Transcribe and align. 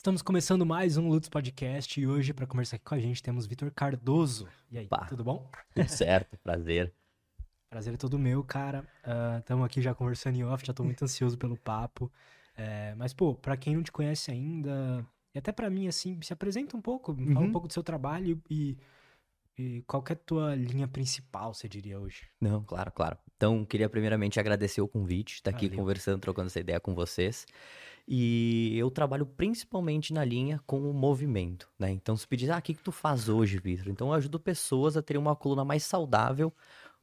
Estamos 0.00 0.22
começando 0.22 0.64
mais 0.64 0.96
um 0.96 1.10
Lutz 1.10 1.28
Podcast 1.28 2.00
e 2.00 2.06
hoje, 2.06 2.32
para 2.32 2.46
conversar 2.46 2.76
aqui 2.76 2.86
com 2.86 2.94
a 2.94 2.98
gente, 2.98 3.22
temos 3.22 3.44
Vitor 3.44 3.70
Cardoso. 3.70 4.48
E 4.70 4.78
aí, 4.78 4.86
Opa. 4.86 5.04
tudo 5.04 5.22
bom? 5.22 5.46
Tudo 5.74 5.88
certo, 5.90 6.38
prazer. 6.38 6.90
Prazer 7.68 7.92
é 7.92 7.96
todo 7.98 8.18
meu, 8.18 8.42
cara. 8.42 8.88
Estamos 9.40 9.62
aqui 9.66 9.82
já 9.82 9.94
conversando 9.94 10.36
em 10.36 10.42
off, 10.42 10.64
já 10.66 10.72
tô 10.72 10.82
muito 10.84 11.04
ansioso 11.04 11.36
pelo 11.36 11.54
papo. 11.54 12.10
É, 12.56 12.94
mas, 12.94 13.12
pô, 13.12 13.34
pra 13.34 13.58
quem 13.58 13.76
não 13.76 13.82
te 13.82 13.92
conhece 13.92 14.30
ainda, 14.30 15.06
e 15.34 15.38
até 15.38 15.52
pra 15.52 15.68
mim, 15.68 15.86
assim, 15.86 16.18
se 16.22 16.32
apresenta 16.32 16.74
um 16.78 16.80
pouco, 16.80 17.12
me 17.12 17.26
fala 17.34 17.40
um 17.40 17.44
Uhum. 17.48 17.52
pouco 17.52 17.68
do 17.68 17.74
seu 17.74 17.82
trabalho 17.82 18.40
e, 18.48 18.78
e 19.58 19.82
qual 19.86 20.02
que 20.02 20.12
é 20.12 20.14
a 20.14 20.18
tua 20.18 20.54
linha 20.54 20.88
principal, 20.88 21.52
você 21.52 21.68
diria 21.68 22.00
hoje? 22.00 22.26
Não, 22.40 22.64
claro, 22.64 22.90
claro. 22.90 23.18
Então, 23.36 23.66
queria 23.66 23.88
primeiramente 23.90 24.40
agradecer 24.40 24.80
o 24.80 24.88
convite, 24.88 25.34
estar 25.34 25.50
aqui 25.50 25.66
Valeu. 25.68 25.78
conversando, 25.80 26.20
trocando 26.22 26.46
essa 26.46 26.58
ideia 26.58 26.80
com 26.80 26.94
vocês. 26.94 27.46
E 28.06 28.76
eu 28.76 28.90
trabalho 28.90 29.24
principalmente 29.24 30.12
na 30.12 30.24
linha 30.24 30.60
com 30.66 30.90
o 30.90 30.92
movimento, 30.92 31.68
né? 31.78 31.90
Então, 31.90 32.16
se 32.16 32.26
pedir, 32.26 32.50
ah, 32.50 32.58
o 32.58 32.62
que 32.62 32.74
que 32.74 32.82
tu 32.82 32.92
faz 32.92 33.28
hoje, 33.28 33.58
Vitor? 33.58 33.88
Então, 33.88 34.08
eu 34.08 34.14
ajudo 34.14 34.40
pessoas 34.40 34.96
a 34.96 35.02
terem 35.02 35.20
uma 35.20 35.36
coluna 35.36 35.64
mais 35.64 35.84
saudável, 35.84 36.52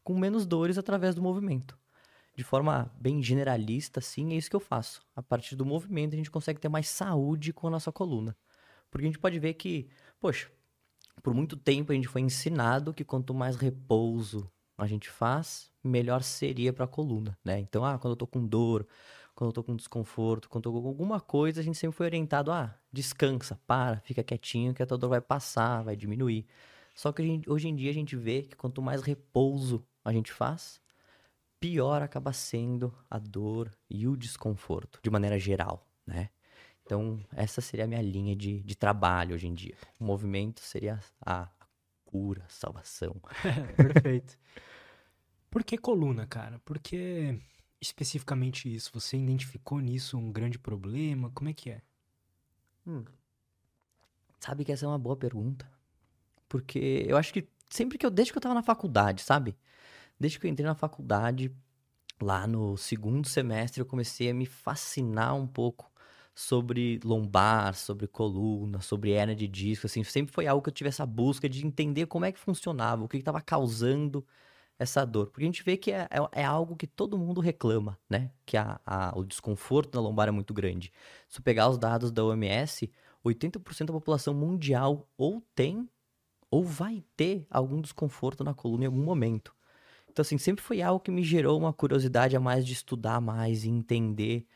com 0.04 0.18
menos 0.18 0.46
dores 0.46 0.78
através 0.78 1.16
do 1.16 1.22
movimento. 1.22 1.78
De 2.36 2.44
forma 2.44 2.92
bem 3.00 3.22
generalista, 3.24 4.00
sim, 4.00 4.34
é 4.34 4.38
isso 4.38 4.50
que 4.50 4.56
eu 4.56 4.60
faço. 4.60 5.02
A 5.16 5.24
partir 5.24 5.56
do 5.56 5.66
movimento, 5.66 6.14
a 6.14 6.18
gente 6.18 6.30
consegue 6.30 6.60
ter 6.60 6.70
mais 6.70 6.88
saúde 6.88 7.52
com 7.52 7.68
a 7.68 7.72
nossa 7.72 7.92
coluna. 7.92 8.36
Porque 8.92 9.06
a 9.06 9.10
gente 9.10 9.20
pode 9.20 9.40
ver 9.40 9.56
que, 9.56 9.90
poxa, 10.20 10.50
por 11.24 11.34
muito 11.34 11.58
tempo 11.58 11.92
a 11.92 11.96
gente 11.96 12.08
foi 12.08 12.22
ensinado 12.22 12.94
que 12.94 13.04
quanto 13.04 13.34
mais 13.34 13.56
repouso 13.56 14.50
a 14.78 14.86
gente 14.86 15.10
faz, 15.10 15.72
melhor 15.84 16.22
seria 16.22 16.72
para 16.72 16.86
a 16.86 16.88
coluna, 16.88 17.38
né? 17.44 17.60
Então, 17.60 17.84
ah, 17.84 17.98
quando 17.98 18.12
eu 18.12 18.18
tô 18.18 18.28
com 18.28 18.46
dor, 18.46 18.86
quando 19.38 19.50
eu 19.50 19.54
tô 19.54 19.64
com 19.64 19.76
desconforto, 19.76 20.50
quando 20.50 20.68
eu 20.68 20.74
tô 20.74 20.82
com 20.82 20.88
alguma 20.88 21.22
coisa, 21.22 21.62
a 21.62 21.64
gente 21.64 21.78
sempre 21.78 21.96
foi 21.96 22.08
orientado, 22.08 22.52
ah, 22.52 22.76
descansa, 22.92 23.56
para, 23.68 24.00
fica 24.00 24.24
quietinho 24.24 24.74
que 24.74 24.82
a 24.82 24.86
tua 24.88 24.98
dor 24.98 25.10
vai 25.10 25.22
passar, 25.22 25.84
vai 25.84 25.96
diminuir. 25.96 26.48
Só 26.96 27.12
que 27.12 27.22
gente- 27.22 27.48
hoje 27.48 27.68
em 27.68 27.76
dia 27.76 27.92
a 27.92 27.94
gente 27.94 28.16
vê 28.16 28.42
que 28.42 28.56
quanto 28.56 28.82
mais 28.82 29.04
repouso 29.04 29.86
a 30.04 30.12
gente 30.12 30.34
faz, 30.34 30.82
pior 31.60 32.02
acaba 32.02 32.34
sendo 32.34 32.92
a 33.08 33.20
dor 33.20 33.72
e 33.88 34.08
o 34.08 34.18
desconforto, 34.18 35.00
de 35.04 35.10
maneira 35.12 35.38
geral, 35.38 35.88
né? 36.04 36.32
Então, 36.84 37.24
essa 37.36 37.62
seria 37.62 37.86
a 37.86 37.88
minha 37.88 38.02
linha 38.02 38.36
de, 38.36 38.64
de 38.64 38.76
trabalho 38.76 39.36
hoje 39.36 39.46
em 39.46 39.54
dia. 39.54 39.76
O 40.00 40.04
movimento 40.04 40.62
seria 40.62 41.00
a 41.24 41.48
cura, 42.06 42.44
a 42.44 42.50
salvação. 42.50 43.16
Perfeito. 43.78 44.36
Por 45.52 45.64
que 45.64 45.78
coluna, 45.78 46.26
cara? 46.26 46.58
Por 46.66 46.80
que 46.80 47.40
especificamente 47.82 48.74
isso? 48.74 48.92
Você 48.94 49.18
identificou 49.18 49.80
nisso 49.80 50.18
um 50.18 50.32
grande 50.32 50.58
problema? 50.60 51.30
Como 51.32 51.50
é 51.50 51.54
que 51.54 51.70
é? 51.70 51.82
Sabe 54.40 54.64
que 54.64 54.72
essa 54.72 54.86
é 54.86 54.88
uma 54.88 55.00
boa 55.00 55.16
pergunta. 55.16 55.70
Porque 56.48 57.06
eu 57.08 57.18
acho 57.18 57.34
que 57.34 57.48
sempre 57.70 57.98
que 57.98 58.06
eu, 58.06 58.10
desde 58.10 58.32
que 58.32 58.38
eu 58.38 58.42
tava 58.42 58.56
na 58.56 58.64
faculdade, 58.64 59.22
sabe? 59.22 59.58
Desde 60.20 60.40
que 60.40 60.48
eu 60.48 60.52
entrei 60.52 60.66
na 60.66 60.76
faculdade, 60.76 61.52
lá 62.22 62.48
no 62.48 62.78
segundo 62.78 63.28
semestre, 63.28 63.82
eu 63.82 63.86
comecei 63.86 64.30
a 64.30 64.34
me 64.34 64.46
fascinar 64.46 65.36
um 65.36 65.48
pouco 65.48 65.92
sobre 66.34 67.00
lombar, 67.04 67.74
sobre 67.76 68.08
coluna, 68.08 68.80
sobre 68.80 69.12
hernia 69.12 69.36
de 69.36 69.48
disco, 69.48 69.88
assim, 69.88 70.04
sempre 70.04 70.32
foi 70.32 70.46
algo 70.46 70.62
que 70.62 70.70
eu 70.70 70.74
tive 70.74 70.88
essa 70.88 71.06
busca 71.06 71.50
de 71.50 71.66
entender 71.66 72.06
como 72.06 72.26
é 72.26 72.32
que 72.32 72.40
funcionava, 72.40 73.04
o 73.04 73.08
que 73.08 73.18
estava 73.18 73.42
causando 73.42 74.26
essa 74.80 75.06
dor. 75.06 75.28
Porque 75.28 75.44
a 75.44 75.48
gente 75.48 75.64
vê 75.64 75.78
que 75.78 75.92
é, 75.92 76.08
é, 76.12 76.42
é 76.42 76.46
algo 76.46 76.76
que 76.76 76.88
todo 76.88 77.18
mundo 77.18 77.42
reclama, 77.42 77.98
né? 78.10 78.32
Que 78.46 78.58
a, 78.58 78.80
a- 78.86 79.14
o 79.18 79.24
desconforto 79.26 79.96
na 79.96 80.02
lombar 80.02 80.28
é 80.28 80.32
muito 80.32 80.54
grande. 80.54 80.92
Se 81.28 81.40
eu 81.40 81.44
pegar 81.44 81.70
os 81.70 81.78
dados 81.78 82.12
da 82.12 82.24
OMS, 82.24 82.92
80% 83.24 83.88
da 83.88 83.94
população 83.94 84.34
mundial 84.34 85.08
ou 85.18 85.42
tem 85.56 85.90
ou 86.50 86.64
vai 86.64 87.04
ter 87.16 87.46
algum 87.50 87.82
desconforto 87.82 88.44
na 88.44 88.54
coluna 88.54 88.84
em 88.86 88.88
algum 88.88 89.04
momento. 89.04 89.54
Então, 90.10 90.22
assim, 90.24 90.38
sempre 90.38 90.64
foi 90.64 90.82
algo 90.82 91.00
que 91.00 91.12
me 91.12 91.24
gerou 91.24 91.58
uma 91.60 91.74
curiosidade 91.74 92.36
a 92.36 92.40
mais 92.40 92.66
de 92.66 92.74
estudar 92.74 93.22
mais 93.22 93.64
e 93.66 93.70
entender 93.70 94.48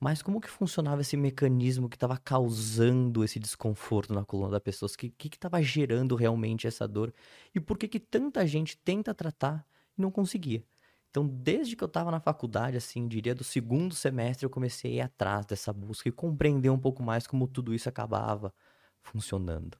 mais 0.00 0.22
como 0.22 0.40
que 0.40 0.48
funcionava 0.48 1.00
esse 1.00 1.16
mecanismo 1.16 1.88
que 1.88 1.96
estava 1.96 2.16
causando 2.16 3.24
esse 3.24 3.38
desconforto 3.40 4.14
na 4.14 4.24
coluna 4.24 4.52
da 4.52 4.60
pessoa, 4.60 4.88
o 4.90 4.96
que 4.96 5.12
estava 5.26 5.60
gerando 5.62 6.14
realmente 6.14 6.66
essa 6.68 6.86
dor 6.86 7.12
e 7.54 7.60
por 7.60 7.76
que 7.78 7.88
que 7.88 7.98
tanta 8.00 8.46
gente 8.46 8.76
tenta 8.78 9.12
tratar 9.14 9.66
não 10.00 10.10
conseguia. 10.10 10.64
Então, 11.10 11.26
desde 11.26 11.74
que 11.74 11.82
eu 11.82 11.86
estava 11.86 12.10
na 12.10 12.20
faculdade, 12.20 12.76
assim, 12.76 13.08
diria 13.08 13.34
do 13.34 13.42
segundo 13.42 13.94
semestre, 13.94 14.44
eu 14.44 14.50
comecei 14.50 14.92
a 14.92 14.94
ir 14.94 15.00
atrás 15.00 15.46
dessa 15.46 15.72
busca 15.72 16.08
e 16.08 16.12
compreender 16.12 16.70
um 16.70 16.78
pouco 16.78 17.02
mais 17.02 17.26
como 17.26 17.48
tudo 17.48 17.74
isso 17.74 17.88
acabava 17.88 18.52
funcionando. 19.02 19.78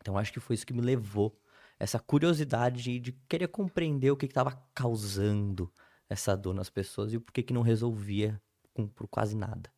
Então, 0.00 0.16
acho 0.16 0.32
que 0.32 0.40
foi 0.40 0.54
isso 0.54 0.66
que 0.66 0.72
me 0.72 0.80
levou 0.80 1.36
essa 1.78 1.98
curiosidade 1.98 2.82
de, 2.82 2.98
de 3.00 3.12
querer 3.28 3.48
compreender 3.48 4.10
o 4.10 4.16
que 4.16 4.26
estava 4.26 4.52
causando 4.74 5.72
essa 6.08 6.36
dor 6.36 6.54
nas 6.54 6.70
pessoas 6.70 7.12
e 7.12 7.18
por 7.18 7.32
que 7.32 7.42
que 7.42 7.52
não 7.52 7.62
resolvia 7.62 8.40
com, 8.72 8.86
por 8.86 9.08
quase 9.08 9.34
nada. 9.36 9.70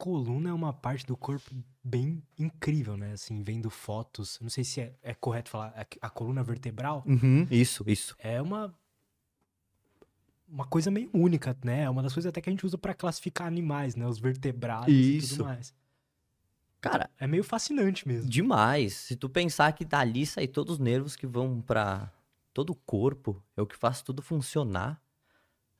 Coluna 0.00 0.48
é 0.48 0.52
uma 0.52 0.72
parte 0.72 1.04
do 1.06 1.14
corpo 1.14 1.50
bem 1.84 2.22
incrível, 2.38 2.96
né? 2.96 3.12
Assim, 3.12 3.42
vendo 3.42 3.68
fotos. 3.68 4.38
Não 4.40 4.48
sei 4.48 4.64
se 4.64 4.80
é, 4.80 4.94
é 5.02 5.12
correto 5.14 5.50
falar. 5.50 5.74
a- 5.76 6.06
A 6.06 6.08
coluna 6.08 6.42
vertebral 6.42 7.04
Isso, 7.50 7.84
isso. 7.86 8.16
é 8.18 8.40
uma. 8.40 8.74
Uma 10.48 10.64
coisa 10.64 10.90
meio 10.90 11.10
única, 11.12 11.54
né? 11.62 11.82
É 11.82 11.90
uma 11.90 12.02
das 12.02 12.14
coisas 12.14 12.28
até 12.30 12.40
que 12.40 12.48
a 12.48 12.52
gente 12.52 12.64
usa 12.64 12.78
pra 12.78 12.94
classificar 12.94 13.46
animais, 13.46 13.94
né? 13.94 14.06
Os 14.06 14.18
vertebrados 14.18 14.88
e 14.88 15.18
Isso. 15.18 15.36
tudo 15.36 15.44
mais. 15.44 15.74
Cara, 16.80 17.10
É 17.18 17.26
meio 17.26 17.44
fascinante 17.44 18.08
mesmo. 18.08 18.28
Demais. 18.28 18.94
Se 18.94 19.14
tu 19.14 19.28
pensar 19.28 19.70
que 19.74 19.84
dali 19.84 20.24
sai 20.24 20.48
todos 20.48 20.74
os 20.74 20.78
nervos 20.80 21.14
que 21.14 21.26
vão 21.26 21.60
pra 21.60 22.10
todo 22.54 22.70
o 22.70 22.74
corpo, 22.74 23.40
é 23.54 23.60
o 23.60 23.66
que 23.66 23.76
faz 23.76 24.00
tudo 24.00 24.22
funcionar, 24.22 24.98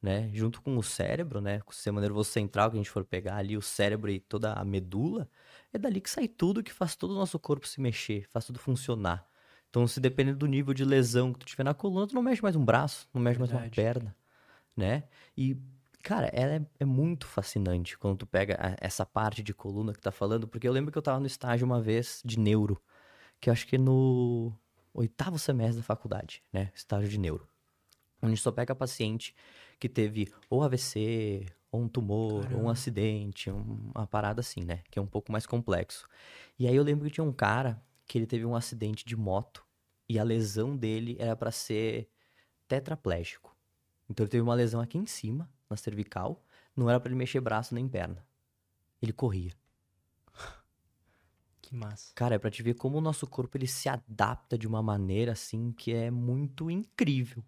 né? 0.02 0.30
Junto 0.32 0.62
com 0.62 0.76
o 0.76 0.82
cérebro, 0.82 1.40
né? 1.40 1.60
Com 1.60 1.70
o 1.70 1.74
sistema 1.74 2.00
nervoso 2.00 2.30
central, 2.30 2.70
que 2.70 2.76
a 2.76 2.80
gente 2.80 2.90
for 2.90 3.04
pegar 3.04 3.36
ali, 3.36 3.56
o 3.56 3.62
cérebro 3.62 4.10
e 4.10 4.20
toda 4.20 4.52
a 4.54 4.64
medula, 4.64 5.28
é 5.72 5.78
dali 5.78 6.00
que 6.00 6.10
sai 6.10 6.28
tudo 6.28 6.62
que 6.62 6.72
faz 6.72 6.96
todo 6.96 7.12
o 7.12 7.14
nosso 7.14 7.38
corpo 7.38 7.66
se 7.66 7.80
mexer, 7.80 8.26
faz 8.30 8.44
tudo 8.46 8.58
funcionar. 8.58 9.26
Então, 9.68 9.86
se 9.86 10.00
depender 10.00 10.34
do 10.34 10.46
nível 10.46 10.74
de 10.74 10.84
lesão 10.84 11.32
que 11.32 11.38
tu 11.40 11.46
tiver 11.46 11.62
na 11.64 11.74
coluna, 11.74 12.06
tu 12.06 12.14
não 12.14 12.22
mexe 12.22 12.42
mais 12.42 12.56
um 12.56 12.64
braço, 12.64 13.08
não 13.14 13.22
mexe 13.22 13.38
mais 13.38 13.52
uma 13.52 13.60
Verdade. 13.60 13.76
perna, 13.76 14.16
né? 14.76 15.04
E, 15.36 15.56
cara, 16.02 16.28
ela 16.32 16.54
é, 16.54 16.66
é 16.80 16.84
muito 16.84 17.26
fascinante 17.26 17.98
quando 17.98 18.18
tu 18.18 18.26
pega 18.26 18.56
a- 18.60 18.76
essa 18.80 19.06
parte 19.06 19.42
de 19.42 19.54
coluna 19.54 19.92
que 19.92 20.00
tá 20.00 20.10
falando, 20.12 20.48
porque 20.48 20.68
eu 20.68 20.72
lembro 20.72 20.92
que 20.92 20.98
eu 20.98 21.02
tava 21.02 21.20
no 21.20 21.26
estágio 21.26 21.66
uma 21.66 21.80
vez 21.80 22.22
de 22.24 22.38
neuro, 22.38 22.80
que 23.40 23.50
eu 23.50 23.52
acho 23.52 23.66
que 23.66 23.78
no 23.78 24.52
oitavo 24.94 25.38
semestre 25.38 25.78
da 25.78 25.82
faculdade, 25.84 26.42
né? 26.52 26.70
Estágio 26.74 27.08
de 27.08 27.18
neuro. 27.18 27.48
Onde 28.22 28.36
só 28.36 28.52
pega 28.52 28.74
paciente 28.74 29.34
que 29.78 29.88
teve 29.88 30.32
ou 30.48 30.62
AVC, 30.62 31.46
ou 31.72 31.82
um 31.82 31.88
tumor, 31.88 32.36
ou 32.36 32.42
um 32.42 32.44
Caramba. 32.44 32.72
acidente, 32.72 33.50
um- 33.50 33.90
uma 33.94 34.06
parada 34.06 34.40
assim, 34.40 34.64
né? 34.64 34.82
Que 34.90 34.98
é 34.98 35.02
um 35.02 35.06
pouco 35.06 35.32
mais 35.32 35.46
complexo. 35.46 36.06
E 36.58 36.66
aí 36.66 36.74
eu 36.76 36.82
lembro 36.82 37.06
que 37.06 37.14
tinha 37.14 37.24
um 37.24 37.32
cara 37.32 37.82
que 38.06 38.18
ele 38.18 38.26
teve 38.26 38.44
um 38.44 38.54
acidente 38.56 39.04
de 39.06 39.16
moto 39.16 39.64
e 40.08 40.18
a 40.18 40.22
lesão 40.24 40.76
dele 40.76 41.16
era 41.18 41.34
pra 41.36 41.50
ser 41.50 42.08
tetraplégico. 42.68 43.56
Então 44.08 44.24
ele 44.24 44.30
teve 44.30 44.42
uma 44.42 44.54
lesão 44.54 44.80
aqui 44.80 44.98
em 44.98 45.06
cima, 45.06 45.48
na 45.68 45.76
cervical, 45.76 46.44
não 46.76 46.90
era 46.90 46.98
pra 47.00 47.08
ele 47.08 47.16
mexer 47.18 47.40
braço 47.40 47.74
nem 47.74 47.88
perna. 47.88 48.26
Ele 49.00 49.12
corria. 49.12 49.52
Que 51.62 51.74
massa. 51.74 52.12
Cara, 52.14 52.34
é 52.34 52.38
pra 52.38 52.50
te 52.50 52.62
ver 52.62 52.74
como 52.74 52.98
o 52.98 53.00
nosso 53.00 53.26
corpo 53.26 53.56
ele 53.56 53.66
se 53.66 53.88
adapta 53.88 54.58
de 54.58 54.66
uma 54.66 54.82
maneira 54.82 55.32
assim 55.32 55.72
que 55.72 55.92
é 55.92 56.10
muito 56.10 56.70
incrível. 56.70 57.44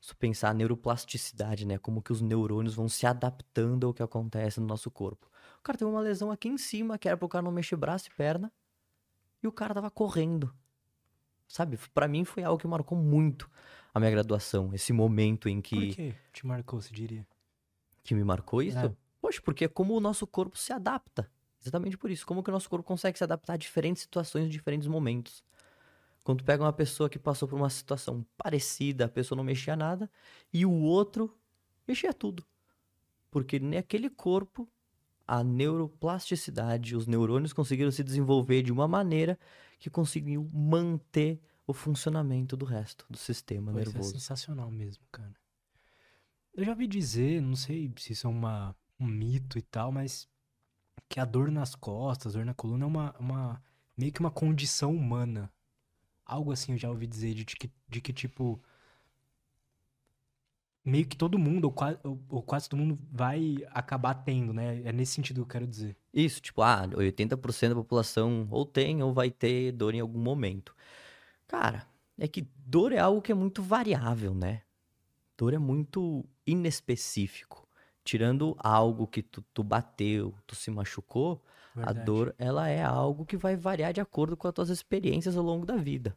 Se 0.00 0.14
pensar 0.14 0.50
a 0.50 0.54
neuroplasticidade, 0.54 1.66
né? 1.66 1.76
Como 1.78 2.00
que 2.02 2.12
os 2.12 2.20
neurônios 2.20 2.74
vão 2.74 2.88
se 2.88 3.06
adaptando 3.06 3.86
ao 3.86 3.94
que 3.94 4.02
acontece 4.02 4.58
no 4.58 4.66
nosso 4.66 4.90
corpo. 4.90 5.30
O 5.58 5.62
cara 5.62 5.76
teve 5.76 5.90
uma 5.90 6.00
lesão 6.00 6.30
aqui 6.30 6.48
em 6.48 6.56
cima, 6.56 6.98
que 6.98 7.06
era 7.06 7.16
pro 7.16 7.28
cara 7.28 7.42
não 7.42 7.52
mexer 7.52 7.76
braço 7.76 8.08
e 8.08 8.14
perna, 8.14 8.50
e 9.42 9.46
o 9.46 9.52
cara 9.52 9.74
tava 9.74 9.90
correndo. 9.90 10.52
Sabe? 11.46 11.78
Pra 11.92 12.08
mim 12.08 12.24
foi 12.24 12.42
algo 12.42 12.58
que 12.58 12.66
marcou 12.66 12.96
muito 12.96 13.50
a 13.92 13.98
minha 14.00 14.10
graduação, 14.10 14.72
esse 14.72 14.92
momento 14.92 15.48
em 15.48 15.60
que 15.60 15.74
Por 15.88 15.94
que 15.96 16.14
te 16.32 16.46
marcou, 16.46 16.80
você 16.80 16.94
diria? 16.94 17.26
que 18.02 18.14
me 18.14 18.24
marcou 18.24 18.62
isso? 18.62 18.78
É. 18.78 18.94
Poxa, 19.20 19.40
porque 19.42 19.66
é 19.66 19.68
como 19.68 19.94
o 19.94 20.00
nosso 20.00 20.26
corpo 20.26 20.56
se 20.56 20.72
adapta. 20.72 21.30
Exatamente 21.60 21.98
por 21.98 22.10
isso. 22.10 22.26
Como 22.26 22.42
que 22.42 22.50
o 22.50 22.52
nosso 22.52 22.70
corpo 22.70 22.86
consegue 22.86 23.18
se 23.18 23.24
adaptar 23.24 23.52
a 23.52 23.56
diferentes 23.56 24.02
situações, 24.02 24.48
diferentes 24.48 24.88
momentos. 24.88 25.44
Quando 26.22 26.38
tu 26.38 26.44
pega 26.44 26.62
uma 26.62 26.72
pessoa 26.72 27.08
que 27.08 27.18
passou 27.18 27.48
por 27.48 27.56
uma 27.56 27.70
situação 27.70 28.24
parecida, 28.36 29.06
a 29.06 29.08
pessoa 29.08 29.36
não 29.36 29.44
mexia 29.44 29.74
nada, 29.74 30.10
e 30.52 30.66
o 30.66 30.72
outro 30.72 31.34
mexia 31.86 32.12
tudo. 32.12 32.44
Porque 33.30 33.58
naquele 33.58 34.10
corpo, 34.10 34.68
a 35.26 35.42
neuroplasticidade, 35.42 36.96
os 36.96 37.06
neurônios 37.06 37.52
conseguiram 37.52 37.90
se 37.90 38.02
desenvolver 38.04 38.62
de 38.62 38.72
uma 38.72 38.86
maneira 38.86 39.38
que 39.78 39.88
conseguiu 39.88 40.48
manter 40.52 41.40
o 41.66 41.72
funcionamento 41.72 42.56
do 42.56 42.64
resto 42.64 43.06
do 43.08 43.16
sistema 43.16 43.72
Pô, 43.72 43.78
isso 43.78 43.90
é 43.90 43.92
nervoso. 43.92 44.12
sensacional 44.12 44.70
mesmo, 44.70 45.04
cara. 45.10 45.34
Eu 46.52 46.64
já 46.64 46.72
ouvi 46.72 46.86
dizer, 46.86 47.40
não 47.40 47.54
sei 47.54 47.92
se 47.96 48.12
isso 48.12 48.26
é 48.26 48.30
uma, 48.30 48.74
um 48.98 49.06
mito 49.06 49.56
e 49.56 49.62
tal, 49.62 49.92
mas 49.92 50.28
que 51.08 51.20
a 51.20 51.24
dor 51.24 51.50
nas 51.50 51.74
costas, 51.74 52.34
dor 52.34 52.44
na 52.44 52.54
coluna 52.54 52.84
é 52.84 52.86
uma, 52.88 53.16
uma 53.18 53.62
meio 53.96 54.12
que 54.12 54.20
uma 54.20 54.30
condição 54.30 54.94
humana. 54.94 55.50
Algo 56.30 56.52
assim 56.52 56.72
eu 56.72 56.78
já 56.78 56.88
ouvi 56.88 57.08
dizer 57.08 57.34
de 57.34 57.44
que, 57.44 57.68
de 57.88 58.00
que 58.00 58.12
tipo 58.12 58.62
meio 60.84 61.04
que 61.06 61.16
todo 61.16 61.38
mundo, 61.38 61.64
ou 61.64 61.72
quase, 61.72 61.98
ou, 62.04 62.20
ou 62.28 62.42
quase 62.42 62.68
todo 62.68 62.78
mundo, 62.78 62.98
vai 63.10 63.56
acabar 63.70 64.14
tendo, 64.14 64.52
né? 64.52 64.80
É 64.84 64.92
nesse 64.92 65.12
sentido 65.12 65.36
que 65.36 65.40
eu 65.42 65.46
quero 65.46 65.66
dizer. 65.66 65.96
Isso, 66.14 66.40
tipo, 66.40 66.62
ah, 66.62 66.86
80% 66.86 67.70
da 67.70 67.74
população 67.74 68.46
ou 68.50 68.64
tem 68.64 69.02
ou 69.02 69.12
vai 69.12 69.30
ter 69.30 69.72
dor 69.72 69.92
em 69.94 70.00
algum 70.00 70.20
momento. 70.20 70.74
Cara, 71.48 71.84
é 72.16 72.28
que 72.28 72.46
dor 72.64 72.92
é 72.92 72.98
algo 72.98 73.20
que 73.20 73.32
é 73.32 73.34
muito 73.34 73.60
variável, 73.62 74.32
né? 74.32 74.62
Dor 75.36 75.52
é 75.52 75.58
muito 75.58 76.24
inespecífico. 76.46 77.68
Tirando 78.04 78.56
algo 78.58 79.06
que 79.06 79.22
tu, 79.22 79.42
tu 79.52 79.62
bateu, 79.64 80.32
tu 80.46 80.54
se 80.54 80.70
machucou, 80.70 81.42
Verdade. 81.74 82.00
a 82.00 82.04
dor, 82.04 82.34
ela 82.38 82.68
é 82.68 82.82
algo 82.82 83.24
que 83.24 83.36
vai 83.36 83.56
variar 83.56 83.92
de 83.92 84.00
acordo 84.00 84.36
com 84.36 84.48
as 84.48 84.54
tuas 84.54 84.68
experiências 84.68 85.36
ao 85.36 85.44
longo 85.44 85.64
da 85.64 85.76
vida, 85.76 86.16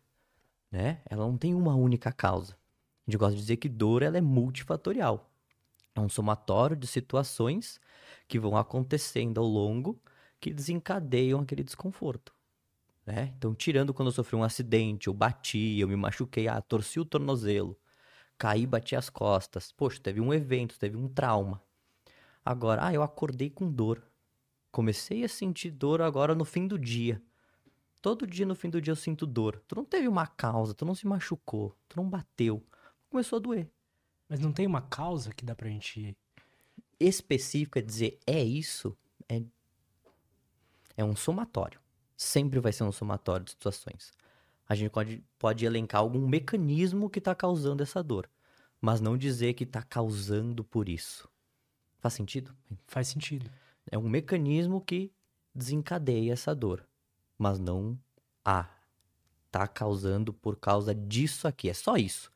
né? 0.72 1.02
Ela 1.10 1.26
não 1.26 1.38
tem 1.38 1.54
uma 1.54 1.76
única 1.76 2.12
causa. 2.12 2.54
A 3.06 3.12
gente 3.12 3.20
gosta 3.20 3.36
de 3.36 3.42
dizer 3.42 3.58
que 3.58 3.70
dor 3.70 4.02
ela 4.02 4.18
é 4.18 4.22
multifatorial. 4.22 5.30
É 5.96 6.00
um 6.00 6.10
somatório 6.10 6.76
de 6.76 6.88
situações 6.88 7.80
que 8.28 8.40
vão 8.40 8.58
acontecendo 8.58 9.40
ao 9.40 9.46
longo 9.46 10.02
que 10.40 10.54
desencadeiam 10.54 11.42
aquele 11.42 11.64
desconforto. 11.64 12.34
Né? 13.06 13.34
Então, 13.38 13.54
tirando 13.54 13.94
quando 13.94 14.08
eu 14.08 14.14
sofri 14.14 14.36
um 14.36 14.44
acidente, 14.44 15.08
eu 15.08 15.14
bati, 15.14 15.80
eu 15.80 15.88
me 15.88 15.96
machuquei, 15.96 16.48
ah, 16.48 16.62
torci 16.62 17.00
o 17.00 17.06
tornozelo, 17.06 17.78
caí, 18.38 18.66
bati 18.66 18.96
as 18.96 19.10
costas. 19.10 19.72
Poxa, 19.72 20.00
teve 20.02 20.20
um 20.20 20.34
evento, 20.34 20.80
teve 20.80 20.98
um 20.98 21.08
trauma. 21.08 21.62
Agora, 22.44 22.88
ah, 22.88 22.94
eu 22.94 23.04
acordei 23.04 23.50
com 23.50 23.72
dor. 23.72 24.02
Comecei 24.74 25.24
a 25.24 25.30
sentir 25.30 25.70
dor 25.70 26.02
agora 26.02 26.34
no 26.34 26.44
fim 26.44 26.66
do 26.68 26.80
dia. 26.80 27.22
Todo 28.02 28.26
dia 28.26 28.44
no 28.44 28.56
fim 28.56 28.72
do 28.72 28.82
dia 28.82 28.92
eu 28.92 28.96
sinto 28.96 29.28
dor. 29.28 29.62
Tu 29.68 29.76
não 29.76 29.86
teve 29.86 30.08
uma 30.08 30.26
causa, 30.26 30.74
tu 30.74 30.84
não 30.84 30.96
se 30.96 31.06
machucou, 31.06 31.78
tu 31.88 31.96
não 31.96 32.10
bateu. 32.10 32.66
Começou 33.08 33.38
a 33.38 33.40
doer. 33.40 33.70
Mas 34.28 34.40
não 34.40 34.52
tem 34.52 34.66
uma 34.66 34.82
causa 34.82 35.32
que 35.32 35.46
dá 35.46 35.54
pra 35.54 35.70
gente. 35.70 36.18
Específica, 37.00 37.84
dizer 37.84 38.18
é 38.26 38.44
isso, 38.44 38.98
é, 39.30 39.44
é 40.98 41.06
um 41.06 41.16
somatório. 41.16 41.80
Sempre 42.18 42.60
vai 42.60 42.74
ser 42.74 42.84
um 42.84 42.92
somatório 42.92 43.46
de 43.46 43.52
situações. 43.52 44.12
A 44.68 44.74
gente 44.74 44.90
pode, 44.90 45.24
pode 45.38 45.64
elencar 45.64 46.02
algum 46.02 46.28
mecanismo 46.28 47.12
que 47.12 47.20
está 47.20 47.36
causando 47.36 47.84
essa 47.84 48.02
dor, 48.02 48.28
mas 48.82 49.00
não 49.00 49.16
dizer 49.16 49.54
que 49.54 49.66
está 49.66 49.84
causando 49.84 50.64
por 50.64 50.90
isso. 50.90 51.30
Faz 52.00 52.16
sentido? 52.16 52.56
Faz 52.88 53.08
sentido. 53.08 53.52
É 53.92 53.98
um 53.98 54.10
mecanismo 54.10 54.82
que 54.82 55.12
desencadeia 55.54 56.34
essa 56.34 56.56
dor, 56.56 56.88
mas 57.38 57.60
não 57.60 58.00
ah, 58.44 58.70
tá 59.52 59.68
causando 59.68 60.34
por 60.34 60.56
causa 60.56 60.96
disso 60.96 61.48
aqui. 61.48 61.70
É 61.70 61.74
só 61.74 61.96
isso. 61.96 62.32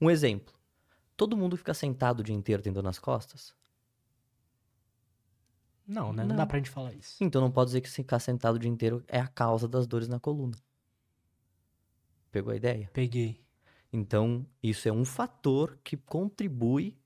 Um 0.00 0.10
exemplo. 0.10 0.54
Todo 1.16 1.36
mundo 1.36 1.56
fica 1.56 1.72
sentado 1.74 2.20
o 2.20 2.24
dia 2.24 2.34
inteiro 2.34 2.62
tendo 2.62 2.82
nas 2.82 2.98
costas? 2.98 3.54
Não, 5.86 6.12
né? 6.12 6.22
Não, 6.22 6.30
Não. 6.30 6.36
dá 6.36 6.46
pra 6.46 6.58
gente 6.58 6.70
falar 6.70 6.92
isso. 6.94 7.22
Então 7.22 7.40
não 7.40 7.50
pode 7.50 7.68
dizer 7.68 7.80
que 7.80 7.90
ficar 7.90 8.18
sentado 8.18 8.56
o 8.56 8.58
dia 8.58 8.70
inteiro 8.70 9.04
é 9.06 9.20
a 9.20 9.26
causa 9.26 9.68
das 9.68 9.86
dores 9.86 10.08
na 10.08 10.18
coluna. 10.18 10.56
Pegou 12.30 12.52
a 12.52 12.56
ideia? 12.56 12.90
Peguei. 12.92 13.40
Então, 13.92 14.46
isso 14.62 14.88
é 14.88 14.92
um 14.92 15.04
fator 15.04 15.78
que 15.84 15.98
contribui 15.98 16.96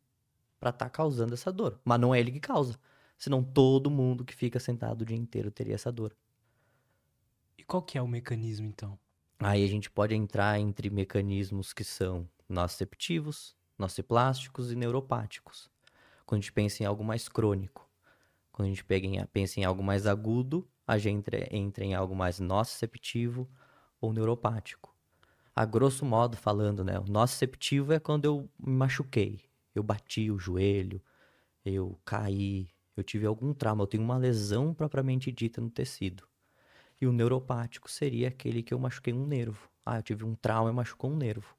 para 0.61 0.71
estar 0.71 0.89
causando 0.89 1.35
essa 1.35 1.53
dor. 1.53 1.81
Mas 1.85 1.99
não 1.99 2.15
é 2.15 2.21
ele 2.21 2.31
que 2.31 2.39
causa. 2.39 2.79
Senão 3.19 3.43
todo 3.43 3.91
mundo 3.91 4.25
que 4.25 4.35
fica 4.35 4.61
sentado 4.61 5.03
o 5.03 5.05
dia 5.05 5.17
inteiro 5.17 5.51
teria 5.51 5.75
essa 5.75 5.91
dor. 5.93 6.17
E 7.59 7.63
qual 7.65 7.83
que 7.83 7.99
é 7.99 8.03
o 8.03 8.09
mecanismo, 8.09 8.67
então? 8.67 8.99
Aí 9.39 9.65
a 9.65 9.67
gente 9.69 9.91
pode 9.91 10.15
entrar 10.15 10.59
entre 10.59 10.89
mecanismos 10.91 11.73
que 11.73 11.85
são 11.85 12.29
nociceptivos, 12.49 13.57
nociplásticos 13.79 14.73
e 14.73 14.77
neuropáticos. 14.77 15.71
Quando 16.25 16.41
a 16.41 16.43
gente 16.43 16.53
pensa 16.53 16.83
em 16.83 16.87
algo 16.87 17.05
mais 17.05 17.29
crônico. 17.29 17.89
Quando 18.53 18.67
a 18.67 18.71
gente 18.71 18.85
pega 18.85 19.07
em- 19.07 19.27
pensa 19.27 19.61
em 19.61 19.65
algo 19.65 19.83
mais 19.83 20.07
agudo, 20.07 20.69
a 20.87 20.99
gente 20.99 21.19
entra, 21.19 21.57
entra 21.57 21.85
em 21.85 21.95
algo 21.95 22.15
mais 22.17 22.41
nociceptivo 22.41 23.49
ou 24.01 24.13
neuropático. 24.13 24.95
A 25.55 25.65
grosso 25.65 26.05
modo 26.05 26.37
falando, 26.37 26.85
né? 26.85 26.99
O 26.99 27.05
nociceptivo 27.05 27.93
é 27.93 27.99
quando 28.01 28.25
eu 28.27 28.51
me 28.59 28.73
machuquei. 28.73 29.43
Eu 29.75 29.83
bati 29.83 30.31
o 30.31 30.39
joelho, 30.39 31.03
eu 31.65 31.99
caí, 32.05 32.69
eu 32.97 33.05
tive 33.05 33.27
algum 33.27 33.53
trauma, 33.55 33.83
eu 33.83 33.87
tenho 33.87 34.03
uma 34.05 34.17
lesão 34.19 34.75
propriamente 34.75 35.33
dita 35.33 35.61
no 35.61 35.71
tecido. 35.71 36.27
E 37.01 37.07
o 37.07 37.13
neuropático 37.13 37.91
seria 37.91 38.29
aquele 38.29 38.63
que 38.63 38.75
eu 38.75 38.79
machuquei 38.79 39.13
um 39.15 39.27
nervo. 39.27 39.71
Ah, 39.85 39.99
eu 39.99 40.03
tive 40.03 40.25
um 40.25 40.35
trauma 40.35 40.71
e 40.71 40.75
machucou 40.75 41.11
um 41.11 41.17
nervo, 41.17 41.57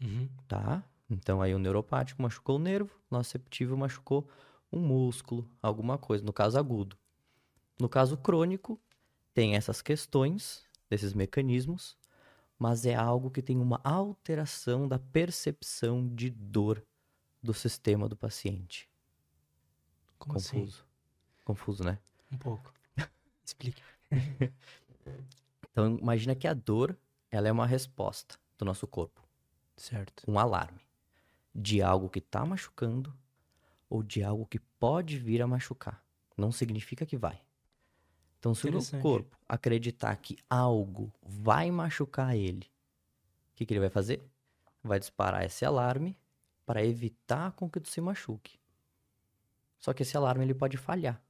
Uhum. 0.00 0.28
tá? 0.48 0.84
Então 1.08 1.42
aí 1.42 1.54
o 1.54 1.58
neuropático 1.58 2.22
machucou 2.22 2.56
o 2.56 2.58
nervo, 2.58 2.98
o 3.10 3.14
nociceptivo 3.16 3.76
machucou 3.76 4.28
um 4.72 4.80
músculo, 4.80 5.48
alguma 5.62 5.98
coisa, 5.98 6.24
no 6.24 6.32
caso 6.32 6.58
agudo. 6.58 6.96
No 7.80 7.88
caso 7.88 8.16
crônico, 8.18 8.80
tem 9.34 9.56
essas 9.56 9.82
questões, 9.82 10.64
desses 10.90 11.14
mecanismos, 11.14 11.96
mas 12.58 12.86
é 12.86 12.94
algo 12.94 13.30
que 13.30 13.42
tem 13.42 13.58
uma 13.58 13.80
alteração 13.84 14.88
da 14.88 14.98
percepção 14.98 16.08
de 16.14 16.30
dor 16.30 16.84
do 17.42 17.54
sistema 17.54 18.08
do 18.08 18.16
paciente. 18.16 18.88
Como 20.18 20.36
assim? 20.36 20.60
Confuso. 20.60 20.84
Confuso, 21.44 21.84
né? 21.84 21.98
Um 22.32 22.38
pouco. 22.38 22.72
Explique. 23.44 23.82
Então 25.70 25.98
imagina 25.98 26.36
que 26.36 26.46
a 26.46 26.54
dor, 26.54 26.96
ela 27.28 27.48
é 27.48 27.52
uma 27.52 27.66
resposta 27.66 28.38
do 28.56 28.64
nosso 28.64 28.86
corpo, 28.86 29.20
Certo. 29.76 30.22
um 30.26 30.38
alarme 30.38 30.80
de 31.52 31.82
algo 31.82 32.08
que 32.08 32.20
está 32.20 32.46
machucando 32.46 33.12
ou 33.90 34.00
de 34.00 34.22
algo 34.22 34.46
que 34.46 34.60
pode 34.60 35.18
vir 35.18 35.42
a 35.42 35.48
machucar. 35.48 36.00
Não 36.36 36.52
significa 36.52 37.04
que 37.04 37.16
vai. 37.16 37.40
Então, 38.38 38.54
se 38.54 38.68
o 38.68 39.00
corpo 39.00 39.36
acreditar 39.48 40.14
que 40.16 40.36
algo 40.48 41.12
vai 41.22 41.70
machucar 41.70 42.36
ele, 42.36 42.66
o 43.52 43.56
que, 43.56 43.66
que 43.66 43.72
ele 43.72 43.80
vai 43.80 43.90
fazer? 43.90 44.22
Vai 44.82 44.98
disparar 44.98 45.44
esse 45.44 45.64
alarme 45.64 46.16
para 46.66 46.84
evitar 46.84 47.52
com 47.52 47.68
que 47.68 47.80
tu 47.80 47.88
se 47.88 48.00
machuque. 48.00 48.58
Só 49.84 49.92
que 49.92 50.02
esse 50.02 50.16
alarme 50.16 50.46
ele 50.46 50.54
pode 50.54 50.78
falhar. 50.78 51.22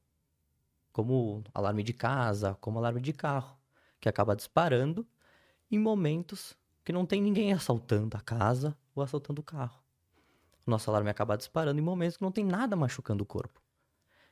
Como 0.93 1.43
alarme 1.53 1.83
de 1.83 1.93
casa, 1.93 2.55
como 2.61 2.79
alarme 2.79 3.01
de 3.01 3.13
carro, 3.13 3.59
que 4.01 4.09
acaba 4.09 4.37
disparando 4.37 5.05
em 5.69 5.77
momentos 5.77 6.57
que 6.85 6.93
não 6.93 7.05
tem 7.05 7.21
ninguém 7.21 7.53
assaltando 7.53 8.17
a 8.17 8.21
casa 8.21 8.79
ou 8.95 9.03
assaltando 9.03 9.41
o 9.41 9.45
carro. 9.45 9.83
O 10.65 10.71
nosso 10.71 10.89
alarme 10.89 11.11
acaba 11.11 11.37
disparando 11.37 11.81
em 11.81 11.83
momentos 11.83 12.17
que 12.17 12.23
não 12.23 12.31
tem 12.31 12.45
nada 12.45 12.77
machucando 12.77 13.25
o 13.25 13.27
corpo. 13.27 13.61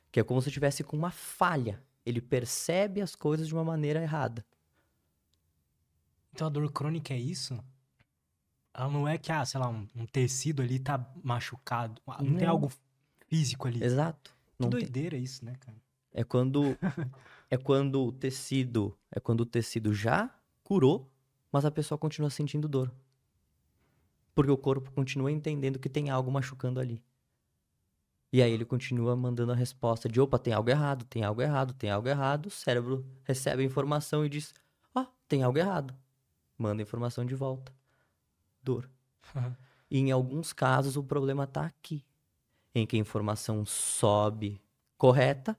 Que 0.09 0.21
é 0.21 0.23
como 0.23 0.41
se 0.41 0.47
estivesse 0.47 0.85
com 0.85 0.95
uma 0.95 1.11
falha. 1.11 1.83
Ele 2.05 2.21
percebe 2.21 3.01
as 3.01 3.15
coisas 3.15 3.45
de 3.45 3.53
uma 3.53 3.65
maneira 3.65 4.01
errada. 4.01 4.45
Então 6.31 6.47
a 6.47 6.49
dor 6.49 6.71
crônica 6.71 7.13
é 7.13 7.19
isso? 7.19 7.61
Ela 8.73 8.89
não 8.89 9.05
é 9.05 9.17
que, 9.17 9.33
ah, 9.33 9.45
sei 9.45 9.59
lá, 9.59 9.67
um, 9.67 9.85
um 9.93 10.05
tecido 10.05 10.61
ali 10.61 10.79
tá 10.79 11.11
machucado. 11.21 12.01
Ah, 12.07 12.23
Não, 12.23 12.37
tem 12.37 12.47
Não. 12.47 12.53
algo 12.53 12.71
físico 13.33 13.67
ali. 13.67 13.83
Exato. 13.83 14.31
Que 14.31 14.63
Não 14.63 14.69
tem- 14.69 14.81
doideira 14.81 15.17
isso, 15.17 15.43
né, 15.43 15.55
cara? 15.59 15.81
É 16.11 16.23
quando 16.23 16.77
é 17.49 17.57
quando 17.57 18.03
o 18.05 18.11
tecido, 18.11 18.95
é 19.11 19.19
quando 19.19 19.41
o 19.41 19.45
tecido 19.45 19.91
já 19.93 20.29
curou, 20.63 21.09
mas 21.51 21.65
a 21.65 21.71
pessoa 21.71 21.97
continua 21.97 22.29
sentindo 22.29 22.67
dor. 22.67 22.93
Porque 24.35 24.51
o 24.51 24.57
corpo 24.57 24.91
continua 24.91 25.31
entendendo 25.31 25.79
que 25.79 25.89
tem 25.89 26.09
algo 26.09 26.31
machucando 26.31 26.79
ali. 26.79 27.03
E 28.31 28.41
aí 28.41 28.51
ele 28.51 28.65
continua 28.65 29.15
mandando 29.15 29.51
a 29.51 29.55
resposta 29.55 30.09
de 30.09 30.19
opa, 30.19 30.39
tem 30.39 30.53
algo 30.53 30.69
errado, 30.69 31.05
tem 31.05 31.23
algo 31.23 31.41
errado, 31.41 31.73
tem 31.73 31.89
algo 31.89 32.07
errado. 32.07 32.47
O 32.47 32.51
cérebro 32.51 33.05
recebe 33.23 33.61
a 33.63 33.65
informação 33.65 34.25
e 34.25 34.29
diz: 34.29 34.53
"Ó, 34.93 35.05
tem 35.27 35.41
algo 35.43 35.57
errado". 35.57 35.93
Manda 36.57 36.81
a 36.81 36.85
informação 36.85 37.25
de 37.25 37.35
volta. 37.35 37.71
Dor. 38.61 38.89
E 39.89 39.97
em 39.99 40.11
alguns 40.11 40.53
casos 40.53 40.95
o 40.97 41.03
problema 41.03 41.43
está 41.43 41.65
aqui, 41.65 42.03
em 42.73 42.85
que 42.85 42.95
a 42.95 42.99
informação 42.99 43.65
sobe 43.65 44.61
correta, 44.97 45.57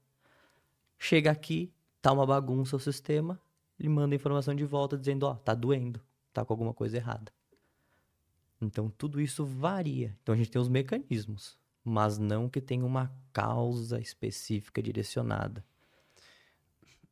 chega 0.98 1.30
aqui, 1.30 1.72
tá 2.00 2.12
uma 2.12 2.26
bagunça 2.26 2.76
o 2.76 2.80
sistema, 2.80 3.40
ele 3.78 3.88
manda 3.88 4.14
a 4.14 4.16
informação 4.16 4.54
de 4.54 4.64
volta 4.64 4.96
dizendo, 4.96 5.24
ó, 5.24 5.34
tá 5.34 5.54
doendo, 5.54 6.00
tá 6.32 6.44
com 6.44 6.52
alguma 6.52 6.74
coisa 6.74 6.96
errada. 6.96 7.32
Então 8.60 8.88
tudo 8.88 9.20
isso 9.20 9.44
varia. 9.44 10.16
Então 10.22 10.34
a 10.34 10.38
gente 10.38 10.50
tem 10.50 10.60
os 10.60 10.68
mecanismos, 10.68 11.58
mas 11.84 12.18
não 12.18 12.48
que 12.48 12.60
tenha 12.60 12.84
uma 12.84 13.12
causa 13.32 14.00
específica 14.00 14.82
direcionada. 14.82 15.64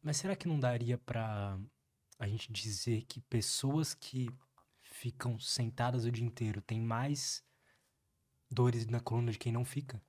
Mas 0.03 0.17
será 0.17 0.35
que 0.35 0.49
não 0.49 0.59
daria 0.59 0.99
pra 0.99 1.59
a 2.19 2.27
gente 2.27 2.53
dizer 2.53 3.03
que 3.03 3.21
pessoas 3.21 3.95
que 3.95 4.31
ficam 4.81 5.39
sentadas 5.39 6.05
o 6.05 6.11
dia 6.11 6.25
inteiro 6.25 6.61
têm 6.61 6.81
mais 6.81 7.45
dores 8.53 8.87
na 8.87 9.01
coluna 9.01 9.33
de 9.33 9.39
quem 9.39 9.53
não 9.53 9.65
fica? 9.65 10.01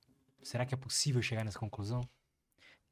Será 0.42 0.66
que 0.66 0.74
é 0.74 0.76
possível 0.76 1.22
chegar 1.22 1.44
nessa 1.44 1.58
conclusão? 1.58 2.06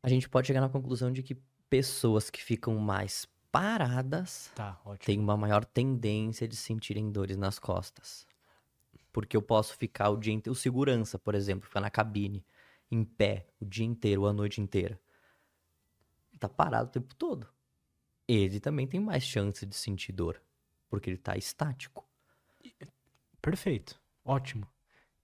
A 0.02 0.08
gente 0.08 0.28
pode 0.28 0.46
chegar 0.46 0.60
na 0.60 0.68
conclusão 0.68 1.12
de 1.12 1.22
que 1.22 1.36
pessoas 1.68 2.30
que 2.30 2.42
ficam 2.42 2.76
mais 2.76 3.26
paradas 3.52 4.50
Tá, 4.54 4.80
têm 5.04 5.20
uma 5.20 5.36
maior 5.36 5.64
tendência 5.64 6.48
de 6.48 6.56
sentirem 6.56 7.12
dores 7.12 7.36
nas 7.36 7.58
costas. 7.58 8.26
Porque 9.12 9.36
eu 9.36 9.42
posso 9.42 9.76
ficar 9.76 10.08
o 10.08 10.16
dia 10.16 10.32
inteiro. 10.32 10.52
O 10.52 10.58
segurança, 10.58 11.18
por 11.18 11.34
exemplo, 11.34 11.68
ficar 11.68 11.80
na 11.80 11.90
cabine, 11.90 12.44
em 12.90 13.04
pé, 13.04 13.46
o 13.60 13.64
dia 13.66 13.84
inteiro, 13.84 14.26
a 14.26 14.32
noite 14.32 14.60
inteira. 14.60 14.98
Tá 16.40 16.48
parado 16.48 16.88
o 16.88 16.92
tempo 16.92 17.14
todo. 17.14 17.46
Ele 18.26 18.58
também 18.58 18.86
tem 18.86 18.98
mais 18.98 19.22
chance 19.22 19.66
de 19.66 19.76
sentir 19.76 20.12
dor. 20.12 20.42
Porque 20.88 21.10
ele 21.10 21.18
tá 21.18 21.36
estático. 21.36 22.08
Perfeito. 23.40 24.00
Ótimo. 24.24 24.66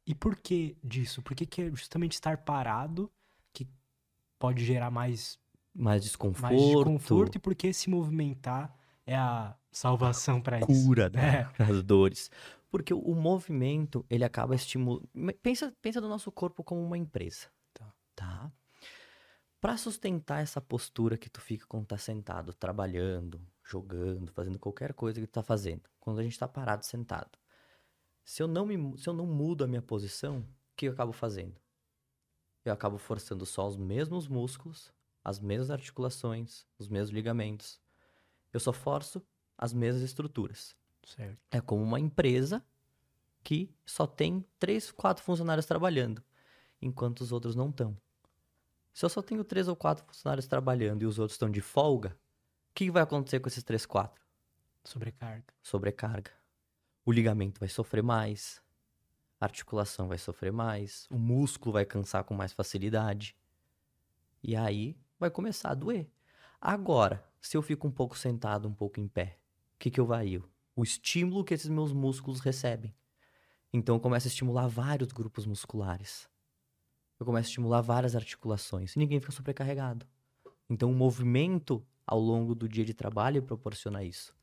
E 0.08 0.14
por 0.14 0.36
que 0.36 0.74
disso? 0.82 1.20
Por 1.20 1.36
que, 1.36 1.44
que 1.44 1.60
é 1.60 1.70
justamente 1.70 2.12
estar 2.12 2.38
parado 2.38 3.12
que 3.52 3.68
pode 4.38 4.64
gerar 4.64 4.90
mais, 4.90 5.38
Mais 5.74 6.02
desconforto. 6.02 6.54
mais 6.54 6.58
desconforto 6.58 7.36
e 7.36 7.38
por 7.38 7.54
que 7.54 7.70
se 7.74 7.90
movimentar 7.90 8.74
é 9.04 9.14
a 9.14 9.54
salvação 9.70 10.40
para 10.40 10.60
isso? 10.60 10.66
cura 10.66 11.10
né, 11.10 11.40
É. 11.40 11.48
das 11.62 11.82
dores. 11.82 12.30
Porque 12.70 12.94
o, 12.94 13.14
movimento, 13.14 14.04
ele 14.08 14.24
acaba 14.24 14.54
estimulando. 14.54 15.06
Pensa, 15.42 15.74
pensa 15.82 16.00
do 16.00 16.08
nosso 16.08 16.32
corpo 16.32 16.64
como 16.64 16.82
uma 16.82 16.96
empresa. 16.96 17.48
Tá. 17.74 17.92
Tá? 18.16 18.52
Pra 19.60 19.76
sustentar 19.76 20.42
essa 20.42 20.60
postura 20.60 21.18
que 21.18 21.28
tu 21.28 21.40
fica 21.42 21.66
quando 21.66 21.84
tá 21.84 21.98
sentado, 21.98 22.54
trabalhando, 22.54 23.38
jogando, 23.62 24.32
fazendo 24.32 24.58
qualquer 24.58 24.94
coisa 24.94 25.20
que 25.20 25.26
tu 25.26 25.32
tá 25.32 25.42
fazendo. 25.42 25.82
Quando 26.00 26.20
a 26.20 26.22
gente 26.22 26.38
tá 26.38 26.48
parado, 26.48 26.86
sentado. 26.86 27.38
Se 28.28 28.42
eu 28.42 28.46
não, 28.46 28.66
me, 28.66 28.98
se 28.98 29.08
eu 29.08 29.14
não 29.14 29.24
mudo 29.24 29.64
a 29.64 29.66
minha 29.66 29.80
posição, 29.80 30.40
o 30.40 30.76
que 30.76 30.86
eu 30.86 30.92
acabo 30.92 31.12
fazendo? 31.12 31.58
Eu 32.62 32.74
acabo 32.74 32.98
forçando 32.98 33.46
só 33.46 33.66
os 33.66 33.74
mesmos 33.74 34.28
músculos, 34.28 34.92
as 35.24 35.40
mesmas 35.40 35.70
articulações, 35.70 36.66
os 36.78 36.88
mesmos 36.88 37.08
ligamentos. 37.08 37.80
Eu 38.52 38.60
só 38.60 38.70
forço 38.70 39.26
as 39.56 39.72
mesmas 39.72 40.02
estruturas. 40.02 40.76
Certo. 41.06 41.38
É 41.50 41.58
como 41.58 41.82
uma 41.82 41.98
empresa 41.98 42.62
que 43.42 43.74
só 43.86 44.06
tem 44.06 44.44
três, 44.58 44.90
quatro 44.90 45.24
funcionários 45.24 45.64
trabalhando, 45.64 46.22
enquanto 46.82 47.22
os 47.22 47.32
outros 47.32 47.56
não 47.56 47.70
estão. 47.70 47.96
Se 48.92 49.06
eu 49.06 49.08
só 49.08 49.22
tenho 49.22 49.42
três 49.42 49.68
ou 49.68 49.74
quatro 49.74 50.04
funcionários 50.04 50.46
trabalhando 50.46 51.00
e 51.00 51.06
os 51.06 51.18
outros 51.18 51.36
estão 51.36 51.50
de 51.50 51.62
folga, 51.62 52.10
o 52.10 52.74
que 52.74 52.90
vai 52.90 53.02
acontecer 53.02 53.40
com 53.40 53.48
esses 53.48 53.64
três, 53.64 53.86
quatro? 53.86 54.22
Sobrecarga. 54.84 55.46
Sobrecarga. 55.62 56.37
O 57.08 57.10
ligamento 57.10 57.58
vai 57.58 57.70
sofrer 57.70 58.02
mais, 58.02 58.60
a 59.40 59.46
articulação 59.46 60.08
vai 60.08 60.18
sofrer 60.18 60.52
mais, 60.52 61.06
o 61.10 61.18
músculo 61.18 61.72
vai 61.72 61.86
cansar 61.86 62.22
com 62.22 62.34
mais 62.34 62.52
facilidade. 62.52 63.34
E 64.42 64.54
aí 64.54 64.94
vai 65.18 65.30
começar 65.30 65.70
a 65.70 65.74
doer. 65.74 66.06
Agora, 66.60 67.26
se 67.40 67.56
eu 67.56 67.62
fico 67.62 67.88
um 67.88 67.90
pouco 67.90 68.18
sentado, 68.18 68.68
um 68.68 68.74
pouco 68.74 69.00
em 69.00 69.08
pé, 69.08 69.38
o 69.74 69.78
que, 69.78 69.90
que 69.90 69.98
eu 69.98 70.04
vario? 70.04 70.46
O 70.76 70.82
estímulo 70.82 71.44
que 71.44 71.54
esses 71.54 71.70
meus 71.70 71.94
músculos 71.94 72.40
recebem. 72.40 72.94
Então 73.72 73.96
eu 73.96 74.00
começo 74.00 74.26
a 74.26 74.30
estimular 74.30 74.68
vários 74.68 75.10
grupos 75.10 75.46
musculares. 75.46 76.28
Eu 77.18 77.24
começo 77.24 77.46
a 77.46 77.48
estimular 77.48 77.80
várias 77.80 78.14
articulações. 78.14 78.94
E 78.94 78.98
ninguém 78.98 79.18
fica 79.18 79.32
sobrecarregado. 79.32 80.06
Então 80.68 80.90
o 80.90 80.94
movimento 80.94 81.82
ao 82.06 82.20
longo 82.20 82.54
do 82.54 82.68
dia 82.68 82.84
de 82.84 82.92
trabalho 82.92 83.42
proporciona 83.42 84.04
isso 84.04 84.37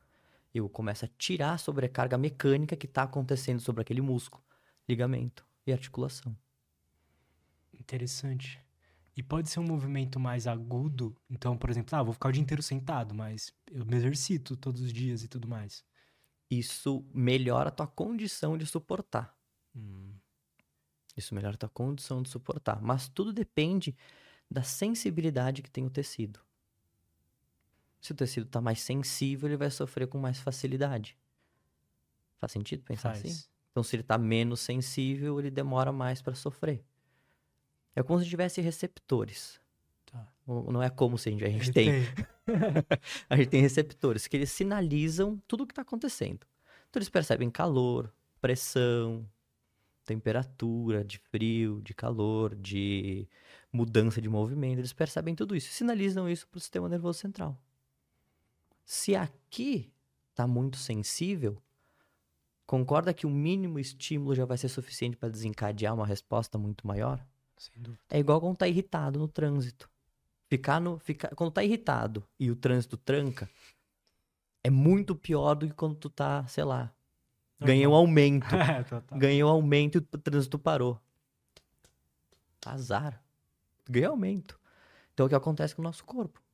eu 0.56 0.70
começo 0.70 1.06
a 1.06 1.10
tirar 1.18 1.54
a 1.54 1.58
sobrecarga 1.58 2.18
mecânica 2.18 2.76
que 2.78 2.86
está 2.88 3.04
acontecendo 3.04 3.60
sobre 3.62 3.82
aquele 3.82 4.02
músculo, 4.02 4.44
ligamento 4.90 5.46
e 5.68 5.74
articulação. 5.74 6.38
Interessante. 7.74 8.60
E 9.16 9.24
pode 9.24 9.50
ser 9.50 9.60
um 9.60 9.64
movimento 9.64 10.20
mais 10.20 10.48
agudo. 10.48 11.16
Então, 11.30 11.58
por 11.58 11.70
exemplo, 11.70 11.96
ah, 11.96 12.04
vou 12.04 12.14
ficar 12.14 12.30
o 12.30 12.32
dia 12.32 12.42
inteiro 12.42 12.62
sentado, 12.62 13.16
mas 13.16 13.54
eu 13.72 13.86
me 13.86 13.96
exercito 13.96 14.58
todos 14.58 14.82
os 14.82 14.92
dias 14.92 15.24
e 15.24 15.28
tudo 15.28 15.48
mais. 15.48 15.84
Isso 16.50 17.06
melhora 17.14 17.70
a 17.70 17.72
tua 17.72 17.88
condição 17.88 18.58
de 18.58 18.66
suportar. 18.66 19.36
Hum, 19.76 20.14
Isso 21.18 21.34
melhora 21.36 21.56
a 21.56 21.58
tua 21.58 21.70
condição 21.70 22.22
de 22.22 22.30
suportar. 22.30 22.82
Mas 22.82 23.08
tudo 23.10 23.34
depende 23.34 23.96
da 24.52 24.64
sensibilidade 24.64 25.62
que 25.64 25.72
tem 25.72 25.86
o 25.86 25.90
tecido. 25.90 26.40
Se 28.06 28.12
o 28.12 28.16
tecido 28.16 28.46
está 28.46 28.62
mais 28.62 28.82
sensível, 28.82 29.50
ele 29.50 29.58
vai 29.58 29.72
sofrer 29.72 30.06
com 30.06 30.20
mais 30.20 30.40
facilidade. 30.40 31.18
Faz 32.38 32.52
sentido 32.52 32.84
pensar 32.84 33.16
faz. 33.16 33.26
assim? 33.26 33.44
Então, 33.72 33.82
se 33.82 33.96
ele 33.96 34.02
está 34.02 34.16
menos 34.16 34.60
sensível, 34.60 35.40
ele 35.40 35.50
demora 35.50 35.92
mais 35.92 36.22
para 36.22 36.36
sofrer. 36.36 36.84
É 37.96 38.04
como 38.04 38.20
se 38.20 38.30
tivesse 38.30 38.62
receptores. 38.62 39.60
Tá. 40.06 40.24
Não 40.46 40.84
é 40.84 40.90
como 40.92 41.18
se 41.18 41.30
a 41.30 41.32
gente, 41.32 41.46
a 41.46 41.50
gente 41.50 41.64
Ele 41.64 41.74
tem. 41.74 41.92
a 43.28 43.38
gente 43.38 43.50
tem 43.50 43.60
receptores 43.60 44.28
que 44.28 44.38
eles 44.38 44.52
sinalizam 44.52 45.42
tudo 45.48 45.64
o 45.64 45.66
que 45.66 45.72
está 45.72 45.82
acontecendo. 45.82 46.46
Então 46.88 47.00
eles 47.00 47.10
percebem 47.10 47.50
calor, 47.50 48.14
pressão, 48.40 49.28
temperatura, 50.06 51.04
de 51.04 51.18
frio, 51.18 51.82
de 51.82 51.96
calor, 51.96 52.54
de 52.54 53.28
mudança 53.74 54.22
de 54.22 54.30
movimento. 54.30 54.78
Eles 54.78 54.94
percebem 54.94 55.34
tudo 55.34 55.56
isso, 55.56 55.70
e 55.70 55.74
sinalizam 55.74 56.30
isso 56.30 56.48
para 56.48 56.60
o 56.60 56.62
sistema 56.62 56.88
nervoso 56.88 57.18
central. 57.18 57.60
Se 58.86 59.16
aqui 59.16 59.92
está 60.30 60.46
muito 60.46 60.78
sensível, 60.78 61.58
concorda 62.68 63.14
que 63.14 63.26
o 63.26 63.30
mínimo 63.30 63.80
estímulo 63.80 64.36
já 64.36 64.46
vai 64.46 64.58
ser 64.58 64.70
suficiente 64.70 65.18
para 65.18 65.30
desencadear 65.30 65.94
uma 65.94 66.06
resposta 66.06 66.58
muito 66.58 66.86
maior? 66.86 67.26
Sem 67.58 67.74
dúvida. 67.82 68.04
É 68.10 68.20
igual 68.20 68.40
quando 68.40 68.58
tá 68.58 68.68
irritado 68.68 69.18
no 69.18 69.28
trânsito. 69.28 69.90
Ficar 70.48 70.80
no, 70.80 71.00
ficar, 71.00 71.30
quando 71.36 71.52
tá 71.52 71.64
irritado 71.64 72.24
e 72.40 72.52
o 72.52 72.56
trânsito 72.56 72.96
tranca, 72.96 73.50
é 74.64 74.70
muito 74.70 75.16
pior 75.16 75.56
do 75.56 75.68
que 75.68 75.74
quando 75.74 75.96
tu 75.96 76.10
tá, 76.10 76.46
sei 76.48 76.64
lá, 76.64 76.94
ganhei 77.60 77.88
um 77.88 77.96
aumento. 77.96 78.46
É, 78.56 79.18
ganhei 79.18 79.44
um 79.44 79.48
aumento 79.48 79.96
e 79.96 79.98
o 79.98 80.20
trânsito 80.20 80.60
parou. 80.60 81.00
Azar. 82.64 83.24
Ganhei 83.90 84.08
aumento. 84.08 84.60
Então 85.14 85.24
é 85.24 85.28
o 85.28 85.30
que 85.30 85.36
acontece 85.36 85.76
com 85.76 85.82
o 85.82 85.86
nosso 85.86 86.04
corpo. 86.04 86.45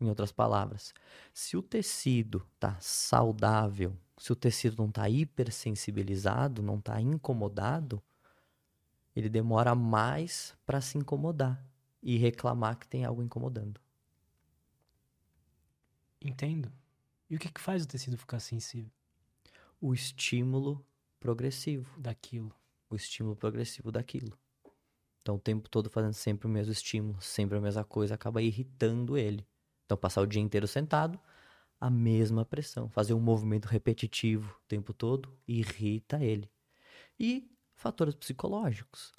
Em 0.00 0.08
outras 0.08 0.32
palavras, 0.32 0.94
se 1.32 1.56
o 1.56 1.62
tecido 1.62 2.46
tá 2.58 2.76
saudável, 2.80 3.96
se 4.16 4.32
o 4.32 4.36
tecido 4.36 4.76
não 4.82 4.90
tá 4.90 5.08
hipersensibilizado, 5.08 6.62
não 6.62 6.80
tá 6.80 7.00
incomodado, 7.00 8.02
ele 9.14 9.28
demora 9.28 9.72
mais 9.74 10.56
para 10.66 10.80
se 10.80 10.98
incomodar 10.98 11.64
e 12.02 12.16
reclamar 12.16 12.76
que 12.76 12.88
tem 12.88 13.04
algo 13.04 13.22
incomodando. 13.22 13.80
Entendo. 16.20 16.72
E 17.28 17.36
o 17.36 17.38
que 17.38 17.50
que 17.52 17.60
faz 17.60 17.84
o 17.84 17.88
tecido 17.88 18.16
ficar 18.18 18.40
sensível 18.40 18.90
O 19.80 19.92
estímulo 19.92 20.84
progressivo. 21.18 22.00
daquilo? 22.00 22.54
o 22.90 22.96
estímulo 22.96 23.36
progressivo 23.36 23.90
daquilo. 23.90 24.38
Então, 25.22 25.36
o 25.36 25.40
tempo 25.40 25.68
todo 25.68 25.90
fazendo 25.90 26.14
sempre 26.14 26.46
o 26.46 26.50
mesmo 26.50 26.72
estímulo, 26.72 27.20
sempre 27.22 27.58
a 27.58 27.60
mesma 27.60 27.84
coisa, 27.84 28.14
acaba 28.14 28.42
irritando 28.42 29.18
ele. 29.18 29.46
Então, 29.90 29.98
passar 29.98 30.20
o 30.20 30.26
dia 30.26 30.40
inteiro 30.40 30.68
sentado, 30.68 31.18
a 31.80 31.90
mesma 31.90 32.44
pressão. 32.44 32.88
Fazer 32.88 33.12
um 33.12 33.18
movimento 33.18 33.66
repetitivo 33.66 34.56
o 34.64 34.68
tempo 34.68 34.92
todo, 34.92 35.36
irrita 35.48 36.22
ele. 36.22 36.48
E 37.18 37.50
fatores 37.74 38.14
psicológicos. 38.14 39.12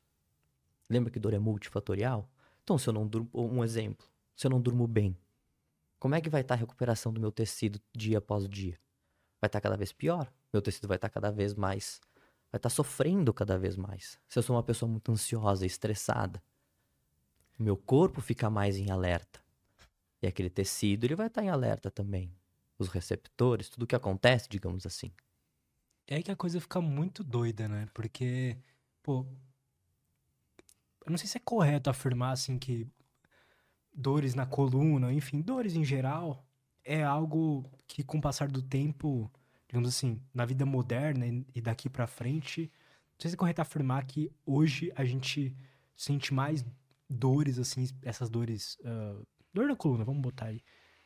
Lembra 0.90 1.12
que 1.12 1.20
dor 1.20 1.34
é 1.34 1.40
multifatorial? 1.40 2.26
Então, 2.64 2.78
se 2.78 2.88
eu 2.88 2.94
não 2.94 3.06
durmo, 3.06 3.30
um 3.34 3.62
exemplo, 3.62 4.08
se 4.34 4.48
eu 4.48 4.50
não 4.50 4.62
durmo 4.62 4.88
bem, 4.88 5.18
como 6.00 6.16
é 6.16 6.22
que 6.22 6.30
vai 6.30 6.40
estar 6.40 6.54
a 6.54 6.58
recuperação 6.58 7.12
do 7.12 7.20
meu 7.20 7.34
tecido 7.34 7.78
dia 7.94 8.20
após 8.20 8.48
dia? 8.48 8.80
Vai 9.42 9.50
estar 9.50 9.60
cada 9.60 9.76
vez 9.76 9.92
pior? 9.92 10.32
Meu 10.54 10.62
tecido 10.62 10.88
vai 10.88 10.96
estar 10.96 11.10
cada 11.10 11.30
vez 11.32 11.54
mais 11.54 12.00
vai 12.50 12.60
estar 12.60 12.70
sofrendo 12.70 13.34
cada 13.34 13.58
vez 13.58 13.76
mais. 13.76 14.18
Se 14.30 14.40
eu 14.40 14.44
sou 14.44 14.56
uma 14.56 14.64
pessoa 14.64 14.90
muito 14.90 15.12
ansiosa, 15.12 15.66
estressada, 15.66 16.42
meu 17.60 17.78
corpo 17.78 18.20
fica 18.20 18.50
mais 18.50 18.78
em 18.78 18.90
alerta. 18.90 19.42
E 20.22 20.28
aquele 20.28 20.50
tecido, 20.50 21.06
ele 21.06 21.16
vai 21.16 21.28
estar 21.28 21.44
em 21.44 21.50
alerta 21.50 21.90
também. 21.92 22.32
Os 22.78 22.88
receptores, 22.90 23.70
tudo 23.70 23.88
que 23.88 23.96
acontece, 23.96 24.48
digamos 24.50 24.86
assim. 24.86 25.12
É 26.08 26.16
aí 26.16 26.24
que 26.24 26.32
a 26.32 26.36
coisa 26.36 26.60
fica 26.62 26.80
muito 26.82 27.24
doida, 27.24 27.68
né? 27.68 27.88
Porque, 27.94 28.58
pô. 29.02 29.26
Eu 31.06 31.12
não 31.12 31.18
sei 31.18 31.28
se 31.28 31.38
é 31.38 31.42
correto 31.42 31.90
afirmar, 31.90 32.32
assim, 32.32 32.58
que 32.60 32.88
dores 33.94 34.34
na 34.36 34.46
coluna, 34.46 35.12
enfim, 35.14 35.42
dores 35.42 35.76
em 35.76 35.84
geral, 35.84 36.46
é 36.84 37.04
algo 37.04 37.66
que, 37.88 38.04
com 38.04 38.18
o 38.18 38.22
passar 38.22 38.50
do 38.50 38.62
tempo, 38.62 39.30
digamos 39.68 39.90
assim, 39.90 40.22
na 40.34 40.46
vida 40.46 40.66
moderna 40.66 41.26
e- 41.28 41.62
daqui 41.62 41.90
pra 41.90 42.08
frente, 42.08 42.72
não 43.14 43.20
sei 43.22 43.30
se 43.32 43.36
é 43.36 43.38
correto 43.38 43.62
afirmar 43.62 44.06
que 44.06 44.32
hoje 44.46 44.92
a 44.96 45.04
gente 45.06 45.56
sente 45.96 46.34
mais 46.34 46.66
dores, 47.10 47.60
assim, 47.60 47.88
essas 48.02 48.30
dores. 48.30 48.78
ah, 48.86 49.22
dor 49.54 49.68
na 49.68 49.76
coluna, 49.76 50.04
vamos 50.04 50.22
botar 50.22 50.46
aí. 50.48 50.62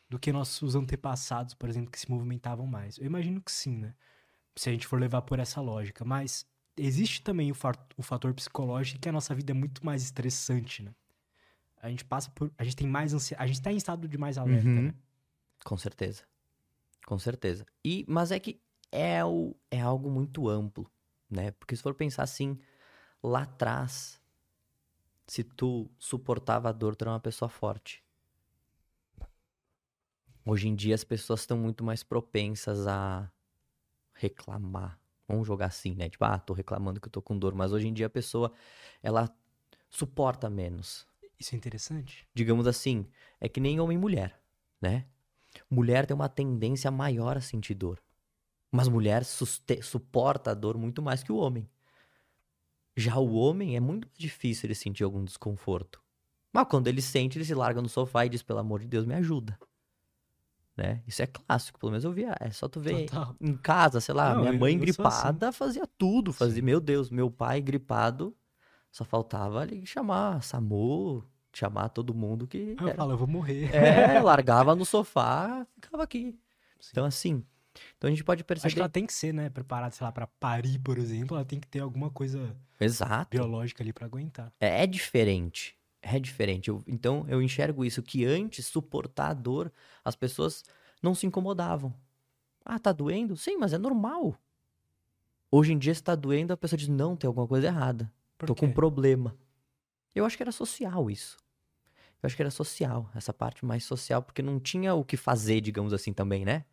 Do 0.09 0.19
que 0.19 0.31
nossos 0.31 0.75
antepassados, 0.75 1.53
por 1.55 1.67
exemplo, 1.67 1.89
que 1.91 1.99
se 1.99 2.09
movimentavam 2.09 2.67
mais. 2.67 2.97
Eu 2.97 3.05
imagino 3.05 3.41
que 3.41 3.51
sim, 3.51 3.77
né? 3.77 3.95
se 4.55 4.69
a 4.69 4.71
gente 4.71 4.87
for 4.87 4.99
levar 4.99 5.21
por 5.23 5.37
essa 5.39 5.59
lógica. 5.59 6.05
Mas 6.05 6.45
existe 6.77 7.21
também 7.21 7.51
o, 7.51 7.55
fa- 7.55 7.73
o 7.97 8.01
fator 8.03 8.33
psicológico 8.33 9.01
que 9.01 9.09
a 9.09 9.11
nossa 9.11 9.35
vida 9.35 9.51
é 9.51 9.53
muito 9.53 9.85
mais 9.85 10.01
estressante, 10.03 10.81
né? 10.83 10.93
a 11.81 11.89
gente 11.89 12.05
passa 12.05 12.31
por. 12.31 12.51
A 12.57 12.63
gente 12.63 12.75
tem 12.77 12.87
mais 12.87 13.13
ansiedade. 13.13 13.43
A 13.43 13.47
gente 13.47 13.61
tá 13.61 13.71
em 13.71 13.75
estado 13.75 14.07
de 14.07 14.17
mais 14.17 14.37
alerta, 14.37 14.67
Uhum. 14.69 14.81
né? 14.83 14.93
Com 15.63 15.75
certeza. 15.77 16.23
Com 17.05 17.19
certeza. 17.19 17.65
E, 17.83 18.05
mas 18.07 18.31
é 18.31 18.39
que 18.39 18.61
é, 18.91 19.23
o, 19.25 19.55
é 19.69 19.81
algo 19.81 20.09
muito 20.09 20.47
amplo, 20.47 20.89
né? 21.29 21.51
Porque 21.51 21.75
se 21.75 21.83
for 21.83 21.93
pensar 21.93 22.23
assim, 22.23 22.57
lá 23.21 23.41
atrás, 23.43 24.21
se 25.27 25.43
tu 25.43 25.91
suportava 25.99 26.69
a 26.69 26.71
dor, 26.71 26.95
tu 26.95 27.03
era 27.03 27.11
uma 27.11 27.19
pessoa 27.19 27.49
forte. 27.49 28.03
Hoje 30.45 30.67
em 30.67 30.75
dia 30.75 30.93
as 30.93 31.03
pessoas 31.03 31.41
estão 31.41 31.57
muito 31.57 31.83
mais 31.83 32.03
propensas 32.03 32.85
a 32.85 33.31
reclamar. 34.13 34.99
Vamos 35.27 35.47
jogar 35.47 35.67
assim, 35.67 35.95
né? 35.95 36.07
Tipo, 36.07 36.25
ah, 36.25 36.37
tô 36.37 36.53
reclamando 36.53 37.01
que 37.01 37.07
eu 37.07 37.11
tô 37.11 37.21
com 37.21 37.37
dor. 37.37 37.55
Mas 37.55 37.71
hoje 37.71 37.87
em 37.87 37.93
dia 37.93 38.05
a 38.05 38.09
pessoa, 38.09 38.51
ela 39.01 39.27
suporta 39.89 40.49
menos 40.49 41.07
Isso 41.39 41.55
é 41.55 41.57
interessante. 41.57 42.27
digamos 42.33 42.67
assim, 42.67 43.07
é 43.39 43.49
que 43.49 43.59
nem 43.59 43.79
homem 43.79 43.97
e 43.97 43.99
mulher, 43.99 44.39
né? 44.79 45.05
Mulher 45.69 46.05
tem 46.05 46.13
uma 46.13 46.29
tendência 46.29 46.91
maior 46.91 47.37
a 47.37 47.41
sentir 47.41 47.73
dor. 47.73 48.01
Mas 48.71 48.87
mulher 48.87 49.23
suporta 49.23 50.51
a 50.51 50.53
dor 50.53 50.77
muito 50.77 51.01
mais 51.01 51.23
que 51.23 51.31
o 51.31 51.37
homem. 51.37 51.67
Já 52.95 53.17
o 53.17 53.33
homem 53.33 53.75
é 53.75 53.79
muito 53.79 54.07
mais 54.07 54.17
difícil 54.17 54.67
ele 54.67 54.75
sentir 54.75 55.03
algum 55.03 55.23
desconforto. 55.23 56.01
Mas 56.53 56.67
quando 56.69 56.87
ele 56.87 57.01
sente, 57.01 57.37
ele 57.37 57.45
se 57.45 57.53
larga 57.53 57.81
no 57.81 57.89
sofá 57.89 58.25
e 58.25 58.29
diz, 58.29 58.43
pelo 58.43 58.59
amor 58.59 58.79
de 58.81 58.87
Deus, 58.87 59.05
me 59.05 59.13
ajuda. 59.15 59.57
Né? 60.77 61.01
Isso 61.07 61.21
é 61.21 61.27
clássico, 61.27 61.79
pelo 61.79 61.91
menos 61.91 62.03
eu 62.03 62.11
via. 62.11 62.35
É 62.39 62.51
só 62.51 62.67
tu 62.67 62.81
ver 62.81 63.05
Total. 63.05 63.35
em 63.39 63.55
casa, 63.55 64.01
sei 64.01 64.13
lá, 64.13 64.33
Não, 64.35 64.41
minha 64.41 64.53
mãe 64.53 64.71
assim. 64.75 64.79
gripada 64.79 65.51
fazia 65.53 65.87
tudo, 65.97 66.33
fazia, 66.33 66.61
meu 66.61 66.81
Deus, 66.81 67.09
meu 67.09 67.31
pai 67.31 67.61
gripado, 67.61 68.35
só 68.91 69.05
faltava 69.05 69.63
ele 69.63 69.85
chamar 69.85 70.43
SAMU, 70.43 71.23
chamar 71.53 71.87
todo 71.89 72.13
mundo 72.13 72.45
que 72.45 72.75
Eu 72.79 72.87
era- 72.89 72.97
falo, 72.97 73.13
eu 73.13 73.17
vou 73.17 73.27
morrer. 73.27 73.73
é, 73.73 74.19
largava 74.21 74.75
no 74.75 74.83
sofá, 74.85 75.65
ficava 75.75 76.03
aqui. 76.03 76.37
Sim. 76.79 76.89
Então 76.91 77.05
assim, 77.05 77.45
então 77.97 78.09
a 78.09 78.11
gente 78.11 78.23
pode 78.25 78.39
Acho 78.41 78.43
que 78.43 78.47
perceber, 78.61 78.79
ela 78.81 78.89
tem 78.89 79.05
que 79.05 79.13
ser, 79.13 79.33
né, 79.33 79.49
preparada, 79.49 79.91
sei 79.95 80.03
lá, 80.03 80.11
pra 80.11 80.27
parir, 80.27 80.77
por 80.79 80.97
exemplo, 80.97 81.37
ela 81.37 81.45
tem 81.45 81.57
que 81.59 81.67
ter 81.69 81.79
alguma 81.79 82.09
coisa 82.09 82.53
exato, 82.79 83.29
biológica 83.29 83.81
ali 83.81 83.93
pra 83.93 84.05
aguentar. 84.07 84.51
é, 84.59 84.83
é 84.83 84.87
diferente, 84.87 85.77
é 86.07 86.19
diferente. 86.19 86.69
Eu- 86.69 86.83
então 86.87 87.25
eu 87.27 87.41
enxergo 87.41 87.83
isso 87.83 88.01
que 88.03 88.23
antes 88.25 88.67
suportar 88.67 89.29
a 89.29 89.33
dor, 89.33 89.71
as 90.03 90.15
pessoas 90.15 90.63
não 91.01 91.15
se 91.15 91.25
incomodavam. 91.25 91.93
Ah, 92.63 92.79
tá 92.79 92.91
doendo? 92.91 93.35
Sim, 93.35 93.57
mas 93.57 93.73
é 93.73 93.77
normal. 93.77 94.37
Hoje 95.51 95.73
em 95.73 95.77
dia, 95.77 95.93
se 95.93 96.03
tá 96.03 96.15
doendo, 96.15 96.53
a 96.53 96.57
pessoa 96.57 96.77
diz: 96.77 96.87
não, 96.87 97.15
tem 97.15 97.27
alguma 97.27 97.47
coisa 97.47 97.67
errada. 97.67 98.11
Por 98.37 98.47
Tô 98.47 98.55
quê? 98.55 98.61
com 98.61 98.65
um 98.67 98.73
problema. 98.73 99.35
Eu 100.13 100.25
acho 100.25 100.37
que 100.37 100.43
era 100.43 100.51
social 100.51 101.09
isso. 101.09 101.37
Eu 102.21 102.27
acho 102.27 102.35
que 102.35 102.41
era 102.41 102.51
social, 102.51 103.09
essa 103.15 103.33
parte 103.33 103.65
mais 103.65 103.83
social, 103.83 104.21
porque 104.21 104.41
não 104.41 104.59
tinha 104.59 104.93
o 104.95 105.03
que 105.03 105.15
fazer, 105.17 105.61
digamos 105.61 105.93
assim, 105.93 106.11
também, 106.13 106.43
né? 106.43 106.65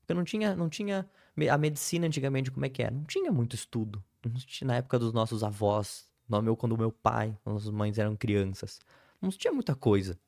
Porque 0.00 0.14
não 0.14 0.24
tinha, 0.24 0.56
não 0.56 0.68
tinha 0.68 1.08
a 1.50 1.58
medicina 1.58 2.06
antigamente 2.06 2.50
como 2.50 2.66
é 2.66 2.68
que 2.68 2.82
era? 2.82 2.90
Não 2.94 3.04
tinha 3.04 3.30
muito 3.30 3.54
estudo. 3.54 4.02
Tinha- 4.46 4.66
na 4.68 4.76
época 4.76 4.98
dos 4.98 5.12
nossos 5.12 5.44
avós, 5.44 6.08
no 6.28 6.42
meu 6.42 6.56
quando 6.56 6.76
meu 6.76 6.92
pai, 6.92 7.36
nossas 7.44 7.70
mães 7.70 7.98
eram 7.98 8.16
crianças, 8.16 8.80
não 9.20 9.30
tinha 9.30 9.52
muita 9.52 9.74
coisa. 9.74 10.18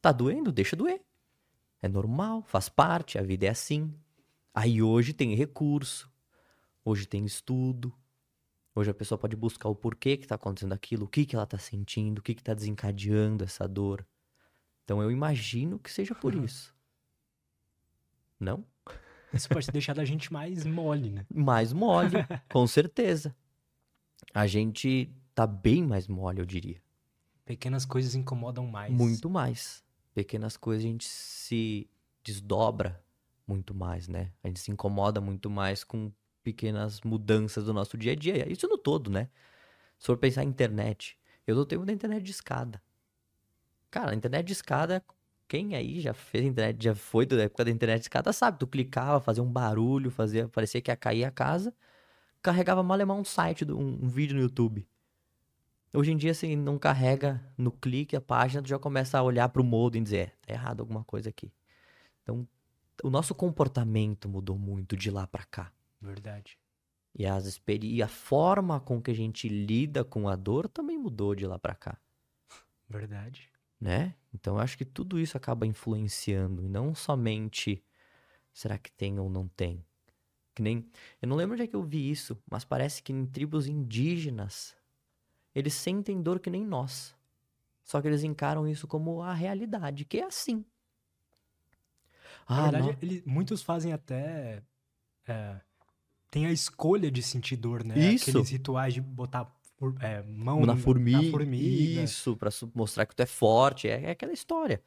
Tá 0.00 0.12
doendo? 0.12 0.52
Deixa 0.52 0.76
doer. 0.76 1.00
É 1.80 1.88
normal, 1.88 2.42
faz 2.42 2.68
parte, 2.68 3.18
a 3.18 3.22
vida 3.22 3.46
é 3.46 3.50
assim. 3.50 3.92
Aí 4.54 4.82
hoje 4.82 5.12
tem 5.12 5.34
recurso, 5.34 6.10
hoje 6.84 7.06
tem 7.06 7.24
estudo, 7.24 7.92
Hoje 8.78 8.92
a 8.92 8.94
pessoa 8.94 9.18
pode 9.18 9.34
buscar 9.34 9.68
o 9.68 9.74
porquê 9.74 10.16
que 10.16 10.24
tá 10.24 10.36
acontecendo 10.36 10.72
aquilo, 10.72 11.06
o 11.06 11.08
que 11.08 11.26
que 11.26 11.34
ela 11.34 11.44
tá 11.44 11.58
sentindo, 11.58 12.20
o 12.20 12.22
que 12.22 12.32
que 12.32 12.44
tá 12.44 12.54
desencadeando 12.54 13.42
essa 13.42 13.66
dor. 13.66 14.06
Então 14.84 15.02
eu 15.02 15.10
imagino 15.10 15.80
que 15.80 15.90
seja 15.90 16.14
por 16.14 16.32
isso. 16.32 16.72
Não? 18.38 18.64
Isso 19.34 19.48
pode 19.48 19.66
ter 19.66 19.72
deixado 19.72 20.00
a 20.00 20.04
gente 20.04 20.32
mais 20.32 20.64
mole, 20.64 21.10
né? 21.10 21.26
Mais 21.34 21.72
mole, 21.72 22.18
com 22.48 22.68
certeza. 22.68 23.34
A 24.32 24.46
gente 24.46 25.12
tá 25.38 25.46
bem 25.46 25.84
mais 25.84 26.08
mole, 26.08 26.40
eu 26.40 26.44
diria. 26.44 26.82
Pequenas 27.44 27.86
coisas 27.86 28.16
incomodam 28.16 28.66
mais. 28.66 28.92
Muito 28.92 29.30
mais. 29.30 29.84
Pequenas 30.12 30.56
coisas 30.56 30.84
a 30.84 30.88
gente 30.88 31.04
se 31.04 31.88
desdobra 32.24 33.00
muito 33.46 33.72
mais, 33.72 34.08
né? 34.08 34.32
A 34.42 34.48
gente 34.48 34.58
se 34.58 34.72
incomoda 34.72 35.20
muito 35.20 35.48
mais 35.48 35.84
com 35.84 36.10
pequenas 36.42 37.02
mudanças 37.02 37.66
do 37.66 37.72
nosso 37.72 37.96
dia 37.96 38.12
a 38.12 38.16
dia. 38.16 38.50
Isso 38.50 38.66
no 38.66 38.76
todo, 38.76 39.12
né? 39.12 39.28
Se 39.96 40.06
for 40.06 40.16
pensar 40.16 40.42
em 40.42 40.48
internet, 40.48 41.16
eu 41.46 41.54
dou 41.54 41.64
tempo 41.64 41.86
da 41.86 41.92
internet 41.92 42.24
de 42.24 42.32
escada. 42.32 42.82
Cara, 43.92 44.10
a 44.10 44.14
internet 44.16 44.44
de 44.44 44.54
escada, 44.54 45.04
quem 45.46 45.76
aí 45.76 46.00
já 46.00 46.12
fez 46.12 46.44
internet, 46.44 46.82
já 46.82 46.96
foi 46.96 47.24
da 47.24 47.44
época 47.44 47.64
da 47.64 47.70
internet 47.70 48.00
de 48.00 48.06
escada, 48.06 48.32
sabe? 48.32 48.58
Tu 48.58 48.66
clicava, 48.66 49.20
fazia 49.20 49.44
um 49.44 49.52
barulho, 49.52 50.10
fazia, 50.10 50.48
parecia 50.48 50.80
que 50.80 50.90
ia 50.90 50.96
cair 50.96 51.22
a 51.22 51.30
casa, 51.30 51.72
carregava 52.42 52.82
malemar 52.82 53.16
um 53.16 53.24
site, 53.24 53.64
um, 53.70 54.04
um 54.04 54.08
vídeo 54.08 54.34
no 54.34 54.42
YouTube. 54.42 54.84
Hoje 55.92 56.12
em 56.12 56.16
dia, 56.16 56.32
assim, 56.32 56.54
não 56.54 56.78
carrega 56.78 57.42
no 57.56 57.72
clique 57.72 58.14
a 58.14 58.20
página, 58.20 58.62
tu 58.62 58.68
já 58.68 58.78
começa 58.78 59.18
a 59.18 59.22
olhar 59.22 59.48
pro 59.48 59.64
modem 59.64 60.00
e 60.02 60.04
dizer, 60.04 60.18
é, 60.18 60.26
tá 60.46 60.52
errado 60.52 60.80
alguma 60.80 61.02
coisa 61.02 61.30
aqui. 61.30 61.50
Então, 62.22 62.46
o 63.02 63.10
nosso 63.10 63.34
comportamento 63.34 64.28
mudou 64.28 64.58
muito 64.58 64.96
de 64.96 65.10
lá 65.10 65.26
pra 65.26 65.44
cá. 65.44 65.72
Verdade. 66.00 66.58
E, 67.14 67.26
as 67.26 67.60
e 67.82 68.02
a 68.02 68.08
forma 68.08 68.78
com 68.80 69.00
que 69.00 69.10
a 69.10 69.14
gente 69.14 69.48
lida 69.48 70.04
com 70.04 70.28
a 70.28 70.36
dor 70.36 70.68
também 70.68 70.98
mudou 70.98 71.34
de 71.34 71.46
lá 71.46 71.58
pra 71.58 71.74
cá, 71.74 71.98
Verdade. 72.88 73.50
né? 73.80 74.14
Então, 74.32 74.56
eu 74.56 74.60
acho 74.60 74.76
que 74.76 74.84
tudo 74.84 75.18
isso 75.18 75.36
acaba 75.36 75.66
influenciando, 75.66 76.62
e 76.64 76.68
não 76.68 76.94
somente 76.94 77.82
será 78.52 78.78
que 78.78 78.92
tem 78.92 79.18
ou 79.18 79.30
não 79.30 79.48
tem. 79.48 79.84
Que 80.54 80.62
nem, 80.62 80.88
eu 81.22 81.28
não 81.28 81.36
lembro 81.36 81.54
onde 81.54 81.62
é 81.62 81.66
que 81.66 81.76
eu 81.76 81.82
vi 81.82 82.10
isso, 82.10 82.36
mas 82.50 82.64
parece 82.64 83.02
que 83.02 83.12
em 83.12 83.26
tribos 83.26 83.66
indígenas 83.66 84.77
eles 85.58 85.74
sentem 85.74 86.22
dor 86.22 86.40
que 86.40 86.50
nem 86.50 86.64
nós. 86.64 87.14
Só 87.84 88.00
que 88.00 88.08
eles 88.08 88.22
encaram 88.22 88.68
isso 88.68 88.86
como 88.86 89.22
a 89.22 89.32
realidade, 89.32 90.04
que 90.04 90.18
é 90.18 90.24
assim. 90.24 90.64
Na 92.48 92.56
Ah, 92.56 92.62
verdade, 92.70 92.86
não. 92.86 92.96
ele- 93.02 93.22
muitos 93.26 93.62
fazem 93.62 93.92
até. 93.92 94.62
É, 95.26 95.60
tem 96.30 96.46
a 96.46 96.52
escolha 96.52 97.10
de 97.10 97.22
sentir 97.22 97.56
dor, 97.56 97.84
né? 97.84 97.98
Isso. 97.98 98.30
Aqueles 98.30 98.50
rituais 98.50 98.94
de 98.94 99.00
botar 99.00 99.52
é, 100.00 100.22
mão 100.22 100.64
na 100.66 100.76
formiga. 100.76 101.30
formiga. 101.30 102.02
Isso, 102.02 102.36
pra 102.36 102.50
su- 102.50 102.70
mostrar 102.74 103.06
que 103.06 103.14
tu 103.14 103.20
é 103.22 103.26
forte. 103.26 103.88
É, 103.88 104.04
é 104.04 104.10
aquela 104.10 104.32
história. 104.32 104.82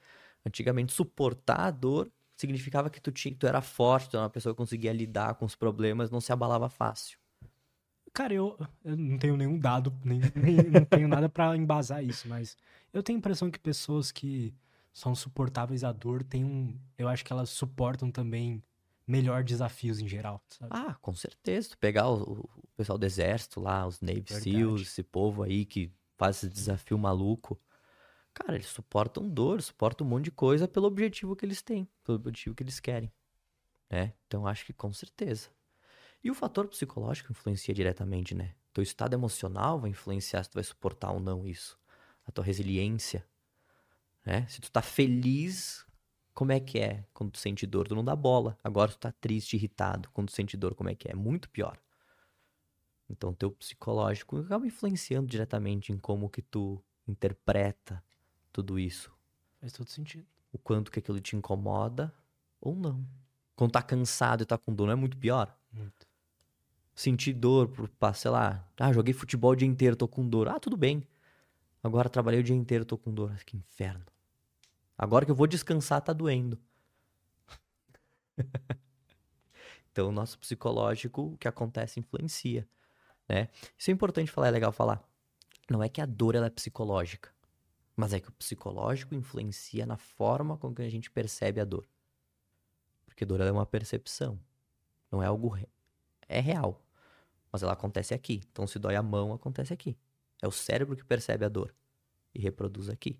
Antigamente, 0.46 0.92
suportar 0.92 1.60
a 1.68 1.72
dor 1.72 2.12
significava 2.36 2.90
que 2.90 3.00
tu, 3.00 3.12
tinha, 3.12 3.36
tu 3.36 3.46
era 3.48 3.62
forte, 3.62 4.10
tu 4.10 4.18
era 4.18 4.24
uma 4.24 4.30
pessoa 4.30 4.54
que 4.54 4.58
conseguia 4.58 4.92
lidar 4.92 5.36
com 5.36 5.46
os 5.46 5.56
problemas, 5.56 6.10
não 6.10 6.20
se 6.20 6.34
abalava 6.34 6.70
fácil. 6.70 7.20
Cara, 8.14 8.34
eu, 8.34 8.58
eu 8.84 8.98
não 8.98 9.18
tenho 9.18 9.38
nenhum 9.38 9.58
dado, 9.58 9.94
nem, 10.04 10.20
nem- 10.36 10.70
não 10.70 10.86
tenho 10.86 11.08
nada 11.08 11.30
pra 11.30 11.56
embasar 11.56 12.04
isso, 12.04 12.28
mas 12.28 12.58
eu 12.92 13.02
tenho 13.02 13.18
a 13.18 13.20
impressão 13.20 13.50
que 13.50 13.58
pessoas 13.58 14.12
que 14.12 14.54
são 14.94 15.16
suportáveis 15.16 15.84
à 15.84 15.92
dor 15.94 16.22
têm 16.24 16.44
um. 16.44 16.78
Eu 16.98 17.08
acho 17.08 17.24
que 17.24 17.32
elas 17.32 17.50
suportam 17.50 18.12
também 18.12 18.62
melhor 19.08 19.44
desafios 19.44 20.00
em 20.00 20.08
geral, 20.08 20.42
sabe? 20.50 20.72
Ah, 20.76 20.96
com 20.96 21.14
certeza. 21.14 21.70
Tu 21.70 21.78
pegar 21.78 22.10
o, 22.10 22.42
o 22.42 22.68
pessoal 22.76 22.98
do 22.98 23.06
exército 23.06 23.62
lá, 23.62 23.88
os 23.88 24.02
Navy 24.02 24.22
Verdade. 24.22 24.44
SEALs, 24.44 24.82
esse 24.82 25.04
povo 25.04 25.44
aí 25.44 25.66
que 25.66 25.90
faz 26.18 26.38
esse 26.38 26.50
desafio 26.50 26.98
maluco. 26.98 27.58
Cara, 28.34 28.56
eles 28.56 28.68
suportam 28.68 29.28
dor, 29.28 29.62
suportam 29.62 30.06
um 30.06 30.10
monte 30.10 30.26
de 30.26 30.32
coisa 30.32 30.68
pelo 30.68 30.88
objetivo 30.88 31.36
que 31.36 31.46
eles 31.46 31.62
têm, 31.62 31.88
pelo 32.04 32.18
objetivo 32.18 32.56
que 32.56 32.64
eles 32.64 32.80
querem. 32.80 33.12
Né? 33.90 34.14
Então 34.28 34.48
acho 34.48 34.66
que 34.66 34.74
com 34.74 34.92
certeza. 34.94 35.50
E 36.24 36.30
o 36.30 36.36
fator 36.36 36.68
psicológico 36.68 37.32
influencia 37.32 37.74
diretamente, 37.74 38.36
né? 38.36 38.54
Teu 38.74 38.84
estado 38.84 39.14
emocional 39.14 39.80
vai 39.80 39.90
influenciar 39.90 40.44
se 40.44 40.50
tu 40.50 40.56
vai 40.56 40.64
suportar 40.64 41.12
ou 41.12 41.20
não 41.20 41.48
isso. 41.48 41.80
A 42.26 42.32
tua 42.32 42.44
resiliência, 42.44 43.26
né? 44.26 44.46
Se 44.48 44.62
tu 44.62 44.72
tá 44.72 44.82
feliz, 44.82 45.86
como 46.34 46.52
é 46.52 46.60
que 46.60 46.80
é 46.80 47.06
quando 47.14 47.32
tu 47.32 47.40
sente 47.40 47.66
dor? 47.66 47.88
Tu 47.88 47.96
não 47.96 48.06
dá 48.06 48.16
bola. 48.16 48.58
Agora 48.64 48.92
tu 48.92 48.98
tá 48.98 49.12
triste, 49.12 49.56
irritado, 49.56 50.10
quando 50.12 50.28
tu 50.28 50.36
sente 50.36 50.56
dor, 50.56 50.76
como 50.76 50.90
é 50.90 50.96
que 50.96 51.08
é? 51.08 51.12
É 51.12 51.16
muito 51.16 51.50
pior. 51.50 51.80
Então 53.10 53.34
teu 53.34 53.52
psicológico 53.52 54.38
acaba 54.38 54.66
influenciando 54.66 55.28
diretamente 55.28 55.92
em 55.92 55.98
como 55.98 56.30
que 56.30 56.42
tu 56.42 56.82
interpreta 57.08 58.04
tudo 58.54 58.80
isso. 58.80 59.12
Faz 59.60 59.74
todo 59.74 59.90
sentido. 59.90 60.26
O 60.54 60.58
quanto 60.58 60.92
que 60.92 61.00
aquilo 61.00 61.20
te 61.20 61.36
incomoda 61.36 62.14
ou 62.60 62.76
não. 62.76 63.06
Quando 63.56 63.72
tá 63.72 63.82
cansado 63.82 64.44
e 64.44 64.46
tá 64.46 64.58
com 64.58 64.74
dor, 64.74 64.86
não 64.86 64.94
é 64.94 64.96
muito 64.96 65.18
pior? 65.18 65.56
Muito. 65.72 66.11
Sentir 67.02 67.34
dor 67.34 67.68
por, 67.68 67.90
sei 68.14 68.30
lá, 68.32 68.64
ah, 68.80 68.94
joguei 68.94 69.14
futebol 69.14 69.52
o 69.52 69.56
dia 69.56 69.68
inteiro, 69.68 69.96
tô 69.96 70.08
com 70.08 70.28
dor. 70.28 70.48
Ah, 70.48 70.60
tudo 70.60 70.78
bem. 70.78 71.04
Agora 71.84 72.08
trabalhei 72.08 72.40
o 72.40 72.44
dia 72.44 72.56
inteiro, 72.56 72.86
tô 72.86 72.98
com 72.98 73.12
dor. 73.12 73.36
Que 73.44 73.58
inferno. 73.58 74.06
Agora 74.98 75.26
que 75.26 75.32
eu 75.32 75.36
vou 75.36 75.48
descansar, 75.48 76.00
tá 76.02 76.14
doendo. 76.14 76.60
então, 79.92 80.10
o 80.10 80.12
nosso 80.12 80.38
psicológico, 80.38 81.34
o 81.34 81.38
que 81.38 81.48
acontece, 81.48 82.00
influencia, 82.00 82.68
né? 83.28 83.50
Isso 83.76 83.90
é 83.90 83.94
importante 83.94 84.32
falar, 84.32 84.50
é 84.50 84.52
legal 84.52 84.72
falar. 84.72 85.04
Não 85.70 85.82
é 85.82 85.90
que 85.90 86.02
a 86.02 86.06
dor 86.06 86.36
ela 86.36 86.48
é 86.48 86.50
psicológica, 86.52 87.34
Mas 87.96 88.14
é 88.14 88.20
que 88.20 88.30
o 88.30 88.34
psicológico 88.34 89.16
influencia 89.16 89.86
na 89.86 89.98
forma 89.98 90.58
com 90.58 90.74
que 90.74 90.82
a 90.84 90.90
gente 90.90 91.10
percebe 91.10 91.60
a 91.60 91.66
dor. 91.66 91.88
Porque 93.06 93.26
dor 93.26 93.42
é 93.42 93.52
uma 93.52 93.66
percepção. 93.66 94.40
Não 95.12 95.24
é 95.24 95.26
algo. 95.26 95.50
Re... 95.50 95.68
É 96.28 96.40
real. 96.40 96.80
Mas 97.52 97.64
ela 97.64 97.74
acontece 97.74 98.14
aqui. 98.14 98.42
Então, 98.52 98.66
se 98.66 98.80
dói 98.80 98.96
a 98.96 99.04
mão, 99.04 99.34
acontece 99.34 99.74
aqui. 99.74 99.98
É 100.42 100.48
o 100.48 100.52
cérebro 100.52 100.96
que 100.96 101.04
percebe 101.04 101.46
a 101.46 101.50
dor 101.50 101.74
e 102.34 102.40
reproduz 102.40 102.90
aqui. 102.90 103.20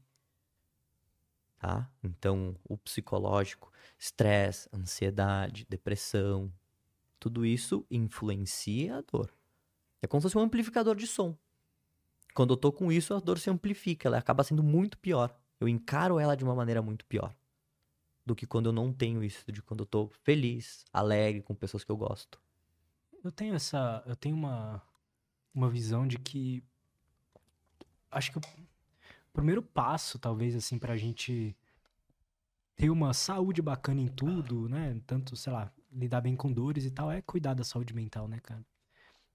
Tá? 1.58 1.90
Então, 2.04 2.56
o 2.64 2.78
psicológico, 2.78 3.72
estresse, 4.00 4.68
ansiedade, 4.74 5.66
depressão, 5.70 6.52
tudo 7.20 7.46
isso 7.46 7.86
influencia 7.92 8.98
a 8.98 9.02
dor. 9.02 9.32
É 10.02 10.08
como 10.08 10.22
se 10.22 10.24
fosse 10.24 10.38
um 10.38 10.42
amplificador 10.42 10.96
de 10.96 11.06
som. 11.06 11.38
Quando 12.34 12.54
eu 12.54 12.58
tô 12.58 12.72
com 12.72 12.92
isso, 12.92 13.14
a 13.14 13.20
dor 13.20 13.38
se 13.38 13.50
amplifica, 13.50 14.08
ela 14.08 14.18
acaba 14.18 14.44
sendo 14.44 14.64
muito 14.64 14.98
pior. 14.98 15.38
Eu 15.60 15.68
encaro 15.68 16.18
ela 16.18 16.36
de 16.36 16.44
uma 16.44 16.56
maneira 16.56 16.82
muito 16.82 17.06
pior 17.06 17.36
do 18.26 18.36
que 18.36 18.48
quando 18.48 18.68
eu 18.68 18.74
não 18.74 18.94
tenho 18.94 19.24
isso, 19.24 19.52
de 19.52 19.62
quando 19.62 19.82
eu 19.82 19.86
tô 19.86 20.08
feliz, 20.24 20.86
alegre 20.94 21.42
com 21.42 21.54
pessoas 21.54 21.84
que 21.84 21.92
eu 21.92 21.98
gosto. 21.98 22.40
Eu 23.24 23.32
tenho 23.32 23.56
essa, 23.56 24.04
eu 24.06 24.16
tenho 24.16 24.36
uma 24.36 24.82
uma 25.54 25.70
visão 25.70 26.08
de 26.08 26.18
que 26.18 26.64
acho 28.10 28.32
que 28.32 28.38
o 28.38 28.42
primeiro 29.34 29.62
passo, 29.62 30.18
talvez 30.18 30.56
assim 30.56 30.80
pra 30.80 30.96
gente 30.96 31.56
ter 32.76 32.90
uma 32.90 33.14
saúde 33.14 33.62
bacana 33.62 34.00
em 34.02 34.08
tudo, 34.08 34.70
né? 34.70 35.00
Tanto, 35.06 35.36
sei 35.36 35.52
lá, 35.52 35.72
lidar 35.92 36.22
bem 36.22 36.36
com 36.36 36.52
dores 36.52 36.86
e 36.86 36.92
tal, 36.92 37.12
é 37.12 37.22
cuidar 37.22 37.54
da 37.54 37.64
saúde 37.64 37.94
mental, 37.94 38.28
né, 38.28 38.40
cara? 38.40 38.66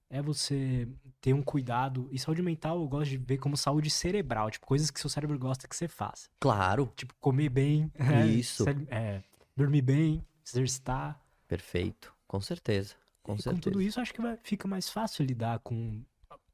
é 0.09 0.21
você 0.21 0.87
ter 1.21 1.33
um 1.33 1.41
cuidado. 1.41 2.07
E 2.11 2.19
saúde 2.19 2.41
mental 2.41 2.79
eu 2.79 2.87
gosto 2.87 3.11
de 3.11 3.17
ver 3.17 3.37
como 3.37 3.57
saúde 3.57 3.89
cerebral, 3.89 4.49
tipo, 4.49 4.65
coisas 4.65 4.89
que 4.89 4.99
seu 4.99 5.09
cérebro 5.09 5.37
gosta 5.37 5.67
que 5.67 5.75
você 5.75 5.87
faça. 5.87 6.29
Claro. 6.39 6.91
Tipo, 6.95 7.13
comer 7.19 7.49
bem. 7.49 7.91
Isso. 8.29 8.65
É, 8.89 9.21
dormir 9.55 9.81
bem, 9.81 10.25
exercitar. 10.45 11.19
Perfeito. 11.47 12.13
Com 12.27 12.39
certeza. 12.39 12.95
Com 13.27 13.35
e 13.35 13.41
certeza. 13.41 13.55
Com 13.55 13.59
tudo 13.59 13.81
isso, 13.81 13.99
acho 13.99 14.13
que 14.13 14.21
vai, 14.21 14.37
fica 14.41 14.67
mais 14.69 14.89
fácil 14.89 15.25
lidar 15.25 15.59
com 15.59 16.01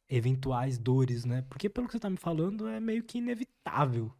eventuais 0.09 0.79
dores, 0.79 1.23
né? 1.23 1.43
Porque 1.47 1.69
pelo 1.69 1.85
que 1.85 1.93
você 1.93 1.99
tá 1.99 2.09
me 2.09 2.17
falando, 2.17 2.67
é 2.67 2.79
meio 2.79 3.03
que 3.03 3.19
inevitável. 3.19 4.11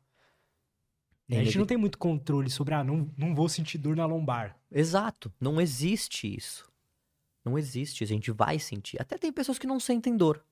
É 1.27 1.39
a 1.39 1.43
gente 1.43 1.57
não 1.57 1.65
tem 1.65 1.77
muito 1.77 1.97
controle 1.97 2.51
sobre, 2.51 2.75
ah, 2.75 2.83
não, 2.83 3.11
não 3.17 3.33
vou 3.33 3.49
sentir 3.49 3.79
dor 3.79 3.95
na 3.95 4.05
lombar. 4.05 4.55
Exato. 4.71 5.33
Não 5.39 5.59
existe 5.59 6.31
isso. 6.31 6.71
Não 7.43 7.57
existe, 7.57 8.03
a 8.03 8.07
gente 8.07 8.29
vai 8.31 8.59
sentir. 8.59 9.01
Até 9.01 9.17
tem 9.17 9.33
pessoas 9.33 9.57
que 9.57 9.65
não 9.65 9.79
sentem 9.79 10.15
dor. 10.15 10.45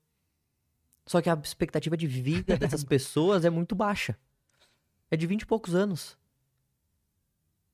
Só 1.06 1.22
que 1.22 1.30
a 1.30 1.34
expectativa 1.34 1.96
de 1.96 2.08
vida 2.08 2.56
dessas 2.56 2.82
pessoas 2.84 3.44
é 3.44 3.50
muito 3.50 3.76
baixa. 3.76 4.18
É 5.08 5.16
de 5.16 5.26
20 5.26 5.42
e 5.42 5.46
poucos 5.46 5.74
anos. 5.74 6.18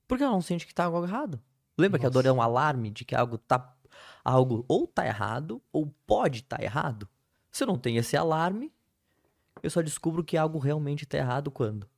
Por 0.07 0.19
que 0.19 0.25
ela 0.25 0.33
não 0.33 0.43
sente 0.43 0.67
que 0.67 0.75
tá 0.75 0.85
algo 0.85 1.05
errado? 1.05 1.41
Lembra 1.79 1.99
Nossa. 1.99 2.01
que 2.01 2.07
a 2.07 2.11
dor 2.11 2.27
é 2.27 2.33
um 2.33 2.43
alarme 2.43 2.91
de 2.91 3.07
que 3.07 3.15
algo 3.15 3.39
tá 3.39 3.75
algo 4.25 4.65
ou 4.69 4.87
tá 4.87 5.07
errado 5.07 5.63
ou 5.73 5.93
pode 6.07 6.41
estar 6.41 6.59
tá 6.59 6.63
errado? 6.63 7.09
Se 7.51 7.65
eu 7.65 7.67
não 7.67 7.79
tenho 7.79 7.99
esse 7.99 8.17
alarme, 8.17 8.73
eu 9.63 9.71
só 9.71 9.81
descubro 9.81 10.25
que 10.25 10.37
algo 10.37 10.59
realmente 10.59 11.07
tá 11.07 11.19
errado 11.19 11.51
quando? 11.51 11.89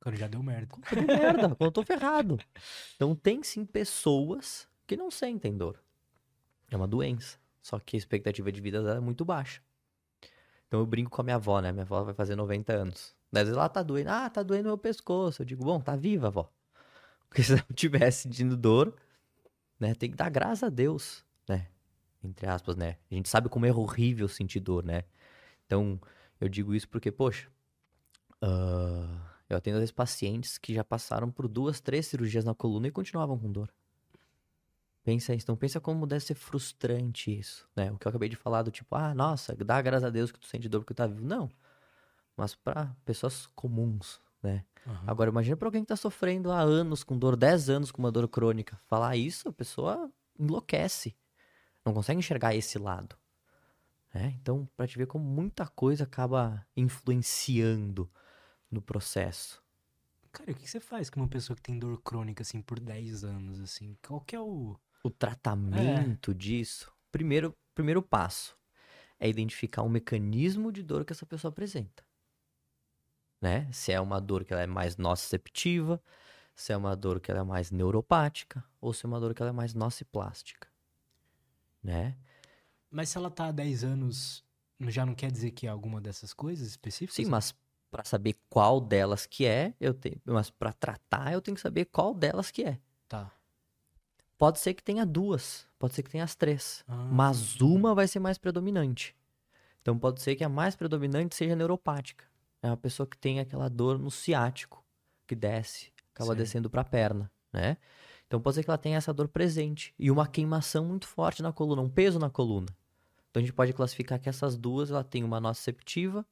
Quando 0.00 0.16
já 0.16 0.26
deu 0.26 0.42
merda. 0.42 0.66
Quando 0.66 1.06
deu 1.06 1.06
merda, 1.06 1.48
quando 1.54 1.68
eu 1.68 1.72
tô 1.72 1.82
ferrado. 1.82 2.38
Então 2.96 3.14
tem 3.14 3.42
sim 3.42 3.64
pessoas 3.64 4.66
que 4.86 4.96
não 4.96 5.10
sentem 5.10 5.56
dor. 5.56 5.80
É 6.70 6.76
uma 6.76 6.88
doença. 6.88 7.38
Só 7.60 7.78
que 7.78 7.96
a 7.96 7.98
expectativa 7.98 8.50
de 8.50 8.60
vida 8.60 8.82
dela 8.82 8.96
é 8.96 9.00
muito 9.00 9.24
baixa. 9.24 9.62
Então 10.66 10.80
eu 10.80 10.86
brinco 10.86 11.10
com 11.10 11.20
a 11.20 11.24
minha 11.24 11.36
avó, 11.36 11.60
né? 11.60 11.70
Minha 11.70 11.84
avó 11.84 12.02
vai 12.02 12.14
fazer 12.14 12.34
90 12.34 12.72
anos. 12.72 13.14
Às 13.32 13.42
vezes 13.42 13.56
ela 13.56 13.68
tá 13.68 13.82
doendo. 13.82 14.10
Ah, 14.10 14.28
tá 14.28 14.42
doendo 14.42 14.68
meu 14.68 14.78
pescoço. 14.78 15.42
Eu 15.42 15.46
digo, 15.46 15.64
bom, 15.64 15.80
tá 15.80 15.94
viva, 15.94 16.26
avó. 16.26 16.50
Porque 17.28 17.42
se 17.42 17.54
não 17.54 17.64
tivesse 17.74 18.22
sentindo 18.22 18.56
dor, 18.56 18.94
né? 19.82 19.94
Tem 19.94 20.10
que 20.10 20.16
dar 20.16 20.30
graças 20.30 20.62
a 20.62 20.68
Deus, 20.68 21.24
né? 21.48 21.66
Entre 22.22 22.46
aspas, 22.46 22.76
né? 22.76 22.98
A 23.10 23.14
gente 23.14 23.28
sabe 23.28 23.48
como 23.48 23.66
é 23.66 23.72
horrível 23.72 24.28
sentir 24.28 24.60
dor, 24.60 24.84
né? 24.84 25.02
Então, 25.66 26.00
eu 26.40 26.48
digo 26.48 26.72
isso 26.72 26.88
porque, 26.88 27.10
poxa, 27.10 27.48
uh, 28.42 29.20
eu 29.48 29.56
atendo 29.56 29.76
às 29.76 29.80
vezes 29.80 29.92
pacientes 29.92 30.56
que 30.56 30.72
já 30.72 30.84
passaram 30.84 31.30
por 31.30 31.48
duas, 31.48 31.80
três 31.80 32.06
cirurgias 32.06 32.44
na 32.44 32.54
coluna 32.54 32.86
e 32.86 32.92
continuavam 32.92 33.36
com 33.36 33.50
dor. 33.50 33.72
Pensa 35.02 35.34
isso. 35.34 35.44
Então 35.46 35.56
pensa 35.56 35.80
como 35.80 36.06
deve 36.06 36.24
ser 36.24 36.34
frustrante 36.34 37.36
isso, 37.36 37.68
né? 37.74 37.90
O 37.90 37.98
que 37.98 38.06
eu 38.06 38.10
acabei 38.10 38.28
de 38.28 38.36
falar 38.36 38.62
do 38.62 38.70
tipo, 38.70 38.94
ah, 38.94 39.12
nossa, 39.12 39.52
dá 39.56 39.82
graças 39.82 40.04
a 40.04 40.10
Deus 40.10 40.30
que 40.30 40.38
tu 40.38 40.46
sente 40.46 40.68
dor 40.68 40.80
porque 40.80 40.94
tu 40.94 40.98
tá 40.98 41.08
vivo. 41.08 41.26
Não. 41.26 41.50
Mas 42.36 42.54
para 42.54 42.94
pessoas 43.04 43.46
comuns, 43.48 44.20
né? 44.40 44.64
Uhum. 44.86 45.04
Agora 45.06 45.30
imagina 45.30 45.56
para 45.56 45.68
alguém 45.68 45.82
que 45.82 45.88
tá 45.88 45.96
sofrendo 45.96 46.50
há 46.50 46.60
anos 46.60 47.04
com 47.04 47.16
dor, 47.16 47.36
10 47.36 47.70
anos 47.70 47.92
com 47.92 48.02
uma 48.02 48.10
dor 48.10 48.28
crônica. 48.28 48.76
Falar 48.86 49.16
isso, 49.16 49.48
a 49.48 49.52
pessoa 49.52 50.10
enlouquece. 50.38 51.16
Não 51.84 51.92
consegue 51.92 52.18
enxergar 52.18 52.54
esse 52.54 52.78
lado. 52.78 53.16
Né? 54.12 54.36
Então, 54.40 54.68
para 54.76 54.86
te 54.86 54.98
ver 54.98 55.06
como 55.06 55.24
muita 55.24 55.66
coisa 55.66 56.04
acaba 56.04 56.66
influenciando 56.76 58.10
no 58.70 58.82
processo. 58.82 59.62
Cara, 60.30 60.50
o 60.50 60.54
que 60.54 60.68
você 60.68 60.80
faz 60.80 61.10
com 61.10 61.20
uma 61.20 61.28
pessoa 61.28 61.56
que 61.56 61.62
tem 61.62 61.78
dor 61.78 62.00
crônica, 62.02 62.42
assim, 62.42 62.62
por 62.62 62.80
10 62.80 63.24
anos, 63.24 63.60
assim? 63.60 63.96
Qual 64.02 64.20
que 64.20 64.34
é 64.34 64.40
o 64.40 64.76
o 65.02 65.10
tratamento 65.10 66.30
é. 66.30 66.34
disso, 66.34 66.92
primeiro, 67.10 67.54
primeiro 67.74 68.00
passo 68.00 68.56
é 69.18 69.28
identificar 69.28 69.82
um 69.82 69.88
mecanismo 69.88 70.70
de 70.70 70.82
dor 70.82 71.04
que 71.04 71.12
essa 71.12 71.26
pessoa 71.26 71.50
apresenta. 71.50 72.04
Né? 73.42 73.68
Se 73.72 73.90
é 73.90 74.00
uma 74.00 74.20
dor 74.20 74.44
que 74.44 74.52
ela 74.52 74.62
é 74.62 74.66
mais 74.68 74.96
nociceptiva, 74.96 76.00
se 76.54 76.72
é 76.72 76.76
uma 76.76 76.94
dor 76.94 77.18
que 77.18 77.28
ela 77.28 77.40
é 77.40 77.44
mais 77.44 77.72
neuropática, 77.72 78.64
ou 78.80 78.92
se 78.92 79.04
é 79.04 79.08
uma 79.08 79.18
dor 79.18 79.34
que 79.34 79.42
ela 79.42 79.50
é 79.50 79.52
mais 79.52 79.74
nociplástica. 79.74 80.68
Né? 81.82 82.16
Mas 82.88 83.08
se 83.08 83.18
ela 83.18 83.28
tá 83.28 83.48
há 83.48 83.52
10 83.52 83.82
anos, 83.82 84.44
já 84.82 85.04
não 85.04 85.14
quer 85.14 85.32
dizer 85.32 85.50
que 85.50 85.66
é 85.66 85.70
alguma 85.70 86.00
dessas 86.00 86.32
coisas 86.32 86.68
específicas? 86.68 87.16
Sim, 87.16 87.28
mas 87.28 87.52
para 87.90 88.04
saber 88.04 88.36
qual 88.48 88.80
delas 88.80 89.26
que 89.26 89.44
é, 89.44 89.74
eu 89.80 89.92
tenho, 89.92 90.20
mas 90.24 90.48
para 90.48 90.72
tratar 90.72 91.32
eu 91.32 91.42
tenho 91.42 91.56
que 91.56 91.60
saber 91.60 91.86
qual 91.86 92.14
delas 92.14 92.50
que 92.50 92.62
é. 92.62 92.78
Tá. 93.08 93.30
Pode 94.38 94.60
ser 94.60 94.74
que 94.74 94.82
tenha 94.84 95.04
duas, 95.04 95.66
pode 95.80 95.94
ser 95.94 96.04
que 96.04 96.10
tenha 96.10 96.22
as 96.22 96.36
três, 96.36 96.84
ah. 96.86 96.94
mas 97.10 97.60
uma 97.60 97.92
vai 97.92 98.06
ser 98.06 98.20
mais 98.20 98.38
predominante. 98.38 99.16
Então 99.80 99.98
pode 99.98 100.22
ser 100.22 100.36
que 100.36 100.44
a 100.44 100.48
mais 100.48 100.76
predominante 100.76 101.34
seja 101.34 101.56
neuropática. 101.56 102.24
É 102.62 102.68
uma 102.68 102.76
pessoa 102.76 103.06
que 103.06 103.18
tem 103.18 103.40
aquela 103.40 103.68
dor 103.68 103.98
no 103.98 104.10
ciático, 104.10 104.84
que 105.26 105.34
desce, 105.34 105.92
acaba 106.14 106.32
Sim. 106.32 106.38
descendo 106.38 106.70
para 106.70 106.82
a 106.82 106.84
perna, 106.84 107.30
né? 107.52 107.76
Então 108.26 108.40
pode 108.40 108.54
ser 108.54 108.64
que 108.64 108.70
ela 108.70 108.78
tenha 108.78 108.96
essa 108.96 109.12
dor 109.12 109.28
presente 109.28 109.94
e 109.98 110.10
uma 110.10 110.26
queimação 110.26 110.84
muito 110.86 111.06
forte 111.06 111.42
na 111.42 111.52
coluna, 111.52 111.82
um 111.82 111.88
peso 111.88 112.18
na 112.18 112.30
coluna. 112.30 112.68
Então 113.30 113.40
a 113.40 113.44
gente 113.44 113.52
pode 113.52 113.72
classificar 113.72 114.18
que 114.20 114.28
essas 114.28 114.56
duas, 114.56 114.90
ela 114.90 115.02
tem 115.04 115.24
uma 115.24 115.40
nociceptiva 115.40 116.24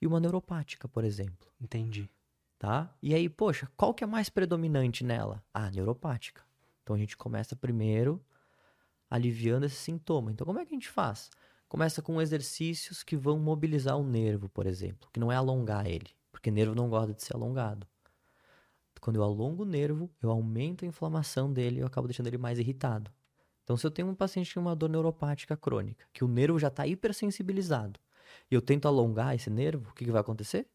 e 0.00 0.06
uma 0.06 0.20
neuropática, 0.20 0.86
por 0.86 1.02
exemplo. 1.02 1.48
Entendi. 1.60 2.08
Tá? 2.58 2.94
E 3.02 3.14
aí, 3.14 3.28
poxa, 3.28 3.68
qual 3.76 3.94
que 3.94 4.04
é 4.04 4.06
mais 4.06 4.28
predominante 4.28 5.02
nela? 5.02 5.42
Ah, 5.52 5.70
neuropática. 5.70 6.42
Então 6.82 6.94
a 6.94 6.98
gente 6.98 7.16
começa 7.16 7.56
primeiro 7.56 8.22
aliviando 9.08 9.66
esse 9.66 9.76
sintoma. 9.76 10.30
Então 10.30 10.46
como 10.46 10.58
é 10.58 10.64
que 10.64 10.74
a 10.74 10.76
gente 10.76 10.88
faz? 10.88 11.30
Começa 11.70 12.02
com 12.02 12.20
exercícios 12.20 13.04
que 13.04 13.16
vão 13.16 13.38
mobilizar 13.38 13.96
o 13.96 14.02
nervo, 14.02 14.48
por 14.48 14.66
exemplo, 14.66 15.08
que 15.12 15.20
não 15.20 15.30
é 15.30 15.36
alongar 15.36 15.86
ele, 15.86 16.08
porque 16.32 16.50
nervo 16.50 16.74
não 16.74 16.90
gosta 16.90 17.14
de 17.14 17.22
ser 17.22 17.36
alongado. 17.36 17.86
Quando 19.00 19.14
eu 19.14 19.22
alongo 19.22 19.62
o 19.62 19.64
nervo, 19.64 20.10
eu 20.20 20.32
aumento 20.32 20.84
a 20.84 20.88
inflamação 20.88 21.50
dele 21.50 21.76
e 21.76 21.78
eu 21.78 21.86
acabo 21.86 22.08
deixando 22.08 22.26
ele 22.26 22.38
mais 22.38 22.58
irritado. 22.58 23.08
Então, 23.62 23.76
se 23.76 23.86
eu 23.86 23.90
tenho 23.92 24.08
um 24.08 24.16
paciente 24.16 24.52
com 24.52 24.58
uma 24.58 24.74
dor 24.74 24.90
neuropática 24.90 25.56
crônica, 25.56 26.04
que 26.12 26.24
o 26.24 26.28
nervo 26.28 26.58
já 26.58 26.66
está 26.66 26.88
hipersensibilizado, 26.88 28.00
e 28.50 28.54
eu 28.56 28.60
tento 28.60 28.88
alongar 28.88 29.36
esse 29.36 29.48
nervo, 29.48 29.90
o 29.90 29.94
que, 29.94 30.04
que 30.04 30.10
vai 30.10 30.22
acontecer? 30.22 30.66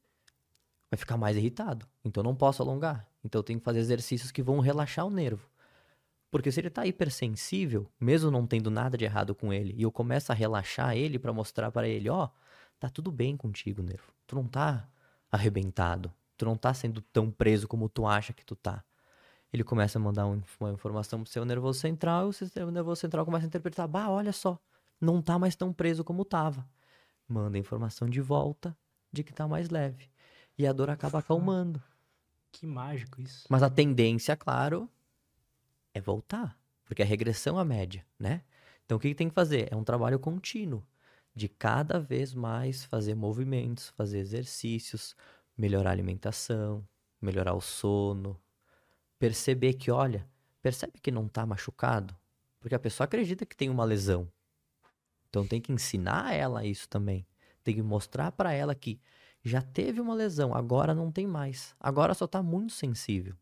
Vai 0.89 0.97
ficar 0.97 1.17
mais 1.17 1.35
irritado. 1.35 1.85
Então, 2.05 2.21
eu 2.21 2.25
não 2.25 2.35
posso 2.37 2.63
alongar. 2.63 3.05
Então, 3.21 3.39
eu 3.39 3.43
tenho 3.43 3.59
que 3.59 3.65
fazer 3.65 3.79
exercícios 3.79 4.31
que 4.31 4.41
vão 4.41 4.61
relaxar 4.61 5.05
o 5.05 5.09
nervo. 5.09 5.45
Porque 6.35 6.51
se 6.51 6.59
ele 6.59 6.69
tá 6.69 6.85
hipersensível, 6.85 7.89
mesmo 7.97 8.29
não 8.29 8.45
tendo 8.45 8.69
nada 8.69 8.97
de 8.97 9.05
errado 9.05 9.33
com 9.33 9.53
ele, 9.53 9.73
e 9.77 9.83
eu 9.83 9.89
começo 9.89 10.33
a 10.33 10.35
relaxar 10.35 10.93
ele 10.93 11.17
para 11.17 11.31
mostrar 11.31 11.71
para 11.71 11.87
ele, 11.87 12.09
ó, 12.09 12.25
oh, 12.25 12.29
tá 12.77 12.89
tudo 12.89 13.09
bem 13.09 13.37
contigo, 13.37 13.81
nervo. 13.81 14.11
Tu 14.27 14.35
não 14.35 14.45
tá 14.45 14.85
arrebentado. 15.31 16.13
Tu 16.35 16.43
não 16.43 16.57
tá 16.57 16.73
sendo 16.73 16.99
tão 16.99 17.31
preso 17.31 17.69
como 17.69 17.87
tu 17.87 18.05
acha 18.05 18.33
que 18.33 18.43
tu 18.43 18.53
tá. 18.53 18.83
Ele 19.53 19.63
começa 19.63 19.97
a 19.97 20.01
mandar 20.01 20.25
uma 20.25 20.73
informação 20.73 21.21
pro 21.23 21.31
seu 21.31 21.45
nervoso 21.45 21.79
central 21.79 22.25
e 22.25 22.29
o 22.31 22.33
seu 22.33 22.69
nervoso 22.69 22.99
central 22.99 23.23
começa 23.23 23.45
a 23.45 23.47
interpretar, 23.47 23.87
bah, 23.87 24.09
olha 24.09 24.33
só, 24.33 24.59
não 24.99 25.21
tá 25.21 25.39
mais 25.39 25.55
tão 25.55 25.71
preso 25.71 26.03
como 26.03 26.25
tava. 26.25 26.67
Manda 27.29 27.57
a 27.57 27.61
informação 27.61 28.09
de 28.09 28.19
volta 28.19 28.75
de 29.09 29.23
que 29.23 29.31
tá 29.31 29.47
mais 29.47 29.69
leve. 29.69 30.09
E 30.57 30.67
a 30.67 30.73
dor 30.73 30.89
acaba 30.89 31.19
acalmando. 31.19 31.81
Que 32.51 32.67
mágico 32.67 33.21
isso. 33.21 33.45
Mas 33.49 33.63
a 33.63 33.69
tendência, 33.69 34.35
claro, 34.35 34.89
é 35.95 36.01
voltar, 36.01 36.59
porque 36.83 37.01
é 37.01 37.05
regressão 37.05 37.57
à 37.57 37.63
média, 37.63 38.05
né? 38.19 38.43
Então 38.85 38.97
o 38.97 38.99
que, 38.99 39.15
tem 39.15 39.29
que 39.29 39.33
fazer? 39.33 39.69
É 39.71 39.75
um 39.75 39.83
trabalho 39.83 40.19
contínuo 40.19 40.85
de 41.33 41.47
cada 41.47 41.99
vez 41.99 42.33
mais 42.33 42.83
fazer 42.83 43.15
movimentos, 43.15 43.89
fazer 43.89 44.19
exercícios, 44.19 45.15
melhorar 45.57 45.89
a 45.91 45.93
alimentação, 45.93 46.85
melhorar 47.19 47.53
o 47.53 47.61
sono, 47.61 48.39
perceber 49.17 49.73
que, 49.73 49.89
olha, 49.89 50.27
percebe 50.61 50.99
que 50.99 51.11
não 51.11 51.29
tá 51.29 51.45
machucado? 51.45 52.15
Porque 52.59 52.75
a 52.75 52.79
pessoa 52.79 53.05
acredita 53.05 53.45
que 53.45 53.55
tem 53.55 53.69
uma 53.69 53.85
lesão. 53.85 54.29
Então 55.29 55.47
tem 55.47 55.61
que 55.61 55.71
ensinar 55.71 56.33
ela 56.33 56.65
isso 56.65 56.89
também. 56.89 57.25
Tem 57.63 57.73
que 57.73 57.81
mostrar 57.81 58.33
para 58.33 58.51
ela 58.51 58.75
que 58.75 58.99
já 59.43 59.61
teve 59.61 60.01
uma 60.01 60.13
lesão, 60.13 60.53
agora 60.53 60.93
não 60.93 61.09
tem 61.11 61.25
mais. 61.25 61.73
Agora 61.79 62.13
só 62.13 62.27
tá 62.27 62.43
muito 62.43 62.73
sensível. 62.73 63.35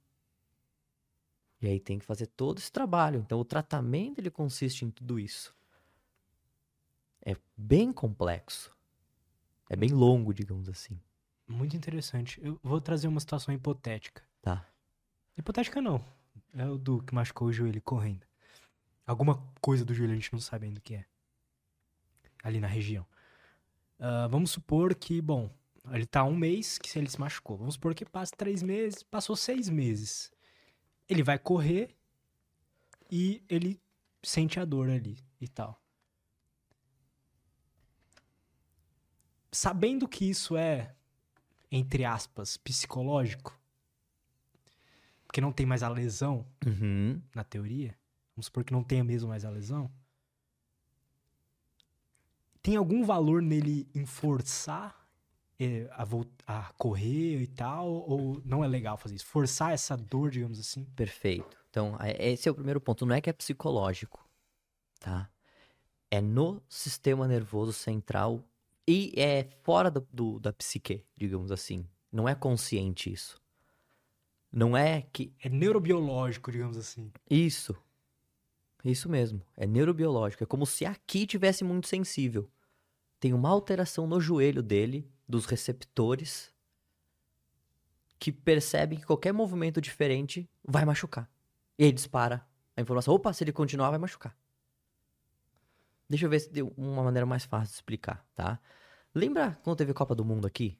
E 1.63 1.67
aí 1.67 1.80
tem 1.80 1.97
que 1.97 2.06
fazer 2.06 2.28
todo 2.28 2.58
esse 2.58 2.69
trabalho. 2.69 3.21
Então 3.21 3.39
o 3.39 3.45
tratamento 3.45 4.19
ele 4.19 4.30
consiste 4.30 4.84
em 4.84 4.91
tudo 4.91 5.17
isso. 5.17 5.56
É 7.26 7.38
bem 7.56 7.93
complexo. 7.93 8.76
É 9.69 9.76
bem 9.78 9.89
longo, 9.89 10.34
digamos 10.34 10.67
assim. 10.67 10.99
Muito 11.47 11.78
interessante. 11.78 12.38
Eu 12.43 12.60
vou 12.62 12.82
trazer 12.82 13.08
uma 13.08 13.19
situação 13.21 13.54
hipotética. 13.54 14.21
Tá. 14.41 14.67
Hipotética 15.38 15.82
não. 15.82 16.04
É 16.54 16.67
o 16.67 16.78
Du 16.78 17.02
que 17.02 17.15
machucou 17.15 17.47
o 17.47 17.54
joelho 17.54 17.82
correndo. 17.82 18.28
Alguma 19.08 19.41
coisa 19.62 19.86
do 19.86 19.93
joelho 19.93 20.12
a 20.12 20.15
gente 20.15 20.34
não 20.34 20.41
sabe 20.41 20.65
ainda 20.65 20.80
o 20.80 20.84
que 20.84 20.95
é. 20.95 21.06
Ali 22.43 22.60
na 22.60 22.67
região. 22.67 23.06
Ah, 23.97 24.28
vamos 24.28 24.52
supor 24.52 24.93
que, 24.95 25.21
bom, 25.21 25.49
ele 25.93 26.06
tá 26.06 26.26
um 26.26 26.36
mês 26.36 26.78
que 26.78 26.99
ele 26.99 27.10
se 27.10 27.19
machucou. 27.21 27.56
Vamos 27.56 27.76
supor 27.76 27.95
que 27.95 28.04
passa 28.04 28.34
três 28.36 28.62
meses, 28.62 29.02
passou 29.02 29.34
seis 29.34 29.69
meses. 29.69 30.30
Ele 31.08 31.24
vai 31.24 31.38
correr 31.38 31.96
e 33.12 33.44
ele 33.50 33.80
sente 34.24 34.60
a 34.60 34.66
dor 34.66 34.89
ali 34.89 35.18
e 35.39 35.48
tal. 35.48 35.80
Sabendo 39.52 40.08
que 40.08 40.28
isso 40.30 40.58
é, 40.58 40.96
entre 41.72 42.06
aspas, 42.06 42.58
psicológico, 42.58 43.58
porque 45.28 45.39
não 45.42 45.52
tem 45.52 45.66
mais 45.66 45.84
a 45.84 45.89
lesão, 45.89 46.46
Uhum. 46.66 47.22
na 47.36 47.44
teoria, 47.44 47.96
vamos 48.36 48.46
supor 48.48 48.63
que 48.63 48.74
não 48.74 48.84
tenha 48.84 49.04
mesmo 49.04 49.30
mais 49.30 49.46
a 49.46 49.50
lesão, 49.50 49.92
tem 52.62 52.76
algum 52.78 53.04
valor 53.04 53.42
nele 53.42 53.88
em 53.94 54.06
forçar 54.06 54.96
eh, 54.96 55.03
a, 55.92 56.06
a 56.60 56.74
correr 56.78 57.42
e 57.42 57.48
tal? 57.48 57.88
Ou 57.88 58.42
não 58.46 58.63
é 58.63 58.68
legal 58.68 58.98
fazer 58.98 59.16
isso? 59.16 59.26
Forçar 59.26 59.72
essa 59.74 59.96
dor, 59.96 60.32
digamos 60.32 60.60
assim? 60.60 60.84
Perfeito. 60.96 61.58
Então, 61.70 61.96
a- 62.00 62.10
esse 62.10 62.48
é 62.48 62.52
o 62.52 62.56
primeiro 62.56 62.80
ponto. 62.82 63.06
Não 63.06 63.16
é 63.16 63.22
que 63.22 63.30
é 63.30 63.34
psicológico, 63.34 64.28
tá? 65.00 65.30
É 66.12 66.22
no 66.22 66.62
sistema 66.70 67.28
nervoso 67.28 67.74
central 67.74 68.44
e 68.88 69.13
é 69.18 69.48
fora 69.63 69.89
do, 69.89 70.08
do- 70.12 70.39
da 70.39 70.54
psique, 70.54 71.04
digamos 71.16 71.52
assim. 71.52 71.88
Não 72.12 72.30
é 72.30 72.36
consciente 72.36 73.12
isso. 73.12 73.42
Não 74.52 74.78
é 74.78 75.02
que. 75.12 75.34
É 75.39 75.50
neurobiológico, 75.50 76.52
digamos 76.52 76.78
assim. 76.78 77.12
Isso. 77.30 77.76
Isso 78.84 79.10
mesmo. 79.10 79.42
É 79.58 79.66
neurobiológico. 79.66 80.44
É 80.44 80.48
como 80.48 80.66
se 80.66 80.86
aqui 80.86 81.26
tivesse 81.26 81.63
muito 81.63 81.88
sensível. 81.88 82.48
Tem 83.20 83.34
uma 83.34 83.50
alteração 83.50 84.06
no 84.06 84.20
joelho 84.20 84.62
dele, 84.62 85.10
dos 85.27 85.45
receptores, 85.45 86.53
que 88.19 88.31
percebem 88.31 88.99
que 88.99 89.05
qualquer 89.05 89.33
movimento 89.33 89.81
diferente 89.81 90.49
vai 90.63 90.86
machucar. 90.86 91.29
E 91.77 91.86
aí 91.86 91.91
dispara 91.91 92.47
a 92.75 92.81
informação. 92.81 93.13
Opa, 93.13 93.33
se 93.33 93.43
ele 93.43 93.51
continuar, 93.51 93.89
vai 93.89 93.99
machucar. 93.99 94.38
Deixa 96.09 96.25
eu 96.25 96.29
ver 96.29 96.39
se 96.39 96.49
tem 96.49 96.63
uma 96.77 97.03
maneira 97.03 97.25
mais 97.25 97.45
fácil 97.45 97.69
de 97.69 97.75
explicar, 97.75 98.25
tá? 98.36 98.59
Lembra 99.13 99.59
quando 99.63 99.77
teve 99.77 99.93
Copa 99.93 100.15
do 100.15 100.23
Mundo 100.23 100.47
aqui? 100.47 100.79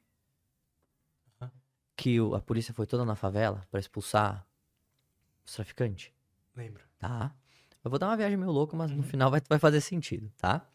Que 1.96 2.18
a 2.34 2.40
polícia 2.40 2.74
foi 2.74 2.86
toda 2.86 3.04
na 3.04 3.14
favela 3.14 3.66
pra 3.70 3.78
expulsar 3.78 4.46
os 5.44 5.54
traficantes? 5.54 6.12
Lembro. 6.56 6.84
Tá? 6.98 7.34
Eu 7.84 7.90
vou 7.90 7.98
dar 7.98 8.08
uma 8.08 8.16
viagem 8.16 8.36
meio 8.36 8.50
louca, 8.50 8.76
mas 8.76 8.90
no 8.90 9.02
final 9.02 9.30
vai, 9.30 9.40
vai 9.48 9.58
fazer 9.58 9.80
sentido, 9.80 10.32
tá? 10.38 10.66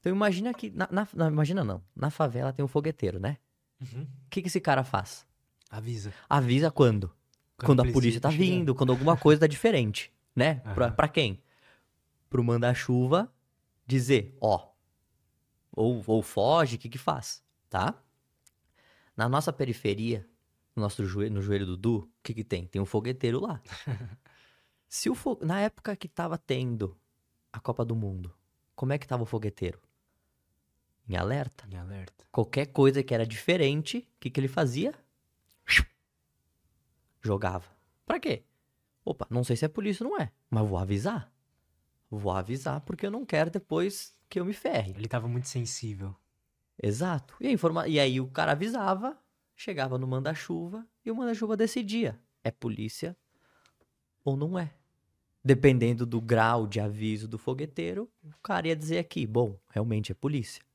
Então 0.00 0.12
imagina 0.12 0.52
que. 0.54 0.70
Na, 0.70 0.88
na- 0.90 1.08
na- 1.14 1.28
imagina 1.28 1.62
não. 1.62 1.82
Na 1.94 2.10
favela 2.10 2.52
tem 2.52 2.64
um 2.64 2.68
fogueteiro, 2.68 3.20
né? 3.20 3.36
Uhum. 3.80 4.02
O 4.02 4.30
que, 4.30 4.42
que 4.42 4.48
esse 4.48 4.60
cara 4.60 4.82
faz? 4.84 5.26
Avisa. 5.70 6.12
Avisa 6.28 6.70
quando? 6.70 7.10
Quando, 7.56 7.80
a 7.80 7.82
precisa 7.82 8.00
polícia 8.00 8.20
tá 8.20 8.30
vindo, 8.30 8.74
quando 8.74 8.90
alguma 8.90 9.16
coisa 9.16 9.40
tá 9.42 9.46
diferente, 9.46 10.10
né? 10.34 10.54
Pra, 10.74 10.86
Aham. 10.86 10.94
pra 10.94 11.08
quem? 11.08 11.42
Pro 12.30 12.42
manda-chuva 12.42 13.30
dizer, 13.86 14.34
ó. 14.40 14.70
Ou, 15.72 16.02
ou 16.06 16.22
foge, 16.22 16.76
o 16.76 16.78
que 16.78 16.88
que 16.88 16.98
faz? 16.98 17.42
Tá? 17.68 17.94
Na 19.16 19.28
nossa 19.28 19.52
periferia, 19.52 20.26
no 20.74 20.82
nosso 20.82 21.04
joelho, 21.04 21.34
no 21.34 21.42
joelho 21.42 21.66
do 21.66 21.76
Du, 21.76 21.96
o 21.98 22.10
que 22.22 22.32
que 22.34 22.42
tem? 22.44 22.66
Tem 22.66 22.80
um 22.80 22.86
fogueteiro 22.86 23.40
lá. 23.40 23.60
Se 24.88 25.08
o 25.10 25.14
fo... 25.14 25.38
Na 25.42 25.60
época 25.60 25.94
que 25.94 26.08
tava 26.08 26.36
tendo 26.38 26.96
a 27.52 27.60
Copa 27.60 27.84
do 27.84 27.94
Mundo, 27.94 28.34
como 28.74 28.92
é 28.92 28.98
que 28.98 29.06
tava 29.06 29.22
o 29.22 29.26
fogueteiro? 29.26 29.78
Em 31.10 31.16
alerta. 31.16 31.66
Em 31.68 31.76
alerta. 31.76 32.24
Qualquer 32.30 32.66
coisa 32.66 33.02
que 33.02 33.12
era 33.12 33.26
diferente, 33.26 33.98
o 33.98 34.20
que, 34.20 34.30
que 34.30 34.38
ele 34.38 34.46
fazia? 34.46 34.94
Jogava. 37.20 37.66
Pra 38.06 38.20
quê? 38.20 38.44
Opa, 39.04 39.26
não 39.28 39.42
sei 39.42 39.56
se 39.56 39.64
é 39.64 39.68
polícia 39.68 40.06
ou 40.06 40.12
não 40.12 40.20
é, 40.20 40.30
mas 40.48 40.68
vou 40.68 40.78
avisar. 40.78 41.28
Vou 42.08 42.30
avisar 42.30 42.80
porque 42.82 43.06
eu 43.06 43.10
não 43.10 43.26
quero 43.26 43.50
depois 43.50 44.16
que 44.28 44.38
eu 44.38 44.44
me 44.44 44.52
ferre. 44.52 44.92
Ele 44.96 45.08
tava 45.08 45.26
muito 45.26 45.48
sensível. 45.48 46.14
Exato. 46.80 47.34
E, 47.40 47.50
informa... 47.50 47.88
e 47.88 47.98
aí 47.98 48.20
o 48.20 48.28
cara 48.28 48.52
avisava, 48.52 49.18
chegava 49.56 49.98
no 49.98 50.06
manda-chuva 50.06 50.86
e 51.04 51.10
o 51.10 51.16
manda-chuva 51.16 51.56
decidia: 51.56 52.20
é 52.44 52.52
polícia 52.52 53.16
ou 54.24 54.36
não 54.36 54.56
é. 54.56 54.72
Dependendo 55.44 56.06
do 56.06 56.20
grau 56.20 56.68
de 56.68 56.78
aviso 56.78 57.26
do 57.26 57.36
fogueteiro, 57.36 58.08
o 58.22 58.38
cara 58.40 58.68
ia 58.68 58.76
dizer 58.76 58.98
aqui: 58.98 59.26
bom, 59.26 59.58
realmente 59.70 60.12
é 60.12 60.14
polícia. 60.14 60.69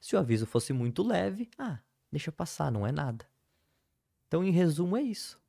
Se 0.00 0.16
o 0.16 0.18
aviso 0.18 0.46
fosse 0.46 0.72
muito 0.72 1.02
leve, 1.02 1.48
ah, 1.58 1.78
deixa 2.10 2.30
passar, 2.30 2.70
não 2.70 2.86
é 2.86 2.92
nada. 2.92 3.26
Então, 4.26 4.44
em 4.44 4.50
resumo, 4.50 4.96
é 4.96 5.02
isso. 5.02 5.40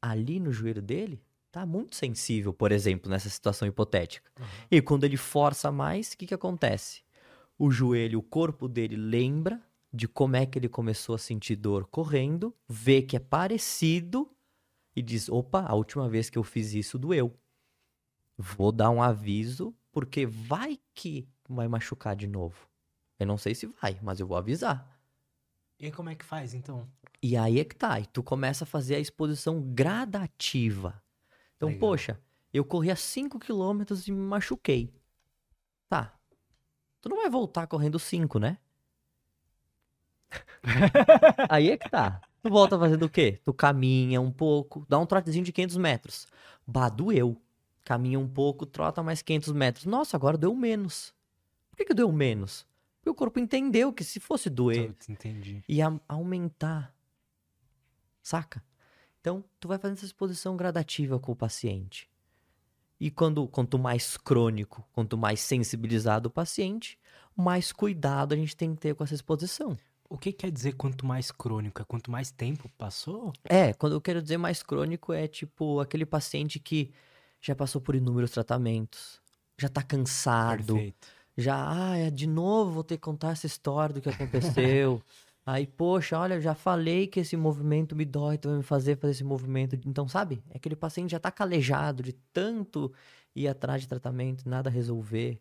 Ali 0.00 0.38
no 0.38 0.52
joelho 0.52 0.82
dele, 0.82 1.22
tá 1.50 1.64
muito 1.64 1.94
sensível, 1.94 2.52
por 2.52 2.72
exemplo, 2.72 3.10
nessa 3.10 3.30
situação 3.30 3.66
hipotética. 3.66 4.30
E 4.70 4.82
quando 4.82 5.04
ele 5.04 5.16
força 5.16 5.70
mais, 5.70 6.12
o 6.12 6.18
que, 6.18 6.26
que 6.26 6.34
acontece? 6.34 7.02
O 7.56 7.70
joelho, 7.70 8.18
o 8.18 8.22
corpo 8.22 8.68
dele 8.68 8.96
lembra 8.96 9.62
de 9.92 10.08
como 10.08 10.34
é 10.34 10.44
que 10.44 10.58
ele 10.58 10.68
começou 10.68 11.14
a 11.14 11.18
sentir 11.18 11.54
dor 11.54 11.86
correndo, 11.86 12.52
vê 12.68 13.00
que 13.00 13.16
é 13.16 13.20
parecido 13.20 14.28
e 14.96 15.00
diz: 15.00 15.28
opa, 15.28 15.60
a 15.60 15.74
última 15.74 16.08
vez 16.08 16.28
que 16.28 16.36
eu 16.36 16.42
fiz 16.42 16.74
isso 16.74 16.98
doeu. 16.98 17.32
Vou 18.36 18.72
dar 18.72 18.90
um 18.90 19.00
aviso, 19.00 19.72
porque 19.92 20.26
vai 20.26 20.80
que 20.92 21.28
vai 21.48 21.68
machucar 21.68 22.16
de 22.16 22.26
novo. 22.26 22.68
Eu 23.24 23.28
não 23.28 23.38
sei 23.38 23.54
se 23.54 23.66
vai, 23.66 23.98
mas 24.02 24.20
eu 24.20 24.26
vou 24.26 24.36
avisar. 24.36 24.86
E 25.80 25.86
aí 25.86 25.92
como 25.92 26.10
é 26.10 26.14
que 26.14 26.24
faz, 26.24 26.52
então? 26.52 26.86
E 27.22 27.38
aí 27.38 27.58
é 27.58 27.64
que 27.64 27.74
tá. 27.74 27.98
E 27.98 28.04
tu 28.04 28.22
começa 28.22 28.64
a 28.64 28.66
fazer 28.66 28.96
a 28.96 29.00
exposição 29.00 29.62
gradativa. 29.62 31.02
Então, 31.56 31.70
Legal. 31.70 31.80
poxa, 31.80 32.20
eu 32.52 32.66
corri 32.66 32.90
a 32.90 32.96
5 32.96 33.38
km 33.38 33.82
e 34.06 34.12
me 34.12 34.18
machuquei. 34.18 34.92
Tá. 35.88 36.14
Tu 37.00 37.08
não 37.08 37.16
vai 37.16 37.30
voltar 37.30 37.66
correndo 37.66 37.98
5, 37.98 38.38
né? 38.38 38.58
aí 41.48 41.70
é 41.70 41.78
que 41.78 41.88
tá. 41.88 42.20
Tu 42.42 42.50
volta 42.50 42.78
fazendo 42.78 43.06
o 43.06 43.08
quê? 43.08 43.40
Tu 43.42 43.54
caminha 43.54 44.20
um 44.20 44.30
pouco, 44.30 44.84
dá 44.86 44.98
um 44.98 45.06
trotezinho 45.06 45.46
de 45.46 45.52
500 45.52 45.78
metros. 45.78 46.26
Bah, 46.66 46.90
doeu. 46.90 47.40
Caminha 47.84 48.20
um 48.20 48.28
pouco, 48.28 48.66
trota 48.66 49.02
mais 49.02 49.22
500 49.22 49.52
metros. 49.52 49.86
Nossa, 49.86 50.14
agora 50.14 50.36
deu 50.36 50.54
menos. 50.54 51.14
Por 51.70 51.78
que, 51.78 51.86
que 51.86 51.94
deu 51.94 52.12
menos? 52.12 52.66
Porque 53.04 53.10
o 53.10 53.14
corpo 53.14 53.38
entendeu 53.38 53.92
que 53.92 54.02
se 54.02 54.18
fosse 54.18 54.48
doer, 54.48 54.94
entendi. 55.06 55.62
ia 55.68 56.00
aumentar. 56.08 56.96
Saca? 58.22 58.64
Então, 59.20 59.44
tu 59.60 59.68
vai 59.68 59.76
fazendo 59.76 59.98
essa 59.98 60.06
exposição 60.06 60.56
gradativa 60.56 61.18
com 61.18 61.32
o 61.32 61.36
paciente. 61.36 62.08
E 62.98 63.10
quando 63.10 63.46
quanto 63.46 63.78
mais 63.78 64.16
crônico, 64.16 64.88
quanto 64.90 65.18
mais 65.18 65.40
sensibilizado 65.40 66.30
o 66.30 66.32
paciente, 66.32 66.98
mais 67.36 67.72
cuidado 67.72 68.32
a 68.32 68.36
gente 68.38 68.56
tem 68.56 68.74
que 68.74 68.80
ter 68.80 68.94
com 68.94 69.04
essa 69.04 69.14
exposição. 69.14 69.76
O 70.08 70.16
que 70.16 70.32
quer 70.32 70.50
dizer 70.50 70.72
quanto 70.72 71.04
mais 71.04 71.30
crônico? 71.30 71.82
É 71.82 71.84
quanto 71.84 72.10
mais 72.10 72.30
tempo 72.30 72.70
passou? 72.78 73.34
É, 73.44 73.74
quando 73.74 73.92
eu 73.92 74.00
quero 74.00 74.22
dizer 74.22 74.38
mais 74.38 74.62
crônico 74.62 75.12
é 75.12 75.28
tipo 75.28 75.78
aquele 75.78 76.06
paciente 76.06 76.58
que 76.58 76.90
já 77.38 77.54
passou 77.54 77.82
por 77.82 77.94
inúmeros 77.94 78.30
tratamentos, 78.30 79.20
já 79.58 79.68
tá 79.68 79.82
cansado, 79.82 80.72
Perfeito. 80.72 81.08
Já, 81.36 81.90
ah, 81.90 81.96
é 81.96 82.10
de 82.10 82.26
novo 82.26 82.72
vou 82.72 82.84
ter 82.84 82.96
que 82.96 83.02
contar 83.02 83.32
essa 83.32 83.46
história 83.46 83.94
do 83.94 84.00
que 84.00 84.08
aconteceu. 84.08 85.02
Aí, 85.46 85.66
poxa, 85.66 86.18
olha, 86.18 86.40
já 86.40 86.54
falei 86.54 87.06
que 87.06 87.20
esse 87.20 87.36
movimento 87.36 87.94
me 87.94 88.06
dói, 88.06 88.38
tu 88.38 88.48
vai 88.48 88.56
me 88.58 88.62
fazer 88.62 88.96
fazer 88.96 89.12
esse 89.12 89.24
movimento. 89.24 89.78
Então, 89.84 90.08
sabe? 90.08 90.42
É 90.48 90.56
aquele 90.56 90.74
paciente 90.74 91.10
já 91.10 91.20
tá 91.20 91.30
calejado 91.30 92.02
de 92.02 92.14
tanto 92.32 92.90
ir 93.36 93.46
atrás 93.46 93.82
de 93.82 93.88
tratamento, 93.88 94.48
nada 94.48 94.70
resolver. 94.70 95.38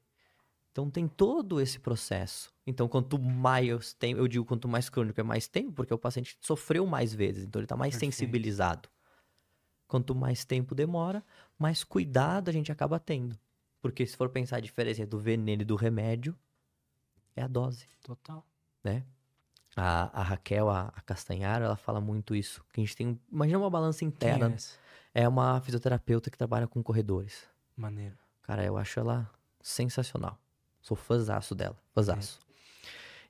Então 0.73 0.89
tem 0.89 1.07
todo 1.07 1.61
esse 1.61 1.79
processo. 1.79 2.51
Então, 2.65 2.87
quanto 2.87 3.19
mais 3.19 3.93
tempo, 3.93 4.19
eu 4.19 4.27
digo 4.27 4.43
quanto 4.43 4.67
mais 4.67 4.89
crônico 4.89 5.19
é 5.21 5.23
mais 5.23 5.47
tempo, 5.47 5.71
porque 5.71 5.93
o 5.93 5.97
paciente 5.99 6.35
sofreu 6.41 6.85
mais 6.87 7.13
vezes, 7.13 7.45
então 7.45 7.59
ele 7.59 7.65
está 7.65 7.77
mais 7.77 7.93
Perfeito. 7.93 8.15
sensibilizado. 8.15 8.89
Quanto 9.87 10.15
mais 10.15 10.43
tempo 10.43 10.73
demora, 10.73 11.23
mais 11.59 11.83
cuidado 11.83 12.49
a 12.49 12.51
gente 12.51 12.71
acaba 12.71 12.99
tendo. 12.99 13.37
Porque 13.83 14.07
se 14.07 14.15
for 14.15 14.29
pensar 14.29 14.55
a 14.57 14.59
diferença 14.61 15.05
do 15.05 15.19
veneno 15.19 15.61
e 15.61 15.65
do 15.65 15.75
remédio, 15.75 16.33
é 17.35 17.41
a 17.41 17.47
dose. 17.47 17.85
Total. 18.01 18.41
A, 19.75 20.21
a 20.21 20.23
Raquel, 20.23 20.69
a, 20.69 20.87
a 20.95 21.01
Castanharo, 21.01 21.65
ela 21.65 21.75
fala 21.75 21.99
muito 21.99 22.33
isso. 22.33 22.63
Que 22.71 22.79
a 22.79 22.83
gente 22.85 22.95
tem. 22.95 23.19
Imagina 23.29 23.59
uma 23.59 23.69
balança 23.69 23.99
Quem 23.99 24.07
interna. 24.07 24.51
é 24.51 24.53
essa? 24.53 24.77
É 25.13 25.27
uma 25.27 25.59
fisioterapeuta 25.59 26.31
que 26.31 26.37
trabalha 26.37 26.65
com 26.65 26.81
corredores. 26.81 27.43
Maneiro. 27.75 28.17
Cara, 28.43 28.63
eu 28.63 28.77
acho 28.77 29.01
ela 29.01 29.29
sensacional. 29.61 30.39
Sou 30.81 30.95
fãzaço 30.95 31.53
dela, 31.53 31.77
fãzaço. 31.93 32.39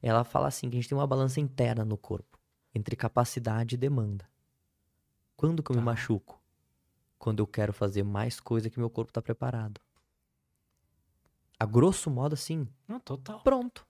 Ela 0.04 0.24
fala 0.24 0.48
assim 0.50 0.70
que 0.70 0.78
a 0.78 0.80
gente 0.80 0.88
tem 0.90 0.98
uma 0.98 1.08
balança 1.08 1.40
interna 1.40 1.84
no 1.84 1.98
corpo, 1.98 2.38
entre 2.76 2.96
capacidade 2.96 3.74
e 3.74 3.78
demanda. 3.78 4.30
Quando 5.36 5.64
que 5.64 5.72
eu 5.72 5.76
me 5.76 5.82
Tá. 5.82 5.86
machuco? 5.86 6.40
Quando 7.18 7.40
eu 7.40 7.48
quero 7.48 7.74
fazer 7.74 8.04
mais 8.04 8.40
coisa 8.40 8.70
que 8.70 8.78
meu 8.78 8.90
corpo 8.90 9.12
tá 9.12 9.22
preparado. 9.22 9.82
A 11.64 11.66
grosso 11.66 12.12
modo, 12.12 12.34
assim, 12.34 12.68
Não, 12.86 13.00
total. 13.00 13.40
pronto. 13.42 13.88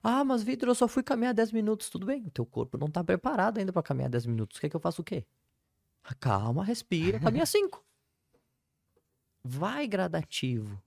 Ah, 0.00 0.22
mas 0.22 0.44
Vitor, 0.44 0.68
eu 0.68 0.74
só 0.76 0.86
fui 0.86 1.02
caminhar 1.02 1.34
10 1.34 1.50
minutos. 1.50 1.90
Tudo 1.90 2.06
bem, 2.06 2.24
o 2.24 2.30
teu 2.30 2.46
corpo 2.46 2.78
não 2.78 2.88
tá 2.88 3.02
preparado 3.02 3.58
ainda 3.58 3.72
pra 3.72 3.82
caminhar 3.82 4.08
10 4.08 4.26
minutos. 4.26 4.60
Quer 4.60 4.68
que 4.68 4.76
eu 4.76 4.80
faça 4.80 5.00
o 5.02 5.04
quê? 5.04 5.26
Calma, 6.20 6.62
respira, 6.64 7.18
caminha 7.20 7.44
5. 7.44 7.84
Vai 9.42 9.88
gradativo. 9.88 10.80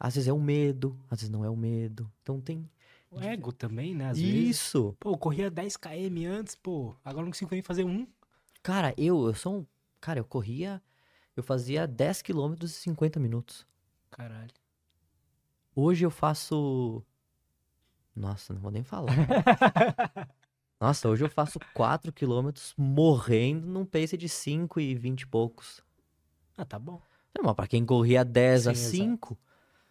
Às 0.00 0.14
vezes 0.14 0.28
é 0.28 0.32
o 0.32 0.40
medo, 0.40 0.98
às 1.10 1.20
vezes 1.20 1.30
não 1.30 1.44
é 1.44 1.50
o 1.50 1.56
medo. 1.56 2.10
Então 2.22 2.40
tem 2.40 2.66
O 3.10 3.20
ego 3.20 3.52
também, 3.52 3.94
né? 3.94 4.08
Às 4.08 4.18
vezes. 4.18 4.34
isso. 4.60 4.96
Pô, 4.98 5.10
eu 5.10 5.18
corria 5.18 5.50
10 5.50 5.76
km 5.76 6.24
antes, 6.26 6.54
pô. 6.54 6.96
Agora 7.04 7.24
não 7.26 7.32
consigo 7.32 7.50
nem 7.52 7.62
fazer 7.62 7.84
um. 7.84 8.06
Cara, 8.62 8.94
eu, 8.96 9.26
eu 9.26 9.34
sou 9.34 9.58
um, 9.58 9.66
cara, 10.00 10.18
eu 10.18 10.24
corria, 10.24 10.82
eu 11.36 11.42
fazia 11.42 11.86
10 11.86 12.22
quilômetros 12.22 12.72
em 12.72 12.80
50 12.90 13.20
minutos. 13.20 13.66
Caralho. 14.14 14.50
Hoje 15.74 16.06
eu 16.06 16.10
faço 16.10 17.02
Nossa, 18.14 18.54
não 18.54 18.60
vou 18.60 18.70
nem 18.70 18.84
falar. 18.84 19.12
Nossa, 20.80 21.08
hoje 21.08 21.24
eu 21.24 21.28
faço 21.28 21.58
4 21.74 22.12
quilômetros 22.12 22.74
morrendo 22.76 23.66
num 23.66 23.84
pace 23.84 24.16
de 24.16 24.28
5 24.28 24.78
e 24.80 24.94
20 24.94 25.22
e 25.22 25.26
poucos. 25.26 25.82
Ah, 26.56 26.64
tá 26.64 26.78
bom. 26.78 27.02
Não, 27.36 27.42
mas 27.44 27.54
pra 27.56 27.66
quem 27.66 27.84
corria 27.84 28.24
10 28.24 28.68
a 28.68 28.74
Sim, 28.74 28.80
exato. 28.80 28.96
5, 28.96 29.38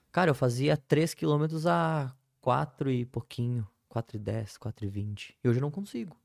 cara, 0.09 0.31
eu 0.31 0.35
fazia 0.35 0.77
3 0.77 1.13
quilômetros 1.13 1.67
a 1.67 2.15
4 2.39 2.89
e 2.89 3.05
pouquinho. 3.05 3.67
4 3.89 4.15
e 4.15 4.19
10, 4.19 4.57
4 4.57 4.85
e 4.85 4.89
20. 4.89 5.37
E 5.43 5.49
hoje 5.49 5.59
eu 5.59 5.61
não 5.61 5.69
consigo. 5.71 6.15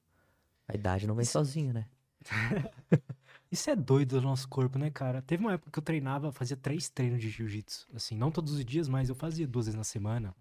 A 0.69 0.75
idade 0.75 1.05
não 1.07 1.15
vem 1.17 1.25
Isso- 1.25 1.33
sozinha, 1.33 1.73
né? 1.73 1.89
Isso 3.51 3.71
é 3.71 3.77
doido 3.77 4.21
do 4.21 4.23
nosso 4.23 4.47
corpo, 4.49 4.79
né, 4.79 4.91
cara? 4.91 5.23
Teve 5.23 5.43
uma 5.43 5.55
época 5.55 5.71
que 5.71 5.79
eu 5.79 5.83
treinava, 5.83 6.31
fazia 6.31 6.57
três 6.57 6.91
treinos 6.91 7.21
de 7.21 7.31
jiu-jitsu. 7.31 7.89
Assim, 7.95 8.17
não 8.17 8.31
todos 8.31 8.53
os 8.53 8.65
dias, 8.65 8.89
mas 8.89 9.09
eu 9.09 9.15
fazia 9.15 9.47
duas 9.47 9.67
vezes 9.67 9.77
na 9.77 9.85
semana. 9.85 10.35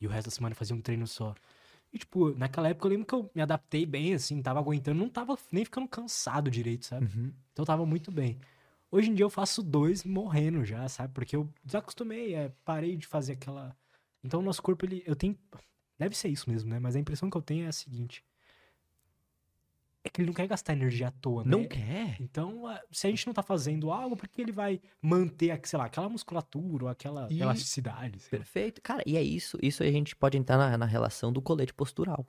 E 0.00 0.06
o 0.06 0.10
resto 0.10 0.26
da 0.26 0.30
semana 0.30 0.52
eu 0.52 0.56
fazia 0.56 0.76
um 0.76 0.80
treino 0.80 1.06
só. 1.06 1.34
E, 1.92 1.98
tipo, 1.98 2.30
naquela 2.36 2.68
época 2.68 2.86
eu 2.86 2.90
lembro 2.90 3.06
que 3.06 3.14
eu 3.14 3.30
me 3.34 3.42
adaptei 3.42 3.84
bem, 3.86 4.14
assim, 4.14 4.40
tava 4.42 4.60
aguentando, 4.60 4.98
não 5.00 5.08
tava 5.08 5.36
nem 5.50 5.64
ficando 5.64 5.88
cansado 5.88 6.50
direito, 6.50 6.86
sabe? 6.86 7.06
Então 7.52 7.62
eu 7.62 7.66
tava 7.66 7.84
muito 7.86 8.12
bem. 8.12 8.38
Hoje 8.90 9.10
em 9.10 9.14
dia 9.14 9.24
eu 9.24 9.30
faço 9.30 9.62
dois 9.62 10.04
morrendo 10.04 10.64
já, 10.64 10.88
sabe? 10.88 11.12
Porque 11.14 11.34
eu 11.36 11.48
desacostumei, 11.64 12.34
é, 12.34 12.52
parei 12.64 12.96
de 12.96 13.06
fazer 13.06 13.32
aquela. 13.34 13.76
Então 14.22 14.40
o 14.40 14.42
nosso 14.42 14.62
corpo, 14.62 14.84
ele. 14.86 15.02
Eu 15.06 15.16
tenho. 15.16 15.36
Deve 15.98 16.16
ser 16.16 16.28
isso 16.28 16.48
mesmo, 16.48 16.70
né? 16.70 16.78
Mas 16.78 16.94
a 16.96 17.00
impressão 17.00 17.28
que 17.28 17.36
eu 17.36 17.42
tenho 17.42 17.64
é 17.66 17.68
a 17.68 17.72
seguinte. 17.72 18.24
É 20.08 20.10
que 20.10 20.22
ele 20.22 20.28
não 20.28 20.34
quer 20.34 20.46
gastar 20.46 20.72
energia 20.72 21.08
à 21.08 21.10
toa, 21.10 21.44
né? 21.44 21.50
Não 21.50 21.68
quer? 21.68 22.16
Então, 22.18 22.62
se 22.90 23.06
a 23.06 23.10
gente 23.10 23.26
não 23.26 23.34
tá 23.34 23.42
fazendo 23.42 23.90
algo, 23.92 24.16
por 24.16 24.26
que 24.26 24.40
ele 24.40 24.50
vai 24.52 24.80
manter, 25.02 25.60
sei 25.64 25.78
lá, 25.78 25.84
aquela 25.84 26.08
musculatura 26.08 26.84
ou 26.84 26.88
aquela 26.90 27.28
E- 27.30 27.42
elasticidade? 27.42 28.18
sei 28.18 28.38
lá? 28.38 28.42
Perfeito. 28.44 28.80
Cara, 28.80 29.02
e 29.06 29.18
é 29.18 29.22
isso. 29.22 29.58
Isso 29.62 29.82
a 29.82 29.90
gente 29.90 30.16
pode 30.16 30.38
entrar 30.38 30.56
na, 30.56 30.78
na 30.78 30.86
relação 30.86 31.30
do 31.30 31.42
colete 31.42 31.74
postural. 31.74 32.26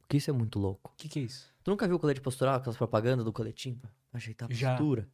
Porque 0.00 0.16
isso 0.16 0.28
é 0.30 0.32
muito 0.32 0.58
louco. 0.58 0.90
O 0.92 0.96
que, 0.96 1.08
que 1.08 1.20
é 1.20 1.22
isso? 1.22 1.54
Tu 1.62 1.70
nunca 1.70 1.86
viu 1.86 1.94
o 1.96 2.00
colete 2.00 2.20
postural, 2.20 2.56
aquelas 2.56 2.76
propagandas 2.76 3.24
do 3.24 3.32
coletinho 3.32 3.80
ajeitar 4.12 4.50
a 4.50 4.52
Já. 4.52 4.70
postura? 4.76 5.08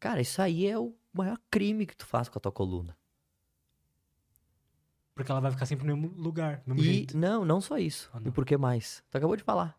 Cara, 0.00 0.20
isso 0.20 0.42
aí 0.42 0.66
é 0.66 0.76
o 0.76 0.92
maior 1.12 1.38
crime 1.48 1.86
que 1.86 1.96
tu 1.96 2.04
faz 2.04 2.28
com 2.28 2.36
a 2.38 2.40
tua 2.40 2.52
coluna. 2.52 2.96
Porque 5.14 5.30
ela 5.30 5.40
vai 5.40 5.50
ficar 5.52 5.64
sempre 5.66 5.86
no 5.86 5.96
mesmo 5.96 6.20
lugar, 6.20 6.62
no 6.66 6.74
mesmo 6.74 6.90
E 6.90 6.94
jeito. 6.96 7.16
não, 7.16 7.44
não 7.44 7.60
só 7.60 7.78
isso. 7.78 8.10
Ah, 8.12 8.18
E 8.20 8.24
não. 8.24 8.32
por 8.32 8.44
que 8.44 8.56
mais? 8.56 9.02
Tu 9.10 9.16
acabou 9.16 9.36
de 9.36 9.42
falar. 9.44 9.78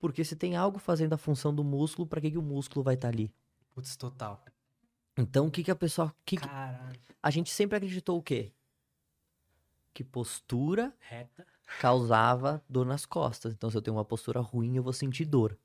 Porque 0.00 0.24
se 0.24 0.34
tem 0.34 0.56
algo 0.56 0.78
fazendo 0.78 1.12
a 1.12 1.18
função 1.18 1.54
do 1.54 1.62
músculo, 1.62 2.08
pra 2.08 2.20
que, 2.20 2.30
que 2.32 2.38
o 2.38 2.42
músculo 2.42 2.82
vai 2.82 2.94
estar 2.94 3.08
ali? 3.08 3.32
Putz, 3.74 3.94
total. 3.96 4.42
Então, 5.16 5.46
o 5.46 5.50
que, 5.50 5.62
que 5.62 5.70
a 5.70 5.76
pessoa. 5.76 6.12
Que 6.24 6.36
que- 6.36 6.48
Caralho. 6.48 6.98
A 7.22 7.30
gente 7.30 7.50
sempre 7.50 7.76
acreditou 7.76 8.18
o 8.18 8.22
quê? 8.22 8.52
Que 9.92 10.02
postura 10.02 10.94
Reta. 11.00 11.46
causava 11.80 12.64
dor 12.68 12.86
nas 12.86 13.04
costas. 13.04 13.52
Então, 13.52 13.70
se 13.70 13.76
eu 13.76 13.82
tenho 13.82 13.96
uma 13.96 14.04
postura 14.04 14.40
ruim, 14.40 14.76
eu 14.76 14.82
vou 14.82 14.92
sentir 14.92 15.24
dor. 15.26 15.58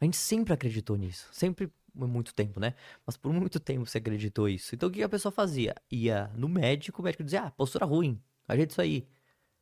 A 0.00 0.04
gente 0.04 0.16
sempre 0.16 0.52
acreditou 0.52 0.96
nisso. 0.96 1.26
Sempre, 1.32 1.72
por 1.96 2.06
muito 2.06 2.34
tempo, 2.34 2.60
né? 2.60 2.74
Mas 3.06 3.16
por 3.16 3.32
muito 3.32 3.58
tempo 3.58 3.86
você 3.86 3.98
acreditou 3.98 4.48
isso. 4.48 4.74
Então, 4.74 4.88
o 4.88 4.92
que 4.92 4.98
que 4.98 5.04
a 5.04 5.08
pessoa 5.08 5.32
fazia? 5.32 5.74
Ia 5.90 6.28
no 6.36 6.48
médico, 6.48 7.00
o 7.00 7.04
médico 7.04 7.24
dizia, 7.24 7.44
ah, 7.44 7.50
postura 7.50 7.86
ruim, 7.86 8.20
ajeita 8.46 8.72
isso 8.72 8.80
aí. 8.80 9.08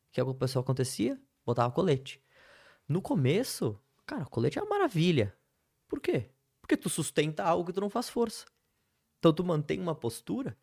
O 0.09 0.11
que 0.11 0.19
a 0.21 0.25
pessoa 0.33 0.61
acontecia? 0.61 1.19
Botava 1.45 1.71
colete. 1.71 2.21
No 2.87 3.01
começo, 3.01 3.79
cara, 4.07 4.25
colete 4.25 4.57
é 4.57 4.61
uma 4.61 4.69
maravilha. 4.69 5.37
Por 5.87 5.99
quê? 5.99 6.31
Porque 6.61 6.75
tu 6.75 6.89
sustenta 6.89 7.43
algo 7.43 7.67
que 7.67 7.73
tu 7.73 7.81
não 7.81 7.89
faz 7.89 8.09
força. 8.09 8.45
Então, 9.19 9.33
tu 9.33 9.43
mantém 9.43 9.79
uma 9.79 9.93
postura 9.93 10.57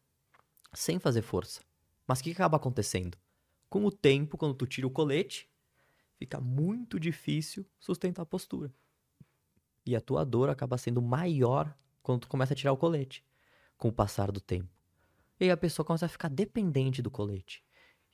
sem 0.72 0.98
fazer 0.98 1.22
força. 1.22 1.60
Mas 2.06 2.20
o 2.20 2.22
que 2.22 2.32
acaba 2.32 2.56
acontecendo? 2.56 3.16
Com 3.68 3.84
o 3.84 3.92
tempo, 3.92 4.36
quando 4.36 4.54
tu 4.54 4.66
tira 4.66 4.86
o 4.86 4.90
colete, 4.90 5.48
fica 6.18 6.40
muito 6.40 6.98
difícil 6.98 7.66
sustentar 7.78 8.22
a 8.22 8.26
postura. 8.26 8.72
E 9.86 9.94
a 9.94 10.00
tua 10.00 10.24
dor 10.24 10.48
acaba 10.48 10.78
sendo 10.78 11.02
maior 11.02 11.76
quando 12.02 12.22
tu 12.22 12.28
começa 12.28 12.54
a 12.54 12.56
tirar 12.56 12.72
o 12.72 12.76
colete, 12.76 13.24
com 13.76 13.88
o 13.88 13.92
passar 13.92 14.30
do 14.30 14.40
tempo. 14.40 14.68
E 15.38 15.44
aí 15.44 15.50
a 15.50 15.56
pessoa 15.56 15.84
começa 15.84 16.06
a 16.06 16.08
ficar 16.08 16.28
dependente 16.28 17.02
do 17.02 17.10
colete. 17.10 17.62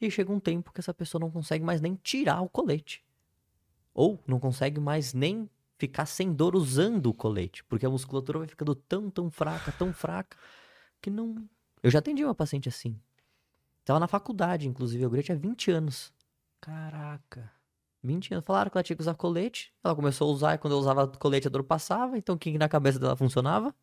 E 0.00 0.10
chega 0.10 0.32
um 0.32 0.40
tempo 0.40 0.72
que 0.72 0.80
essa 0.80 0.94
pessoa 0.94 1.20
não 1.20 1.30
consegue 1.30 1.64
mais 1.64 1.80
nem 1.80 1.94
tirar 1.94 2.40
o 2.40 2.48
colete. 2.48 3.04
Ou 3.94 4.22
não 4.26 4.38
consegue 4.38 4.80
mais 4.80 5.12
nem 5.12 5.48
ficar 5.78 6.06
sem 6.06 6.32
dor 6.32 6.54
usando 6.54 7.06
o 7.06 7.14
colete, 7.14 7.64
porque 7.64 7.86
a 7.86 7.90
musculatura 7.90 8.40
vai 8.40 8.48
ficando 8.48 8.74
tão, 8.74 9.10
tão 9.10 9.30
fraca, 9.30 9.72
tão 9.72 9.92
fraca, 9.92 10.36
que 11.00 11.10
não. 11.10 11.36
Eu 11.82 11.90
já 11.90 11.98
atendi 11.98 12.24
uma 12.24 12.34
paciente 12.34 12.68
assim. 12.68 13.00
Tava 13.84 13.98
na 13.98 14.06
faculdade, 14.06 14.68
inclusive, 14.68 15.06
guria 15.06 15.22
tinha 15.22 15.36
20 15.36 15.70
anos. 15.70 16.12
Caraca. 16.60 17.50
20 18.02 18.34
anos. 18.34 18.44
Falaram 18.44 18.70
que 18.70 18.76
ela 18.76 18.82
tinha 18.82 18.96
que 18.96 19.02
usar 19.02 19.14
colete. 19.14 19.72
Ela 19.82 19.94
começou 19.96 20.28
a 20.28 20.32
usar 20.32 20.54
e 20.54 20.58
quando 20.58 20.74
eu 20.74 20.78
usava 20.78 21.08
colete 21.08 21.46
a 21.46 21.50
dor 21.50 21.64
passava. 21.64 22.16
Então 22.18 22.34
o 22.34 22.38
que 22.38 22.56
na 22.58 22.68
cabeça 22.68 22.98
dela 22.98 23.16
funcionava? 23.16 23.74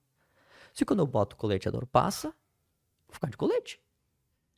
Se 0.74 0.86
quando 0.86 1.00
eu 1.00 1.08
boto 1.08 1.36
colete 1.36 1.68
a 1.68 1.72
dor 1.72 1.88
passa, 1.88 2.30
vou 3.08 3.14
ficar 3.14 3.30
de 3.30 3.38
colete. 3.38 3.82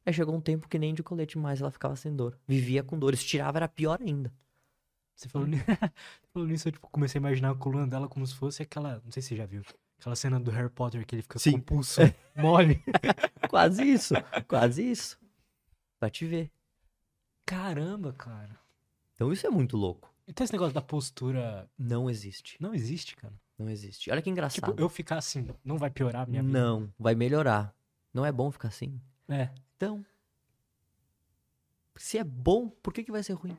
Aí 0.05 0.13
chegou 0.13 0.35
um 0.35 0.41
tempo 0.41 0.67
que 0.67 0.77
nem 0.77 0.93
de 0.93 1.03
colete 1.03 1.37
mais 1.37 1.61
ela 1.61 1.71
ficava 1.71 1.95
sem 1.95 2.13
dor. 2.15 2.37
Vivia 2.47 2.83
com 2.83 2.97
dor. 2.97 3.15
Se 3.15 3.25
tirava 3.25 3.57
era 3.57 3.67
pior 3.67 3.99
ainda. 4.01 4.33
Você 5.19 5.27
falou, 5.27 5.45
ni- 5.47 5.57
falou 6.33 6.47
nisso, 6.47 6.69
eu 6.69 6.71
tipo, 6.71 6.87
comecei 6.87 7.19
a 7.19 7.21
imaginar 7.21 7.51
a 7.51 7.55
coluna 7.55 7.85
dela 7.85 8.07
como 8.07 8.25
se 8.25 8.33
fosse 8.35 8.63
aquela. 8.63 9.01
Não 9.03 9.11
sei 9.11 9.21
se 9.21 9.27
você 9.29 9.35
já 9.35 9.45
viu. 9.45 9.63
Aquela 9.99 10.15
cena 10.15 10.39
do 10.39 10.49
Harry 10.49 10.69
Potter 10.69 11.05
que 11.05 11.13
ele 11.13 11.21
fica 11.23 11.37
Sim. 11.37 11.51
com 11.53 11.57
o 11.57 11.61
pulso 11.61 11.99
mole. 12.37 12.81
Quase 13.49 13.83
isso. 13.83 14.13
quase 14.47 14.89
isso. 14.89 15.19
Pra 15.99 16.09
te 16.09 16.25
ver. 16.25 16.49
Caramba, 17.45 18.13
cara. 18.13 18.57
Então 19.15 19.33
isso 19.33 19.45
é 19.45 19.49
muito 19.49 19.75
louco. 19.75 20.09
Então 20.25 20.43
esse 20.45 20.53
negócio 20.53 20.73
da 20.73 20.81
postura 20.81 21.69
Não 21.77 22.09
existe. 22.09 22.55
não 22.61 22.73
existe, 22.73 23.15
cara. 23.17 23.33
Não 23.57 23.69
existe. 23.69 24.09
Olha 24.09 24.21
que 24.21 24.29
engraçado. 24.29 24.69
Tipo, 24.69 24.81
eu 24.81 24.87
ficar 24.87 25.17
assim, 25.17 25.49
não 25.65 25.77
vai 25.77 25.89
piorar 25.89 26.21
a 26.21 26.25
minha 26.25 26.41
vida. 26.43 26.57
Não, 26.57 26.89
vai 26.97 27.13
melhorar. 27.13 27.75
Não 28.13 28.25
é 28.25 28.31
bom 28.31 28.49
ficar 28.51 28.69
assim. 28.69 29.01
É. 29.27 29.49
Então, 29.75 30.05
se 31.97 32.17
é 32.17 32.23
bom, 32.23 32.69
por 32.69 32.93
que, 32.93 33.03
que 33.03 33.11
vai 33.11 33.21
ser 33.21 33.33
ruim? 33.33 33.57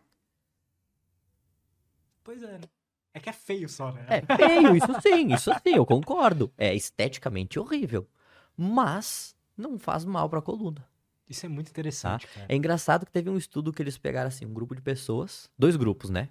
Pois 2.23 2.43
é, 2.43 2.59
né? 2.59 2.69
É 3.13 3.19
que 3.19 3.29
é 3.29 3.33
feio 3.33 3.69
só, 3.69 3.91
né? 3.93 4.07
É 4.09 4.37
feio, 4.37 4.77
isso 4.77 5.01
sim, 5.03 5.33
isso 5.35 5.51
sim, 5.63 5.75
eu 5.75 5.85
concordo. 5.85 6.53
É 6.57 6.75
esteticamente 6.75 7.59
horrível. 7.59 8.09
Mas 8.57 9.35
não 9.57 9.79
faz 9.79 10.05
mal 10.05 10.29
pra 10.29 10.41
coluna. 10.41 10.87
Isso 11.29 11.47
é 11.47 11.49
muito 11.49 11.71
interessante, 11.71 12.27
cara. 12.27 12.47
É 12.49 12.57
engraçado 12.57 13.07
que 13.07 13.13
teve 13.13 13.31
um 13.31 13.37
estudo 13.37 13.73
que 13.73 13.83
eles 13.83 13.97
pegaram 13.97 14.29
assim, 14.29 14.45
um 14.45 14.53
grupo 14.53 14.75
de 14.75 14.83
pessoas, 14.83 15.51
dois 15.59 15.77
grupos, 15.77 16.11
né? 16.11 16.29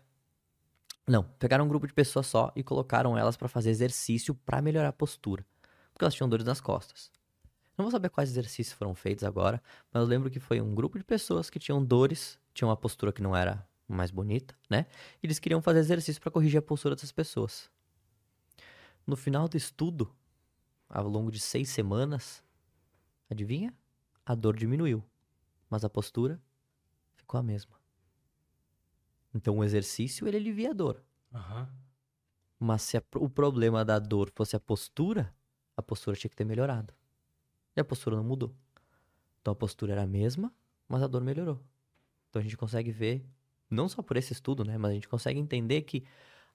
Não, 1.08 1.24
pegaram 1.24 1.66
um 1.66 1.68
grupo 1.70 1.88
de 1.88 1.94
pessoas 1.94 2.28
só 2.28 2.52
e 2.56 2.62
colocaram 2.62 3.18
elas 3.18 3.36
pra 3.36 3.48
fazer 3.48 3.70
exercício 3.70 4.36
pra 4.36 4.62
melhorar 4.62 4.90
a 4.90 4.94
postura, 4.94 5.46
porque 5.92 6.04
elas 6.04 6.14
tinham 6.14 6.30
dores 6.30 6.46
nas 6.46 6.62
costas. 6.62 7.10
Não 7.78 7.86
vou 7.86 7.92
saber 7.92 8.10
quais 8.10 8.30
exercícios 8.30 8.78
foram 8.78 8.94
feitos 8.94 9.24
agora, 9.24 9.64
mas 9.92 10.04
eu 10.04 10.08
lembro 10.08 10.30
que 10.30 10.40
foi 10.40 10.60
um 10.60 10.76
grupo 10.76 10.98
de 10.98 11.04
pessoas 11.04 11.50
que 11.50 11.58
tinham 11.60 11.84
dores, 11.84 12.38
tinham 12.54 12.70
uma 12.70 12.78
postura 12.78 13.14
que 13.14 13.22
não 13.22 13.36
era 13.36 13.66
mais 13.90 14.12
bonita, 14.12 14.56
né? 14.70 14.86
E 15.22 15.26
eles 15.26 15.40
queriam 15.40 15.62
fazer 15.62 15.80
exercício 15.80 16.22
para 16.22 16.32
corrigir 16.32 16.60
a 16.60 16.62
postura 16.62 16.96
dessas 16.96 17.12
pessoas. 17.12 17.70
No 19.06 19.16
final 19.16 19.48
do 19.50 19.58
estudo, 19.58 20.14
ao 20.88 21.08
longo 21.08 21.32
de 21.32 21.40
seis 21.40 21.70
semanas, 21.70 22.44
adivinha? 23.30 23.74
A 24.26 24.36
dor 24.36 24.56
diminuiu, 24.56 25.04
mas 25.70 25.84
a 25.84 25.90
postura 25.90 26.40
ficou 27.16 27.40
a 27.40 27.44
mesma. 27.44 27.80
Então 29.34 29.58
o 29.58 29.64
exercício 29.64 30.28
ele 30.28 30.38
alivia 30.38 30.72
a 30.72 30.74
dor. 30.74 31.04
Aham. 31.34 31.70
Mas 32.60 32.82
se 32.84 32.98
a- 32.98 33.04
o 33.16 33.30
problema 33.30 33.86
da 33.86 33.98
dor 34.00 34.32
fosse 34.36 34.56
a 34.56 34.60
postura, 34.60 35.34
a 35.78 35.82
postura 35.82 36.16
tinha 36.18 36.30
que 36.30 36.36
ter 36.36 36.44
melhorado. 36.46 36.94
E 37.76 37.80
a 37.80 37.86
postura 37.86 38.16
não 38.16 38.24
mudou. 38.24 38.54
Então 39.42 39.54
a 39.54 39.56
postura 39.56 39.94
era 39.94 40.04
a 40.04 40.08
mesma, 40.08 40.54
mas 40.88 41.02
a 41.02 41.08
dor 41.08 41.24
melhorou. 41.24 41.64
Então 42.30 42.40
a 42.40 42.44
gente 42.44 42.58
consegue 42.58 42.92
ver, 42.92 43.26
não 43.70 43.88
só 43.90 44.02
por 44.02 44.18
esse 44.18 44.34
estudo, 44.34 44.64
né? 44.64 44.78
Mas 44.78 44.92
a 44.92 44.94
gente 44.96 45.08
consegue 45.08 45.40
entender 45.40 45.82
que 45.84 46.04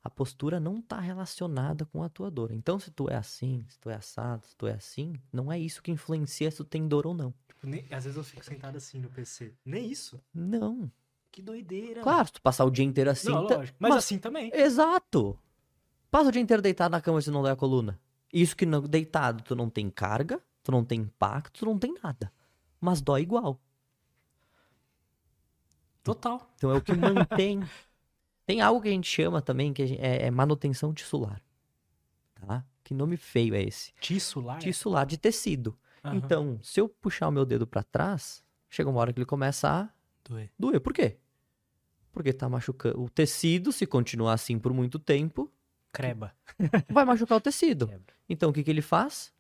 a 0.03 0.11
postura 0.11 0.61
não 0.61 0.79
está 0.79 1.01
relacionada 1.01 1.85
com 1.87 2.03
a 2.03 2.09
tua 2.09 2.31
dor. 2.31 2.53
Então 2.53 2.79
se 2.79 2.91
tu 2.91 3.09
é 3.09 3.17
assim, 3.17 3.65
se 3.69 3.79
tu 3.79 3.89
é 3.89 3.95
assado, 3.95 4.45
se 4.47 4.55
tu 4.57 4.67
é 4.67 4.73
assim, 4.73 5.15
não 5.33 5.51
é 5.51 5.59
isso 5.59 5.83
que 5.83 5.91
influencia 5.91 6.51
se 6.51 6.59
tu 6.59 6.65
tem 6.65 6.87
dor 6.87 7.07
ou 7.07 7.15
não. 7.15 7.33
Tipo, 7.49 7.67
nem- 7.67 7.87
às 7.91 8.05
vezes 8.05 8.17
eu 8.17 8.25
fico 8.25 8.45
sentado 8.45 8.77
assim 8.77 8.99
no 8.99 9.09
PC. 9.09 9.55
Nem 9.65 9.91
isso. 9.91 10.21
Não. 10.35 10.91
Que 11.33 11.41
doideira. 11.43 12.03
Claro, 12.03 12.27
se 12.27 12.33
tu 12.35 12.43
passar 12.43 12.65
o 12.65 12.71
dia 12.71 12.85
inteiro 12.85 13.11
assim. 13.11 13.29
Não, 13.31 13.47
tá- 13.47 13.57
lógico. 13.57 13.77
Mas, 13.81 13.95
assim 13.97 14.19
também. 14.19 14.51
Exato. 14.55 15.39
Passa 16.11 16.29
o 16.29 16.33
dia 16.33 16.41
inteiro 16.43 16.63
deitado 16.63 16.93
na 16.93 17.01
cama 17.01 17.21
se 17.21 17.31
não 17.31 17.43
dói 17.43 17.51
a 17.53 17.57
coluna. 17.57 17.99
Isso 18.33 18.57
que 18.57 18.65
não, 18.67 18.83
deitado, 18.83 19.43
tu 19.43 19.57
não 19.57 19.69
tem 19.71 19.89
carga, 19.91 20.41
tu 20.63 20.71
não 20.71 20.85
tem 20.85 21.01
impacto, 21.01 21.61
tu 21.61 21.65
não 21.67 21.79
tem 21.79 21.95
nada. 22.03 22.31
Mas 22.81 23.01
dói 23.01 23.23
igual. 23.23 23.59
Total. 26.05 26.49
Então 26.57 26.71
é 26.71 26.75
o 26.77 26.81
que 26.83 26.93
mantém. 26.95 27.61
tem 28.47 28.61
algo 28.61 28.81
que 28.81 28.89
a 28.89 28.93
gente 28.93 29.11
chama 29.11 29.41
também 29.43 29.73
que 29.73 29.87
gente- 29.87 30.01
é, 30.01 30.27
é 30.27 30.31
manutenção 30.31 30.93
tissular. 30.95 31.43
Tá? 32.35 32.65
Que 32.85 32.93
nome 32.95 33.17
feio 33.17 33.55
é 33.55 33.63
esse? 33.63 33.93
Tissular. 34.01 34.59
Tissular 34.59 35.07
de 35.07 35.17
tecido. 35.17 35.77
Aham. 36.05 36.17
Então, 36.17 36.61
se 36.63 36.79
eu 36.81 36.89
puxar 36.89 37.29
o 37.29 37.33
meu 37.33 37.47
dedo 37.47 37.67
pra 37.67 37.83
trás, 37.83 38.45
chega 38.69 38.91
uma 38.91 39.01
hora 39.01 39.13
que 39.13 39.19
ele 39.19 39.27
começa 39.27 39.69
a 39.71 39.89
Doer. 40.29 40.51
doer. 40.59 40.81
Por 40.81 40.93
quê? 40.93 41.17
Porque 42.13 42.33
tá 42.33 42.49
machucando. 42.49 43.03
O 43.03 43.09
tecido, 43.09 43.73
se 43.73 43.87
continuar 43.87 44.35
assim 44.35 44.59
por 44.59 44.73
muito 44.73 44.99
tempo, 44.99 45.51
Creba. 45.93 46.35
vai 46.91 47.05
machucar 47.05 47.39
o 47.39 47.41
tecido. 47.41 47.87
Quebra. 47.89 48.15
Então 48.29 48.51
o 48.51 48.53
que, 48.53 48.63
que 48.63 48.71
ele 48.71 48.83
faz? 48.83 49.33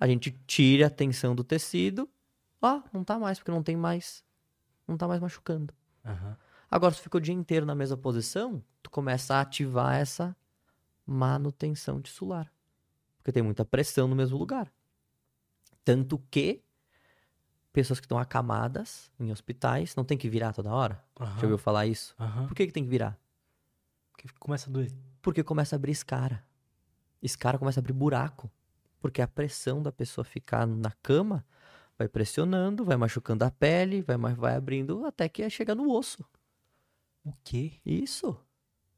A 0.00 0.06
gente 0.08 0.30
tira 0.46 0.86
a 0.86 0.90
tensão 0.90 1.34
do 1.34 1.44
tecido. 1.44 2.08
Ó, 2.62 2.82
não 2.92 3.04
tá 3.04 3.18
mais, 3.18 3.38
porque 3.38 3.50
não 3.50 3.62
tem 3.62 3.76
mais. 3.76 4.24
Não 4.86 4.96
tá 4.96 5.06
mais 5.06 5.20
machucando. 5.20 5.72
Aham. 6.08 6.36
Agora, 6.70 6.92
se 6.92 7.00
tu 7.00 7.04
fica 7.04 7.18
o 7.18 7.20
dia 7.20 7.34
inteiro 7.34 7.64
na 7.64 7.74
mesma 7.74 7.96
posição, 7.96 8.62
tu 8.82 8.90
começa 8.90 9.34
a 9.34 9.40
ativar 9.40 9.94
essa 9.94 10.36
manutenção 11.06 12.00
tissular. 12.00 12.52
Porque 13.18 13.32
tem 13.32 13.42
muita 13.42 13.64
pressão 13.64 14.06
no 14.06 14.14
mesmo 14.14 14.36
lugar. 14.36 14.70
Tanto 15.84 16.18
que 16.30 16.62
pessoas 17.72 18.00
que 18.00 18.06
estão 18.06 18.18
acamadas 18.18 19.10
em 19.18 19.30
hospitais 19.30 19.94
não 19.96 20.04
tem 20.04 20.18
que 20.18 20.28
virar 20.28 20.52
toda 20.52 20.72
hora. 20.72 21.02
Aham. 21.18 21.36
Já 21.36 21.42
ouviu 21.42 21.58
falar 21.58 21.86
isso? 21.86 22.14
Aham. 22.18 22.46
Por 22.46 22.54
que, 22.54 22.66
que 22.66 22.72
tem 22.72 22.84
que 22.84 22.90
virar? 22.90 23.18
Porque 24.12 24.28
começa 24.38 24.68
a 24.68 24.72
doer. 24.72 24.92
Porque 25.22 25.42
começa 25.42 25.74
a 25.74 25.78
abrir 25.78 25.92
escara. 25.92 26.44
Escara 27.22 27.58
começa 27.58 27.78
a 27.78 27.82
abrir 27.82 27.92
buraco. 27.92 28.50
Porque 29.00 29.22
a 29.22 29.28
pressão 29.28 29.82
da 29.82 29.92
pessoa 29.92 30.24
ficar 30.24 30.66
na 30.66 30.90
cama 31.02 31.46
vai 31.98 32.08
pressionando, 32.08 32.84
vai 32.84 32.96
machucando 32.96 33.44
a 33.44 33.50
pele, 33.50 34.02
vai, 34.02 34.16
vai 34.16 34.54
abrindo 34.54 35.04
até 35.04 35.28
que 35.28 35.48
chega 35.50 35.74
no 35.74 35.90
osso. 35.90 36.24
O 37.24 37.32
quê? 37.42 37.72
Isso. 37.84 38.38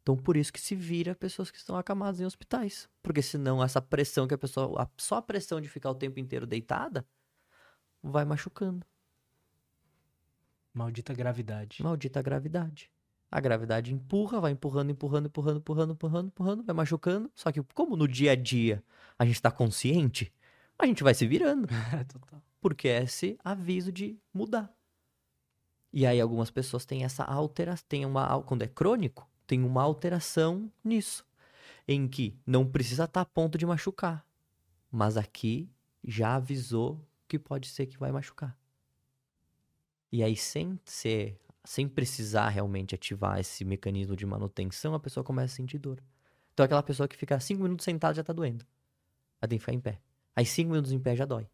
Então 0.02 0.16
por 0.16 0.36
isso 0.36 0.52
que 0.52 0.60
se 0.60 0.74
vira 0.74 1.14
pessoas 1.14 1.50
que 1.50 1.56
estão 1.56 1.76
acamadas 1.76 2.20
em 2.20 2.26
hospitais. 2.26 2.88
Porque 3.02 3.22
senão 3.22 3.62
essa 3.62 3.80
pressão 3.80 4.28
que 4.28 4.34
a 4.34 4.38
pessoa. 4.38 4.88
só 4.98 5.16
a 5.16 5.22
pressão 5.22 5.60
de 5.60 5.68
ficar 5.68 5.90
o 5.90 5.94
tempo 5.94 6.20
inteiro 6.20 6.46
deitada 6.46 7.06
vai 8.02 8.24
machucando. 8.24 8.86
Maldita 10.72 11.14
gravidade. 11.14 11.82
Maldita 11.82 12.22
gravidade. 12.22 12.90
A 13.30 13.40
gravidade 13.40 13.94
empurra, 13.94 14.40
vai 14.40 14.52
empurrando, 14.52 14.90
empurrando, 14.90 15.26
empurrando, 15.26 15.58
empurrando, 15.58 15.92
empurrando, 15.92 16.26
empurrando, 16.28 16.64
vai 16.64 16.74
machucando. 16.74 17.30
Só 17.34 17.50
que 17.52 17.62
como 17.74 17.96
no 17.96 18.08
dia 18.08 18.32
a 18.32 18.36
dia 18.36 18.82
a 19.18 19.24
gente 19.24 19.40
tá 19.40 19.50
consciente, 19.50 20.32
a 20.84 20.86
gente 20.86 21.02
vai 21.02 21.14
se 21.14 21.26
virando. 21.26 21.68
Total. 22.12 22.42
Porque 22.60 22.88
é 22.88 23.02
esse 23.02 23.38
aviso 23.44 23.90
de 23.90 24.18
mudar. 24.32 24.72
E 25.92 26.06
aí 26.06 26.20
algumas 26.20 26.50
pessoas 26.50 26.84
têm 26.84 27.04
essa 27.04 27.24
alteração, 27.24 27.84
tem 27.88 28.06
uma, 28.06 28.42
quando 28.42 28.62
é 28.62 28.68
crônico, 28.68 29.28
tem 29.46 29.62
uma 29.64 29.82
alteração 29.82 30.70
nisso. 30.84 31.26
Em 31.88 32.06
que 32.06 32.38
não 32.46 32.64
precisa 32.64 33.04
estar 33.04 33.22
a 33.22 33.24
ponto 33.24 33.58
de 33.58 33.66
machucar. 33.66 34.24
Mas 34.90 35.16
aqui 35.16 35.68
já 36.04 36.36
avisou 36.36 37.04
que 37.26 37.38
pode 37.38 37.68
ser 37.68 37.86
que 37.86 37.98
vai 37.98 38.12
machucar. 38.12 38.56
E 40.12 40.22
aí, 40.22 40.36
sem 40.36 40.78
ser, 40.84 41.40
sem 41.64 41.88
precisar 41.88 42.48
realmente 42.48 42.94
ativar 42.94 43.38
esse 43.38 43.64
mecanismo 43.64 44.16
de 44.16 44.26
manutenção, 44.26 44.94
a 44.94 45.00
pessoa 45.00 45.22
começa 45.22 45.54
a 45.54 45.56
sentir 45.56 45.78
dor. 45.78 46.02
Então 46.52 46.64
aquela 46.64 46.82
pessoa 46.82 47.08
que 47.08 47.16
fica 47.16 47.38
cinco 47.40 47.62
minutos 47.62 47.84
sentada 47.84 48.14
já 48.14 48.24
tá 48.24 48.32
doendo. 48.32 48.66
Aí 49.40 49.48
tem 49.48 49.58
que 49.58 49.64
ficar 49.64 49.72
em 49.72 49.80
pé. 49.80 50.00
Aí 50.40 50.46
cinco 50.46 50.70
minutos 50.70 50.90
em 50.90 50.98
pé 50.98 51.14
já 51.14 51.26
dói. 51.26 51.46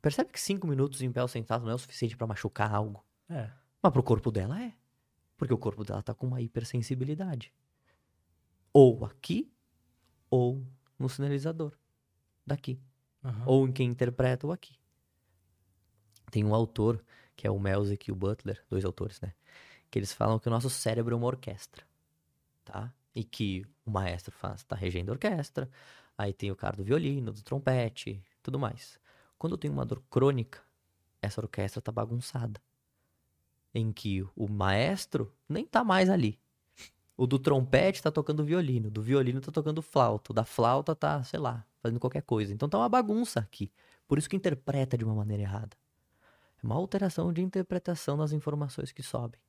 Percebe 0.00 0.30
que 0.30 0.40
cinco 0.40 0.64
minutos 0.64 1.02
em 1.02 1.10
pé 1.10 1.22
ou 1.22 1.26
sentado 1.26 1.64
não 1.64 1.72
é 1.72 1.74
o 1.74 1.78
suficiente 1.78 2.16
pra 2.16 2.24
machucar 2.24 2.72
algo. 2.72 3.04
É. 3.28 3.50
Mas 3.82 3.92
pro 3.92 4.00
corpo 4.00 4.30
dela 4.30 4.62
é. 4.62 4.72
Porque 5.36 5.52
o 5.52 5.58
corpo 5.58 5.82
dela 5.82 6.00
tá 6.04 6.14
com 6.14 6.28
uma 6.28 6.40
hipersensibilidade. 6.40 7.52
Ou 8.72 9.04
aqui, 9.04 9.52
ou 10.30 10.64
no 10.96 11.08
sinalizador. 11.08 11.76
Daqui. 12.46 12.80
Aham. 13.24 13.42
Ou 13.44 13.66
em 13.66 13.72
quem 13.72 13.88
interpreta 13.90 14.46
o 14.46 14.52
aqui. 14.52 14.78
Tem 16.30 16.44
um 16.44 16.54
autor, 16.54 17.04
que 17.34 17.44
é 17.44 17.50
o 17.50 17.58
Melzick 17.58 18.08
e 18.08 18.12
o 18.12 18.14
Butler, 18.14 18.64
dois 18.70 18.84
autores, 18.84 19.20
né? 19.20 19.34
Que 19.90 19.98
eles 19.98 20.12
falam 20.12 20.38
que 20.38 20.46
o 20.46 20.50
nosso 20.52 20.70
cérebro 20.70 21.12
é 21.12 21.18
uma 21.18 21.26
orquestra, 21.26 21.84
tá? 22.64 22.94
E 23.12 23.24
que 23.24 23.66
o 23.84 23.90
maestro 23.90 24.30
faz, 24.30 24.62
tá 24.62 24.76
regendo 24.76 25.10
a 25.10 25.14
orquestra, 25.14 25.68
aí 26.16 26.32
tem 26.32 26.50
o 26.50 26.56
cara 26.56 26.76
do 26.76 26.84
violino, 26.84 27.32
do 27.32 27.42
trompete, 27.42 28.22
tudo 28.42 28.58
mais. 28.58 28.98
Quando 29.38 29.52
eu 29.52 29.58
tenho 29.58 29.72
uma 29.72 29.84
dor 29.84 30.02
crônica, 30.10 30.60
essa 31.20 31.40
orquestra 31.40 31.80
tá 31.82 31.92
bagunçada. 31.92 32.60
Em 33.74 33.92
que 33.92 34.22
o 34.34 34.48
maestro 34.48 35.32
nem 35.48 35.66
tá 35.66 35.84
mais 35.84 36.08
ali. 36.08 36.40
O 37.16 37.26
do 37.26 37.38
trompete 37.38 38.02
tá 38.02 38.10
tocando 38.10 38.44
violino, 38.44 38.90
do 38.90 39.02
violino 39.02 39.40
tá 39.40 39.50
tocando 39.50 39.80
flauta, 39.82 40.32
o 40.32 40.34
da 40.34 40.44
flauta 40.44 40.94
tá, 40.94 41.22
sei 41.22 41.40
lá, 41.40 41.64
fazendo 41.80 42.00
qualquer 42.00 42.22
coisa. 42.22 42.52
Então 42.52 42.68
tá 42.68 42.78
uma 42.78 42.88
bagunça 42.88 43.40
aqui. 43.40 43.72
Por 44.06 44.18
isso 44.18 44.28
que 44.28 44.36
interpreta 44.36 44.96
de 44.96 45.04
uma 45.04 45.14
maneira 45.14 45.42
errada. 45.42 45.76
É 46.62 46.66
uma 46.66 46.74
alteração 46.74 47.32
de 47.32 47.42
interpretação 47.42 48.16
das 48.16 48.32
informações 48.32 48.92
que 48.92 49.02
sobem. 49.02 49.40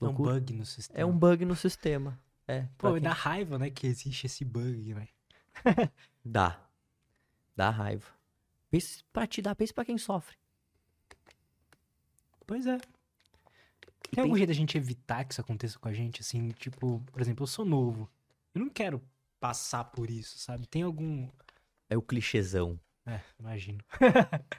É 0.00 0.06
um 0.06 0.14
bug 0.14 0.54
no 0.54 0.66
sistema. 0.66 1.00
É 1.00 1.06
um 1.06 1.16
bug 1.16 1.44
no 1.44 1.56
sistema. 1.56 2.20
É, 2.52 2.68
Pô, 2.78 2.92
quem- 2.92 3.02
dá 3.02 3.12
raiva, 3.12 3.58
né, 3.58 3.70
que 3.70 3.86
existe 3.86 4.26
esse 4.26 4.44
bug, 4.44 4.92
velho. 4.94 5.08
Dá. 6.24 6.60
Dá 7.56 7.70
raiva. 7.70 8.06
Pense 8.70 9.04
pra 9.12 9.26
te 9.26 9.42
dar, 9.42 9.54
pense 9.54 9.72
pra 9.74 9.84
quem 9.84 9.98
sofre. 9.98 10.36
Pois 12.46 12.66
é. 12.66 12.78
Tem 14.10 14.22
algum 14.24 14.36
jeito 14.36 14.48
da 14.48 14.54
gente 14.54 14.76
evitar 14.76 15.24
que 15.24 15.32
isso 15.32 15.40
aconteça 15.40 15.78
com 15.78 15.88
a 15.88 15.92
gente, 15.92 16.20
assim, 16.20 16.50
tipo, 16.50 17.00
por 17.12 17.20
exemplo, 17.20 17.42
eu 17.44 17.46
sou 17.46 17.64
novo. 17.64 18.10
Eu 18.54 18.60
não 18.60 18.68
quero 18.68 19.02
passar 19.40 19.84
por 19.84 20.10
isso, 20.10 20.38
sabe? 20.38 20.66
Tem 20.66 20.82
algum. 20.82 21.28
É 21.88 21.96
o 21.96 22.02
clichêzão. 22.02 22.78
É, 23.06 23.20
imagino. 23.38 23.78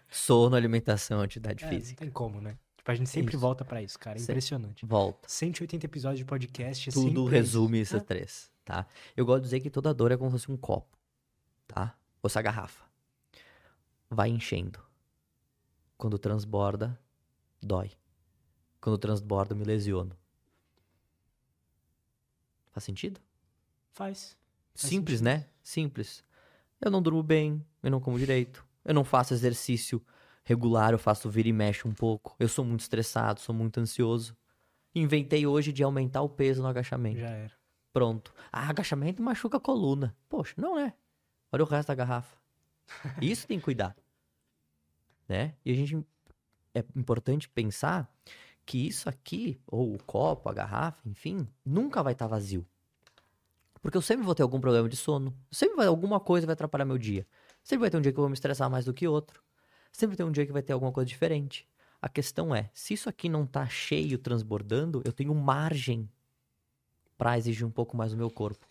Sono, 0.10 0.56
alimentação, 0.56 1.22
atividade 1.22 1.64
É, 1.64 1.70
física. 1.70 2.04
Não 2.04 2.08
tem 2.08 2.14
como, 2.14 2.42
né? 2.42 2.58
Tipo, 2.84 2.92
a 2.92 2.96
gente 2.96 3.10
sempre 3.10 3.32
Isso. 3.34 3.40
volta 3.40 3.64
pra 3.64 3.82
isso, 3.82 3.98
cara. 3.98 4.20
É 4.20 4.22
impressionante. 4.22 4.86
Volta. 4.86 5.30
180 5.30 5.86
episódios 5.86 6.20
de 6.20 6.26
podcast. 6.26 6.90
é 6.90 6.92
Tudo 6.92 7.24
resume 7.24 7.80
isso. 7.80 7.96
essas 7.96 8.06
três, 8.06 8.52
tá? 8.66 8.86
Eu 9.16 9.26
gosto 9.26 9.40
de 9.44 9.46
dizer 9.46 9.62
que 9.62 9.70
toda 9.70 9.94
dor 9.94 10.12
é 10.12 10.18
como 10.18 10.30
se 10.30 10.34
fosse 10.34 10.52
um 10.52 10.58
copo, 10.58 10.98
tá? 11.66 11.96
Ou 12.22 12.28
essa 12.28 12.42
garrafa. 12.42 12.84
Vai 14.10 14.28
enchendo. 14.30 14.80
Quando 15.98 16.18
transborda, 16.20 17.00
dói. 17.62 17.90
Quando 18.82 18.98
transborda, 18.98 19.56
me 19.56 19.64
lesiono. 19.64 20.14
Faz 22.74 22.84
sentido? 22.84 23.22
Faz. 23.94 24.36
Faz 24.76 24.90
Simples, 24.90 25.20
sentido. 25.20 25.24
né? 25.38 25.48
Simples. 25.64 26.22
Eu 26.82 26.92
não 26.92 27.02
durmo 27.02 27.24
bem, 27.24 27.66
eu 27.82 27.90
não 27.90 28.02
como 28.02 28.20
direito, 28.20 28.66
eu 28.84 28.94
não 28.94 29.06
faço 29.06 29.34
exercício 29.34 30.04
regular, 30.44 30.94
eu 30.94 31.00
faço 31.00 31.30
vira 31.30 31.48
e 31.48 31.54
mexe 31.54 31.88
um 31.88 31.94
pouco. 31.94 32.36
Eu 32.40 32.48
sou 32.48 32.64
muito 32.66 32.82
estressado, 32.82 33.40
sou 33.40 33.54
muito 33.54 33.80
ansioso. 33.80 34.36
Inventei 34.94 35.48
hoje 35.48 35.72
de 35.72 35.84
aumentar 35.84 36.22
o 36.22 36.30
peso 36.30 36.62
no 36.62 36.68
agachamento. 36.68 37.20
Já 37.20 37.30
era. 37.30 37.52
Pronto. 37.92 38.34
Ah, 38.52 38.70
agachamento 38.70 39.22
machuca 39.22 39.58
a 39.58 39.60
coluna. 39.60 40.16
Poxa, 40.28 40.54
não 40.58 40.78
é. 40.78 40.94
Olha 41.52 41.64
o 41.64 41.68
resto 41.68 41.88
da 41.88 41.96
garrafa. 41.96 42.38
Isso 43.22 43.48
tem 43.48 43.60
que 43.60 43.66
cuidar. 43.66 43.96
Né? 45.28 45.56
E 45.64 45.72
a 45.72 45.76
gente 45.76 46.06
é 46.74 46.84
importante 46.96 47.48
pensar 47.48 48.12
que 48.66 48.88
isso 48.88 49.10
aqui, 49.10 49.60
ou 49.68 49.94
o 49.94 50.04
copo, 50.04 50.50
a 50.50 50.54
garrafa, 50.54 51.02
enfim, 51.08 51.48
nunca 51.66 52.02
vai 52.02 52.14
estar 52.14 52.28
vazio. 52.28 52.66
Porque 53.82 53.98
eu 53.98 54.02
sempre 54.02 54.26
vou 54.26 54.34
ter 54.34 54.42
algum 54.42 54.60
problema 54.60 54.88
de 54.88 54.96
sono. 54.96 55.38
Sempre 55.52 55.76
vai 55.76 55.88
alguma 55.88 56.20
coisa 56.20 56.48
vai 56.48 56.54
atrapalhar 56.54 56.86
meu 56.86 56.98
dia. 56.98 57.28
Sempre 57.64 57.82
vai 57.82 57.90
ter 57.90 57.98
um 57.98 58.02
dia 58.02 58.12
que 58.12 58.18
eu 58.18 58.22
vou 58.22 58.30
me 58.30 58.34
estressar 58.34 58.70
mais 58.70 58.86
do 58.86 58.94
que 58.94 59.08
outro. 59.08 59.44
Sempre 59.94 60.18
tem 60.18 60.26
um 60.26 60.32
dia 60.32 60.46
que 60.46 60.52
vai 60.52 60.64
ter 60.64 60.74
alguma 60.74 60.92
coisa 60.92 61.08
diferente. 61.08 61.66
A 62.02 62.10
questão 62.10 62.54
é, 62.54 62.70
se 62.74 62.96
isso 62.96 63.08
aqui 63.08 63.30
não 63.30 63.46
tá 63.46 63.66
cheio, 63.68 64.18
transbordando, 64.18 65.02
eu 65.06 65.14
tenho 65.14 65.34
margem 65.34 66.10
para 67.18 67.38
exigir 67.38 67.66
um 67.66 67.72
pouco 67.72 67.96
mais 67.96 68.12
do 68.12 68.18
meu 68.18 68.30
corpo. 68.30 68.68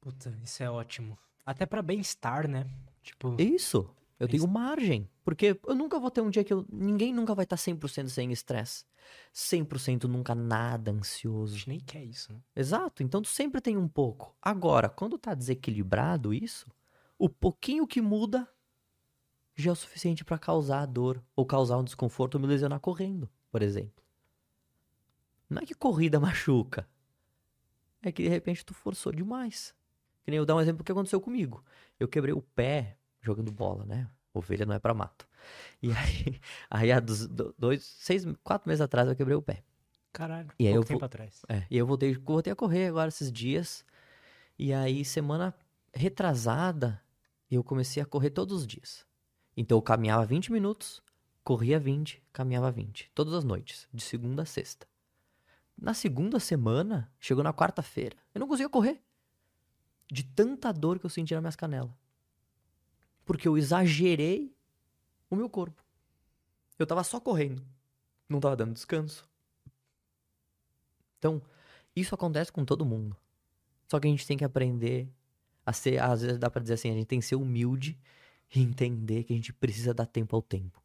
Puta, 0.00 0.36
isso 0.42 0.62
é 0.62 0.70
ótimo. 0.70 1.16
Até 1.46 1.66
para 1.66 1.82
bem-estar, 1.82 2.48
né? 2.48 2.66
Tipo, 3.02 3.36
Isso. 3.40 3.88
Eu 4.18 4.28
tenho 4.28 4.48
margem. 4.48 5.08
Porque 5.22 5.58
eu 5.66 5.74
nunca 5.74 5.98
vou 5.98 6.10
ter 6.10 6.20
um 6.20 6.30
dia 6.30 6.42
que 6.42 6.52
eu. 6.52 6.64
Ninguém 6.72 7.12
nunca 7.12 7.34
vai 7.34 7.44
estar 7.44 7.56
100% 7.56 8.08
sem 8.08 8.32
estresse. 8.32 8.84
100% 9.32 10.04
nunca 10.04 10.34
nada 10.34 10.90
a 10.90 10.94
ansioso. 10.94 11.56
gente 11.56 11.68
nem 11.68 11.80
quer 11.80 12.04
isso, 12.04 12.32
né? 12.32 12.40
Exato. 12.56 13.02
Então 13.02 13.20
tu 13.20 13.28
sempre 13.28 13.60
tem 13.60 13.76
um 13.76 13.88
pouco. 13.88 14.34
Agora, 14.40 14.88
quando 14.88 15.18
tá 15.18 15.34
desequilibrado 15.34 16.32
isso, 16.32 16.66
o 17.18 17.28
pouquinho 17.28 17.86
que 17.86 18.00
muda 18.00 18.48
já 19.54 19.70
é 19.70 19.72
o 19.72 19.76
suficiente 19.76 20.24
pra 20.24 20.38
causar 20.38 20.84
dor 20.86 21.22
ou 21.34 21.46
causar 21.46 21.78
um 21.78 21.84
desconforto 21.84 22.34
ou 22.34 22.40
me 22.40 22.46
lesionar 22.46 22.80
correndo, 22.80 23.28
por 23.50 23.62
exemplo. 23.62 24.04
Não 25.48 25.62
é 25.62 25.66
que 25.66 25.74
corrida 25.74 26.18
machuca. 26.20 26.88
É 28.02 28.12
que 28.12 28.22
de 28.22 28.28
repente 28.28 28.64
tu 28.64 28.74
forçou 28.74 29.12
demais. 29.12 29.74
Que 30.24 30.30
nem 30.30 30.38
eu 30.38 30.46
dar 30.46 30.56
um 30.56 30.60
exemplo 30.60 30.84
que 30.84 30.92
aconteceu 30.92 31.20
comigo. 31.20 31.64
Eu 31.98 32.08
quebrei 32.08 32.34
o 32.34 32.42
pé 32.42 32.96
jogando 33.20 33.52
bola, 33.52 33.84
né? 33.84 34.08
Ovelha 34.32 34.66
não 34.66 34.74
é 34.74 34.78
pra 34.78 34.92
mato. 34.92 35.28
E 35.80 35.90
aí, 35.92 36.40
aí 36.68 36.92
há 36.92 37.00
dois, 37.00 37.84
seis, 37.84 38.24
quatro 38.42 38.68
meses 38.68 38.80
atrás 38.80 39.08
eu 39.08 39.14
quebrei 39.14 39.36
o 39.36 39.42
pé. 39.42 39.62
Caralho, 40.12 40.50
E 40.58 40.68
aí 40.68 40.74
eu 40.74 40.84
tempo 40.84 41.04
atrás. 41.04 41.42
É, 41.48 41.64
e 41.68 41.76
eu 41.76 41.86
voltei, 41.86 42.14
voltei 42.14 42.52
a 42.52 42.56
correr 42.56 42.86
agora 42.86 43.08
esses 43.08 43.32
dias. 43.32 43.84
E 44.56 44.72
aí, 44.72 45.04
semana 45.04 45.52
retrasada, 45.92 47.02
eu 47.50 47.64
comecei 47.64 48.02
a 48.02 48.06
correr 48.06 48.30
todos 48.30 48.60
os 48.60 48.66
dias. 48.66 49.04
Então, 49.56 49.78
eu 49.78 49.82
caminhava 49.82 50.24
20 50.26 50.52
minutos, 50.52 51.02
corria 51.42 51.78
20, 51.78 52.22
caminhava 52.32 52.70
20. 52.70 53.10
Todas 53.14 53.34
as 53.34 53.44
noites, 53.44 53.88
de 53.92 54.02
segunda 54.02 54.42
a 54.42 54.46
sexta. 54.46 54.86
Na 55.76 55.92
segunda 55.92 56.38
semana, 56.38 57.12
chegou 57.18 57.42
na 57.42 57.52
quarta-feira, 57.52 58.16
eu 58.34 58.40
não 58.40 58.48
conseguia 58.48 58.68
correr. 58.68 59.00
De 60.10 60.22
tanta 60.22 60.72
dor 60.72 60.98
que 60.98 61.06
eu 61.06 61.10
sentia 61.10 61.36
nas 61.36 61.42
minhas 61.42 61.56
canelas. 61.56 61.90
Porque 63.24 63.48
eu 63.48 63.56
exagerei 63.56 64.54
o 65.30 65.36
meu 65.36 65.48
corpo. 65.48 65.82
Eu 66.78 66.86
tava 66.86 67.02
só 67.02 67.18
correndo. 67.20 67.64
Não 68.28 68.40
tava 68.40 68.56
dando 68.56 68.74
descanso. 68.74 69.28
Então, 71.18 71.40
isso 71.96 72.14
acontece 72.14 72.52
com 72.52 72.64
todo 72.64 72.84
mundo. 72.84 73.16
Só 73.88 73.98
que 73.98 74.06
a 74.06 74.10
gente 74.10 74.26
tem 74.26 74.36
que 74.36 74.44
aprender 74.44 75.08
a 75.64 75.72
ser, 75.72 76.00
às 76.00 76.20
vezes 76.22 76.38
dá 76.38 76.50
pra 76.50 76.60
dizer 76.60 76.74
assim, 76.74 76.90
a 76.90 76.94
gente 76.94 77.06
tem 77.06 77.20
que 77.20 77.26
ser 77.26 77.36
humilde 77.36 77.98
e 78.54 78.60
entender 78.60 79.24
que 79.24 79.32
a 79.32 79.36
gente 79.36 79.52
precisa 79.52 79.94
dar 79.94 80.06
tempo 80.06 80.34
ao 80.34 80.42
tempo. 80.42 80.82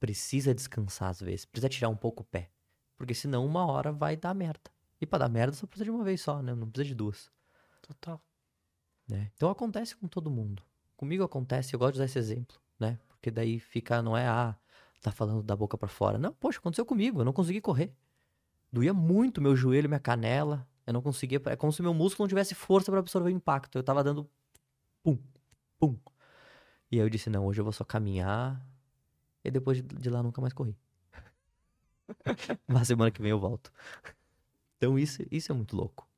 Precisa 0.00 0.54
descansar 0.54 1.10
às 1.10 1.20
vezes, 1.20 1.44
precisa 1.44 1.68
tirar 1.68 1.88
um 1.88 1.96
pouco 1.96 2.22
o 2.22 2.26
pé. 2.26 2.50
Porque 2.96 3.14
senão 3.14 3.44
uma 3.44 3.66
hora 3.66 3.92
vai 3.92 4.16
dar 4.16 4.34
merda. 4.34 4.70
E 5.00 5.06
pra 5.06 5.18
dar 5.18 5.28
merda 5.28 5.54
só 5.54 5.66
precisa 5.66 5.84
de 5.84 5.90
uma 5.90 6.04
vez 6.04 6.20
só, 6.20 6.42
né? 6.42 6.54
Não 6.54 6.68
precisa 6.68 6.88
de 6.88 6.94
duas. 6.94 7.30
Total. 7.82 8.20
né? 9.08 9.30
Então 9.34 9.48
acontece 9.48 9.96
com 9.96 10.06
todo 10.08 10.30
mundo. 10.30 10.62
Comigo 10.96 11.22
acontece, 11.22 11.74
eu 11.74 11.78
gosto 11.78 11.92
de 11.92 11.98
usar 11.98 12.04
esse 12.06 12.18
exemplo, 12.18 12.56
né? 12.78 12.98
Porque 13.08 13.30
daí 13.30 13.58
fica, 13.60 14.02
não 14.02 14.16
é, 14.16 14.26
ah, 14.26 14.56
tá 15.00 15.12
falando 15.12 15.42
da 15.42 15.54
boca 15.56 15.78
pra 15.78 15.88
fora. 15.88 16.18
Não, 16.18 16.32
poxa, 16.32 16.58
aconteceu 16.58 16.84
comigo, 16.84 17.20
eu 17.20 17.24
não 17.24 17.32
consegui 17.32 17.60
correr. 17.60 17.94
Doía 18.72 18.92
muito 18.92 19.40
meu 19.40 19.56
joelho, 19.56 19.88
minha 19.88 20.00
canela. 20.00 20.66
Eu 20.86 20.92
não 20.92 21.02
conseguia, 21.02 21.40
é 21.46 21.56
como 21.56 21.72
se 21.72 21.82
meu 21.82 21.94
músculo 21.94 22.24
não 22.24 22.28
tivesse 22.28 22.54
força 22.54 22.90
pra 22.90 23.00
absorver 23.00 23.28
o 23.28 23.32
impacto. 23.32 23.78
Eu 23.78 23.82
tava 23.82 24.02
dando 24.02 24.28
pum, 25.02 25.18
pum. 25.78 25.96
E 26.90 26.96
aí 26.96 27.04
eu 27.04 27.10
disse, 27.10 27.28
não, 27.28 27.46
hoje 27.46 27.60
eu 27.60 27.64
vou 27.64 27.72
só 27.72 27.84
caminhar. 27.84 28.64
E 29.44 29.50
depois 29.50 29.82
de, 29.82 30.10
lá 30.10 30.22
nunca 30.22 30.40
mais 30.40 30.52
corri. 30.52 30.76
Mas 32.66 32.88
semana 32.88 33.10
que 33.10 33.20
vem 33.20 33.30
eu 33.30 33.38
volto. 33.38 33.72
Então 34.76 34.98
isso, 34.98 35.22
isso 35.30 35.52
é 35.52 35.54
muito 35.54 35.76
louco. 35.76 36.08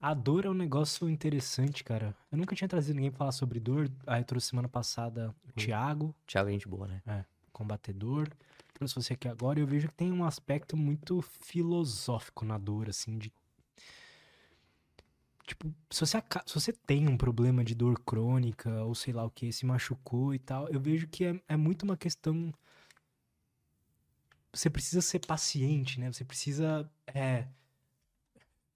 A 0.00 0.14
dor 0.14 0.44
é 0.44 0.50
um 0.50 0.54
negócio 0.54 1.08
interessante, 1.08 1.82
cara. 1.82 2.14
Eu 2.30 2.38
nunca 2.38 2.54
tinha 2.54 2.68
trazido 2.68 2.94
ninguém 2.94 3.10
pra 3.10 3.18
falar 3.18 3.32
sobre 3.32 3.58
dor. 3.58 3.90
Aí 4.06 4.20
eu 4.20 4.24
trouxe 4.24 4.48
semana 4.48 4.68
passada 4.68 5.34
o 5.48 5.52
Thiago, 5.52 6.14
Thiago 6.26 6.48
é 6.48 6.52
gente 6.52 6.68
boa, 6.68 6.86
né? 6.86 7.24
combatedor. 7.52 8.28
Trouxe 8.72 8.94
você 8.94 9.14
aqui 9.14 9.26
agora 9.26 9.58
e 9.58 9.62
eu 9.62 9.66
vejo 9.66 9.88
que 9.88 9.94
tem 9.94 10.12
um 10.12 10.24
aspecto 10.24 10.76
muito 10.76 11.20
filosófico 11.20 12.44
na 12.44 12.56
dor, 12.56 12.88
assim, 12.88 13.18
de. 13.18 13.32
Tipo, 15.48 15.74
se 15.90 16.00
você, 16.00 16.22
se 16.44 16.54
você 16.54 16.72
tem 16.74 17.08
um 17.08 17.16
problema 17.16 17.64
de 17.64 17.74
dor 17.74 17.98
crônica, 18.00 18.84
ou 18.84 18.94
sei 18.94 19.14
lá 19.14 19.24
o 19.24 19.30
que, 19.30 19.50
se 19.50 19.64
machucou 19.64 20.34
e 20.34 20.38
tal, 20.38 20.68
eu 20.68 20.78
vejo 20.78 21.08
que 21.08 21.24
é, 21.24 21.42
é 21.48 21.56
muito 21.56 21.84
uma 21.84 21.96
questão. 21.96 22.52
Você 24.52 24.68
precisa 24.68 25.00
ser 25.00 25.20
paciente, 25.20 25.98
né? 25.98 26.12
Você 26.12 26.22
precisa 26.22 26.90
é, 27.06 27.48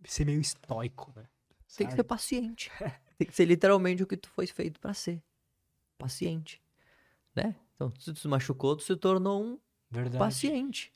ser 0.02 0.24
meio 0.24 0.40
estoico, 0.40 1.12
né? 1.14 1.28
Tem 1.76 1.86
que 1.86 1.92
Sabe? 1.92 1.96
ser 1.96 2.04
paciente. 2.04 2.70
Tem 3.18 3.26
que 3.26 3.34
ser 3.34 3.44
literalmente 3.44 4.02
o 4.02 4.06
que 4.06 4.16
tu 4.16 4.30
foi 4.30 4.46
feito 4.46 4.80
pra 4.80 4.94
ser. 4.94 5.22
Paciente. 5.98 6.62
Né? 7.34 7.54
Então, 7.74 7.92
se 7.98 8.14
tu 8.14 8.18
se 8.18 8.28
machucou, 8.28 8.76
tu 8.76 8.82
se 8.82 8.96
tornou 8.96 9.44
um 9.44 9.60
Verdade. 9.90 10.18
paciente. 10.18 10.90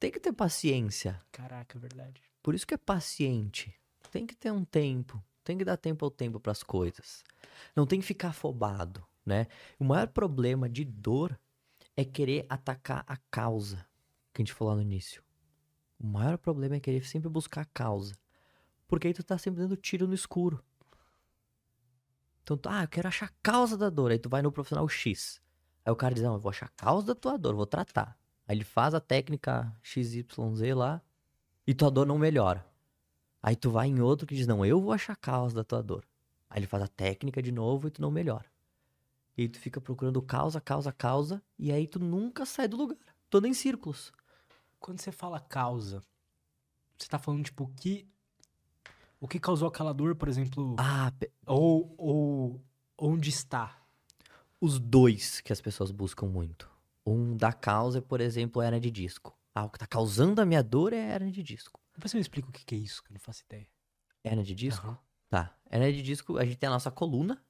Tem 0.00 0.10
que 0.10 0.18
ter 0.18 0.32
paciência. 0.32 1.20
Caraca, 1.30 1.78
verdade. 1.78 2.22
Por 2.42 2.54
isso 2.54 2.66
que 2.66 2.72
é 2.72 2.78
paciente. 2.78 3.78
Tem 4.18 4.26
que 4.26 4.34
ter 4.34 4.50
um 4.50 4.64
tempo. 4.64 5.22
Tem 5.44 5.56
que 5.56 5.64
dar 5.64 5.76
tempo 5.76 6.04
ao 6.04 6.10
tempo 6.10 6.40
pras 6.40 6.64
coisas. 6.64 7.22
Não 7.76 7.86
tem 7.86 8.00
que 8.00 8.04
ficar 8.04 8.30
afobado, 8.30 9.06
né? 9.24 9.46
O 9.78 9.84
maior 9.84 10.08
problema 10.08 10.68
de 10.68 10.84
dor 10.84 11.38
é 11.96 12.04
querer 12.04 12.44
atacar 12.48 13.04
a 13.06 13.16
causa 13.30 13.86
que 14.34 14.42
a 14.42 14.44
gente 14.44 14.52
falou 14.52 14.74
no 14.74 14.82
início. 14.82 15.22
O 16.00 16.04
maior 16.04 16.36
problema 16.36 16.74
é 16.74 16.80
querer 16.80 17.06
sempre 17.06 17.28
buscar 17.28 17.60
a 17.60 17.64
causa. 17.66 18.12
Porque 18.88 19.06
aí 19.06 19.14
tu 19.14 19.22
tá 19.22 19.38
sempre 19.38 19.60
dando 19.60 19.76
tiro 19.76 20.08
no 20.08 20.14
escuro. 20.14 20.64
Então, 22.42 22.58
ah, 22.66 22.82
eu 22.82 22.88
quero 22.88 23.06
achar 23.06 23.26
a 23.26 23.34
causa 23.40 23.78
da 23.78 23.88
dor. 23.88 24.10
Aí 24.10 24.18
tu 24.18 24.28
vai 24.28 24.42
no 24.42 24.50
profissional 24.50 24.88
X. 24.88 25.40
Aí 25.84 25.92
o 25.92 25.96
cara 25.96 26.12
diz, 26.12 26.24
não, 26.24 26.34
eu 26.34 26.40
vou 26.40 26.50
achar 26.50 26.66
a 26.66 26.70
causa 26.70 27.06
da 27.06 27.14
tua 27.14 27.38
dor, 27.38 27.54
vou 27.54 27.66
tratar. 27.66 28.18
Aí 28.48 28.56
ele 28.56 28.64
faz 28.64 28.94
a 28.94 29.00
técnica 29.00 29.72
XYZ 29.80 30.24
lá 30.74 31.00
e 31.64 31.72
tua 31.72 31.88
dor 31.88 32.04
não 32.04 32.18
melhora. 32.18 32.66
Aí 33.42 33.54
tu 33.56 33.70
vai 33.70 33.88
em 33.88 34.00
outro 34.00 34.26
que 34.26 34.34
diz, 34.34 34.46
não, 34.46 34.64
eu 34.64 34.80
vou 34.80 34.92
achar 34.92 35.12
a 35.12 35.16
causa 35.16 35.54
da 35.54 35.64
tua 35.64 35.82
dor. 35.82 36.04
Aí 36.50 36.58
ele 36.60 36.66
faz 36.66 36.82
a 36.82 36.88
técnica 36.88 37.42
de 37.42 37.52
novo 37.52 37.88
e 37.88 37.90
tu 37.90 38.02
não 38.02 38.10
melhora. 38.10 38.46
E 39.36 39.42
aí 39.42 39.48
tu 39.48 39.58
fica 39.60 39.80
procurando 39.80 40.20
causa, 40.20 40.60
causa, 40.60 40.92
causa, 40.92 41.42
e 41.58 41.70
aí 41.70 41.86
tu 41.86 42.00
nunca 42.00 42.44
sai 42.44 42.66
do 42.66 42.76
lugar. 42.76 42.98
Todo 43.30 43.46
em 43.46 43.54
círculos. 43.54 44.12
Quando 44.80 45.00
você 45.00 45.12
fala 45.12 45.38
causa, 45.38 46.02
você 46.96 47.08
tá 47.08 47.18
falando, 47.18 47.44
tipo, 47.44 47.64
o 47.64 47.68
que. 47.68 48.08
O 49.20 49.26
que 49.28 49.38
causou 49.40 49.68
aquela 49.68 49.92
dor, 49.92 50.14
por 50.14 50.28
exemplo, 50.28 50.76
Ah, 50.78 51.12
pe- 51.18 51.30
ou, 51.46 51.94
ou 51.98 52.60
onde 52.96 53.30
está? 53.30 53.76
os 54.60 54.78
dois 54.80 55.40
que 55.40 55.52
as 55.52 55.60
pessoas 55.60 55.90
buscam 55.92 56.26
muito. 56.26 56.68
Um 57.06 57.36
da 57.36 57.52
causa 57.52 57.98
é, 57.98 58.00
por 58.00 58.20
exemplo, 58.20 58.60
hernia 58.62 58.80
de 58.80 58.90
disco. 58.90 59.36
Ah, 59.54 59.64
o 59.64 59.70
que 59.70 59.78
tá 59.78 59.86
causando 59.86 60.40
a 60.40 60.44
minha 60.44 60.62
dor 60.62 60.92
é 60.92 61.14
hernia 61.14 61.30
de 61.32 61.42
disco. 61.44 61.80
Depois 61.98 62.12
você 62.12 62.16
me 62.16 62.20
explica 62.20 62.48
o 62.48 62.52
que 62.52 62.64
que 62.64 62.76
é 62.76 62.78
isso, 62.78 63.02
que 63.02 63.10
eu 63.10 63.14
não 63.14 63.20
faço 63.20 63.42
ideia. 63.42 63.66
Hernia 64.22 64.44
de 64.44 64.54
disco? 64.54 64.86
Aham, 64.86 64.98
Tá. 65.28 65.58
Hernia 65.68 65.92
de 65.92 66.00
disco, 66.00 66.38
a 66.38 66.44
gente 66.44 66.56
tem 66.56 66.68
a 66.68 66.70
nossa 66.70 66.92
coluna, 66.92 67.44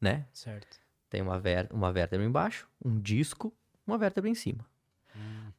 né? 0.00 0.26
certo. 0.32 0.80
Tem 1.10 1.20
uma, 1.20 1.38
ver 1.38 1.70
uma 1.70 1.92
vértebra 1.92 2.24
embaixo, 2.24 2.66
um 2.82 2.98
disco, 2.98 3.54
uma 3.86 3.98
vértebra 3.98 4.30
em 4.30 4.34
cima. 4.34 4.66
Hum, 5.14 5.52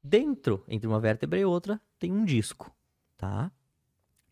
Dentro, 0.00 0.64
entre 0.68 0.86
uma 0.86 1.00
vértebra 1.00 1.36
e 1.36 1.44
outra, 1.44 1.80
tem 1.98 2.12
um 2.12 2.24
disco, 2.24 2.72
tá? 3.16 3.50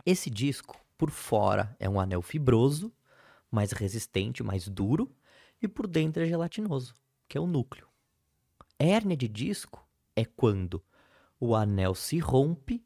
Esse 0.05 0.31
disco, 0.31 0.81
por 0.97 1.11
fora, 1.11 1.75
é 1.81 1.89
um 1.89 1.99
anel 1.99 2.23
fibroso, 2.23 2.95
mais 3.51 3.73
resistente, 3.73 4.45
mais 4.45 4.69
duro, 4.69 5.13
e 5.61 5.67
por 5.67 5.89
dentro 5.89 6.23
é 6.23 6.27
gelatinoso, 6.27 6.95
que 7.29 7.37
é 7.37 7.41
o 7.41 7.47
núcleo. 7.47 7.89
Hérnia 8.79 9.17
de 9.17 9.27
disco 9.27 9.85
é 10.15 10.25
quando 10.25 10.81
o 11.41 11.57
anel 11.57 11.93
se 11.93 12.21
rompe 12.21 12.86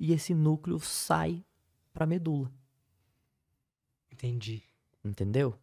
e 0.00 0.12
esse 0.12 0.34
núcleo 0.34 0.80
sai 0.80 1.44
para 1.92 2.04
a 2.04 2.06
medula, 2.06 2.50
entendi. 4.10 4.62
entendeu? 5.04 5.56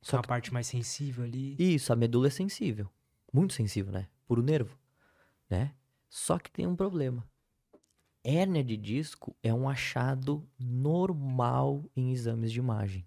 Só 0.00 0.16
a 0.16 0.22
parte 0.22 0.52
mais 0.52 0.66
sensível 0.66 1.22
ali. 1.22 1.54
Isso, 1.58 1.92
a 1.92 1.96
medula 1.96 2.26
é 2.26 2.30
sensível. 2.30 2.90
Muito 3.32 3.52
sensível, 3.52 3.92
né? 3.92 4.08
Puro 4.26 4.42
nervo, 4.42 4.76
né? 5.48 5.74
Só 6.08 6.38
que 6.38 6.50
tem 6.50 6.66
um 6.66 6.74
problema. 6.74 7.24
Hérnia 8.24 8.64
de 8.64 8.76
disco 8.76 9.36
é 9.42 9.52
um 9.52 9.68
achado 9.68 10.48
normal 10.58 11.84
em 11.94 12.12
exames 12.12 12.50
de 12.50 12.58
imagem. 12.58 13.06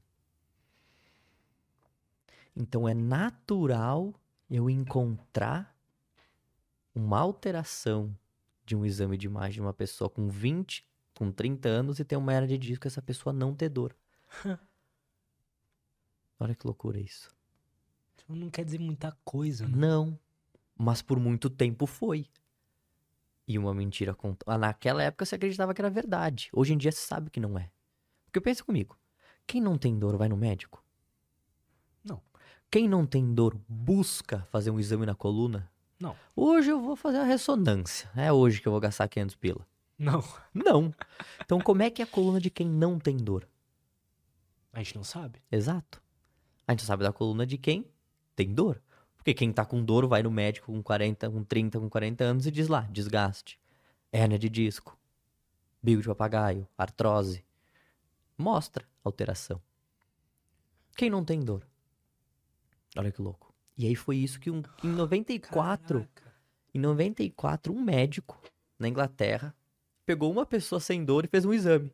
Então 2.55 2.87
é 2.87 2.93
natural 2.93 4.13
eu 4.49 4.69
encontrar 4.69 5.75
uma 6.93 7.19
alteração 7.19 8.17
de 8.65 8.75
um 8.75 8.85
exame 8.85 9.17
de 9.17 9.27
imagem 9.27 9.53
de 9.53 9.61
uma 9.61 9.73
pessoa 9.73 10.09
com 10.09 10.27
20, 10.27 10.85
com 11.13 11.31
30 11.31 11.69
anos 11.69 11.99
e 11.99 12.05
ter 12.05 12.17
uma 12.17 12.33
hernia 12.33 12.57
de 12.57 12.67
disco 12.67 12.87
e 12.87 12.89
essa 12.89 13.01
pessoa 13.01 13.31
não 13.31 13.53
ter 13.53 13.69
dor. 13.69 13.95
Olha 16.39 16.55
que 16.55 16.65
loucura 16.65 16.99
isso. 16.99 17.29
Então 18.13 18.35
não 18.35 18.49
quer 18.49 18.65
dizer 18.65 18.79
muita 18.79 19.15
coisa, 19.23 19.67
né? 19.67 19.77
Não. 19.77 20.19
Mas 20.77 21.01
por 21.01 21.19
muito 21.19 21.49
tempo 21.49 21.85
foi. 21.85 22.27
E 23.47 23.57
uma 23.57 23.73
mentira 23.73 24.13
contada. 24.13 24.57
Naquela 24.57 25.03
época 25.03 25.25
você 25.25 25.35
acreditava 25.35 25.73
que 25.73 25.81
era 25.81 25.89
verdade. 25.89 26.49
Hoje 26.51 26.73
em 26.73 26.77
dia 26.77 26.91
você 26.91 27.05
sabe 27.05 27.29
que 27.29 27.39
não 27.39 27.57
é. 27.57 27.71
Porque 28.25 28.41
pensa 28.41 28.63
comigo. 28.63 28.97
Quem 29.47 29.61
não 29.61 29.77
tem 29.77 29.97
dor 29.97 30.17
vai 30.17 30.27
no 30.27 30.35
médico? 30.35 30.83
Não. 32.03 32.21
Quem 32.69 32.89
não 32.89 33.05
tem 33.05 33.33
dor 33.33 33.55
busca 33.69 34.41
fazer 34.51 34.71
um 34.71 34.79
exame 34.79 35.05
na 35.05 35.15
coluna? 35.15 35.71
Não. 36.05 36.15
Hoje 36.35 36.69
eu 36.69 36.79
vou 36.79 36.95
fazer 36.95 37.17
a 37.17 37.23
ressonância. 37.23 38.07
É 38.15 38.31
hoje 38.31 38.61
que 38.61 38.67
eu 38.67 38.71
vou 38.71 38.79
gastar 38.79 39.07
500 39.07 39.35
pila. 39.37 39.67
Não. 39.97 40.23
Não. 40.53 40.93
Então 41.43 41.59
como 41.59 41.81
é 41.81 41.89
que 41.89 41.99
é 41.99 42.05
a 42.05 42.07
coluna 42.07 42.39
de 42.39 42.51
quem 42.51 42.67
não 42.67 42.99
tem 42.99 43.17
dor? 43.17 43.47
A 44.71 44.83
gente 44.83 44.95
não 44.95 45.03
sabe. 45.03 45.41
Exato. 45.51 45.99
A 46.67 46.73
gente 46.73 46.83
sabe 46.83 47.01
da 47.01 47.11
coluna 47.11 47.43
de 47.43 47.57
quem 47.57 47.89
tem 48.35 48.53
dor. 48.53 48.83
Porque 49.17 49.33
quem 49.33 49.51
tá 49.51 49.65
com 49.65 49.83
dor 49.83 50.05
vai 50.05 50.21
no 50.21 50.29
médico 50.29 50.71
com 50.71 50.83
40, 50.83 51.27
com 51.31 51.43
30, 51.43 51.79
com 51.79 51.89
40 51.89 52.23
anos 52.23 52.45
e 52.45 52.51
diz 52.51 52.67
lá, 52.67 52.81
desgaste, 52.91 53.59
hérnia 54.11 54.37
de 54.37 54.47
disco, 54.47 54.95
bico 55.81 56.03
de 56.03 56.07
papagaio, 56.07 56.67
artrose. 56.77 57.43
Mostra 58.37 58.85
alteração. 59.03 59.59
Quem 60.95 61.09
não 61.09 61.25
tem 61.25 61.39
dor? 61.39 61.65
Olha 62.95 63.11
que 63.11 63.23
louco. 63.23 63.44
E 63.77 63.85
aí 63.87 63.95
foi 63.95 64.17
isso 64.17 64.39
que 64.39 64.49
um, 64.49 64.61
em 64.83 64.87
94, 64.89 65.99
Caraca. 65.99 66.33
em 66.73 66.79
94, 66.79 67.73
um 67.73 67.81
médico 67.81 68.41
na 68.79 68.87
Inglaterra 68.87 69.53
pegou 70.05 70.31
uma 70.31 70.45
pessoa 70.45 70.79
sem 70.79 71.03
dor 71.03 71.25
e 71.25 71.27
fez 71.27 71.43
um 71.45 71.53
exame. 71.53 71.93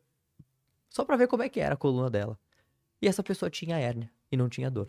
Só 0.90 1.04
pra 1.04 1.16
ver 1.16 1.26
como 1.26 1.42
é 1.42 1.48
que 1.48 1.58
era 1.60 1.74
a 1.74 1.78
coluna 1.78 2.08
dela. 2.10 2.38
E 3.00 3.08
essa 3.08 3.22
pessoa 3.22 3.50
tinha 3.50 3.78
hérnia 3.78 4.10
e 4.30 4.36
não 4.36 4.48
tinha 4.48 4.70
dor. 4.70 4.88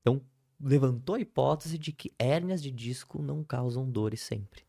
Então, 0.00 0.20
levantou 0.60 1.14
a 1.14 1.20
hipótese 1.20 1.78
de 1.78 1.92
que 1.92 2.12
hérnias 2.18 2.62
de 2.62 2.70
disco 2.70 3.22
não 3.22 3.42
causam 3.42 3.88
dores 3.90 4.20
sempre. 4.20 4.64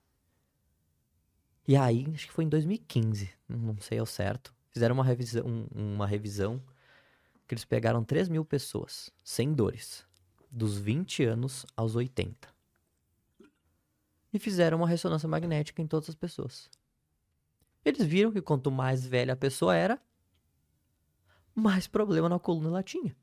E 1.68 1.76
aí, 1.76 2.06
acho 2.14 2.28
que 2.28 2.34
foi 2.34 2.46
em 2.46 2.50
2015, 2.50 3.30
não 3.48 3.78
sei 3.80 4.00
ao 4.00 4.06
certo, 4.06 4.54
fizeram 4.72 4.96
uma 4.96 5.04
revisão, 5.04 5.46
um- 5.46 5.94
uma 5.96 6.08
revisão 6.08 6.62
que 7.48 7.54
eles 7.54 7.66
pegaram 7.66 8.04
3 8.04 8.28
mil 8.30 8.44
pessoas 8.46 9.12
sem 9.24 9.54
dores, 9.54 10.06
dos 10.52 10.78
20 10.78 11.24
anos 11.24 11.66
aos 11.76 11.96
80. 11.96 12.48
E 14.32 14.40
fizeram 14.40 14.78
uma 14.78 14.88
ressonância 14.88 15.28
magnética 15.28 15.82
em 15.82 15.88
todas 15.88 16.10
as 16.10 16.16
pessoas. 16.16 16.70
Eles 17.84 18.06
viram 18.06 18.32
que 18.32 18.42
quanto 18.42 18.70
mais 18.70 19.06
velha 19.06 19.34
a 19.34 19.38
pessoa 19.38 19.76
era, 19.76 20.02
mais 21.56 21.88
problema 21.88 22.30
na 22.30 22.40
coluna 22.40 22.70
ela 22.70 22.84
tinha. 22.84 23.16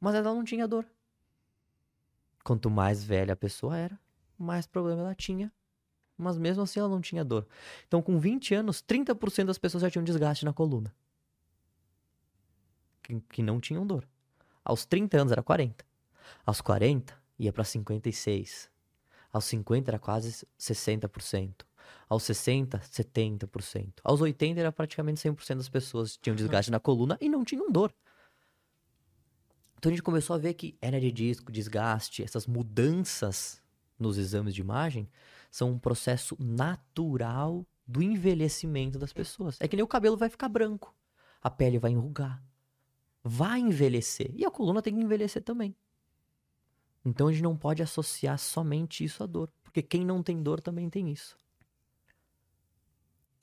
Mas 0.00 0.14
ela 0.14 0.34
não 0.34 0.44
tinha 0.44 0.68
dor. 0.68 0.86
Quanto 2.44 2.70
mais 2.70 3.02
velha 3.02 3.32
a 3.32 3.36
pessoa 3.36 3.76
era, 3.76 3.98
mais 4.38 4.66
problema 4.66 5.00
ela 5.00 5.14
tinha. 5.14 5.52
Mas 6.16 6.38
mesmo 6.38 6.62
assim 6.62 6.80
ela 6.80 6.88
não 6.88 7.00
tinha 7.00 7.24
dor. 7.24 7.46
Então, 7.86 8.00
com 8.00 8.18
20 8.18 8.54
anos, 8.54 8.82
30% 8.82 9.46
das 9.46 9.58
pessoas 9.58 9.82
já 9.82 9.90
tinham 9.90 10.04
desgaste 10.04 10.44
na 10.44 10.52
coluna. 10.52 10.94
Que, 13.02 13.20
que 13.20 13.42
não 13.42 13.60
tinham 13.60 13.86
dor. 13.86 14.06
Aos 14.64 14.84
30 14.84 15.20
anos 15.20 15.32
era 15.32 15.42
40. 15.42 15.84
Aos 16.44 16.60
40 16.60 17.14
ia 17.38 17.52
para 17.52 17.64
56. 17.64 18.70
Aos 19.32 19.44
50 19.44 19.90
era 19.90 19.98
quase 19.98 20.46
60%. 20.58 21.64
Aos 22.08 22.22
60, 22.22 22.78
70%. 22.78 23.92
Aos 24.02 24.20
80 24.20 24.60
era 24.60 24.72
praticamente 24.72 25.20
100% 25.20 25.56
das 25.56 25.68
pessoas 25.68 26.16
que 26.16 26.22
tinham 26.22 26.36
desgaste 26.36 26.70
na 26.70 26.80
coluna 26.80 27.18
e 27.20 27.28
não 27.28 27.44
tinham 27.44 27.70
dor. 27.70 27.94
Então 29.78 29.90
a 29.90 29.94
gente 29.94 30.02
começou 30.02 30.34
a 30.34 30.38
ver 30.38 30.54
que 30.54 30.76
hernia 30.80 31.00
de 31.00 31.12
disco, 31.12 31.52
desgaste, 31.52 32.22
essas 32.22 32.46
mudanças 32.46 33.62
nos 33.98 34.18
exames 34.18 34.54
de 34.54 34.60
imagem 34.60 35.08
são 35.50 35.70
um 35.70 35.78
processo 35.78 36.36
natural 36.40 37.66
do 37.86 38.02
envelhecimento 38.02 38.98
das 38.98 39.12
pessoas. 39.12 39.58
É 39.60 39.68
que 39.68 39.76
nem 39.76 39.84
o 39.84 39.88
cabelo 39.88 40.16
vai 40.16 40.28
ficar 40.28 40.48
branco, 40.48 40.94
a 41.42 41.50
pele 41.50 41.78
vai 41.78 41.92
enrugar, 41.92 42.42
vai 43.22 43.60
envelhecer 43.60 44.32
e 44.34 44.44
a 44.44 44.50
coluna 44.50 44.82
tem 44.82 44.94
que 44.94 45.00
envelhecer 45.00 45.42
também. 45.42 45.74
Então 47.06 47.28
a 47.28 47.32
gente 47.32 47.44
não 47.44 47.56
pode 47.56 47.84
associar 47.84 48.36
somente 48.36 49.04
isso 49.04 49.22
à 49.22 49.26
dor, 49.26 49.48
porque 49.62 49.80
quem 49.80 50.04
não 50.04 50.24
tem 50.24 50.42
dor 50.42 50.60
também 50.60 50.90
tem 50.90 51.08
isso. 51.08 51.38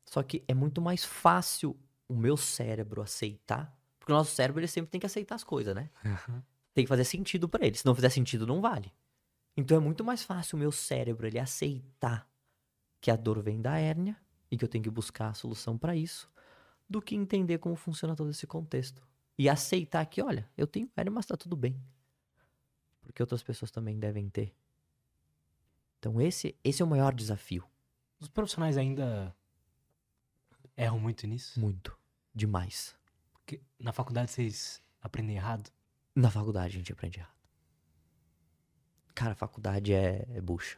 Só 0.03 0.21
que 0.21 0.43
é 0.49 0.53
muito 0.53 0.81
mais 0.81 1.05
fácil 1.05 1.79
o 2.09 2.13
meu 2.13 2.35
cérebro 2.35 3.01
aceitar, 3.01 3.73
porque 3.97 4.11
o 4.11 4.15
nosso 4.15 4.35
cérebro 4.35 4.59
ele 4.59 4.67
sempre 4.67 4.91
tem 4.91 4.99
que 4.99 5.05
aceitar 5.05 5.35
as 5.35 5.45
coisas, 5.45 5.73
né? 5.73 5.89
Tem 6.73 6.83
que 6.83 6.89
fazer 6.89 7.05
sentido 7.05 7.47
pra 7.47 7.65
ele. 7.65 7.77
Se 7.77 7.85
não 7.85 7.95
fizer 7.95 8.09
sentido, 8.09 8.45
não 8.45 8.59
vale. 8.59 8.91
Então 9.55 9.77
é 9.77 9.79
muito 9.79 10.03
mais 10.03 10.23
fácil 10.23 10.57
o 10.57 10.59
meu 10.59 10.71
cérebro 10.71 11.25
ele 11.25 11.39
aceitar 11.39 12.27
que 12.99 13.09
a 13.09 13.15
dor 13.15 13.41
vem 13.41 13.61
da 13.61 13.77
hérnia 13.77 14.17
e 14.51 14.57
que 14.57 14.65
eu 14.65 14.69
tenho 14.69 14.83
que 14.83 14.89
buscar 14.89 15.29
a 15.29 15.33
solução 15.33 15.77
pra 15.77 15.95
isso, 15.95 16.29
do 16.89 17.01
que 17.01 17.15
entender 17.15 17.59
como 17.59 17.77
funciona 17.77 18.13
todo 18.13 18.29
esse 18.29 18.45
contexto 18.45 19.01
e 19.37 19.47
aceitar 19.47 20.05
que, 20.05 20.21
olha, 20.21 20.49
eu 20.57 20.67
tenho 20.67 20.91
hérnia, 20.97 21.11
mas 21.11 21.25
tá 21.25 21.37
tudo 21.37 21.55
bem. 21.55 21.81
Porque 23.03 23.21
outras 23.21 23.43
pessoas 23.43 23.69
também 23.71 23.99
devem 23.99 24.29
ter. 24.29 24.53
Então 25.99 26.19
esse, 26.21 26.55
esse 26.63 26.81
é 26.81 26.85
o 26.85 26.87
maior 26.87 27.13
desafio. 27.13 27.63
Os 28.19 28.27
profissionais 28.29 28.77
ainda 28.77 29.35
erram 30.75 30.99
muito 30.99 31.27
nisso? 31.27 31.59
Muito. 31.59 31.97
Demais. 32.33 32.95
Porque 33.33 33.61
na 33.79 33.91
faculdade 33.93 34.31
vocês 34.31 34.81
aprendem 35.01 35.35
errado? 35.35 35.69
Na 36.15 36.29
faculdade 36.31 36.75
a 36.75 36.77
gente 36.79 36.91
aprende 36.91 37.19
errado. 37.19 37.33
Cara, 39.13 39.33
a 39.33 39.35
faculdade 39.35 39.93
é, 39.93 40.25
é 40.31 40.41
bucha. 40.41 40.77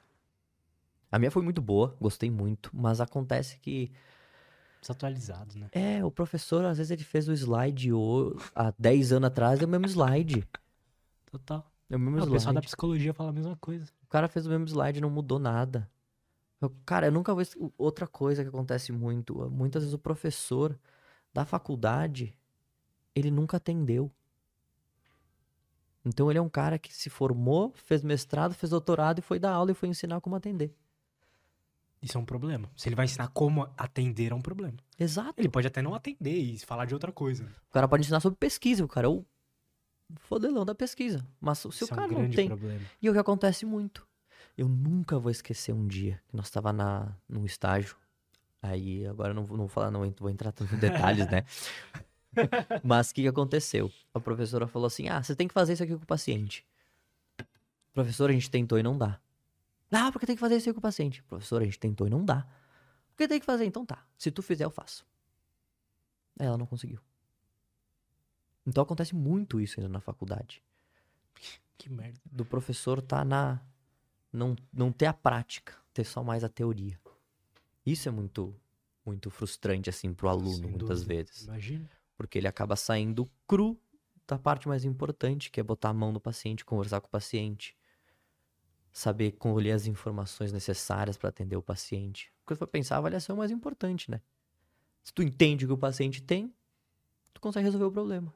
A 1.11 1.17
minha 1.17 1.31
foi 1.31 1.41
muito 1.41 1.61
boa, 1.61 1.95
gostei 2.01 2.29
muito, 2.29 2.69
mas 2.73 2.99
acontece 2.99 3.57
que 3.59 3.91
Desatualizados, 4.81 5.55
né? 5.55 5.69
é, 5.71 6.03
o 6.03 6.11
professor 6.11 6.65
às 6.65 6.77
vezes 6.77 6.91
ele 6.91 7.03
fez 7.03 7.27
o 7.27 7.33
slide 7.33 7.93
o- 7.93 8.35
há 8.53 8.73
10 8.77 9.11
anos 9.13 9.27
atrás, 9.27 9.61
é 9.61 9.65
o 9.65 9.67
mesmo 9.67 9.85
slide. 9.87 10.45
Total. 11.31 11.71
É 11.89 11.95
o 11.95 11.99
mesmo 11.99 12.19
Ah, 12.19 12.23
o 12.23 12.31
pessoal 12.31 12.53
da 12.53 12.59
slide. 12.59 12.65
psicologia 12.67 13.13
fala 13.13 13.29
a 13.29 13.33
mesma 13.33 13.55
coisa. 13.57 13.85
O 14.03 14.07
cara 14.07 14.27
fez 14.27 14.45
o 14.45 14.49
mesmo 14.49 14.65
slide, 14.67 14.99
não 15.01 15.09
mudou 15.09 15.37
nada. 15.39 15.89
Eu- 16.61 16.73
cara, 16.85 17.07
eu 17.07 17.11
nunca 17.11 17.33
vou. 17.33 17.43
Outra 17.77 18.07
coisa 18.07 18.41
que 18.43 18.49
acontece 18.49 18.91
muito, 18.91 19.49
muitas 19.51 19.83
vezes 19.83 19.93
o 19.93 19.99
professor 19.99 20.77
da 21.33 21.45
faculdade, 21.45 22.33
ele 23.13 23.29
nunca 23.29 23.57
atendeu. 23.57 24.11
Então 26.03 26.29
ele 26.29 26.37
é 26.39 26.41
um 26.41 26.49
cara 26.49 26.77
que 26.77 26.93
se 26.95 27.09
formou, 27.09 27.73
fez 27.75 28.03
mestrado, 28.03 28.53
fez 28.53 28.69
doutorado 28.69 29.19
e 29.19 29.21
foi 29.21 29.39
dar 29.39 29.51
aula 29.53 29.71
e 29.71 29.75
foi 29.75 29.89
ensinar 29.89 30.21
como 30.21 30.35
atender. 30.35 30.73
Isso 32.01 32.17
é 32.17 32.21
um 32.21 32.25
problema. 32.25 32.69
Se 32.75 32.87
ele 32.87 32.95
vai 32.95 33.05
ensinar 33.05 33.29
como 33.29 33.67
atender, 33.75 34.31
é 34.31 34.35
um 34.35 34.41
problema. 34.41 34.77
Exato. 34.99 35.33
Ele 35.37 35.49
pode 35.49 35.65
até 35.65 35.81
não 35.81 35.95
atender 35.95 36.37
e 36.37 36.59
falar 36.59 36.85
de 36.85 36.93
outra 36.93 37.11
coisa. 37.11 37.45
O 37.69 37.73
cara 37.73 37.87
pode 37.87 38.03
ensinar 38.03 38.19
sobre 38.19 38.37
pesquisa, 38.37 38.85
o 38.85 38.87
cara 38.87 39.07
é 39.07 39.09
o 39.09 39.25
fodelão 40.17 40.65
da 40.65 40.75
pesquisa. 40.75 41.25
Mas 41.39 41.59
se 41.59 41.67
Isso 41.69 41.85
o 41.85 41.87
é 41.89 41.93
um 41.93 41.95
cara 41.95 42.11
não 42.11 42.29
tem. 42.29 42.47
problema. 42.47 42.81
E 43.01 43.09
o 43.09 43.13
que 43.13 43.19
acontece 43.19 43.65
muito. 43.65 44.07
Eu 44.57 44.69
nunca 44.69 45.19
vou 45.19 45.31
esquecer 45.31 45.73
um 45.73 45.85
dia 45.87 46.21
que 46.27 46.35
nós 46.35 46.45
estava 46.45 46.71
na 46.71 47.15
num 47.27 47.45
estágio. 47.45 47.97
Aí 48.61 49.05
agora 49.05 49.29
eu 49.31 49.35
não 49.35 49.43
vou, 49.43 49.57
não 49.57 49.65
vou 49.65 49.73
falar, 49.73 49.91
não 49.91 50.09
vou 50.17 50.29
entrar 50.29 50.51
tanto 50.51 50.73
em 50.73 50.79
detalhes, 50.79 51.27
né? 51.29 51.43
Mas 52.83 53.11
o 53.11 53.13
que, 53.13 53.21
que 53.23 53.27
aconteceu? 53.27 53.91
A 54.13 54.19
professora 54.19 54.67
falou 54.67 54.87
assim: 54.87 55.07
ah, 55.07 55.21
você 55.21 55.35
tem 55.35 55.47
que 55.47 55.53
fazer 55.53 55.73
isso 55.73 55.83
aqui 55.83 55.95
com 55.95 56.03
o 56.03 56.07
paciente. 56.07 56.65
Professor, 57.93 58.29
a 58.29 58.33
gente 58.33 58.49
tentou 58.49 58.77
e 58.77 58.83
não 58.83 58.97
dá. 58.97 59.19
Ah, 59.91 60.11
porque 60.11 60.25
tem 60.25 60.35
que 60.35 60.39
fazer 60.39 60.57
isso 60.57 60.67
aí 60.67 60.73
com 60.73 60.79
o 60.79 60.81
paciente. 60.81 61.23
Professor, 61.23 61.61
a 61.61 61.65
gente 61.65 61.79
tentou 61.79 62.07
e 62.07 62.09
não 62.09 62.25
dá. 62.25 62.45
Porque 63.09 63.27
tem 63.27 63.39
que 63.39 63.45
fazer, 63.45 63.65
então 63.65 63.85
tá. 63.85 64.05
Se 64.17 64.29
tu 64.29 64.41
fizer, 64.41 64.65
eu 64.65 64.69
faço. 64.69 65.05
Ela 66.37 66.57
não 66.57 66.65
conseguiu. 66.65 66.99
Então 68.65 68.83
acontece 68.83 69.13
muito 69.15 69.59
isso 69.61 69.79
ainda 69.79 69.89
na 69.91 69.99
faculdade 70.01 70.63
Que 71.77 71.89
merda. 71.89 72.19
do 72.25 72.43
professor 72.45 73.01
tá 73.01 73.23
na 73.23 73.61
não, 74.33 74.55
não 74.73 74.91
ter 74.91 75.05
a 75.05 75.13
prática, 75.13 75.73
ter 75.93 76.03
só 76.03 76.23
mais 76.23 76.43
a 76.43 76.49
teoria. 76.49 76.99
Isso 77.85 78.09
é 78.09 78.11
muito 78.11 78.55
muito 79.05 79.29
frustrante 79.29 79.87
assim 79.89 80.11
pro 80.13 80.27
aluno 80.27 80.49
Sem 80.57 80.69
muitas 80.71 81.03
dúvida. 81.03 81.13
vezes, 81.23 81.43
Imagina. 81.43 81.89
porque 82.17 82.39
ele 82.39 82.47
acaba 82.47 82.75
saindo 82.75 83.29
cru 83.47 83.79
da 84.27 84.39
parte 84.39 84.67
mais 84.67 84.83
importante, 84.83 85.51
que 85.51 85.59
é 85.59 85.63
botar 85.63 85.89
a 85.89 85.93
mão 85.93 86.11
no 86.11 86.19
paciente, 86.19 86.65
conversar 86.65 86.99
com 86.99 87.05
o 87.07 87.11
paciente, 87.11 87.77
saber 88.91 89.33
colher 89.33 89.73
as 89.73 89.85
informações 89.85 90.51
necessárias 90.51 91.15
para 91.17 91.29
atender 91.29 91.55
o 91.55 91.61
paciente. 91.61 92.33
Porque 92.43 92.55
for 92.57 92.65
pensar, 92.65 92.95
a 92.95 92.97
avaliação 92.97 93.33
é 93.33 93.35
o 93.35 93.37
mais 93.39 93.51
importante, 93.51 94.09
né? 94.09 94.19
Se 95.03 95.13
tu 95.13 95.21
entende 95.21 95.65
o 95.65 95.67
que 95.67 95.73
o 95.75 95.77
paciente 95.77 96.23
tem, 96.23 96.51
tu 97.31 97.39
consegue 97.39 97.65
resolver 97.65 97.85
o 97.85 97.91
problema. 97.91 98.33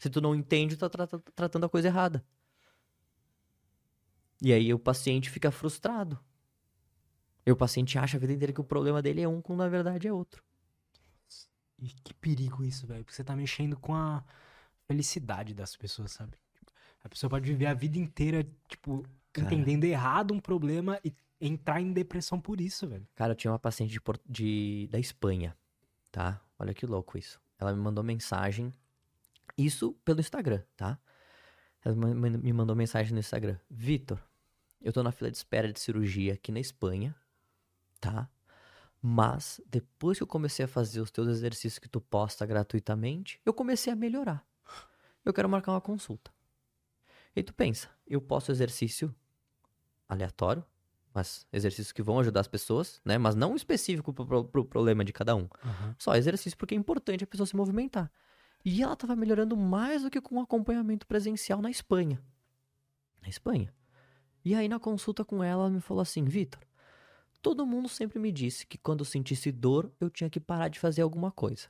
Se 0.00 0.08
tu 0.08 0.18
não 0.18 0.34
entende, 0.34 0.76
tu 0.78 0.88
tá 0.88 1.06
tra- 1.06 1.20
tratando 1.34 1.66
a 1.66 1.68
coisa 1.68 1.88
errada. 1.88 2.24
E 4.40 4.50
aí 4.50 4.72
o 4.72 4.78
paciente 4.78 5.28
fica 5.28 5.50
frustrado. 5.50 6.18
E 7.44 7.52
o 7.52 7.56
paciente 7.56 7.98
acha 7.98 8.16
a 8.16 8.20
vida 8.20 8.32
inteira 8.32 8.50
que 8.50 8.60
o 8.62 8.64
problema 8.64 9.02
dele 9.02 9.20
é 9.20 9.28
um, 9.28 9.42
quando 9.42 9.58
na 9.58 9.68
verdade 9.68 10.08
é 10.08 10.12
outro. 10.12 10.42
E 11.78 11.88
que 12.02 12.14
perigo 12.14 12.64
isso, 12.64 12.86
velho. 12.86 13.04
Porque 13.04 13.14
você 13.14 13.22
tá 13.22 13.36
mexendo 13.36 13.76
com 13.78 13.94
a 13.94 14.24
felicidade 14.88 15.52
das 15.52 15.76
pessoas, 15.76 16.12
sabe? 16.12 16.32
A 17.04 17.08
pessoa 17.10 17.28
pode 17.28 17.46
viver 17.46 17.66
a 17.66 17.74
vida 17.74 17.98
inteira, 17.98 18.42
tipo, 18.68 19.04
Cara. 19.34 19.46
entendendo 19.46 19.84
errado 19.84 20.32
um 20.32 20.40
problema 20.40 20.98
e 21.04 21.14
entrar 21.38 21.78
em 21.78 21.92
depressão 21.92 22.40
por 22.40 22.58
isso, 22.58 22.88
velho. 22.88 23.06
Cara, 23.14 23.32
eu 23.32 23.36
tinha 23.36 23.52
uma 23.52 23.58
paciente 23.58 23.92
de, 23.92 24.00
de- 24.26 24.88
da 24.90 24.98
Espanha, 24.98 25.54
tá? 26.10 26.42
Olha 26.58 26.72
que 26.72 26.86
louco 26.86 27.18
isso. 27.18 27.38
Ela 27.58 27.74
me 27.74 27.80
mandou 27.82 28.02
mensagem, 28.02 28.72
isso 29.64 29.92
pelo 30.04 30.20
Instagram, 30.20 30.62
tá? 30.76 30.98
Ela 31.84 31.94
me 31.96 32.52
mandou 32.52 32.76
mensagem 32.76 33.12
no 33.12 33.18
Instagram. 33.20 33.58
Vitor, 33.70 34.20
eu 34.80 34.92
tô 34.92 35.02
na 35.02 35.12
fila 35.12 35.30
de 35.30 35.36
espera 35.36 35.72
de 35.72 35.80
cirurgia 35.80 36.34
aqui 36.34 36.52
na 36.52 36.60
Espanha, 36.60 37.14
tá? 38.00 38.28
Mas 39.02 39.60
depois 39.66 40.18
que 40.18 40.22
eu 40.22 40.26
comecei 40.26 40.64
a 40.64 40.68
fazer 40.68 41.00
os 41.00 41.10
teus 41.10 41.26
exercícios 41.28 41.78
que 41.78 41.88
tu 41.88 42.00
posta 42.00 42.44
gratuitamente, 42.44 43.40
eu 43.46 43.54
comecei 43.54 43.92
a 43.92 43.96
melhorar. 43.96 44.46
Eu 45.24 45.32
quero 45.32 45.48
marcar 45.48 45.72
uma 45.72 45.80
consulta. 45.80 46.30
E 47.34 47.42
tu 47.42 47.54
pensa, 47.54 47.88
eu 48.06 48.20
posto 48.20 48.52
exercício 48.52 49.14
aleatório, 50.08 50.64
mas 51.14 51.46
exercícios 51.52 51.92
que 51.92 52.02
vão 52.02 52.18
ajudar 52.20 52.40
as 52.40 52.48
pessoas, 52.48 53.00
né? 53.04 53.16
Mas 53.18 53.34
não 53.34 53.56
específico 53.56 54.12
pro, 54.12 54.26
pro- 54.26 54.44
pro 54.44 54.64
problema 54.64 55.04
de 55.04 55.12
cada 55.12 55.34
um. 55.34 55.48
Só 55.98 56.14
exercício 56.14 56.56
porque 56.58 56.74
é 56.74 56.78
importante 56.78 57.24
a 57.24 57.26
pessoa 57.26 57.46
se 57.46 57.56
movimentar. 57.56 58.10
E 58.64 58.82
ela 58.82 58.94
tava 58.96 59.16
melhorando 59.16 59.56
mais 59.56 60.02
do 60.02 60.10
que 60.10 60.20
com 60.20 60.40
acompanhamento 60.40 61.06
presencial 61.06 61.62
na 61.62 61.70
Espanha. 61.70 62.22
Na 63.22 63.28
Espanha. 63.28 63.72
E 64.44 64.54
aí 64.54 64.68
na 64.68 64.78
consulta 64.78 65.24
com 65.24 65.42
ela, 65.42 65.64
ela 65.64 65.70
me 65.70 65.80
falou 65.80 66.00
assim, 66.00 66.24
Vitor, 66.24 66.60
todo 67.42 67.66
mundo 67.66 67.88
sempre 67.88 68.18
me 68.18 68.30
disse 68.30 68.66
que 68.66 68.78
quando 68.78 69.00
eu 69.00 69.04
sentisse 69.04 69.50
dor, 69.50 69.90
eu 70.00 70.10
tinha 70.10 70.30
que 70.30 70.40
parar 70.40 70.68
de 70.68 70.78
fazer 70.78 71.02
alguma 71.02 71.30
coisa. 71.30 71.68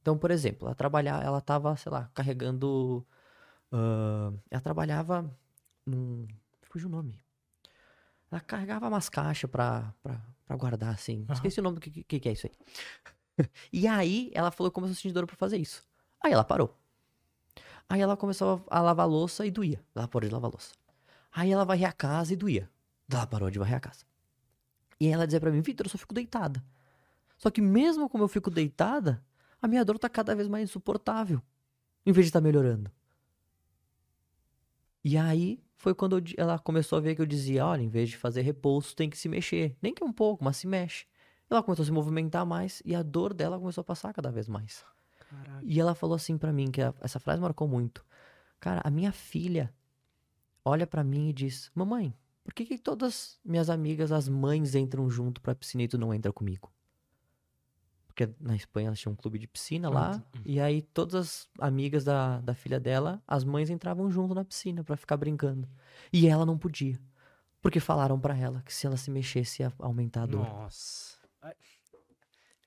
Então, 0.00 0.18
por 0.18 0.30
exemplo, 0.30 0.66
ela 0.66 0.74
trabalhar, 0.74 1.22
ela 1.22 1.40
tava, 1.40 1.76
sei 1.76 1.90
lá, 1.90 2.10
carregando. 2.12 3.06
ah, 3.70 4.32
ela 4.50 4.60
trabalhava 4.60 5.30
num. 5.86 6.26
Fugiu 6.62 6.88
o 6.88 6.92
nome. 6.92 7.20
Ela 8.30 8.40
carregava 8.40 8.88
umas 8.88 9.08
caixas 9.08 9.48
pra, 9.48 9.94
pra, 10.02 10.20
pra 10.46 10.56
guardar, 10.56 10.94
assim. 10.94 11.24
Aham. 11.24 11.34
Esqueci 11.34 11.60
o 11.60 11.62
nome 11.62 11.76
do 11.76 11.80
que, 11.80 12.02
que, 12.02 12.18
que 12.18 12.28
é 12.28 12.32
isso 12.32 12.46
aí. 12.46 12.52
e 13.72 13.86
aí, 13.86 14.30
ela 14.34 14.50
falou 14.50 14.70
que 14.70 14.74
começou 14.74 14.92
a 14.92 14.96
sentir 14.96 15.12
dor 15.12 15.26
pra 15.26 15.36
fazer 15.36 15.58
isso. 15.58 15.86
Aí 16.22 16.32
ela 16.32 16.44
parou. 16.44 16.76
Aí 17.88 18.00
ela 18.00 18.16
começou 18.16 18.64
a 18.70 18.80
lavar 18.80 19.08
louça 19.08 19.44
e 19.44 19.50
doía. 19.50 19.82
Ela 19.94 20.08
parou 20.08 20.28
de 20.28 20.34
lavar 20.34 20.50
louça. 20.50 20.74
Aí 21.32 21.50
ela 21.50 21.64
varria 21.64 21.88
a 21.88 21.92
casa 21.92 22.32
e 22.32 22.36
doía. 22.36 22.70
Ela 23.10 23.26
parou 23.26 23.50
de 23.50 23.58
varrer 23.58 23.76
a 23.76 23.80
casa. 23.80 24.04
E 25.00 25.08
ela 25.08 25.26
dizia 25.26 25.40
pra 25.40 25.50
mim, 25.50 25.60
Vitor, 25.60 25.86
eu 25.86 25.90
só 25.90 25.98
fico 25.98 26.14
deitada. 26.14 26.62
Só 27.36 27.50
que 27.50 27.60
mesmo 27.60 28.08
como 28.08 28.24
eu 28.24 28.28
fico 28.28 28.50
deitada, 28.50 29.22
a 29.60 29.66
minha 29.66 29.84
dor 29.84 29.98
tá 29.98 30.08
cada 30.08 30.34
vez 30.34 30.48
mais 30.48 30.64
insuportável. 30.64 31.42
Em 32.06 32.12
vez 32.12 32.26
de 32.26 32.30
estar 32.30 32.40
melhorando. 32.40 32.90
E 35.04 35.16
aí 35.16 35.60
foi 35.76 35.94
quando 35.94 36.18
eu 36.18 36.22
ela 36.36 36.58
começou 36.58 36.98
a 36.98 37.00
ver 37.00 37.16
que 37.16 37.22
eu 37.22 37.26
dizia, 37.26 37.66
olha, 37.66 37.82
em 37.82 37.88
vez 37.88 38.08
de 38.08 38.16
fazer 38.16 38.42
repouso, 38.42 38.94
tem 38.94 39.10
que 39.10 39.18
se 39.18 39.28
mexer. 39.28 39.76
Nem 39.82 39.92
que 39.92 40.04
um 40.04 40.12
pouco, 40.12 40.44
mas 40.44 40.56
se 40.56 40.66
mexe. 40.66 41.06
Ela 41.50 41.62
começou 41.62 41.82
a 41.82 41.86
se 41.86 41.92
movimentar 41.92 42.46
mais 42.46 42.80
e 42.84 42.94
a 42.94 43.02
dor 43.02 43.34
dela 43.34 43.58
começou 43.58 43.82
a 43.82 43.84
passar 43.84 44.14
cada 44.14 44.30
vez 44.30 44.48
mais. 44.48 44.84
Caralho. 45.36 45.66
E 45.66 45.80
ela 45.80 45.94
falou 45.94 46.14
assim 46.16 46.36
pra 46.38 46.52
mim, 46.52 46.70
que 46.70 46.80
a- 46.82 46.94
essa 47.00 47.18
frase 47.18 47.40
marcou 47.40 47.66
muito. 47.66 48.04
Cara, 48.60 48.80
a 48.84 48.90
minha 48.90 49.12
filha 49.12 49.72
olha 50.64 50.86
pra 50.86 51.02
mim 51.02 51.28
e 51.28 51.32
diz: 51.32 51.70
Mamãe, 51.74 52.14
por 52.44 52.52
que, 52.54 52.64
que 52.64 52.78
todas 52.78 53.38
minhas 53.44 53.68
amigas, 53.70 54.12
as 54.12 54.28
mães, 54.28 54.74
entram 54.74 55.08
junto 55.10 55.40
pra 55.40 55.54
piscina 55.54 55.82
e 55.84 55.88
tu 55.88 55.96
não 55.98 56.12
entra 56.12 56.32
comigo? 56.32 56.72
Porque 58.06 58.28
na 58.38 58.54
Espanha 58.54 58.88
elas 58.88 59.00
tinham 59.00 59.14
um 59.14 59.16
clube 59.16 59.38
de 59.38 59.48
piscina 59.48 59.88
lá, 59.88 60.22
Hum. 60.36 60.40
e 60.44 60.60
aí 60.60 60.82
todas 60.82 61.14
as 61.14 61.48
amigas 61.58 62.04
da, 62.04 62.40
da 62.42 62.54
filha 62.54 62.78
dela, 62.78 63.22
as 63.26 63.42
mães 63.42 63.70
entravam 63.70 64.10
junto 64.10 64.34
na 64.34 64.44
piscina 64.44 64.84
pra 64.84 64.98
ficar 64.98 65.16
brincando. 65.16 65.66
E 66.12 66.26
ela 66.28 66.44
não 66.44 66.58
podia. 66.58 67.00
Porque 67.62 67.80
falaram 67.80 68.20
pra 68.20 68.36
ela 68.36 68.60
que 68.62 68.74
se 68.74 68.86
ela 68.86 68.96
se 68.98 69.10
mexesse 69.10 69.62
ia 69.62 69.72
aumentar 69.78 70.24
a 70.24 70.26
dor. 70.26 70.44
Nossa. 70.44 71.16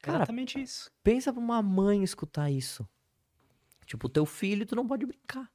Cara, 0.06 0.18
Exatamente 0.20 0.62
isso. 0.62 0.92
Pensa 1.04 1.32
pra 1.34 1.42
uma 1.42 1.62
mãe 1.62 2.04
escutar 2.04 2.50
isso. 2.52 2.88
Tipo, 3.86 4.08
teu 4.10 4.26
filho, 4.26 4.66
tu 4.66 4.76
não 4.76 4.88
pode 4.88 5.06
brincar. 5.06 5.52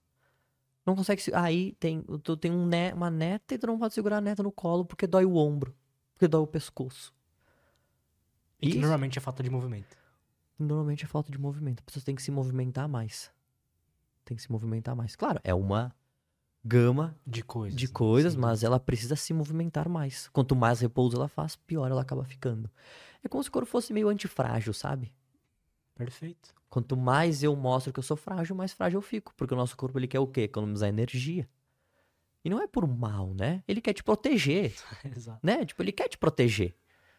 Não 0.87 0.95
consegue. 0.97 1.21
se- 1.23 1.35
Aí 1.35 1.73
tem, 1.75 2.03
tu 2.23 2.37
tem 2.37 2.51
um 2.51 2.67
ne- 2.67 2.93
uma 2.93 3.11
neta 3.11 3.55
e 3.55 3.59
tu 3.59 3.67
não 3.67 3.79
pode 3.79 3.95
segurar 3.95 4.19
a 4.19 4.21
neta 4.21 4.43
no 4.43 4.51
colo 4.53 4.85
porque 4.85 5.07
dói 5.07 5.25
o 5.25 5.37
ombro. 5.37 5.75
Porque 6.15 6.27
dói 6.29 6.41
o 6.43 6.47
pescoço. 6.47 7.15
E 8.61 8.67
que 8.67 8.73
Isso. 8.73 8.81
normalmente 8.81 9.19
é 9.19 9.21
falta 9.21 9.43
de 9.43 9.51
movimento. 9.51 9.97
Normalmente 10.59 11.05
é 11.05 11.09
falta 11.09 11.31
de 11.31 11.39
movimento. 11.39 11.81
A 11.81 11.85
pessoa 11.85 12.05
tem 12.05 12.15
que 12.15 12.23
se 12.23 12.31
movimentar 12.31 12.89
mais. 12.89 13.33
Tem 14.25 14.37
que 14.37 14.43
se 14.43 14.51
movimentar 14.53 14.95
mais. 14.95 15.17
Claro, 15.17 15.41
é 15.43 15.55
uma 15.55 15.95
gama 16.65 17.17
De 17.27 17.43
coisas. 17.43 17.79
de 17.79 17.87
né? 17.87 17.93
coisas, 17.93 18.33
Sim. 18.35 18.39
mas 18.39 18.63
ela 18.63 18.79
precisa 18.79 19.17
se 19.17 19.33
movimentar 19.33 19.89
mais. 19.89 20.29
Quanto 20.29 20.55
mais 20.55 20.81
repouso 20.81 21.17
ela 21.17 21.29
faz, 21.29 21.57
pior 21.57 21.91
ela 21.91 22.03
acaba 22.03 22.25
ficando. 22.25 22.71
É 23.23 23.29
como 23.29 23.43
se 23.43 23.49
o 23.49 23.53
corpo 23.53 23.69
fosse 23.69 23.93
meio 23.93 24.09
antifrágil, 24.09 24.73
sabe? 24.73 25.13
Perfeito. 25.95 26.55
Quanto 26.69 26.97
mais 26.97 27.43
eu 27.43 27.55
mostro 27.57 27.93
que 27.93 27.99
eu 27.99 28.03
sou 28.03 28.17
frágil, 28.17 28.55
mais 28.57 28.73
frágil 28.73 28.99
eu 28.99 29.03
fico. 29.03 29.35
Porque 29.37 29.53
o 29.53 29.57
nosso 29.57 29.77
corpo 29.77 29.99
ele 29.99 30.07
quer 30.07 30.21
o 30.21 30.27
quê? 30.27 30.43
Economizar 30.43 30.89
energia. 30.89 31.49
E 32.45 32.49
não 32.49 32.63
é 32.63 32.67
por 32.67 32.87
mal, 32.87 33.35
né? 33.35 33.63
Ele 33.69 33.81
quer 33.83 33.93
te 33.93 34.03
proteger, 34.03 34.75
Exato. 35.05 35.41
né? 35.43 35.65
Tipo, 35.65 35.83
ele 35.83 35.93
quer 35.93 36.09
te 36.09 36.17
proteger. 36.17 36.75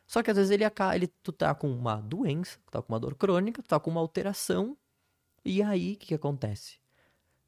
Só 0.07 0.23
que 0.23 0.31
às 0.31 0.37
vezes 0.37 0.51
ele, 0.51 0.63
ele 0.95 1.07
tu 1.07 1.31
tá 1.31 1.53
com 1.53 1.71
uma 1.71 1.97
doença, 2.01 2.57
tu 2.65 2.71
tá 2.71 2.81
com 2.81 2.91
uma 2.91 2.99
dor 2.99 3.13
crônica, 3.15 3.61
tu 3.61 3.67
tá 3.67 3.79
com 3.79 3.91
uma 3.91 4.01
alteração. 4.01 4.75
E 5.45 5.61
aí, 5.61 5.93
o 5.93 5.97
que, 5.97 6.07
que 6.07 6.13
acontece? 6.15 6.79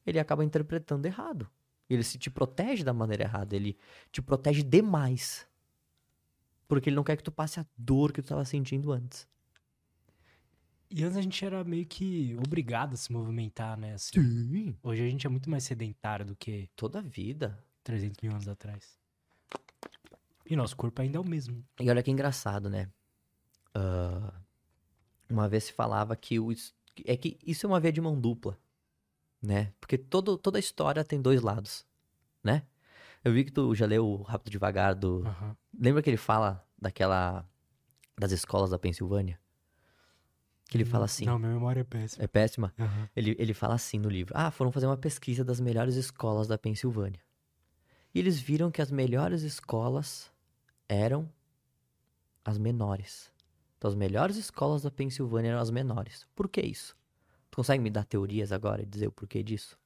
Ele 0.06 0.20
acaba 0.20 0.44
interpretando 0.46 1.06
errado. 1.06 1.50
Ele 1.94 2.04
se 2.04 2.18
te 2.18 2.30
protege 2.30 2.84
da 2.84 2.94
maneira 2.94 3.24
errada. 3.24 3.56
Ele 3.56 3.78
te 4.12 4.22
protege 4.22 4.64
demais. 4.64 5.48
Porque 6.68 6.90
ele 6.90 6.96
não 6.96 7.04
quer 7.04 7.16
que 7.16 7.24
tu 7.24 7.32
passe 7.32 7.60
a 7.60 7.66
dor 7.78 8.12
que 8.12 8.22
tu 8.22 8.30
tava 8.30 8.46
sentindo 8.46 8.92
antes. 8.92 9.28
E 10.90 11.04
antes 11.04 11.18
a 11.18 11.22
gente 11.22 11.44
era 11.44 11.64
meio 11.64 11.86
que 11.86 12.36
obrigado 12.46 12.94
a 12.94 12.98
se 12.98 13.12
movimentar, 13.12 13.78
né? 13.78 13.94
Assim. 13.94 14.14
Sim. 14.14 14.78
Hoje 14.84 15.04
a 15.04 15.10
gente 15.10 15.26
é 15.26 15.30
muito 15.30 15.50
mais 15.50 15.64
sedentário 15.64 16.26
do 16.26 16.36
que 16.36 16.70
Toda 16.76 17.00
a 17.00 17.02
vida. 17.02 17.58
300 17.84 18.22
mil 18.22 18.32
anos 18.32 18.48
atrás. 18.48 18.98
E 20.46 20.56
nosso 20.56 20.76
corpo 20.76 21.02
ainda 21.02 21.18
é 21.18 21.22
o 21.22 21.28
mesmo. 21.28 21.64
E 21.80 21.90
olha 21.90 22.04
que 22.04 22.12
engraçado, 22.12 22.70
né? 22.70 22.90
Ah, 23.74 24.34
uma 25.30 25.50
vez 25.50 25.66
se 25.66 25.74
falava 25.74 26.16
que 26.16 26.40
o, 26.40 26.52
é 27.06 27.18
que 27.18 27.38
isso 27.46 27.66
é 27.66 27.70
uma 27.70 27.80
via 27.80 27.92
de 27.92 28.02
mão 28.02 28.20
dupla, 28.20 28.58
né? 29.44 29.74
Porque 29.80 29.98
todo, 29.98 30.38
toda 30.38 30.58
história 30.58 31.04
tem 31.04 31.22
dois 31.22 31.42
lados, 31.42 31.86
né? 32.42 32.64
Eu 33.24 33.34
vi 33.34 33.44
que 33.44 33.52
tu 33.52 33.76
já 33.76 33.86
leu 33.86 34.06
o 34.06 34.22
Rápido 34.22 34.52
Devagar 34.52 34.96
do... 34.96 35.26
Aham. 35.26 35.56
Lembra 35.78 36.02
que 36.02 36.10
ele 36.10 36.18
fala 36.18 36.66
daquela... 36.78 37.48
das 38.18 38.32
escolas 38.32 38.70
da 38.70 38.80
Pensilvânia? 38.80 39.40
Que 40.70 40.78
ele 40.78 40.86
fala 40.86 41.06
assim... 41.06 41.26
Não, 41.26 41.38
minha 41.38 41.54
memória 41.54 41.82
é 41.82 41.84
péssima. 41.84 42.24
É 42.24 42.28
péssima? 42.28 42.74
Aham. 42.80 43.10
Ele, 43.16 43.36
ele 43.38 43.54
fala 43.54 43.76
assim 43.76 44.00
no 44.00 44.10
livro: 44.10 44.34
Ah, 44.36 44.50
foram 44.50 44.72
fazer 44.72 44.88
uma 44.88 44.98
pesquisa 44.98 45.44
das 45.44 45.60
melhores 45.60 45.96
escolas 45.96 46.48
da 46.48 46.58
Pensilvânia. 46.58 47.22
E 48.14 48.20
eles 48.20 48.40
viram 48.40 48.72
que 48.72 48.82
as 48.82 48.92
melhores 48.92 49.42
escolas 49.42 50.32
eram 50.88 51.30
as 52.44 52.58
menores. 52.58 53.32
Então, 53.78 53.90
as 53.90 53.96
melhores 53.96 54.38
escolas 54.38 54.84
da 54.84 54.92
Pensilvânia 54.92 55.52
eram 55.52 55.60
as 55.60 55.70
menores. 55.70 56.28
Por 56.36 56.48
que 56.48 56.62
isso? 56.62 56.96
Tu 57.54 57.58
consegue 57.58 57.84
me 57.84 57.92
dar 57.92 58.04
teorias 58.04 58.52
agora 58.52 58.82
e 58.82 58.86
dizer 58.88 59.06
o 59.06 59.12
porquê 59.12 59.44
disso? 59.44 59.78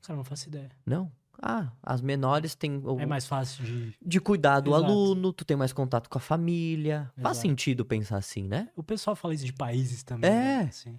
Cara, 0.00 0.16
não 0.16 0.24
faço 0.24 0.48
ideia. 0.48 0.70
Não? 0.86 1.12
Ah, 1.38 1.70
as 1.82 2.00
menores 2.00 2.54
têm. 2.54 2.78
o- 2.82 2.98
É 2.98 3.04
mais 3.04 3.26
fácil 3.26 3.62
de. 3.62 3.94
De 4.00 4.18
cuidar 4.18 4.60
do 4.60 4.70
Exato. 4.70 4.86
aluno, 4.90 5.34
tu 5.34 5.44
tem 5.44 5.54
mais 5.54 5.70
contato 5.74 6.08
com 6.08 6.16
a 6.16 6.20
família. 6.20 7.12
Faz 7.16 7.36
Exato. 7.36 7.46
sentido 7.46 7.84
pensar 7.84 8.16
assim, 8.16 8.48
né? 8.48 8.70
O 8.74 8.82
pessoal 8.82 9.14
fala 9.14 9.34
isso 9.34 9.44
de 9.44 9.52
países 9.52 10.02
também. 10.02 10.30
É. 10.30 10.34
Né? 10.34 10.60
Assim. 10.62 10.98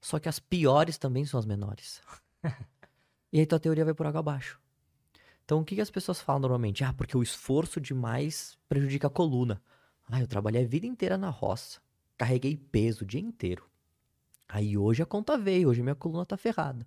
Só 0.00 0.18
que 0.18 0.28
as 0.28 0.40
piores 0.40 0.98
também 0.98 1.24
são 1.24 1.38
as 1.38 1.46
menores. 1.46 2.02
e 3.32 3.38
aí 3.38 3.46
tua 3.46 3.60
teoria 3.60 3.84
vai 3.84 3.94
por 3.94 4.06
água 4.06 4.18
abaixo. 4.18 4.60
Então 5.44 5.60
o 5.60 5.64
que, 5.64 5.76
que 5.76 5.80
as 5.80 5.90
pessoas 5.90 6.20
falam 6.20 6.40
normalmente? 6.40 6.82
Ah, 6.82 6.92
porque 6.92 7.16
o 7.16 7.22
esforço 7.22 7.80
demais 7.80 8.58
prejudica 8.68 9.06
a 9.06 9.10
coluna. 9.10 9.62
Ah, 10.08 10.20
eu 10.20 10.26
trabalhei 10.26 10.64
a 10.64 10.66
vida 10.66 10.84
inteira 10.84 11.16
na 11.16 11.30
roça. 11.30 11.80
Carreguei 12.16 12.56
peso 12.56 13.04
o 13.04 13.06
dia 13.06 13.20
inteiro. 13.20 13.68
Aí 14.48 14.76
hoje 14.76 15.02
a 15.02 15.06
conta 15.06 15.38
veio, 15.38 15.68
hoje 15.68 15.82
minha 15.82 15.94
coluna 15.94 16.26
tá 16.26 16.36
ferrada. 16.36 16.86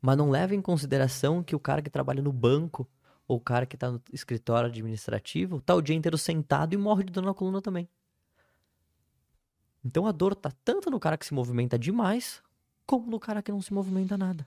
Mas 0.00 0.16
não 0.16 0.30
leva 0.30 0.54
em 0.54 0.62
consideração 0.62 1.42
que 1.42 1.54
o 1.56 1.60
cara 1.60 1.82
que 1.82 1.90
trabalha 1.90 2.22
no 2.22 2.32
banco 2.32 2.88
ou 3.26 3.36
o 3.36 3.40
cara 3.40 3.66
que 3.66 3.76
tá 3.76 3.90
no 3.90 4.00
escritório 4.12 4.68
administrativo 4.68 5.60
tá 5.60 5.74
o 5.74 5.82
dia 5.82 5.94
inteiro 5.94 6.16
sentado 6.16 6.72
e 6.72 6.76
morre 6.76 7.04
de 7.04 7.12
dor 7.12 7.24
na 7.24 7.34
coluna 7.34 7.60
também. 7.60 7.88
Então 9.84 10.06
a 10.06 10.12
dor 10.12 10.34
tá 10.34 10.52
tanto 10.64 10.90
no 10.90 11.00
cara 11.00 11.16
que 11.16 11.26
se 11.26 11.34
movimenta 11.34 11.78
demais, 11.78 12.42
como 12.86 13.10
no 13.10 13.18
cara 13.18 13.42
que 13.42 13.50
não 13.50 13.62
se 13.62 13.72
movimenta 13.72 14.16
nada. 14.16 14.46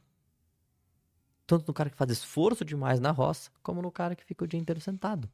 Tanto 1.45 1.67
no 1.67 1.73
cara 1.73 1.89
que 1.89 1.97
faz 1.97 2.11
esforço 2.11 2.63
demais 2.63 2.99
na 2.99 3.11
roça, 3.11 3.51
como 3.61 3.81
no 3.81 3.91
cara 3.91 4.15
que 4.15 4.23
fica 4.23 4.45
o 4.45 4.47
dia 4.47 4.59
inteiro 4.59 4.79
sentado. 4.79 5.29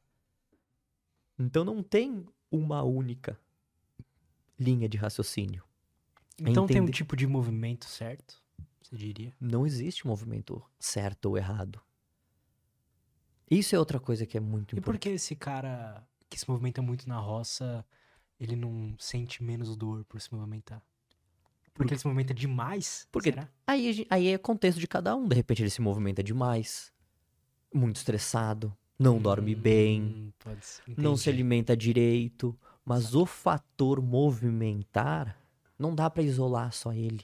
Então 1.38 1.64
não 1.64 1.84
tem 1.84 2.26
uma 2.52 2.84
única 2.84 3.40
linha 4.60 4.88
de 4.90 4.98
raciocínio. 4.98 5.64
Então 6.38 6.66
tem 6.68 6.78
um 6.78 6.84
entender- 6.84 6.92
tipo 6.92 7.16
de 7.16 7.26
movimento 7.28 7.86
certo, 7.86 8.42
você 8.82 8.96
diria? 8.96 9.34
Não 9.40 9.66
existe 9.66 10.06
movimento 10.08 10.62
certo 10.80 11.26
ou 11.28 11.38
errado. 11.38 11.82
Isso 13.50 13.76
é 13.76 13.80
outra 13.80 14.00
coisa 14.00 14.26
que 14.26 14.38
é 14.38 14.40
muito 14.40 14.74
E 14.76 14.82
por 14.82 14.96
importante. 14.96 15.02
que 15.02 15.10
esse 15.10 15.36
cara 15.36 16.06
que 16.30 16.40
se 16.40 16.48
movimenta 16.50 16.82
muito 16.82 17.10
na 17.10 17.18
roça, 17.20 17.84
ele 18.40 18.56
não 18.56 18.96
sente 19.00 19.44
menos 19.44 19.76
dor 19.76 20.06
por 20.06 20.22
se 20.22 20.32
movimentar? 20.34 20.82
Porque 21.74 21.94
ele 21.94 22.00
se 22.00 22.06
movimenta 22.06 22.34
demais? 22.34 23.08
Porque- 23.12 23.32
Será? 23.32 23.50
Aí, 23.66 24.06
aí 24.10 24.28
é 24.28 24.38
contexto 24.38 24.80
de 24.80 24.88
cada 24.88 25.16
um. 25.16 25.28
De 25.28 25.36
repente 25.36 25.64
ele 25.64 25.70
se 25.70 25.82
movimenta 25.82 26.22
demais, 26.22 26.94
muito 27.74 27.96
estressado, 27.98 28.76
não 29.00 29.20
dorme 29.20 29.56
bem, 29.56 30.02
Hum, 30.02 30.32
pode 30.40 30.66
ser. 30.66 30.84
não 30.98 31.16
se 31.18 31.30
alimenta 31.30 31.76
direito. 31.76 32.58
Mas 32.90 33.14
o 33.14 33.24
fator 33.24 34.02
movimentar 34.02 35.38
não 35.78 35.94
dá 35.94 36.10
pra 36.10 36.24
isolar 36.24 36.74
só 36.74 36.92
ele. 36.92 37.24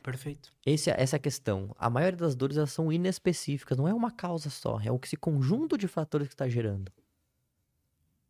Perfeito. 0.00 0.52
Esse, 0.64 0.88
é- 0.88 0.94
essa 1.02 1.16
é 1.16 1.18
a 1.18 1.20
questão. 1.20 1.74
A 1.76 1.90
maioria 1.90 2.16
das 2.16 2.36
dores 2.36 2.56
elas 2.56 2.70
são 2.70 2.92
inespecíficas, 2.92 3.76
não 3.76 3.88
é 3.88 3.92
uma 3.92 4.12
causa 4.12 4.48
só, 4.48 4.78
é 4.84 4.92
o 4.92 5.00
que 5.00 5.08
esse 5.08 5.16
conjunto 5.16 5.76
de 5.76 5.88
fatores 5.88 6.28
que 6.28 6.34
está 6.34 6.48
gerando. 6.48 6.92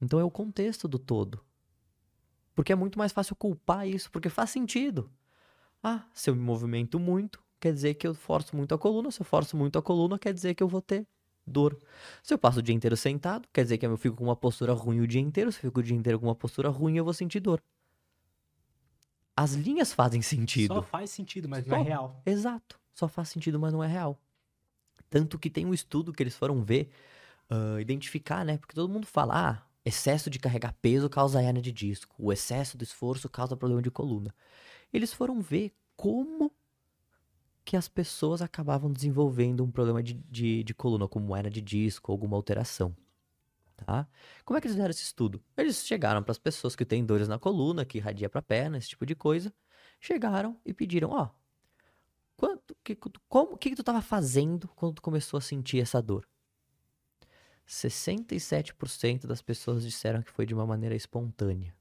Então 0.01 0.19
é 0.19 0.25
o 0.25 0.31
contexto 0.31 0.89
do 0.89 0.99
todo. 0.99 1.45
Porque 2.55 2.73
é 2.73 2.77
muito 2.77 2.99
mais 2.99 3.13
fácil 3.13 3.37
culpar 3.37 3.87
isso, 3.87 4.11
porque 4.11 4.31
faz 4.31 4.49
sentido. 4.49 5.13
Ah, 5.83 6.07
se 6.15 6.31
eu 6.31 6.35
me 6.35 6.41
movimento 6.41 6.99
muito, 6.99 7.45
quer 7.61 7.75
dizer 7.75 7.93
que 7.93 8.07
eu 8.07 8.15
forço 8.15 8.57
muito 8.57 8.75
a 8.75 8.79
coluna. 8.79 9.11
Se 9.11 9.21
eu 9.21 9.27
forço 9.27 9.55
muito 9.55 9.79
a 9.79 9.83
coluna, 9.83 10.19
quer 10.19 10.33
dizer 10.33 10.55
que 10.55 10.63
eu 10.63 10.69
vou 10.69 10.81
ter 10.81 11.07
dor. 11.47 11.79
Se 12.23 12.35
eu 12.35 12.39
passo 12.39 12.59
o 12.59 12.63
dia 12.63 12.75
inteiro 12.75 12.97
sentado, 12.97 13.49
quer 13.53 13.63
dizer 13.63 13.79
que 13.79 13.87
eu 13.87 13.97
fico 13.97 14.17
com 14.17 14.25
uma 14.25 14.37
postura 14.37 14.73
ruim 14.73 15.01
o 15.01 15.07
dia 15.07 15.21
inteiro. 15.21 15.53
Se 15.53 15.59
eu 15.59 15.63
fico 15.63 15.81
o 15.81 15.83
dia 15.83 15.97
inteiro 15.97 16.19
com 16.19 16.27
uma 16.27 16.35
postura 16.35 16.69
ruim, 16.69 16.97
eu 16.97 17.05
vou 17.05 17.15
sentir 17.15 17.41
dor. 17.41 17.63
As 19.37 19.53
linhas 19.53 19.93
fazem 19.93 20.23
sentido. 20.23 20.75
Só 20.75 20.83
faz 20.83 21.11
sentido, 21.11 21.49
mas 21.49 21.67
não 21.67 21.77
é 21.77 21.83
real. 21.83 22.23
Exato. 22.25 22.81
Só 22.95 23.07
faz 23.07 23.29
sentido, 23.29 23.61
mas 23.61 23.73
não 23.73 23.85
é 23.85 23.87
real. 23.87 24.19
Tanto 25.11 25.39
que 25.39 25.51
tem 25.51 25.67
um 25.67 25.75
estudo 25.75 26.13
que 26.13 26.23
eles 26.23 26.35
foram 26.35 26.63
ver, 26.63 26.91
ah, 27.51 27.81
identificar, 27.81 28.45
né? 28.45 28.59
Porque 28.59 28.75
todo 28.75 28.93
mundo 28.93 29.07
fala, 29.07 29.51
ah, 29.51 29.63
excesso 29.85 30.29
de 30.29 30.39
carregar 30.39 30.75
peso 30.83 31.09
causa 31.09 31.43
hernia 31.43 31.63
de 31.63 31.71
disco, 31.71 32.15
o 32.19 32.33
excesso 32.33 32.77
do 32.77 32.83
esforço 32.83 33.29
causa 33.29 33.57
problema 33.57 33.83
de 33.83 33.91
coluna. 33.91 34.35
Eles 34.93 35.13
foram 35.13 35.41
ver 35.41 35.73
como 35.97 36.53
que 37.67 37.77
as 37.77 37.89
pessoas 37.89 38.41
acabavam 38.41 38.91
desenvolvendo 38.93 39.65
um 39.65 39.71
problema 39.71 40.03
de, 40.03 40.15
de, 40.15 40.63
de 40.63 40.73
coluna, 40.73 41.09
como 41.09 41.37
hernia 41.37 41.51
de 41.51 41.61
disco, 41.61 42.13
alguma 42.13 42.37
alteração. 42.37 42.97
Tá? 43.77 44.09
Como 44.45 44.57
é 44.57 44.61
que 44.61 44.69
eles 44.69 44.77
fizeram 44.77 44.91
esse 44.91 45.03
estudo? 45.03 45.43
Eles 45.57 45.85
chegaram 45.85 46.23
para 46.23 46.33
as 46.33 46.39
pessoas 46.39 46.75
que 46.75 46.85
têm 46.85 47.05
dores 47.05 47.29
na 47.29 47.39
coluna, 47.39 47.85
que 47.85 47.99
irradia 47.99 48.31
para 48.31 48.39
a 48.39 48.43
perna, 48.43 48.79
esse 48.79 48.91
tipo 48.91 49.05
de 49.05 49.15
coisa, 49.15 49.53
chegaram 50.01 50.57
e 50.65 50.73
pediram, 50.73 51.11
ó, 51.11 51.29
Quanto, 52.37 52.77
que, 52.85 52.95
como, 53.29 53.53
o 53.53 53.57
que, 53.57 53.71
que 53.71 53.77
tu 53.77 53.83
estava 53.83 54.03
fazendo 54.03 54.69
quando 54.77 54.97
tu 54.97 55.03
começou 55.03 55.39
a 55.39 55.41
sentir 55.41 55.81
essa 55.81 56.03
dor? 56.03 56.29
67% 57.67 59.27
das 59.27 59.43
pessoas 59.43 59.83
disseram 59.83 60.23
que 60.23 60.31
foi 60.31 60.47
de 60.47 60.55
uma 60.55 60.67
maneira 60.67 60.95
espontânea. 60.95 61.75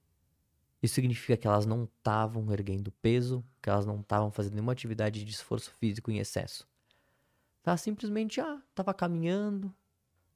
Isso 0.85 0.93
significa 0.93 1.35
que 1.35 1.47
elas 1.47 1.65
não 1.65 1.85
estavam 1.85 2.53
erguendo 2.53 2.91
peso, 3.01 3.43
que 3.59 3.67
elas 3.67 3.87
não 3.87 4.01
estavam 4.01 4.29
fazendo 4.29 4.53
nenhuma 4.53 4.71
atividade 4.71 5.25
de 5.25 5.31
esforço 5.31 5.71
físico 5.79 6.11
em 6.11 6.19
excesso. 6.19 6.67
Tava 7.63 7.75
simplesmente, 7.77 8.39
ah, 8.39 8.61
tava 8.75 8.93
caminhando, 8.93 9.73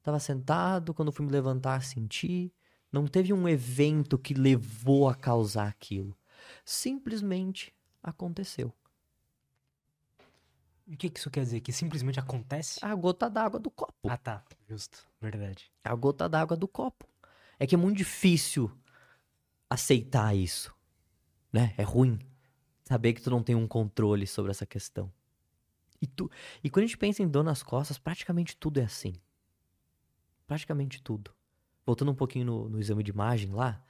tava 0.02 0.18
sentado, 0.18 0.92
quando 0.92 1.12
fui 1.12 1.24
me 1.24 1.30
levantar 1.30 1.84
senti. 1.84 2.52
Não 2.90 3.06
teve 3.06 3.32
um 3.32 3.48
evento 3.48 4.18
que 4.18 4.34
levou 4.34 5.08
a 5.08 5.14
causar 5.14 5.68
aquilo. 5.68 6.18
Simplesmente 6.64 7.72
aconteceu. 8.02 8.74
O 10.84 10.96
que 10.96 11.08
que 11.08 11.20
isso 11.20 11.30
quer 11.30 11.44
dizer? 11.44 11.60
Que 11.60 11.72
simplesmente 11.72 12.18
acontece? 12.18 12.84
A 12.84 12.92
gota 12.96 13.30
d'água 13.30 13.60
do 13.60 13.70
copo. 13.70 13.94
Ah, 14.08 14.16
tá. 14.16 14.42
Justo. 14.68 15.06
Verdade. 15.20 15.70
A 15.84 15.94
gota 15.94 16.28
d'água 16.28 16.56
do 16.56 16.66
copo. 16.66 17.06
É 17.56 17.68
que 17.68 17.76
é 17.76 17.78
muito 17.78 17.98
difícil 17.98 18.76
aceitar 19.70 20.34
isso, 20.34 20.74
né? 21.52 21.72
É 21.78 21.82
ruim 21.82 22.18
saber 22.84 23.12
que 23.12 23.22
tu 23.22 23.30
não 23.30 23.40
tem 23.40 23.54
um 23.54 23.68
controle 23.68 24.26
sobre 24.26 24.50
essa 24.50 24.66
questão. 24.66 25.10
E, 26.02 26.06
tu, 26.08 26.28
e 26.64 26.68
quando 26.68 26.84
a 26.84 26.86
gente 26.88 26.98
pensa 26.98 27.22
em 27.22 27.28
dor 27.28 27.44
nas 27.44 27.62
costas, 27.62 27.98
praticamente 27.98 28.56
tudo 28.56 28.80
é 28.80 28.84
assim. 28.84 29.14
Praticamente 30.44 31.00
tudo. 31.00 31.30
Voltando 31.86 32.10
um 32.10 32.14
pouquinho 32.14 32.46
no, 32.46 32.68
no 32.68 32.80
exame 32.80 33.04
de 33.04 33.12
imagem 33.12 33.52
lá, 33.52 33.80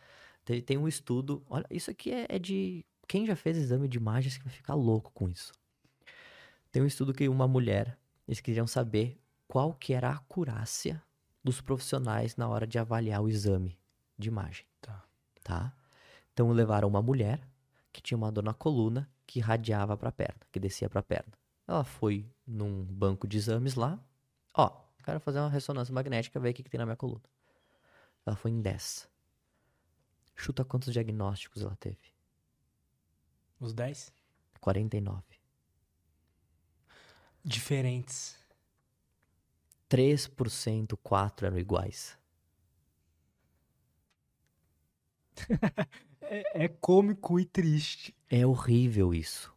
tem, 0.45 0.61
tem 0.61 0.77
um 0.77 0.87
estudo. 0.87 1.43
Olha, 1.49 1.67
isso 1.71 1.91
aqui 1.91 2.11
é, 2.11 2.27
é 2.29 2.39
de. 2.39 2.85
Quem 3.09 3.27
já 3.27 3.35
fez 3.35 3.57
exame 3.57 3.89
de 3.89 3.97
imagens 3.97 4.37
que 4.37 4.45
vai 4.45 4.53
ficar 4.53 4.75
louco 4.75 5.11
com 5.13 5.29
isso. 5.29 5.53
Tem 6.71 6.83
um 6.83 6.87
estudo 6.87 7.15
que 7.15 7.29
uma 7.29 7.49
mulher, 7.49 7.99
eles 8.29 8.41
queriam 8.41 8.67
saber 8.67 9.19
qual 9.49 9.73
que 9.75 9.93
era 9.93 10.11
a 10.11 10.15
acurácia 10.15 11.03
dos 11.43 11.61
profissionais 11.61 12.37
na 12.37 12.49
hora 12.49 12.67
de 12.67 12.79
avaliar 12.79 13.23
o 13.23 13.29
exame 13.29 13.77
de 14.17 14.29
imagem. 14.29 14.70
Tá. 15.43 15.73
Então 16.33 16.51
levaram 16.51 16.89
uma 16.89 17.03
mulher 17.03 17.41
que 17.93 18.01
tinha 18.01 18.17
uma 18.17 18.31
dor 18.31 18.45
na 18.45 18.55
coluna 18.55 19.11
que 19.27 19.39
irradiava 19.39 19.97
para 19.97 20.09
a 20.09 20.13
perna, 20.13 20.41
que 20.51 20.61
descia 20.61 20.89
para 20.89 21.01
a 21.01 21.03
perna. 21.03 21.33
Ela 21.67 21.85
foi 21.85 22.29
num 22.47 22.85
banco 22.85 23.27
de 23.29 23.37
exames 23.37 23.75
lá. 23.75 23.99
Ó, 24.55 24.71
quero 25.05 25.21
fazer 25.21 25.39
uma 25.39 25.49
ressonância 25.49 25.95
magnética, 25.95 26.41
ver 26.41 26.51
o 26.51 26.55
que, 26.55 26.63
que 26.63 26.71
tem 26.71 26.79
na 26.79 26.85
minha 26.85 26.97
coluna. 26.97 27.23
Ela 28.27 28.37
foi 28.37 28.51
em 28.51 28.61
10. 28.61 29.09
Chuta 30.35 30.65
quantos 30.65 30.93
diagnósticos 30.93 31.63
ela 31.63 31.77
teve? 31.77 32.15
Os 33.59 33.73
10? 33.73 34.13
49. 34.61 35.23
Diferentes. 37.45 38.39
3%, 39.89 40.97
4 41.03 41.47
eram 41.47 41.59
iguais. 41.59 42.17
É, 46.23 46.65
é 46.65 46.69
cômico 46.69 47.41
e 47.41 47.45
triste. 47.45 48.15
É 48.29 48.47
horrível 48.47 49.13
isso. 49.13 49.53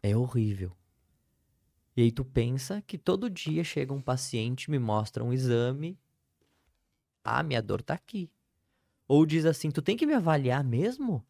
É 0.00 0.16
horrível. 0.16 0.76
E 1.96 2.02
aí 2.02 2.12
tu 2.12 2.24
pensa 2.24 2.80
que 2.82 2.96
todo 2.96 3.28
dia 3.28 3.64
chega 3.64 3.92
um 3.92 4.00
paciente, 4.00 4.70
me 4.70 4.78
mostra 4.78 5.24
um 5.24 5.32
exame. 5.32 5.98
Ah, 7.24 7.42
minha 7.42 7.60
dor 7.60 7.82
tá 7.82 7.94
aqui. 7.94 8.30
Ou 9.08 9.26
diz 9.26 9.44
assim, 9.44 9.70
tu 9.70 9.82
tem 9.82 9.96
que 9.96 10.06
me 10.06 10.14
avaliar 10.14 10.62
mesmo? 10.62 11.26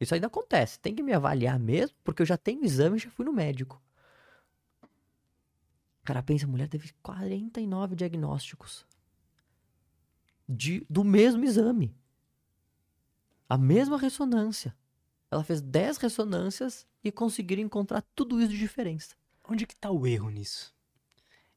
Isso 0.00 0.14
ainda 0.14 0.28
acontece. 0.28 0.78
Tem 0.78 0.94
que 0.94 1.02
me 1.02 1.12
avaliar 1.12 1.58
mesmo? 1.58 1.96
Porque 2.02 2.22
eu 2.22 2.26
já 2.26 2.36
tenho 2.36 2.64
exame 2.64 2.96
e 2.96 3.00
já 3.00 3.10
fui 3.10 3.24
no 3.24 3.32
médico. 3.32 3.82
O 6.02 6.04
cara 6.04 6.22
pensa, 6.22 6.46
a 6.46 6.48
mulher 6.48 6.68
teve 6.68 6.92
49 7.02 7.94
diagnósticos. 7.94 8.86
De, 10.48 10.86
do 10.88 11.04
mesmo 11.04 11.44
exame. 11.44 11.94
A 13.52 13.58
mesma 13.58 13.98
ressonância. 13.98 14.74
Ela 15.30 15.44
fez 15.44 15.60
10 15.60 15.98
ressonâncias 15.98 16.86
e 17.04 17.12
conseguiram 17.12 17.62
encontrar 17.62 18.00
tudo 18.16 18.40
isso 18.40 18.48
de 18.48 18.56
diferença. 18.56 19.14
Onde 19.46 19.66
que 19.66 19.76
tá 19.76 19.90
o 19.90 20.06
erro 20.06 20.30
nisso? 20.30 20.74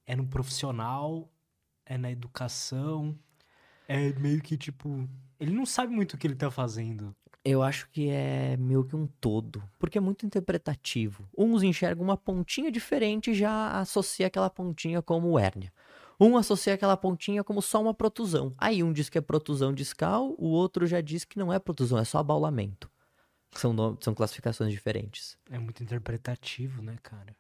É 0.05 0.13
no 0.13 0.27
profissional? 0.27 1.31
É 1.85 1.97
na 1.97 2.11
educação? 2.11 3.17
É 3.87 4.11
meio 4.11 4.41
que 4.41 4.57
tipo. 4.57 5.07
Ele 5.39 5.53
não 5.53 5.65
sabe 5.65 5.95
muito 5.95 6.15
o 6.15 6.17
que 6.17 6.27
ele 6.27 6.35
tá 6.35 6.51
fazendo. 6.51 7.15
Eu 7.45 7.63
acho 7.63 7.89
que 7.89 8.09
é 8.09 8.57
meio 8.57 8.83
que 8.83 8.97
um 8.97 9.07
todo, 9.07 9.63
porque 9.79 9.97
é 9.97 10.01
muito 10.01 10.25
interpretativo. 10.25 11.25
Uns 11.37 11.63
enxergam 11.63 12.03
uma 12.03 12.17
pontinha 12.17 12.69
diferente 12.69 13.31
e 13.31 13.35
já 13.35 13.79
associa 13.79 14.27
aquela 14.27 14.49
pontinha 14.49 15.01
como 15.01 15.39
hérnia. 15.39 15.71
Um 16.19 16.37
associa 16.37 16.73
aquela 16.73 16.95
pontinha 16.95 17.43
como 17.43 17.61
só 17.61 17.81
uma 17.81 17.93
protusão. 17.93 18.53
Aí 18.57 18.81
um 18.83 18.93
diz 18.93 19.09
que 19.09 19.17
é 19.17 19.21
protusão 19.21 19.73
discal, 19.73 20.33
o 20.37 20.47
outro 20.47 20.85
já 20.87 21.01
diz 21.01 21.25
que 21.25 21.37
não 21.37 21.51
é 21.51 21.59
protusão, 21.59 21.97
é 21.97 22.05
só 22.05 22.19
abaulamento. 22.19 22.89
São, 23.51 23.73
no- 23.73 23.97
são 24.01 24.13
classificações 24.13 24.71
diferentes. 24.71 25.37
É 25.49 25.57
muito 25.57 25.81
interpretativo, 25.83 26.81
né, 26.81 26.97
cara? 27.01 27.35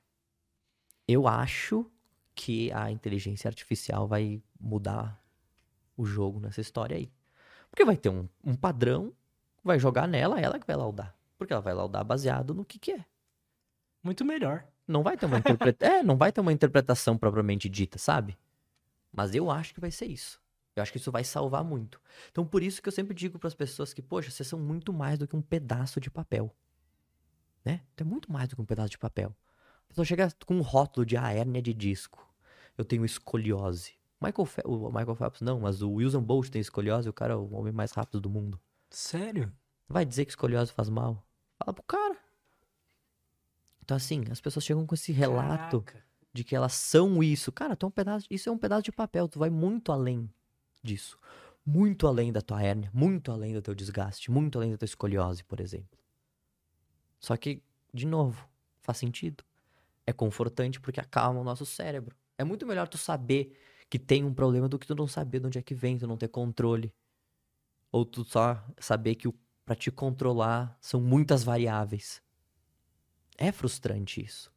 Eu 1.07 1.27
acho 1.27 1.89
que 2.33 2.71
a 2.71 2.89
inteligência 2.91 3.47
artificial 3.47 4.07
vai 4.07 4.41
mudar 4.59 5.21
o 5.95 6.05
jogo 6.05 6.39
nessa 6.39 6.61
história 6.61 6.97
aí. 6.97 7.11
Porque 7.69 7.85
vai 7.85 7.95
ter 7.97 8.09
um, 8.09 8.27
um 8.43 8.55
padrão, 8.55 9.13
vai 9.63 9.79
jogar 9.79 10.07
nela, 10.07 10.39
ela 10.39 10.59
que 10.59 10.67
vai 10.67 10.75
laudar. 10.75 11.15
Porque 11.37 11.53
ela 11.53 11.61
vai 11.61 11.73
laudar 11.73 12.03
baseado 12.03 12.53
no 12.53 12.65
que, 12.65 12.79
que 12.79 12.91
é. 12.91 13.05
Muito 14.03 14.23
melhor. 14.23 14.65
Não 14.87 15.03
vai 15.03 15.17
ter 15.17 15.25
uma 15.25 15.37
interpreta... 15.39 15.85
é, 15.85 16.03
não 16.03 16.15
vai 16.17 16.31
ter 16.31 16.41
uma 16.41 16.53
interpretação 16.53 17.17
propriamente 17.17 17.67
dita, 17.67 17.97
sabe? 17.97 18.37
Mas 19.15 19.33
eu 19.33 19.49
acho 19.49 19.73
que 19.73 19.79
vai 19.79 19.91
ser 19.91 20.05
isso. 20.07 20.41
Eu 20.75 20.83
acho 20.83 20.91
que 20.91 20.97
isso 20.97 21.11
vai 21.11 21.23
salvar 21.23 21.63
muito. 21.63 22.01
Então, 22.31 22.45
por 22.45 22.61
isso 22.61 22.81
que 22.81 22.87
eu 22.89 22.91
sempre 22.91 23.13
digo 23.13 23.39
para 23.39 23.47
as 23.47 23.53
pessoas 23.55 23.93
que, 23.93 24.01
poxa, 24.01 24.29
vocês 24.29 24.47
são 24.47 24.59
muito 24.59 24.91
mais 24.91 25.17
do 25.17 25.27
que 25.27 25.35
um 25.35 25.41
pedaço 25.41 26.01
de 26.01 26.09
papel. 26.11 26.53
Né? 27.63 27.81
Tu 27.95 28.01
é 28.01 28.05
muito 28.05 28.31
mais 28.31 28.49
do 28.49 28.55
que 28.55 28.61
um 28.61 28.65
pedaço 28.65 28.89
de 28.89 28.97
papel. 28.97 29.33
pessoa 29.87 30.03
chega 30.05 30.27
com 30.45 30.55
um 30.57 30.61
rótulo 30.61 31.05
de 31.05 31.15
ah, 31.15 31.31
hérnia 31.31 31.61
de 31.61 31.73
disco. 31.73 32.27
Eu 32.77 32.83
tenho 32.83 33.05
escoliose. 33.05 33.93
Michael 34.21 34.45
Fe- 34.45 34.63
o 34.65 34.87
Michael 34.89 35.15
Phelps 35.15 35.41
não, 35.41 35.59
mas 35.61 35.81
o 35.81 35.91
Wilson 35.93 36.21
Bolt 36.21 36.49
tem 36.49 36.59
escoliose, 36.61 37.07
o 37.07 37.13
cara 37.13 37.33
é 37.33 37.37
o 37.37 37.53
homem 37.53 37.71
mais 37.71 37.91
rápido 37.91 38.19
do 38.19 38.29
mundo. 38.29 38.59
Sério? 38.89 39.51
Vai 39.87 40.05
dizer 40.05 40.25
que 40.25 40.31
escoliose 40.31 40.71
faz 40.73 40.89
mal? 40.89 41.25
Fala 41.57 41.73
pro 41.73 41.83
cara. 41.83 42.17
Então, 43.81 43.95
assim, 43.95 44.23
as 44.31 44.41
pessoas 44.41 44.65
chegam 44.65 44.85
com 44.85 44.95
esse 44.95 45.11
relato 45.11 45.81
Caraca. 45.81 46.05
De 46.35 46.43
que 46.43 46.53
elas 46.53 46.73
são 46.73 47.23
isso. 47.23 47.49
Cara, 47.49 47.77
tu 47.77 47.85
é 47.85 47.87
um 47.87 47.91
pedaço, 47.91 48.27
isso 48.29 48.49
é 48.49 48.51
um 48.51 48.57
pedaço 48.57 48.83
de 48.83 48.91
papel, 48.91 49.25
tu 49.29 49.39
vai 49.39 49.49
muito 49.49 49.89
além 49.89 50.29
disso. 50.83 51.17
Muito 51.65 52.05
além 52.05 52.29
da 52.29 52.41
tua 52.41 52.61
hérnia, 52.61 52.91
muito 52.93 53.31
além 53.31 53.53
do 53.53 53.61
teu 53.61 53.73
desgaste, 53.73 54.29
muito 54.29 54.57
além 54.57 54.71
da 54.71 54.77
tua 54.77 54.85
escoliose, 54.85 55.45
por 55.45 55.61
exemplo. 55.61 55.97
Só 57.21 57.37
que, 57.37 57.63
de 57.93 58.05
novo, 58.05 58.49
faz 58.81 58.97
sentido. 58.97 59.45
É 60.05 60.11
confortante 60.11 60.77
porque 60.81 60.99
acalma 60.99 61.39
o 61.39 61.43
nosso 61.43 61.65
cérebro. 61.65 62.13
É 62.37 62.43
muito 62.43 62.67
melhor 62.67 62.89
tu 62.89 62.97
saber 62.97 63.57
que 63.89 63.97
tem 63.97 64.25
um 64.25 64.33
problema 64.33 64.67
do 64.67 64.77
que 64.77 64.85
tu 64.85 64.93
não 64.93 65.07
saber 65.07 65.39
de 65.39 65.47
onde 65.47 65.57
é 65.57 65.61
que 65.61 65.73
vem, 65.73 65.97
tu 65.97 66.05
não 66.05 66.17
ter 66.17 66.27
controle. 66.27 66.93
Ou 67.93 68.03
tu 68.03 68.25
só 68.25 68.61
saber 68.77 69.15
que 69.15 69.29
o, 69.29 69.33
pra 69.63 69.73
te 69.73 69.89
controlar 69.89 70.77
são 70.81 70.99
muitas 70.99 71.45
variáveis. 71.45 72.21
É 73.37 73.53
frustrante 73.53 74.21
isso. 74.21 74.53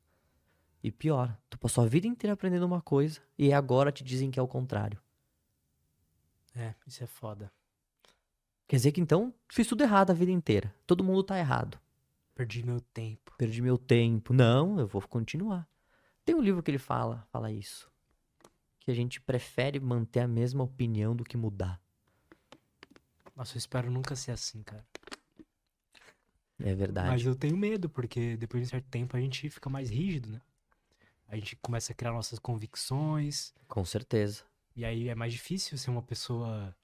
E 0.83 0.93
pior, 0.93 1.37
tu 1.51 1.59
passou 1.59 1.85
a 1.85 1.89
vida 1.89 2.07
inteira 2.07 2.35
aprendendo 2.35 2.65
uma 2.65 2.81
coisa 2.81 3.21
e 3.37 3.53
agora 3.53 3.91
te 3.91 4.05
dizem 4.05 4.31
que 4.31 4.39
é 4.39 4.43
o 4.43 4.49
contrário. 4.49 5.01
É, 6.55 6.75
isso 6.87 7.03
é 7.03 7.07
foda. 7.07 7.53
Quer 8.67 8.77
dizer 8.77 8.93
que 8.93 9.01
então 9.01 9.33
fiz 9.49 9.67
tudo 9.67 9.83
errado 9.83 10.11
a 10.11 10.15
vida 10.15 10.31
inteira. 10.31 10.75
Todo 10.87 11.05
mundo 11.05 11.23
tá 11.23 11.39
errado. 11.39 11.79
Perdi 12.35 12.65
meu 12.65 12.81
tempo. 12.81 13.35
Perdi 13.37 13.63
meu 13.63 13.79
tempo. 13.79 14.33
Não, 14.33 14.79
eu 14.79 14.87
vou 14.87 15.03
continuar. 15.03 15.69
Tem 16.25 16.35
um 16.35 16.41
livro 16.41 16.63
que 16.63 16.71
ele 16.71 16.79
fala, 16.79 17.27
fala 17.33 17.51
isso. 17.51 17.91
Que 18.81 18.91
a 18.91 18.95
gente 18.95 19.21
prefere 19.21 19.81
manter 19.81 20.21
a 20.21 20.29
mesma 20.29 20.63
opinião 20.63 21.17
do 21.17 21.25
que 21.25 21.37
mudar. 21.37 21.81
Nossa, 23.35 23.57
eu 23.57 23.59
espero 23.59 23.91
nunca 23.91 24.15
ser 24.15 24.33
assim, 24.33 24.63
cara. 24.63 24.85
É 26.59 26.75
verdade. 26.75 27.09
Mas 27.09 27.25
eu 27.25 27.35
tenho 27.35 27.57
medo, 27.57 27.89
porque 27.89 28.37
depois 28.37 28.63
de 28.63 28.67
um 28.67 28.71
certo 28.71 28.89
tempo 28.89 29.17
a 29.17 29.21
gente 29.21 29.49
fica 29.49 29.71
mais 29.71 29.91
rígido, 29.91 30.29
né? 30.29 30.41
A 31.29 31.37
gente 31.37 31.57
começa 31.57 31.93
a 31.93 31.95
criar 31.95 32.13
nossas 32.13 32.39
convicções, 32.39 33.53
Com 33.69 33.85
certeza. 33.85 34.45
e 34.75 34.85
aí 34.85 35.09
é 35.09 35.15
mais 35.15 35.33
difícil 35.33 35.77
ser 35.77 35.91
uma 35.91 36.03
pessoa, 36.03 36.75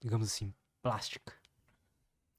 digamos 0.00 0.26
assim, 0.26 0.52
plástica. 0.82 1.34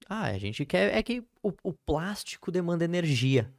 Ah, 0.09 0.26
a 0.26 0.38
gente 0.38 0.66
quer. 0.66 0.93
É 0.93 1.03
que 1.03 1.24
o, 1.41 1.53
o 1.64 1.72
plástico 1.74 2.51
demanda 2.51 2.84
energia. 2.84 3.53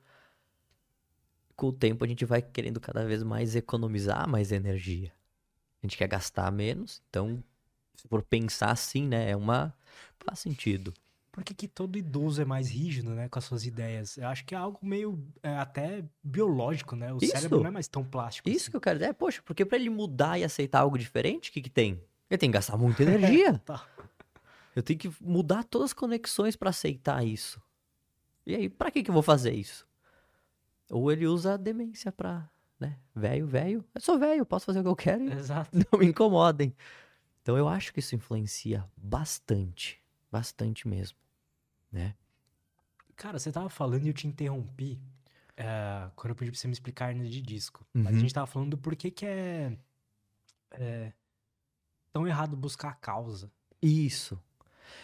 Com 1.57 1.69
o 1.69 1.73
tempo 1.73 2.05
a 2.05 2.09
gente 2.09 2.25
vai 2.25 2.43
querendo 2.43 2.81
cada 2.81 3.07
vez 3.07 3.23
mais 3.23 3.55
economizar 3.55 4.29
mais 4.29 4.51
energia. 4.51 5.13
A 5.83 5.87
gente 5.87 5.97
quer 5.97 6.09
gastar 6.09 6.51
menos, 6.51 7.03
então, 7.09 7.43
se 7.97 8.07
for 8.09 8.23
pensar 8.23 8.71
assim, 8.71 9.07
né, 9.07 9.31
é 9.31 9.37
uma. 9.37 9.75
Faz 10.19 10.41
sentido. 10.41 10.93
Por 11.33 11.43
que, 11.43 11.55
que 11.55 11.67
todo 11.67 11.97
idoso 11.97 12.43
é 12.43 12.45
mais 12.45 12.69
rígido, 12.69 13.15
né, 13.15 13.27
com 13.27 13.39
as 13.39 13.47
suas 13.47 13.65
ideias? 13.65 14.19
Eu 14.19 14.29
acho 14.29 14.45
que 14.45 14.55
é 14.55 14.59
algo 14.59 14.79
meio 14.83 15.19
é, 15.43 15.57
até 15.57 16.05
biológico, 16.23 16.95
né? 16.95 17.11
O 17.11 17.17
Isso. 17.17 17.33
cérebro 17.33 17.61
não 17.61 17.69
é 17.69 17.71
mais 17.71 17.89
tão 17.89 18.05
plástico. 18.05 18.51
Isso 18.51 18.65
assim. 18.65 18.71
que 18.71 18.77
eu 18.77 18.81
quero 18.83 18.99
dizer. 18.99 19.11
É, 19.11 19.13
poxa, 19.15 19.41
porque 19.43 19.65
pra 19.65 19.79
ele 19.79 19.89
mudar 19.89 20.39
e 20.39 20.45
aceitar 20.45 20.81
algo 20.81 20.99
diferente, 20.99 21.49
o 21.49 21.53
que, 21.55 21.63
que 21.63 21.71
tem? 21.71 22.03
Ele 22.29 22.39
tem 22.39 22.51
que 22.51 22.55
gastar 22.55 22.77
muita 22.77 23.03
energia. 23.03 23.59
Tá. 23.61 23.87
Eu 24.77 24.83
tenho 24.83 24.99
que 24.99 25.11
mudar 25.23 25.65
todas 25.65 25.87
as 25.87 25.93
conexões 25.95 26.55
pra 26.55 26.69
aceitar 26.69 27.25
isso. 27.25 27.61
E 28.47 28.55
aí, 28.55 28.69
pra 28.69 28.91
que 28.91 29.03
que 29.03 29.11
eu 29.11 29.15
vou 29.15 29.23
fazer 29.23 29.55
isso? 29.55 29.87
Ou 30.91 31.11
ele 31.11 31.27
usa 31.27 31.55
a 31.55 31.57
demência 31.57 32.13
pra, 32.13 32.47
né? 32.79 32.99
Velho, 33.15 33.47
velho. 33.47 33.85
Eu 33.95 34.01
sou 34.03 34.19
velho, 34.19 34.45
posso 34.45 34.67
fazer 34.67 34.81
o 34.81 34.83
que 34.83 34.89
eu 34.89 34.97
quero 34.97 35.25
e 35.25 35.33
Exato. 35.33 35.71
não 35.91 35.99
me 35.99 36.07
incomodem. 36.07 36.75
Então 37.41 37.57
eu 37.57 37.67
acho 37.69 37.93
que 37.93 38.01
isso 38.01 38.15
influencia 38.15 38.85
bastante. 38.97 40.03
Bastante 40.31 40.87
mesmo. 40.87 41.22
Né? 41.93 42.15
Cara, 43.17 43.39
você 43.39 43.53
tava 43.53 43.69
falando 43.69 44.05
e 44.05 44.09
eu 44.09 44.15
te 44.15 44.27
interrompi 44.27 44.99
é, 45.57 46.11
quando 46.17 46.31
eu 46.31 46.35
pedi 46.37 46.51
pra 46.51 46.59
você 46.59 46.67
me 46.67 46.73
explicar 46.73 47.11
hernia 47.11 47.29
de 47.31 47.41
disco. 47.41 47.87
Mas 47.93 48.07
a 48.07 48.11
Uhum. 48.11 48.19
gente 48.19 48.35
tava 48.35 48.47
falando 48.47 48.71
do 48.71 48.79
porquê 48.79 49.11
que 49.11 49.27
é, 49.27 49.77
é 50.73 51.13
tão 52.13 52.27
errado 52.27 52.57
buscar 52.57 52.89
a 52.91 52.95
causa. 52.95 53.53
Isso. 53.81 54.41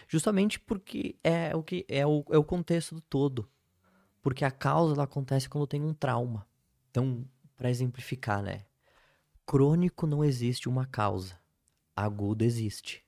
Justamente 0.09 0.59
porque 0.59 1.17
é 1.23 1.55
o 1.55 1.63
que 1.63 1.85
é 1.89 2.07
o, 2.07 2.25
é 2.31 2.39
o 2.39 2.45
contexto 2.45 2.95
do 2.95 3.01
todo. 3.01 3.49
Porque 4.23 4.45
a 4.45 4.51
causa 4.51 4.95
ela 4.95 5.05
acontece 5.05 5.49
quando 5.49 5.67
tem 5.67 5.83
um 5.83 5.95
trauma. 5.95 6.47
Então, 6.91 7.25
para 7.57 7.71
exemplificar, 7.71 8.43
né? 8.43 8.65
Crônico 9.47 10.07
não 10.07 10.25
existe 10.25 10.69
uma 10.69 10.87
causa. 10.87 11.39
Agudo 11.95 12.45
existe. 12.45 13.05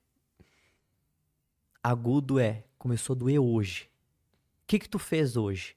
Agudo 1.82 2.38
é, 2.38 2.64
começou 2.80 3.14
a 3.14 3.18
doer 3.18 3.38
hoje. 3.38 3.90
O 4.62 4.66
que 4.66 4.78
que 4.78 4.88
tu 4.88 4.98
fez 4.98 5.36
hoje? 5.36 5.76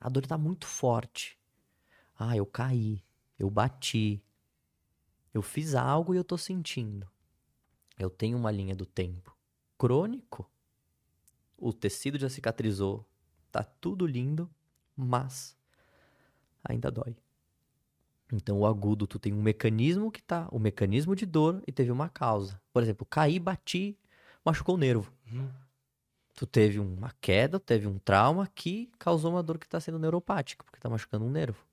A 0.00 0.08
dor 0.08 0.24
tá 0.24 0.38
muito 0.38 0.64
forte. 0.64 1.36
Ah, 2.16 2.36
eu 2.36 2.46
caí, 2.46 3.02
eu 3.36 3.50
bati. 3.50 4.22
Eu 5.34 5.42
fiz 5.42 5.74
algo 5.74 6.14
e 6.14 6.16
eu 6.16 6.22
tô 6.24 6.38
sentindo. 6.38 7.10
Eu 7.98 8.08
tenho 8.08 8.38
uma 8.38 8.52
linha 8.52 8.76
do 8.76 8.86
tempo 8.86 9.36
crônico, 9.76 10.48
o 11.58 11.72
tecido 11.72 12.18
já 12.18 12.28
cicatrizou, 12.28 13.04
tá 13.50 13.62
tudo 13.62 14.06
lindo, 14.06 14.48
mas 14.96 15.56
ainda 16.64 16.90
dói. 16.90 17.16
Então 18.32 18.60
o 18.60 18.66
agudo 18.66 19.06
tu 19.06 19.18
tem 19.18 19.32
um 19.32 19.42
mecanismo 19.42 20.12
que 20.12 20.22
tá, 20.22 20.48
o 20.50 20.58
mecanismo 20.58 21.14
de 21.16 21.26
dor 21.26 21.62
e 21.66 21.72
teve 21.72 21.90
uma 21.90 22.08
causa. 22.08 22.60
Por 22.72 22.82
exemplo, 22.82 23.04
caí, 23.04 23.38
bati, 23.38 23.98
machucou 24.44 24.76
o 24.76 24.78
nervo. 24.78 25.12
Uhum. 25.30 25.65
Tu 26.36 26.46
teve 26.46 26.78
uma 26.78 27.10
queda, 27.18 27.58
teve 27.58 27.86
um 27.88 27.98
trauma 27.98 28.46
que 28.54 28.90
causou 28.98 29.32
uma 29.32 29.42
dor 29.42 29.58
que 29.58 29.66
tá 29.66 29.80
sendo 29.80 29.98
neuropática, 29.98 30.62
porque 30.62 30.78
tá 30.78 30.88
machucando 30.88 31.24
um 31.24 31.30
nervo. 31.30 31.66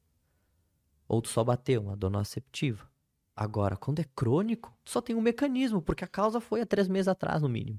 Ou 1.06 1.22
tu 1.22 1.28
só 1.28 1.44
bateu, 1.44 1.82
uma 1.82 1.98
dor 1.98 2.10
nociceptiva. 2.10 2.90
Agora, 3.36 3.76
quando 3.76 4.00
é 4.00 4.06
crônico, 4.16 4.74
tu 4.86 4.92
só 4.92 5.02
tem 5.02 5.16
um 5.18 5.22
mecanismo, 5.22 5.82
porque 5.82 6.06
a 6.06 6.08
causa 6.08 6.40
foi 6.40 6.62
há 6.62 6.66
três 6.66 6.88
meses 6.88 7.10
atrás, 7.10 7.42
no 7.42 7.50
mínimo. 7.50 7.78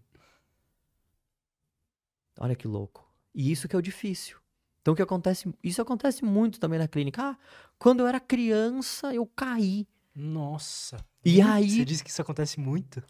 Olha 2.39 2.55
que 2.55 2.69
louco. 2.69 3.09
E 3.35 3.51
isso 3.51 3.67
que 3.67 3.75
é 3.75 3.79
o 3.79 3.83
difícil. 3.83 4.37
Então, 4.83 4.93
o 4.93 4.97
que 4.97 5.03
acontece? 5.03 5.53
Isso 5.63 5.81
acontece 5.81 6.23
muito 6.23 6.61
também 6.61 6.79
na 6.79 6.87
clínica. 6.87 7.23
Ah, 7.31 7.39
quando 7.79 8.01
eu 8.01 8.07
era 8.07 8.21
criança, 8.21 9.15
eu 9.15 9.25
caí. 9.27 9.89
Nossa. 10.15 10.99
E 11.25 11.37
Muito? 11.43 11.49
aí- 11.49 11.71
Você 11.71 11.85
disse 11.85 12.05
que 12.05 12.11
isso 12.11 12.21
acontece 12.21 12.61
muito? 12.61 13.03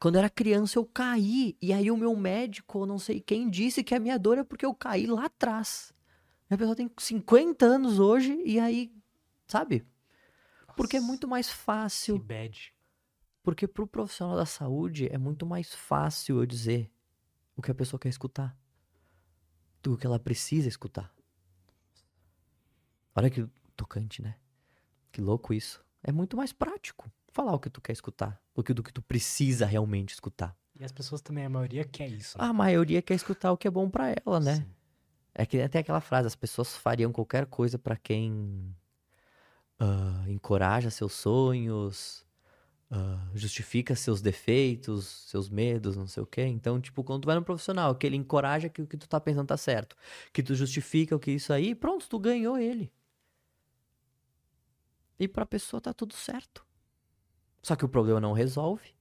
Quando 0.00 0.14
eu 0.14 0.20
era 0.20 0.30
criança, 0.30 0.78
eu 0.78 0.86
caí. 0.86 1.58
E 1.60 1.74
aí, 1.74 1.90
o 1.90 1.96
meu 1.96 2.16
médico, 2.16 2.86
não 2.86 2.98
sei 2.98 3.20
quem, 3.20 3.50
disse 3.50 3.84
que 3.84 3.94
a 3.94 4.00
minha 4.00 4.18
dor 4.18 4.38
é 4.38 4.42
porque 4.42 4.64
eu 4.64 4.74
caí 4.74 5.06
lá 5.06 5.26
atrás. 5.26 5.92
E 6.50 6.54
a 6.54 6.58
pessoa 6.58 6.74
tem 6.74 6.90
50 6.98 7.66
anos 7.66 7.98
hoje, 7.98 8.42
e 8.44 8.58
aí, 8.58 8.90
sabe? 9.46 9.86
Porque 10.74 10.96
é 10.96 11.00
Nossa, 11.00 11.12
muito 11.12 11.28
mais 11.28 11.48
Que 11.48 11.54
fácil. 11.54 12.18
bad. 12.18 12.74
Porque 13.42 13.68
pro 13.68 13.86
profissional 13.86 14.36
da 14.36 14.46
saúde 14.46 15.06
é 15.12 15.18
muito 15.18 15.44
mais 15.44 15.74
fácil 15.74 16.38
eu 16.38 16.46
dizer 16.46 16.90
o 17.54 17.60
que 17.60 17.70
a 17.70 17.74
pessoa 17.74 18.00
quer 18.00 18.08
escutar 18.08 18.56
do 19.82 19.98
que 19.98 20.06
ela 20.06 20.18
precisa 20.18 20.66
escutar. 20.66 21.14
Olha 23.14 23.30
que 23.30 23.46
tocante, 23.76 24.22
né? 24.22 24.36
Que 25.12 25.20
louco 25.20 25.52
isso. 25.52 25.84
É 26.02 26.10
muito 26.10 26.36
mais 26.36 26.52
prático 26.52 27.10
falar 27.40 27.54
o 27.54 27.58
que 27.58 27.70
tu 27.70 27.80
quer 27.80 27.92
escutar 27.92 28.38
do 28.54 28.62
que 28.62 28.74
do 28.74 28.82
que 28.82 28.92
tu 28.92 29.00
precisa 29.00 29.64
realmente 29.64 30.12
escutar. 30.12 30.54
E 30.78 30.84
as 30.84 30.92
pessoas 30.92 31.22
também, 31.22 31.44
a 31.46 31.50
maioria 31.50 31.84
quer 31.84 32.08
isso. 32.08 32.36
né? 32.38 32.44
A 32.44 32.52
maioria 32.52 33.00
quer 33.00 33.14
escutar 33.14 33.50
o 33.52 33.56
que 33.56 33.66
é 33.66 33.70
bom 33.70 33.88
pra 33.88 34.10
ela, 34.10 34.38
né? 34.38 34.56
Sim. 34.56 34.66
É 35.34 35.46
que 35.46 35.60
até 35.60 35.78
aquela 35.78 36.00
frase, 36.00 36.26
as 36.26 36.36
pessoas 36.36 36.76
fariam 36.76 37.12
qualquer 37.12 37.46
coisa 37.46 37.78
pra 37.78 37.96
quem 37.96 38.74
ah, 39.78 40.24
encoraja 40.28 40.90
seus 40.90 41.14
sonhos, 41.14 42.26
ah, 42.90 43.26
justifica 43.34 43.94
seus 43.94 44.20
defeitos, 44.20 45.06
seus 45.28 45.48
medos, 45.48 45.96
não 45.96 46.06
sei 46.06 46.22
o 46.22 46.26
quê. 46.26 46.42
Então, 46.42 46.78
tipo, 46.80 47.02
quando 47.02 47.22
tu 47.22 47.26
vai 47.26 47.36
no 47.36 47.42
profissional, 47.44 47.94
que 47.94 48.06
ele 48.06 48.16
encoraja 48.16 48.68
que 48.68 48.82
o 48.82 48.86
que 48.86 48.96
tu 48.98 49.08
tá 49.08 49.18
pensando 49.18 49.46
tá 49.46 49.56
certo, 49.56 49.96
que 50.32 50.42
tu 50.42 50.54
justifica 50.54 51.16
o 51.16 51.18
que 51.18 51.30
isso 51.30 51.52
aí, 51.52 51.74
pronto, 51.74 52.06
tu 52.08 52.18
ganhou 52.18 52.58
ele. 52.58 52.92
E 55.18 55.26
pra 55.28 55.46
pessoa 55.46 55.80
tá 55.80 55.92
tudo 55.92 56.14
certo. 56.14 56.69
Só 57.62 57.76
que 57.76 57.84
o 57.84 57.88
problema 57.88 58.20
não 58.20 58.32
resolve, 58.32 58.94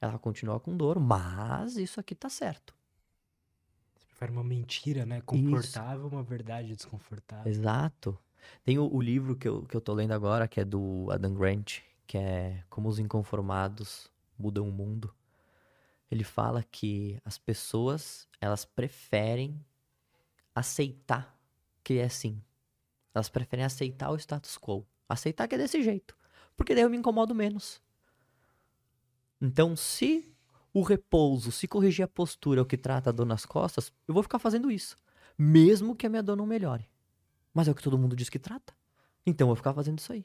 ela 0.00 0.18
continua 0.18 0.58
com 0.58 0.76
dor, 0.76 0.98
mas 0.98 1.76
isso 1.76 2.00
aqui 2.00 2.14
tá 2.14 2.28
certo. 2.28 2.74
Você 3.94 4.06
prefere 4.06 4.32
uma 4.32 4.44
mentira, 4.44 5.04
né? 5.04 5.20
Confortável, 5.20 6.06
uma 6.06 6.22
verdade 6.22 6.74
desconfortável. 6.74 7.50
Exato. 7.50 8.18
Tem 8.64 8.78
o, 8.78 8.92
o 8.92 9.00
livro 9.00 9.36
que 9.36 9.48
eu, 9.48 9.62
que 9.64 9.76
eu 9.76 9.80
tô 9.80 9.92
lendo 9.92 10.12
agora, 10.12 10.48
que 10.48 10.60
é 10.60 10.64
do 10.64 11.08
Adam 11.10 11.34
Grant, 11.34 11.80
que 12.06 12.16
é 12.16 12.64
Como 12.70 12.88
os 12.88 12.98
Inconformados 12.98 14.10
Mudam 14.38 14.68
o 14.68 14.72
Mundo. 14.72 15.14
Ele 16.10 16.22
fala 16.22 16.62
que 16.62 17.20
as 17.24 17.36
pessoas, 17.36 18.28
elas 18.40 18.64
preferem 18.64 19.60
aceitar 20.54 21.36
que 21.82 21.98
é 21.98 22.04
assim. 22.04 22.42
Elas 23.14 23.28
preferem 23.28 23.64
aceitar 23.64 24.10
o 24.10 24.16
status 24.16 24.58
quo. 24.58 24.86
Aceitar 25.08 25.48
que 25.48 25.54
é 25.54 25.58
desse 25.58 25.82
jeito. 25.82 26.16
Porque 26.56 26.74
daí 26.74 26.84
eu 26.84 26.90
me 26.90 26.96
incomodo 26.96 27.34
menos. 27.34 27.82
Então, 29.40 29.76
se 29.76 30.24
o 30.72 30.82
repouso, 30.82 31.50
se 31.50 31.66
corrigir 31.66 32.04
a 32.04 32.08
postura 32.08 32.60
é 32.60 32.62
o 32.62 32.66
que 32.66 32.76
trata 32.76 33.10
a 33.10 33.12
dor 33.12 33.26
nas 33.26 33.46
costas, 33.46 33.92
eu 34.06 34.14
vou 34.14 34.22
ficar 34.22 34.38
fazendo 34.38 34.70
isso. 34.70 34.96
Mesmo 35.38 35.94
que 35.94 36.06
a 36.06 36.10
minha 36.10 36.22
dor 36.22 36.36
não 36.36 36.46
melhore. 36.46 36.88
Mas 37.52 37.68
é 37.68 37.70
o 37.70 37.74
que 37.74 37.82
todo 37.82 37.98
mundo 37.98 38.16
diz 38.16 38.28
que 38.28 38.38
trata. 38.38 38.74
Então 39.24 39.46
eu 39.46 39.48
vou 39.48 39.56
ficar 39.56 39.74
fazendo 39.74 39.98
isso 39.98 40.12
aí. 40.12 40.24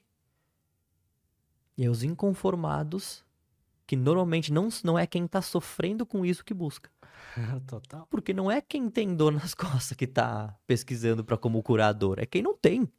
E 1.78 1.84
aí 1.84 1.90
os 1.90 2.04
inconformados, 2.04 3.24
que 3.88 3.96
normalmente 3.96 4.52
não, 4.52 4.70
não 4.84 5.00
é 5.00 5.08
quem 5.08 5.28
tá 5.28 5.42
sofrendo 5.42 6.06
com 6.06 6.26
isso 6.26 6.46
que 6.46 6.54
busca. 6.54 6.90
Total. 7.66 8.06
Porque 8.10 8.34
não 8.34 8.52
é 8.52 8.62
quem 8.62 8.90
tem 8.90 9.16
dor 9.16 9.32
nas 9.32 9.54
costas 9.56 9.98
que 9.98 10.08
tá 10.08 10.56
pesquisando 10.68 11.24
para 11.24 11.38
como 11.38 11.64
curar 11.64 11.90
a 11.90 11.94
dor, 11.94 12.20
é 12.20 12.26
quem 12.26 12.42
não 12.42 12.56
tem. 12.56 12.92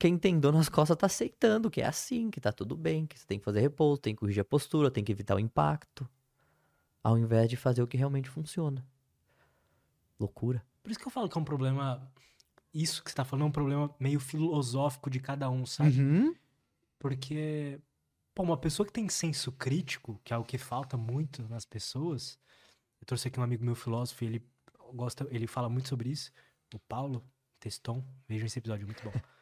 Quem 0.00 0.16
tem 0.16 0.40
dor 0.40 0.54
nas 0.54 0.70
costas 0.70 0.96
tá 0.96 1.04
aceitando 1.04 1.70
que 1.70 1.82
é 1.82 1.86
assim, 1.86 2.30
que 2.30 2.40
tá 2.40 2.50
tudo 2.50 2.74
bem, 2.74 3.04
que 3.04 3.20
você 3.20 3.26
tem 3.26 3.38
que 3.38 3.44
fazer 3.44 3.60
repouso, 3.60 4.00
tem 4.00 4.14
que 4.14 4.20
corrigir 4.20 4.40
a 4.40 4.44
postura, 4.44 4.90
tem 4.90 5.04
que 5.04 5.12
evitar 5.12 5.36
o 5.36 5.38
impacto, 5.38 6.08
ao 7.04 7.18
invés 7.18 7.50
de 7.50 7.56
fazer 7.58 7.82
o 7.82 7.86
que 7.86 7.98
realmente 7.98 8.30
funciona. 8.30 8.82
Loucura. 10.18 10.64
Por 10.82 10.90
isso 10.90 10.98
que 10.98 11.06
eu 11.06 11.10
falo 11.10 11.28
que 11.28 11.36
é 11.36 11.40
um 11.42 11.44
problema. 11.44 12.10
Isso 12.72 13.04
que 13.04 13.10
você 13.10 13.16
tá 13.16 13.26
falando 13.26 13.42
é 13.42 13.48
um 13.48 13.52
problema 13.52 13.94
meio 14.00 14.18
filosófico 14.18 15.10
de 15.10 15.20
cada 15.20 15.50
um, 15.50 15.66
sabe? 15.66 16.00
Uhum. 16.00 16.34
Porque, 16.98 17.78
pô, 18.34 18.42
uma 18.42 18.56
pessoa 18.56 18.86
que 18.86 18.92
tem 18.94 19.06
senso 19.06 19.52
crítico, 19.52 20.18
que 20.24 20.32
é 20.32 20.36
o 20.38 20.44
que 20.44 20.56
falta 20.56 20.96
muito 20.96 21.46
nas 21.46 21.66
pessoas. 21.66 22.38
Eu 23.02 23.06
trouxe 23.06 23.28
aqui 23.28 23.38
um 23.38 23.42
amigo 23.42 23.62
meu 23.62 23.74
filósofo 23.74 24.24
e 24.24 24.28
ele 24.28 24.46
gosta, 24.94 25.28
ele 25.30 25.46
fala 25.46 25.68
muito 25.68 25.90
sobre 25.90 26.08
isso. 26.08 26.32
O 26.74 26.78
Paulo 26.78 27.22
Teston, 27.58 28.02
vejam 28.26 28.46
esse 28.46 28.58
episódio, 28.58 28.86
muito 28.86 29.04
bom. 29.04 29.12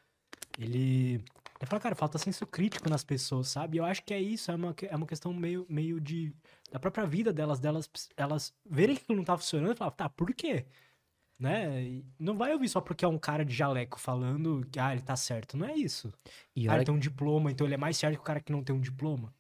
Ele, 0.59 1.15
ele 1.61 1.67
fala, 1.67 1.81
cara, 1.81 1.95
falta 1.95 2.19
senso 2.19 2.45
crítico 2.45 2.91
nas 2.91 3.05
pessoas, 3.05 3.49
sabe? 3.49 3.79
Eu 3.79 3.85
acho 3.85 4.03
que 4.03 4.13
é 4.13 4.21
isso, 4.21 4.51
é 4.51 4.55
uma, 4.57 4.75
é 4.83 4.97
uma 4.97 5.07
questão 5.07 5.33
meio, 5.33 5.65
meio 5.69 6.01
de. 6.01 6.35
da 6.71 6.81
própria 6.81 7.07
vida 7.07 7.33
delas, 7.33 7.61
delas, 7.61 7.89
elas 8.17 8.53
verem 8.69 8.97
que 8.97 9.15
não 9.15 9.23
tá 9.23 9.39
funcionando 9.39 9.73
e 9.73 9.77
falar, 9.77 9.93
tá, 9.93 10.09
por 10.09 10.35
quê? 10.35 10.67
Né? 11.39 11.83
E 11.85 12.05
não 12.19 12.37
vai 12.37 12.53
ouvir 12.53 12.69
só 12.69 12.81
porque 12.81 13.05
é 13.05 13.09
um 13.09 13.19
cara 13.19 13.45
de 13.45 13.55
jaleco 13.55 14.01
falando 14.01 14.67
que, 14.73 14.81
ah, 14.81 14.93
ele 14.93 15.03
tá 15.03 15.15
certo. 15.15 15.57
Não 15.57 15.67
é 15.67 15.77
isso. 15.77 16.13
E, 16.57 16.69
Ah, 16.69 16.75
ele 16.75 16.85
tem 16.85 16.95
um 16.95 16.99
diploma, 16.99 17.53
então 17.53 17.65
ele 17.65 17.75
é 17.75 17.79
mais 17.79 17.97
certo 17.97 18.17
que 18.17 18.21
o 18.21 18.25
cara 18.25 18.41
que 18.41 18.51
não 18.51 18.65
tem 18.65 18.75
um 18.75 18.81
diploma. 18.81 19.33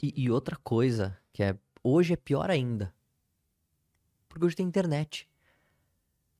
E, 0.00 0.14
e 0.16 0.30
outra 0.30 0.56
coisa 0.56 1.18
que 1.32 1.42
é 1.42 1.58
hoje 1.82 2.12
é 2.12 2.16
pior 2.16 2.48
ainda. 2.48 2.94
Porque 4.28 4.46
hoje 4.46 4.54
tem 4.54 4.64
internet. 4.66 5.28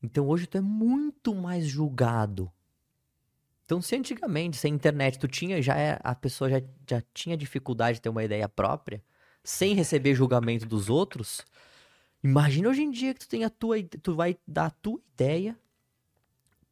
Então 0.01 0.29
hoje 0.29 0.47
tu 0.47 0.57
é 0.57 0.61
muito 0.61 1.35
mais 1.35 1.67
julgado. 1.67 2.51
Então 3.71 3.81
se 3.81 3.95
antigamente, 3.95 4.57
sem 4.57 4.75
internet, 4.75 5.17
tu 5.17 5.29
tinha 5.29 5.63
já 5.63 5.77
é- 5.77 5.97
a 6.03 6.13
pessoa 6.13 6.51
já, 6.51 6.61
já 6.89 7.01
tinha 7.15 7.37
dificuldade 7.37 7.99
de 7.99 8.03
ter 8.03 8.09
uma 8.09 8.25
ideia 8.25 8.49
própria, 8.49 9.01
sem 9.45 9.77
receber 9.77 10.13
julgamento 10.13 10.67
dos 10.67 10.91
outros, 10.91 11.47
imagina 12.21 12.69
hoje 12.69 12.83
em 12.83 12.91
dia 12.91 13.15
que 13.15 13.21
tu 13.21 13.29
tem 13.29 13.45
a 13.45 13.49
tua, 13.49 13.81
tu 14.03 14.17
vai 14.17 14.37
dar 14.45 14.67
a 14.67 14.71
tua 14.71 15.01
ideia, 15.15 15.57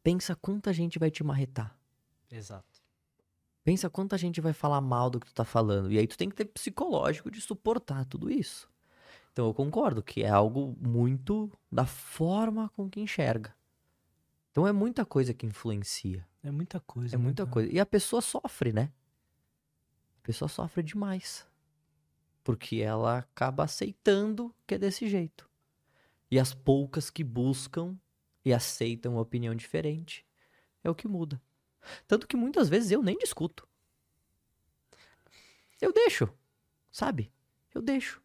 pensa 0.03 0.35
quanta 0.35 0.73
gente 0.73 0.99
vai 0.99 1.09
te 1.09 1.23
marretar. 1.23 1.73
Exato. 2.29 2.83
Pensa 3.63 3.89
quanta 3.89 4.19
gente 4.19 4.41
vai 4.41 4.53
falar 4.53 4.81
mal 4.81 5.09
do 5.09 5.21
que 5.21 5.27
tu 5.29 5.35
tá 5.35 5.45
falando. 5.45 5.93
E 5.93 5.99
aí 6.01 6.07
tu 6.09 6.19
tem 6.19 6.29
que 6.29 6.35
ter 6.35 6.47
psicológico 6.47 7.31
de 7.31 7.41
suportar 7.41 8.07
tudo 8.07 8.29
isso. 8.29 8.69
Então 9.33 9.47
eu 9.47 9.55
concordo 9.55 10.03
que 10.03 10.25
é 10.25 10.29
algo 10.29 10.77
muito 10.81 11.49
da 11.71 11.87
forma 11.87 12.69
com 12.71 12.91
que 12.91 13.01
enxerga. 13.01 13.55
Então 14.51 14.67
é 14.67 14.73
muita 14.73 15.05
coisa 15.07 15.33
que 15.33 15.47
influencia. 15.47 16.27
É 16.49 16.51
muita 16.51 16.81
coisa. 16.81 17.15
É 17.15 17.19
né, 17.19 17.23
muita 17.23 17.45
cara? 17.45 17.53
coisa. 17.53 17.73
E 17.73 17.79
a 17.79 17.87
pessoa 17.87 18.23
sofre, 18.23 18.73
né? 18.73 18.93
A 20.19 20.27
pessoa 20.27 20.49
sofre 20.49 20.83
demais. 20.83 21.47
Porque 22.43 22.77
ela 22.77 23.19
acaba 23.19 23.65
aceitando 23.65 24.55
que 24.67 24.75
é 24.75 24.79
desse 24.79 25.09
jeito. 25.09 25.49
E 26.31 26.39
as 26.39 26.53
poucas 26.55 27.11
que 27.11 27.23
buscam 27.25 27.97
e 28.45 28.53
aceitam 28.53 29.13
uma 29.13 29.21
opinião 29.23 29.55
diferente 29.55 30.27
é 30.83 30.91
o 30.91 30.95
que 30.95 31.09
muda. 31.09 31.41
Tanto 32.07 32.27
que 32.27 32.37
muitas 32.37 32.69
vezes 32.69 32.91
eu 32.91 33.03
nem 33.03 33.17
discuto. 33.19 33.67
Eu 35.81 35.93
deixo, 35.93 36.29
sabe? 36.91 37.33
Eu 37.75 37.81
deixo. 37.81 38.23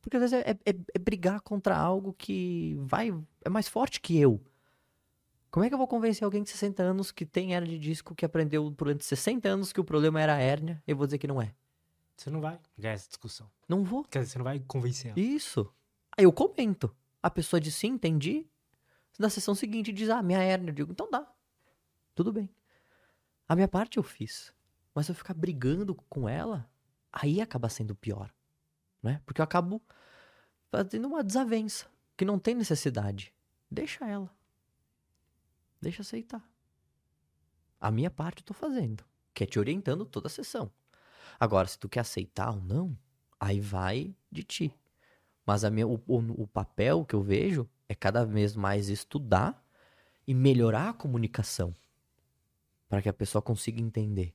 Porque 0.00 0.16
às 0.16 0.30
vezes 0.30 0.44
é, 0.46 0.50
é- 0.50 0.76
é 0.94 0.98
brigar 0.98 1.40
contra 1.40 1.76
algo 1.76 2.12
que 2.14 2.74
vai 2.80 3.10
é 3.44 3.48
mais 3.48 3.68
forte 3.68 4.00
que 4.00 4.18
eu. 4.18 4.40
Como 5.56 5.64
é 5.64 5.70
que 5.70 5.74
eu 5.74 5.78
vou 5.78 5.88
convencer 5.88 6.22
alguém 6.22 6.42
de 6.42 6.50
60 6.50 6.82
anos 6.82 7.10
que 7.10 7.24
tem 7.24 7.54
hérnia 7.54 7.78
de 7.78 7.78
disco, 7.78 8.14
que 8.14 8.26
aprendeu 8.26 8.68
durante 8.68 9.02
60 9.06 9.48
anos 9.48 9.72
que 9.72 9.80
o 9.80 9.84
problema 9.84 10.20
era 10.20 10.34
a 10.34 10.38
hérnia, 10.38 10.82
eu 10.86 10.94
vou 10.94 11.06
dizer 11.06 11.16
que 11.16 11.26
não 11.26 11.40
é? 11.40 11.54
Você 12.14 12.28
não 12.28 12.42
vai 12.42 12.60
ganhar 12.76 12.92
essa 12.92 13.08
discussão. 13.08 13.50
Não 13.66 13.82
vou. 13.82 14.04
Quer 14.04 14.18
dizer, 14.18 14.32
você 14.32 14.38
não 14.38 14.44
vai 14.44 14.60
convencer 14.60 15.12
ela. 15.12 15.18
Isso. 15.18 15.72
Aí 16.14 16.24
eu 16.24 16.32
comento. 16.34 16.94
A 17.22 17.30
pessoa 17.30 17.58
diz 17.58 17.74
sim, 17.74 17.86
entendi. 17.86 18.46
Na 19.18 19.30
sessão 19.30 19.54
seguinte 19.54 19.94
diz, 19.94 20.10
ah, 20.10 20.22
minha 20.22 20.42
hérnia. 20.42 20.68
Eu 20.68 20.74
digo, 20.74 20.92
então 20.92 21.10
dá. 21.10 21.26
Tudo 22.14 22.34
bem. 22.34 22.50
A 23.48 23.54
minha 23.54 23.66
parte 23.66 23.96
eu 23.96 24.02
fiz. 24.02 24.52
Mas 24.94 25.06
se 25.06 25.12
eu 25.12 25.16
ficar 25.16 25.32
brigando 25.32 25.94
com 26.10 26.28
ela, 26.28 26.68
aí 27.10 27.40
acaba 27.40 27.70
sendo 27.70 27.94
pior. 27.94 28.30
Né? 29.02 29.22
Porque 29.24 29.40
eu 29.40 29.44
acabo 29.44 29.80
fazendo 30.70 31.08
uma 31.08 31.24
desavença. 31.24 31.86
Que 32.14 32.26
não 32.26 32.38
tem 32.38 32.54
necessidade. 32.54 33.32
Deixa 33.70 34.06
ela. 34.06 34.30
Deixa 35.80 36.02
aceitar. 36.02 36.42
A 37.80 37.90
minha 37.90 38.10
parte 38.10 38.40
eu 38.40 38.46
tô 38.46 38.54
fazendo. 38.54 39.04
Que 39.34 39.44
é 39.44 39.46
te 39.46 39.58
orientando 39.58 40.04
toda 40.04 40.28
a 40.28 40.30
sessão. 40.30 40.70
Agora, 41.38 41.68
se 41.68 41.78
tu 41.78 41.88
quer 41.88 42.00
aceitar 42.00 42.50
ou 42.50 42.60
não, 42.60 42.96
aí 43.38 43.60
vai 43.60 44.14
de 44.30 44.42
ti. 44.42 44.74
Mas 45.44 45.64
a 45.64 45.70
minha, 45.70 45.86
o, 45.86 46.02
o, 46.06 46.42
o 46.42 46.46
papel 46.46 47.04
que 47.04 47.14
eu 47.14 47.22
vejo 47.22 47.68
é 47.88 47.94
cada 47.94 48.24
vez 48.24 48.56
mais 48.56 48.88
estudar 48.88 49.62
e 50.26 50.34
melhorar 50.34 50.88
a 50.88 50.92
comunicação 50.92 51.74
para 52.88 53.02
que 53.02 53.08
a 53.08 53.12
pessoa 53.12 53.42
consiga 53.42 53.80
entender. 53.80 54.34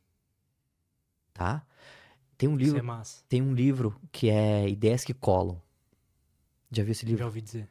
Tá? 1.34 1.66
Tem 2.38 2.48
um 2.48 2.56
livro, 2.56 2.80
é 2.80 3.04
tem 3.28 3.42
um 3.42 3.54
livro 3.54 4.00
que 4.12 4.30
é 4.30 4.68
Ideias 4.68 5.04
que 5.04 5.14
colam. 5.14 5.62
Já 6.72 6.84
viu 6.84 6.92
esse 6.92 7.06
livro? 7.06 7.20
Já 7.20 7.26
ouvi 7.26 7.42
dizer. 7.42 7.70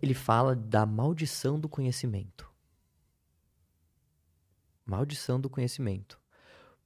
Ele 0.00 0.14
fala 0.14 0.54
da 0.54 0.86
maldição 0.86 1.58
do 1.58 1.68
conhecimento. 1.68 2.49
Maldição 4.90 5.40
do 5.40 5.48
conhecimento. 5.48 6.20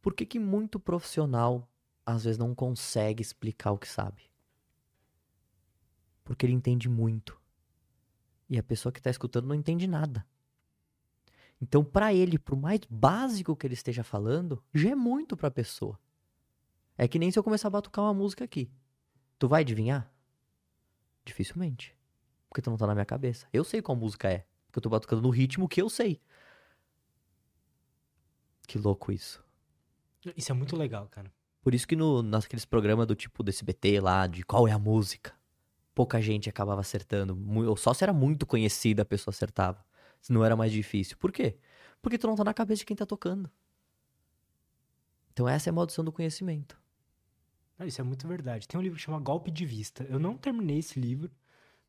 Por 0.03 0.13
que, 0.13 0.27
que 0.27 0.39
muito 0.39 0.79
profissional 0.79 1.67
às 2.05 2.25
vezes 2.25 2.37
não 2.37 2.55
consegue 2.55 3.23
explicar 3.23 3.73
o 3.73 3.79
que 3.79 3.89
sabe? 3.89 4.31
Porque 6.23 6.45
ele 6.45 6.53
entende 6.53 6.87
muito. 6.87 7.41
E 8.47 8.59
a 8.59 8.63
pessoa 8.63 8.93
que 8.93 8.99
está 8.99 9.09
escutando 9.09 9.47
não 9.47 9.55
entende 9.55 9.87
nada. 9.87 10.27
Então, 11.59 11.83
para 11.83 12.13
ele, 12.13 12.39
por 12.39 12.55
mais 12.55 12.81
básico 12.91 13.57
que 13.57 13.67
ele 13.67 13.73
esteja 13.73 14.05
falando, 14.05 14.63
já 14.75 14.91
é 14.91 14.95
muito 14.95 15.35
para 15.35 15.49
a 15.49 15.51
pessoa. 15.51 15.99
É 16.99 17.09
que 17.09 17.19
nem 17.19 17.31
se 17.31 17.39
eu 17.39 17.43
começar 17.43 17.69
a 17.69 17.71
batucar 17.71 18.05
uma 18.05 18.13
música 18.13 18.45
aqui. 18.45 18.71
Tu 19.39 19.49
vai 19.49 19.63
adivinhar? 19.63 20.13
Dificilmente. 21.25 21.97
Porque 22.51 22.61
tu 22.61 22.69
não 22.69 22.77
tá 22.77 22.87
na 22.87 22.95
minha 22.95 23.07
cabeça. 23.07 23.49
Eu 23.51 23.65
sei 23.65 23.81
qual 23.81 23.97
música 23.97 24.31
é. 24.31 24.47
Porque 24.67 24.79
eu 24.79 24.83
tô 24.83 24.91
batucando 24.91 25.23
no 25.23 25.31
ritmo 25.31 25.67
que 25.67 25.81
eu 25.81 25.89
sei. 25.89 26.21
Que 28.67 28.79
louco 28.79 29.13
isso. 29.13 29.43
Isso 30.37 30.51
é 30.53 30.55
muito 30.55 30.77
legal, 30.77 31.07
cara. 31.09 31.31
Por 31.63 31.75
isso 31.75 31.87
que 31.87 31.97
no, 31.97 32.23
naqueles 32.23 32.65
programas 32.65 33.07
do 33.07 33.15
tipo 33.15 33.43
do 33.43 33.49
SBT 33.51 34.01
lá, 34.01 34.27
de 34.27 34.43
qual 34.43 34.67
é 34.69 34.73
a 34.73 34.79
música, 34.79 35.33
pouca 35.95 36.21
gente 36.21 36.49
acabava 36.49 36.81
acertando. 36.81 37.39
Ou 37.69 37.77
só 37.77 37.93
se 37.95 38.05
era 38.05 38.13
muito 38.13 38.47
conhecida 38.47 39.03
a 39.03 39.05
pessoa 39.07 39.33
acertava. 39.33 39.85
Se 40.21 40.33
não 40.33 40.45
era 40.45 40.57
mais 40.57 40.73
difícil. 40.73 41.17
Por 41.19 41.31
quê? 41.33 41.57
Porque 42.01 42.19
tu 42.19 42.27
não 42.27 42.35
tá 42.37 42.45
na 42.45 42.55
cabeça 42.55 42.81
de 42.81 42.87
quem 42.87 42.97
tá 42.97 43.05
tocando. 43.07 43.51
Então 45.33 45.49
essa 45.49 45.69
é 45.69 45.71
a 45.71 45.75
maldição 45.75 46.05
do 46.05 46.13
conhecimento. 46.13 46.81
Não, 47.79 47.87
isso 47.87 48.01
é 48.01 48.05
muito 48.05 48.27
verdade. 48.29 48.69
Tem 48.69 48.79
um 48.79 48.83
livro 48.83 48.97
que 48.97 49.05
chama 49.05 49.19
Golpe 49.19 49.51
de 49.51 49.67
Vista. 49.67 50.05
Eu 50.05 50.19
não 50.19 50.37
terminei 50.37 50.79
esse 50.79 50.99
livro, 51.01 51.31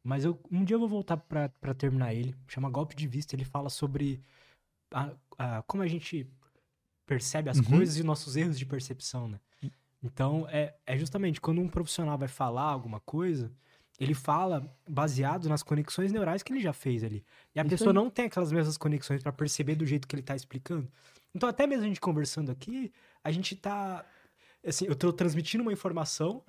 mas 0.03 0.25
eu, 0.25 0.39
um 0.51 0.63
dia 0.63 0.75
eu 0.75 0.79
vou 0.79 0.89
voltar 0.89 1.17
pra, 1.17 1.49
pra 1.49 1.73
terminar 1.73 2.13
ele. 2.13 2.35
Chama 2.47 2.69
Golpe 2.69 2.95
de 2.95 3.07
Vista. 3.07 3.35
Ele 3.35 3.45
fala 3.45 3.69
sobre 3.69 4.21
a- 4.91 5.11
a- 5.37 5.61
como 5.63 5.83
a 5.83 5.87
gente 5.87 6.27
percebe 7.05 7.49
as 7.49 7.57
Uhum. 7.57 7.63
coisas 7.65 7.97
e 7.97 8.03
nossos 8.03 8.35
erros 8.35 8.57
de 8.57 8.65
percepção, 8.65 9.27
né? 9.27 9.39
Então, 10.03 10.47
é, 10.49 10.75
é 10.85 10.97
justamente 10.97 11.41
quando 11.41 11.59
um 11.61 11.67
profissional 11.67 12.17
vai 12.17 12.27
falar 12.27 12.63
alguma 12.63 12.99
coisa, 12.99 13.51
ele 13.99 14.13
fala 14.13 14.71
baseado 14.87 15.47
nas 15.49 15.63
conexões 15.63 16.11
neurais 16.11 16.43
que 16.43 16.51
ele 16.53 16.59
já 16.61 16.73
fez 16.73 17.03
ali. 17.03 17.25
E 17.55 17.59
a 17.59 17.63
Isso 17.63 17.69
pessoa 17.69 17.89
aí. 17.91 17.95
não 17.95 18.09
tem 18.09 18.25
aquelas 18.25 18.51
mesmas 18.51 18.77
conexões 18.77 19.23
pra 19.23 19.31
perceber 19.31 19.75
do 19.75 19.85
jeito 19.85 20.07
que 20.07 20.15
ele 20.15 20.21
tá 20.21 20.35
explicando. 20.35 20.87
Então, 21.33 21.49
até 21.49 21.65
mesmo 21.65 21.85
a 21.85 21.87
gente 21.87 21.99
conversando 22.01 22.51
aqui, 22.51 22.91
a 23.23 23.31
gente 23.31 23.55
tá. 23.55 24.05
Assim, 24.65 24.85
eu 24.87 24.95
tô 24.95 25.13
transmitindo 25.13 25.61
uma 25.61 25.71
informação 25.71 26.43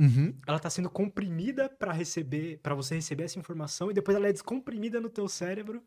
ela 0.47 0.59
tá 0.59 0.71
sendo 0.71 0.89
comprimida 0.89 1.69
pra 1.69 1.93
receber, 1.93 2.59
para 2.63 2.75
você 2.75 2.95
receber 2.95 3.25
essa 3.25 3.39
informação 3.39 3.91
e 3.91 3.95
depois 3.95 4.17
ela 4.17 4.27
é 4.29 4.33
descomprimida 4.33 5.01
no 5.01 5.11
teu 5.11 5.29
cérebro. 5.29 5.83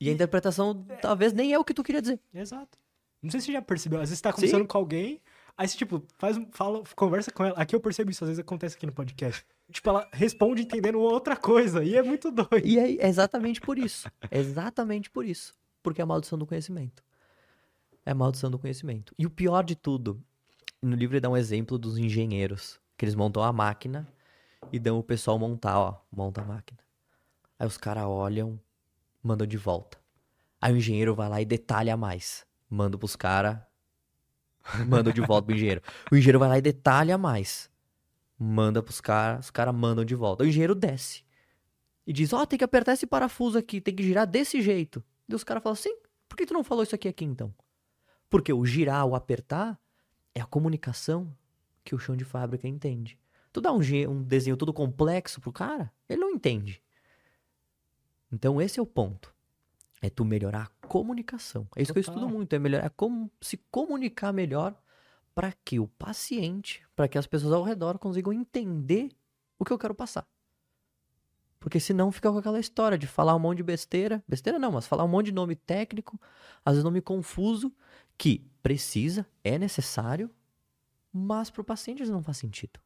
E 0.00 0.08
a 0.08 0.12
interpretação 0.12 0.84
talvez 1.00 1.32
nem 1.32 1.52
é 1.52 1.58
o 1.58 1.64
que 1.64 1.72
tu 1.72 1.84
queria 1.84 2.02
dizer. 2.02 2.20
Exato. 2.34 2.76
Não 3.22 3.30
sei 3.30 3.40
se 3.40 3.46
você 3.46 3.52
já 3.52 3.62
percebeu. 3.62 4.00
Às 4.00 4.08
vezes 4.08 4.18
você 4.18 4.22
tá 4.22 4.32
conversando 4.32 4.62
Sim. 4.62 4.66
com 4.66 4.78
alguém, 4.78 5.20
aí 5.56 5.68
você, 5.68 5.76
tipo, 5.76 6.02
faz 6.18 6.36
um. 6.36 6.46
Fala, 6.50 6.82
conversa 6.96 7.30
com 7.30 7.44
ela. 7.44 7.56
Aqui 7.56 7.74
eu 7.74 7.80
percebo 7.80 8.10
isso, 8.10 8.24
às 8.24 8.28
vezes 8.28 8.40
acontece 8.40 8.76
aqui 8.76 8.84
no 8.84 8.92
podcast. 8.92 9.46
Tipo, 9.70 9.90
ela 9.90 10.08
responde 10.12 10.62
entendendo 10.62 10.98
outra 10.98 11.36
coisa. 11.36 11.84
E 11.84 11.96
é 11.96 12.02
muito 12.02 12.30
doido. 12.30 12.64
E 12.64 12.78
é 12.78 13.06
exatamente 13.06 13.60
por 13.60 13.78
isso. 13.78 14.10
É 14.30 14.38
exatamente 14.38 15.08
por 15.08 15.24
isso. 15.24 15.54
Porque 15.82 16.00
é 16.00 16.04
a 16.04 16.06
maldição 16.06 16.38
do 16.38 16.46
conhecimento. 16.46 17.02
É 18.04 18.10
a 18.10 18.14
maldição 18.14 18.50
do 18.50 18.58
conhecimento. 18.58 19.14
E 19.18 19.24
o 19.24 19.30
pior 19.30 19.62
de 19.62 19.76
tudo, 19.76 20.22
no 20.80 20.96
livro 20.96 21.14
ele 21.14 21.20
dá 21.20 21.30
um 21.30 21.36
exemplo 21.36 21.78
dos 21.78 21.96
engenheiros, 21.96 22.80
que 22.96 23.04
eles 23.04 23.14
montam 23.14 23.42
a 23.42 23.52
máquina 23.52 24.06
e 24.72 24.78
dão 24.78 24.98
o 24.98 25.02
pessoal 25.02 25.38
montar, 25.38 25.78
ó, 25.78 26.00
monta 26.10 26.42
a 26.42 26.44
máquina. 26.44 26.80
Aí 27.58 27.66
os 27.66 27.76
caras 27.76 28.04
olham, 28.04 28.60
mandam 29.22 29.46
de 29.46 29.56
volta. 29.56 29.98
Aí 30.60 30.72
o 30.72 30.76
engenheiro 30.76 31.14
vai 31.14 31.28
lá 31.28 31.40
e 31.40 31.44
detalha 31.44 31.96
mais. 31.96 32.44
Manda 32.72 32.96
pros 32.96 33.14
caras, 33.14 33.58
manda 34.88 35.12
de 35.12 35.20
volta 35.20 35.44
pro 35.44 35.54
engenheiro. 35.54 35.82
O 36.10 36.16
engenheiro 36.16 36.38
vai 36.38 36.48
lá 36.48 36.56
e 36.56 36.62
detalha 36.62 37.18
mais. 37.18 37.70
Manda 38.38 38.82
pros 38.82 38.98
caras, 38.98 39.44
os 39.44 39.50
caras 39.50 39.74
mandam 39.74 40.06
de 40.06 40.14
volta. 40.14 40.42
O 40.42 40.46
engenheiro 40.46 40.74
desce. 40.74 41.22
E 42.06 42.14
diz, 42.14 42.32
ó, 42.32 42.46
tem 42.46 42.58
que 42.58 42.64
apertar 42.64 42.94
esse 42.94 43.06
parafuso 43.06 43.58
aqui, 43.58 43.78
tem 43.78 43.94
que 43.94 44.02
girar 44.02 44.26
desse 44.26 44.62
jeito. 44.62 45.04
E 45.28 45.34
os 45.34 45.44
caras 45.44 45.62
falam 45.62 45.74
assim, 45.74 45.94
por 46.26 46.34
que 46.34 46.46
tu 46.46 46.54
não 46.54 46.64
falou 46.64 46.82
isso 46.82 46.94
aqui 46.94 47.08
aqui 47.08 47.26
então? 47.26 47.54
Porque 48.30 48.54
o 48.54 48.64
girar, 48.64 49.04
o 49.04 49.14
apertar, 49.14 49.78
é 50.34 50.40
a 50.40 50.46
comunicação 50.46 51.30
que 51.84 51.94
o 51.94 51.98
chão 51.98 52.16
de 52.16 52.24
fábrica 52.24 52.66
entende. 52.66 53.18
Tu 53.52 53.60
dá 53.60 53.70
um, 53.70 53.80
um 54.08 54.22
desenho 54.22 54.56
todo 54.56 54.72
complexo 54.72 55.42
pro 55.42 55.52
cara, 55.52 55.92
ele 56.08 56.22
não 56.22 56.30
entende. 56.30 56.82
Então 58.32 58.62
esse 58.62 58.80
é 58.80 58.82
o 58.82 58.86
ponto. 58.86 59.31
É 60.02 60.10
tu 60.10 60.24
melhorar 60.24 60.64
a 60.64 60.86
comunicação. 60.88 61.66
É 61.74 61.80
isso 61.80 61.92
que 61.92 62.00
eu 62.00 62.04
Total. 62.04 62.18
estudo 62.18 62.34
muito, 62.36 62.52
é 62.54 62.58
melhorar 62.58 62.90
como 62.90 63.30
se 63.40 63.56
comunicar 63.70 64.32
melhor 64.32 64.74
para 65.34 65.52
que 65.64 65.78
o 65.78 65.86
paciente, 65.86 66.84
para 66.94 67.08
que 67.08 67.16
as 67.16 67.26
pessoas 67.26 67.54
ao 67.54 67.62
redor 67.62 67.98
consigam 67.98 68.32
entender 68.32 69.10
o 69.58 69.64
que 69.64 69.72
eu 69.72 69.78
quero 69.78 69.94
passar. 69.94 70.26
Porque 71.58 71.78
senão 71.78 72.10
fica 72.10 72.30
com 72.30 72.38
aquela 72.38 72.58
história 72.58 72.98
de 72.98 73.06
falar 73.06 73.36
um 73.36 73.38
monte 73.38 73.58
de 73.58 73.62
besteira. 73.62 74.22
Besteira 74.26 74.58
não, 74.58 74.72
mas 74.72 74.86
falar 74.86 75.04
um 75.04 75.08
monte 75.08 75.26
de 75.26 75.32
nome 75.32 75.54
técnico, 75.54 76.20
às 76.64 76.72
vezes 76.72 76.84
nome 76.84 77.00
confuso, 77.00 77.72
que 78.18 78.44
precisa, 78.60 79.24
é 79.44 79.56
necessário, 79.56 80.28
mas 81.12 81.50
pro 81.50 81.62
paciente 81.62 82.04
não 82.04 82.22
faz 82.22 82.38
sentido. 82.38 82.80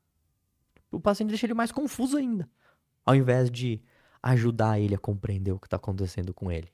O 0.93 1.01
paciente 1.01 1.31
deixa 1.31 1.47
ele 1.47 1.55
mais 1.55 1.73
confuso 1.73 2.19
ainda. 2.19 2.49
Ao 3.05 3.15
invés 3.15 3.51
de 3.51 3.83
ajudar 4.23 4.79
ele 4.79 4.95
a 4.95 4.99
compreender 4.99 5.53
o 5.53 5.59
que 5.59 5.67
está 5.67 5.77
acontecendo 5.77 6.35
com 6.35 6.53
ele. 6.53 6.71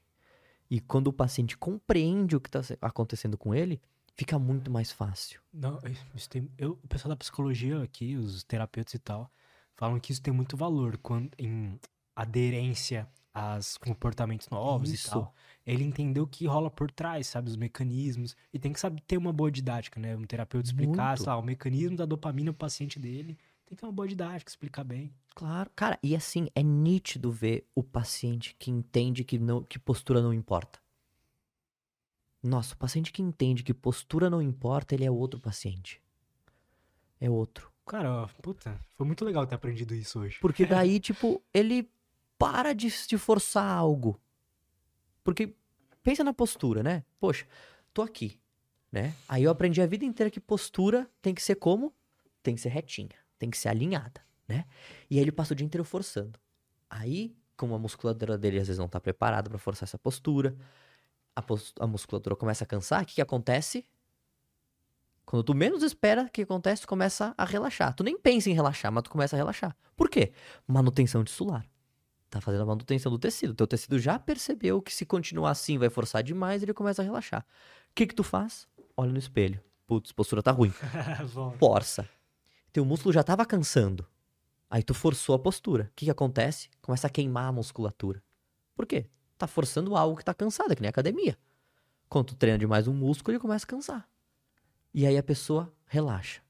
E 0.72 0.80
quando 0.80 1.08
o 1.08 1.12
paciente 1.12 1.54
compreende 1.54 2.34
o 2.34 2.40
que 2.40 2.48
está 2.48 2.74
acontecendo 2.80 3.36
com 3.36 3.54
ele, 3.54 3.78
fica 4.16 4.38
muito 4.38 4.70
mais 4.70 4.90
fácil. 4.90 5.38
Não, 5.52 5.78
isso 6.14 6.30
tem, 6.30 6.50
eu, 6.56 6.78
o 6.82 6.88
pessoal 6.88 7.10
da 7.10 7.16
psicologia 7.16 7.82
aqui, 7.82 8.16
os 8.16 8.42
terapeutas 8.42 8.94
e 8.94 8.98
tal, 8.98 9.30
falam 9.76 10.00
que 10.00 10.12
isso 10.12 10.22
tem 10.22 10.32
muito 10.32 10.56
valor 10.56 10.96
quando, 10.96 11.30
em 11.38 11.78
aderência 12.16 13.06
aos 13.34 13.76
comportamentos 13.76 14.48
novos 14.48 14.90
Isso. 14.90 15.08
e 15.08 15.10
tal. 15.10 15.34
Ele 15.66 15.84
entendeu 15.84 16.24
o 16.24 16.26
que 16.26 16.46
rola 16.46 16.70
por 16.70 16.90
trás, 16.90 17.26
sabe? 17.26 17.50
Os 17.50 17.56
mecanismos. 17.56 18.34
E 18.50 18.58
tem 18.58 18.72
que 18.72 18.80
saber 18.80 19.02
ter 19.02 19.18
uma 19.18 19.32
boa 19.32 19.50
didática, 19.50 20.00
né? 20.00 20.16
Um 20.16 20.24
terapeuta 20.24 20.68
explicar, 20.68 21.08
Muito. 21.08 21.24
sei 21.24 21.26
lá, 21.26 21.36
o 21.36 21.42
mecanismo 21.42 21.98
da 21.98 22.06
dopamina 22.06 22.50
pro 22.50 22.60
paciente 22.60 22.98
dele. 22.98 23.38
Tem 23.72 23.76
que 23.76 23.80
ter 23.80 23.86
uma 23.86 23.92
boa 23.92 24.06
didática, 24.06 24.50
explicar 24.50 24.84
bem. 24.84 25.14
Claro, 25.34 25.70
cara, 25.74 25.98
e 26.02 26.14
assim, 26.14 26.46
é 26.54 26.62
nítido 26.62 27.32
ver 27.32 27.66
o 27.74 27.82
paciente 27.82 28.54
que 28.58 28.70
entende 28.70 29.24
que, 29.24 29.38
não, 29.38 29.62
que 29.62 29.78
postura 29.78 30.20
não 30.20 30.34
importa. 30.34 30.78
Nossa, 32.42 32.74
o 32.74 32.76
paciente 32.76 33.10
que 33.10 33.22
entende 33.22 33.62
que 33.62 33.72
postura 33.72 34.28
não 34.28 34.42
importa, 34.42 34.94
ele 34.94 35.06
é 35.06 35.10
outro 35.10 35.40
paciente. 35.40 36.02
É 37.18 37.30
outro. 37.30 37.72
Cara, 37.86 38.12
ó, 38.12 38.26
puta, 38.42 38.78
foi 38.94 39.06
muito 39.06 39.24
legal 39.24 39.46
ter 39.46 39.54
aprendido 39.54 39.94
isso 39.94 40.20
hoje. 40.20 40.38
Porque 40.38 40.66
daí, 40.68 41.00
tipo, 41.00 41.42
ele 41.54 41.90
para 42.36 42.74
de 42.74 42.90
se 42.90 43.16
forçar 43.16 43.64
algo. 43.64 44.20
Porque 45.24 45.54
pensa 46.02 46.22
na 46.22 46.34
postura, 46.34 46.82
né? 46.82 47.06
Poxa, 47.18 47.46
tô 47.94 48.02
aqui, 48.02 48.38
né? 48.92 49.14
Aí 49.26 49.44
eu 49.44 49.50
aprendi 49.50 49.80
a 49.80 49.86
vida 49.86 50.04
inteira 50.04 50.30
que 50.30 50.40
postura 50.40 51.10
tem 51.22 51.34
que 51.34 51.40
ser 51.40 51.54
como? 51.54 51.90
Tem 52.42 52.54
que 52.54 52.60
ser 52.60 52.68
retinha, 52.68 53.21
tem 53.42 53.50
que 53.50 53.58
ser 53.58 53.68
alinhada, 53.68 54.20
né? 54.46 54.64
E 55.10 55.16
aí 55.16 55.20
ele 55.22 55.32
passa 55.32 55.52
o 55.52 55.56
dia 55.56 55.66
inteiro 55.66 55.84
forçando. 55.84 56.38
Aí, 56.88 57.34
como 57.56 57.74
a 57.74 57.78
musculatura 57.78 58.38
dele 58.38 58.60
às 58.60 58.68
vezes 58.68 58.78
não 58.78 58.86
tá 58.88 59.00
preparada 59.00 59.50
pra 59.50 59.58
forçar 59.58 59.82
essa 59.88 59.98
postura, 59.98 60.54
a, 61.34 61.42
pos- 61.42 61.74
a 61.80 61.86
musculatura 61.88 62.36
começa 62.36 62.62
a 62.62 62.66
cansar, 62.66 63.02
o 63.02 63.06
que 63.06 63.16
que 63.16 63.20
acontece? 63.20 63.84
Quando 65.26 65.42
tu 65.42 65.54
menos 65.54 65.82
espera, 65.82 66.22
o 66.22 66.30
que 66.30 66.42
acontece? 66.42 66.82
Tu 66.82 66.88
começa 66.88 67.34
a 67.36 67.44
relaxar. 67.44 67.94
Tu 67.94 68.04
nem 68.04 68.16
pensa 68.18 68.48
em 68.50 68.52
relaxar, 68.54 68.92
mas 68.92 69.02
tu 69.02 69.10
começa 69.10 69.34
a 69.34 69.38
relaxar. 69.38 69.76
Por 69.96 70.08
quê? 70.08 70.32
Manutenção 70.66 71.24
tissular. 71.24 71.64
Tá 72.30 72.40
fazendo 72.40 72.62
a 72.62 72.66
manutenção 72.66 73.10
do 73.10 73.18
tecido. 73.18 73.54
Teu 73.54 73.66
tecido 73.66 73.98
já 73.98 74.18
percebeu 74.18 74.80
que 74.80 74.92
se 74.94 75.04
continuar 75.04 75.50
assim 75.50 75.78
vai 75.78 75.90
forçar 75.90 76.22
demais, 76.22 76.62
ele 76.62 76.72
começa 76.74 77.02
a 77.02 77.04
relaxar. 77.04 77.44
O 77.90 77.94
que 77.94 78.06
que 78.06 78.14
tu 78.14 78.22
faz? 78.22 78.68
Olha 78.96 79.10
no 79.12 79.18
espelho. 79.18 79.60
Putz, 79.86 80.12
postura 80.12 80.42
tá 80.42 80.50
ruim. 80.52 80.72
Força. 81.58 82.08
Teu 82.72 82.84
músculo 82.84 83.12
já 83.12 83.22
tava 83.22 83.44
cansando. 83.44 84.06
Aí 84.70 84.82
tu 84.82 84.94
forçou 84.94 85.34
a 85.34 85.38
postura. 85.38 85.84
O 85.84 85.94
que 85.94 86.06
que 86.06 86.10
acontece? 86.10 86.70
Começa 86.80 87.06
a 87.06 87.10
queimar 87.10 87.48
a 87.48 87.52
musculatura. 87.52 88.22
Por 88.74 88.86
quê? 88.86 89.06
Tá 89.36 89.46
forçando 89.46 89.94
algo 89.96 90.16
que 90.16 90.24
tá 90.24 90.32
cansado, 90.32 90.72
é 90.72 90.76
que 90.76 90.80
nem 90.80 90.88
academia. 90.88 91.36
Quando 92.08 92.28
tu 92.28 92.34
treina 92.34 92.58
demais 92.58 92.88
um 92.88 92.94
músculo, 92.94 93.32
ele 93.34 93.40
começa 93.40 93.66
a 93.66 93.68
cansar. 93.68 94.08
E 94.94 95.06
aí 95.06 95.18
a 95.18 95.22
pessoa 95.22 95.72
relaxa. 95.86 96.40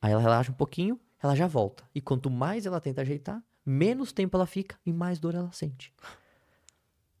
Aí 0.00 0.12
ela 0.12 0.22
relaxa 0.22 0.50
um 0.50 0.54
pouquinho, 0.54 0.98
ela 1.22 1.34
já 1.34 1.46
volta. 1.46 1.84
E 1.94 2.00
quanto 2.00 2.30
mais 2.30 2.64
ela 2.64 2.80
tenta 2.80 3.02
ajeitar, 3.02 3.42
menos 3.64 4.12
tempo 4.12 4.36
ela 4.36 4.46
fica 4.46 4.78
e 4.86 4.92
mais 4.92 5.18
dor 5.18 5.34
ela 5.34 5.52
sente. 5.52 5.92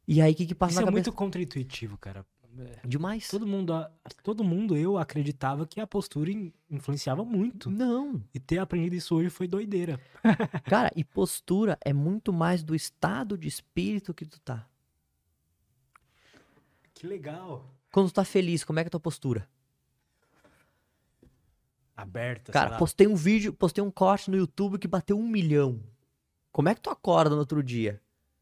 E 0.06 0.22
aí 0.22 0.32
o 0.32 0.34
que 0.34 0.46
que 0.46 0.54
passa 0.54 0.72
Isso 0.72 0.80
na 0.80 0.84
é 0.84 0.86
cabeça? 0.86 1.10
muito 1.10 1.12
contraintuitivo, 1.12 1.98
cara. 1.98 2.24
É, 2.58 2.86
Demais. 2.86 3.28
Todo 3.28 3.46
mundo, 3.46 3.72
todo 4.22 4.42
mundo, 4.42 4.76
eu 4.76 4.98
acreditava 4.98 5.66
que 5.66 5.80
a 5.80 5.86
postura 5.86 6.30
in- 6.30 6.52
influenciava 6.70 7.24
muito. 7.24 7.70
Não. 7.70 8.22
E 8.34 8.40
ter 8.40 8.58
aprendido 8.58 8.94
isso 8.96 9.14
hoje 9.14 9.30
foi 9.30 9.46
doideira. 9.46 10.00
Cara, 10.64 10.90
e 10.96 11.04
postura 11.04 11.78
é 11.84 11.92
muito 11.92 12.32
mais 12.32 12.62
do 12.62 12.74
estado 12.74 13.38
de 13.38 13.46
espírito 13.46 14.12
que 14.12 14.24
tu 14.26 14.40
tá. 14.40 14.66
Que 16.94 17.06
legal. 17.06 17.64
Quando 17.92 18.10
tu 18.10 18.14
tá 18.14 18.24
feliz, 18.24 18.64
como 18.64 18.78
é 18.80 18.82
que 18.82 18.86
é 18.86 18.90
a 18.90 18.90
tua 18.90 19.00
postura? 19.00 19.48
Aberta, 21.96 22.52
Cara, 22.52 22.76
postei 22.78 23.08
um 23.08 23.16
vídeo, 23.16 23.52
postei 23.52 23.82
um 23.82 23.90
corte 23.90 24.30
no 24.30 24.36
YouTube 24.36 24.78
que 24.78 24.86
bateu 24.86 25.18
um 25.18 25.26
milhão. 25.26 25.80
Como 26.52 26.68
é 26.68 26.74
que 26.74 26.80
tu 26.80 26.90
acorda 26.90 27.30
no 27.30 27.40
outro 27.40 27.62
dia? 27.62 28.00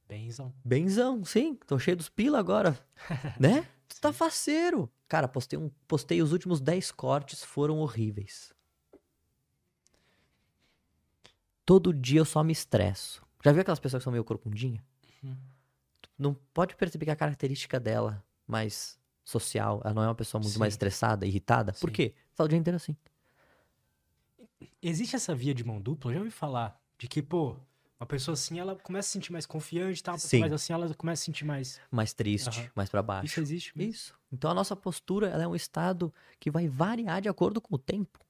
Benzão. 0.09 0.53
Benzão, 0.65 1.25
sim. 1.25 1.55
Tô 1.67 1.79
cheio 1.79 1.97
dos 1.97 2.09
pila 2.09 2.39
agora. 2.39 2.79
né? 3.41 3.67
Tu 3.89 4.01
tá 4.01 4.13
faceiro. 4.13 4.91
Cara, 5.09 5.29
postei, 5.29 5.59
um, 5.59 5.71
postei 5.87 6.21
os 6.21 6.33
últimos 6.33 6.61
10 6.61 6.91
cortes, 6.91 7.45
foram 7.45 7.79
horríveis. 7.79 8.53
Todo 11.65 11.93
dia 11.93 12.21
eu 12.21 12.25
só 12.25 12.43
me 12.43 12.53
estresso. 12.53 13.25
Já 13.45 13.53
viu 13.53 13.61
aquelas 13.61 13.81
pessoas 13.81 14.01
que 14.01 14.05
são 14.05 14.13
meio 14.13 14.25
corcundinha? 14.25 14.85
Uhum. 15.23 15.37
Não 16.19 16.35
pode 16.55 16.75
perceber 16.77 17.05
que 17.05 17.11
a 17.11 17.17
característica 17.17 17.79
dela, 17.79 18.25
mais 18.47 18.99
social, 19.25 19.81
ela 19.85 19.95
não 19.95 20.03
é 20.03 20.09
uma 20.09 20.15
pessoa 20.15 20.41
muito 20.41 20.59
mais 20.59 20.73
Sim. 20.73 20.77
estressada, 20.77 21.27
irritada. 21.27 21.73
Por 21.73 21.91
Sim. 21.91 21.95
quê? 21.95 22.15
Tá 22.35 22.45
o 22.45 22.49
dia 22.49 22.59
inteiro 22.59 22.77
assim. 22.77 22.97
Existe 24.81 25.17
essa 25.17 25.35
via 25.35 25.53
de 25.53 25.65
mão 25.65 25.81
dupla? 25.81 26.11
Eu 26.11 26.15
já 26.15 26.21
ouvi 26.21 26.31
falar 26.31 26.81
de 26.97 27.09
que, 27.09 27.21
pô, 27.21 27.57
uma 27.99 28.07
pessoa 28.07 28.35
assim, 28.35 28.59
ela 28.59 28.77
começa 28.77 29.07
a 29.07 29.09
se 29.09 29.13
sentir 29.13 29.33
mais 29.33 29.47
confiante 29.47 30.03
Sim. 30.19 30.41
mais 30.41 30.53
assim, 30.53 30.73
ela 30.73 30.95
começa 30.95 31.21
a 31.21 31.23
se 31.23 31.25
sentir 31.25 31.45
mais... 31.45 31.81
Mais 31.91 32.13
triste, 32.13 32.61
Aham. 32.61 32.71
mais 32.75 32.91
pra 32.91 33.03
baixo. 33.03 33.27
Isso 33.27 33.41
existe 33.41 33.77
mesmo? 33.77 33.91
Isso. 33.91 34.15
Então 34.31 34.51
a 34.51 34.55
nossa 34.55 34.77
postura 34.77 35.29
ela 35.29 35.43
é 35.43 35.49
um 35.49 35.55
estado 35.55 36.13
que 36.39 36.51
vai 36.51 36.69
variar 36.69 37.23
de 37.23 37.29
acordo 37.29 37.61
com 37.61 37.75
o 37.75 37.79
tempo. 37.79 38.21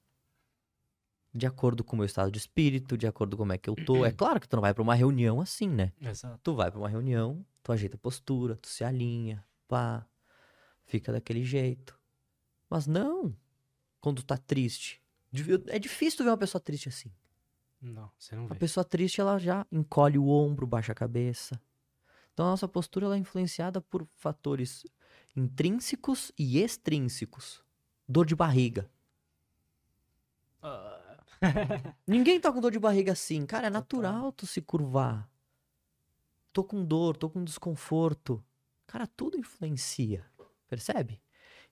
De 1.35 1.47
acordo 1.47 1.83
com 1.83 1.95
o 1.95 1.99
meu 1.99 2.07
estado 2.07 2.31
de 2.31 2.39
espírito, 2.39 2.97
de 2.97 3.07
acordo 3.07 3.37
com 3.37 3.43
como 3.43 3.53
é 3.53 3.59
que 3.59 3.69
eu 3.69 3.75
tô. 3.75 4.05
É 4.05 4.13
claro 4.15 4.41
que 4.41 4.49
tu 4.49 4.57
não 4.57 4.63
vai 4.63 4.73
pra 4.73 4.83
uma 4.83 4.95
reunião 4.95 5.41
assim, 5.41 5.69
né? 5.69 5.93
Exato. 6.01 6.41
Tu 6.43 6.55
vai 6.55 6.71
pra 6.71 6.79
uma 6.79 6.89
reunião, 6.89 7.45
tu 7.63 7.73
ajeita 7.73 7.97
a 7.97 7.99
postura, 7.99 8.57
tu 8.57 8.69
se 8.69 8.85
alinha, 8.85 9.45
pá, 9.67 10.07
fica 10.85 11.13
daquele 11.13 11.45
jeito. 11.45 11.99
Mas 12.71 12.87
não 12.87 13.37
quando 14.01 14.23
tu 14.23 14.27
tá 14.27 14.39
triste. 14.39 15.03
É 15.67 15.79
difícil 15.79 16.19
tu 16.19 16.25
ver 16.25 16.31
uma 16.31 16.39
pessoa 16.39 16.61
triste 16.61 16.89
assim. 16.89 17.11
Não, 17.81 18.11
você 18.19 18.35
não 18.35 18.47
A 18.47 18.49
vê. 18.49 18.55
pessoa 18.57 18.85
triste, 18.85 19.21
ela 19.21 19.39
já 19.39 19.67
encolhe 19.71 20.19
o 20.19 20.29
ombro, 20.29 20.67
baixa 20.67 20.93
a 20.93 20.95
cabeça. 20.95 21.61
Então 22.33 22.47
a 22.47 22.51
nossa 22.51 22.69
postura 22.69 23.07
ela 23.07 23.17
é 23.17 23.19
influenciada 23.19 23.81
por 23.81 24.07
fatores 24.17 24.85
intrínsecos 25.35 26.33
e 26.39 26.59
extrínsecos. 26.59 27.65
Dor 28.09 28.27
de 28.27 28.35
barriga. 28.35 28.91
Ah, 30.63 31.19
Ninguém 32.07 32.41
tá 32.41 32.53
com 32.53 32.61
dor 32.61 32.71
de 32.71 32.79
barriga 32.79 33.13
assim. 33.13 33.45
Cara, 33.47 33.67
é 33.67 33.71
natural 33.71 34.33
tu 34.33 34.47
se 34.47 34.61
curvar. 34.61 35.29
Tô 36.53 36.65
com 36.65 36.85
dor, 36.85 37.17
tô 37.17 37.29
com 37.29 37.45
desconforto. 37.45 38.43
Cara, 38.87 39.07
tudo 39.07 39.37
influencia. 39.39 40.25
Percebe? 40.69 41.21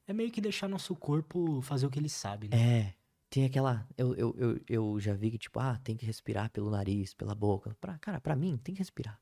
É 0.06 0.12
meio 0.12 0.30
que 0.30 0.40
deixar 0.40 0.68
nosso 0.68 0.94
corpo 0.94 1.62
fazer 1.62 1.86
o 1.86 1.90
que 1.90 1.98
ele 1.98 2.10
sabe, 2.10 2.48
né? 2.48 2.56
É. 2.56 2.94
Tem 3.34 3.44
aquela. 3.44 3.84
Eu, 3.98 4.14
eu, 4.14 4.36
eu, 4.38 4.60
eu 4.68 5.00
já 5.00 5.12
vi 5.12 5.28
que, 5.32 5.38
tipo, 5.38 5.58
ah, 5.58 5.76
tem 5.82 5.96
que 5.96 6.06
respirar 6.06 6.48
pelo 6.50 6.70
nariz, 6.70 7.12
pela 7.14 7.34
boca. 7.34 7.76
Pra, 7.80 7.98
cara, 7.98 8.20
pra 8.20 8.36
mim, 8.36 8.56
tem 8.56 8.76
que 8.76 8.78
respirar. 8.78 9.20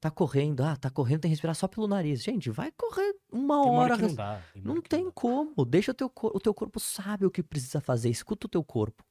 Tá 0.00 0.08
correndo, 0.08 0.62
ah, 0.62 0.76
tá 0.76 0.88
correndo, 0.88 1.22
tem 1.22 1.28
que 1.28 1.32
respirar 1.32 1.56
só 1.56 1.66
pelo 1.66 1.88
nariz. 1.88 2.22
Gente, 2.22 2.48
vai 2.48 2.70
correr 2.70 3.16
uma 3.32 3.60
Tem 3.60 3.72
uma 3.72 3.80
hora. 3.80 3.96
não 3.96 4.14
dá. 4.14 4.40
uma 4.54 4.74
Não 4.74 4.80
tem 4.80 5.06
dá. 5.06 5.10
como. 5.12 5.64
Deixa 5.64 5.90
o 5.90 5.94
teu, 5.94 6.12
o 6.14 6.38
teu 6.38 6.54
corpo 6.54 6.78
sabe 6.78 7.26
o 7.26 7.30
que 7.30 7.42
precisa 7.42 7.80
fazer. 7.80 8.08
Escuta 8.08 8.46
o 8.46 8.48
teu 8.48 8.62
corpo. 8.62 9.04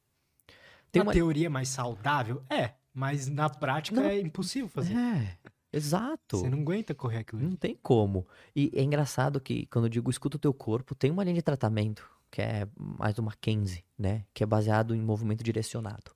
Tem 0.90 1.02
Na 1.02 1.08
uma... 1.08 1.12
teoria 1.12 1.50
mais 1.50 1.68
saudável? 1.68 2.46
É, 2.50 2.76
mas 2.94 3.28
na 3.28 3.50
prática 3.50 4.00
Não. 4.00 4.08
é 4.10 4.22
impossível 4.22 4.70
fazer. 4.70 4.96
É, 4.96 5.38
exato. 5.74 6.38
Você 6.38 6.50
não 6.50 6.60
aguenta 6.60 6.96
correr 6.96 7.18
aquilo. 7.18 7.42
Não 7.42 7.58
tem 7.58 7.76
como. 7.84 8.26
E 8.56 8.72
é 8.74 8.82
engraçado 8.84 9.42
que 9.42 9.66
quando 9.66 9.88
eu 9.88 9.90
digo 9.90 10.10
escuta 10.10 10.38
o 10.38 10.40
teu 10.40 10.54
corpo, 10.54 10.96
tem 10.96 11.12
uma 11.12 11.26
linha 11.26 11.36
de 11.36 11.42
tratamento, 11.42 12.10
que 12.32 12.42
é 12.42 12.68
mais 12.76 13.14
do 13.16 13.24
Mackenzie, 13.24 13.86
né? 13.98 14.26
Que 14.34 14.44
é 14.44 14.46
baseado 14.46 14.94
em 14.96 15.02
movimento 15.02 15.44
direcionado. 15.44 16.12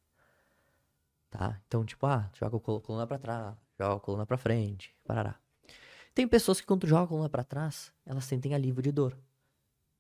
Tá? 1.30 1.62
Então, 1.68 1.86
tipo, 1.86 2.06
ah, 2.08 2.30
joga 2.34 2.58
a 2.58 2.60
col- 2.60 2.82
coluna 2.82 3.06
pra 3.06 3.18
trás, 3.20 3.56
joga 3.78 3.96
a 3.96 4.00
coluna 4.00 4.26
pra 4.26 4.38
frente, 4.38 4.96
parará. 5.04 5.40
Tem 6.14 6.28
pessoas 6.28 6.60
que 6.60 6.66
quando 6.68 6.82
tu 6.82 6.88
joga 6.88 7.04
a 7.04 7.08
coluna 7.08 7.30
pra 7.30 7.44
trás, 7.44 7.94
elas 8.06 8.26
sentem 8.26 8.54
alívio 8.56 8.82
de 8.82 8.92
dor. 8.92 9.18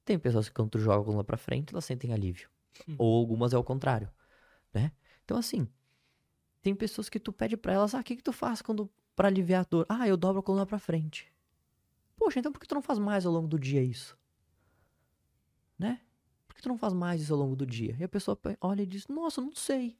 Tem 0.04 0.18
pessoas 0.18 0.50
que 0.50 0.56
quando 0.56 0.72
tu 0.72 0.80
joga 0.80 1.02
a 1.02 1.06
coluna 1.06 1.24
pra 1.24 1.38
frente, 1.38 1.72
elas 1.72 1.86
sentem 1.86 2.12
alívio. 2.12 2.50
Hum. 2.88 2.96
Ou 2.98 3.20
algumas 3.20 3.54
é 3.54 3.58
o 3.58 3.64
contrário, 3.64 4.10
né? 4.74 4.92
Então, 5.24 5.38
assim, 5.38 5.68
tem 6.64 6.74
pessoas 6.74 7.10
que 7.10 7.20
tu 7.20 7.32
pede 7.32 7.56
pra 7.56 7.74
elas, 7.74 7.94
ah, 7.94 8.00
o 8.00 8.04
que 8.04 8.16
que 8.16 8.24
tu 8.24 8.34
faz 8.34 8.62
quando 8.62 8.90
para 9.16 9.28
aliviar 9.28 9.62
a 9.62 9.68
dor? 9.70 9.86
Ah, 9.88 10.08
eu 10.08 10.18
dobro 10.18 10.40
a 10.40 10.44
coluna 10.44 10.66
pra 10.66 10.80
frente. 10.80 11.32
Poxa, 12.18 12.40
então 12.40 12.52
por 12.52 12.60
que 12.60 12.68
tu 12.68 12.74
não 12.76 12.82
faz 12.82 12.98
mais 12.98 13.26
ao 13.26 13.32
longo 13.32 13.48
do 13.48 13.60
dia 13.60 13.84
isso? 13.84 14.18
Né? 15.80 16.02
Por 16.46 16.56
que 16.56 16.62
tu 16.62 16.68
não 16.70 16.78
faz 16.78 16.94
mais 16.94 17.22
isso 17.22 17.34
ao 17.34 17.40
longo 17.40 17.56
do 17.56 17.66
dia? 17.66 17.96
E 17.98 18.04
a 18.04 18.10
pessoa 18.10 18.36
pe- 18.36 18.58
olha 18.60 18.82
e 18.82 18.86
diz, 18.86 19.08
nossa, 19.08 19.40
não 19.40 19.56
sei. 19.56 19.98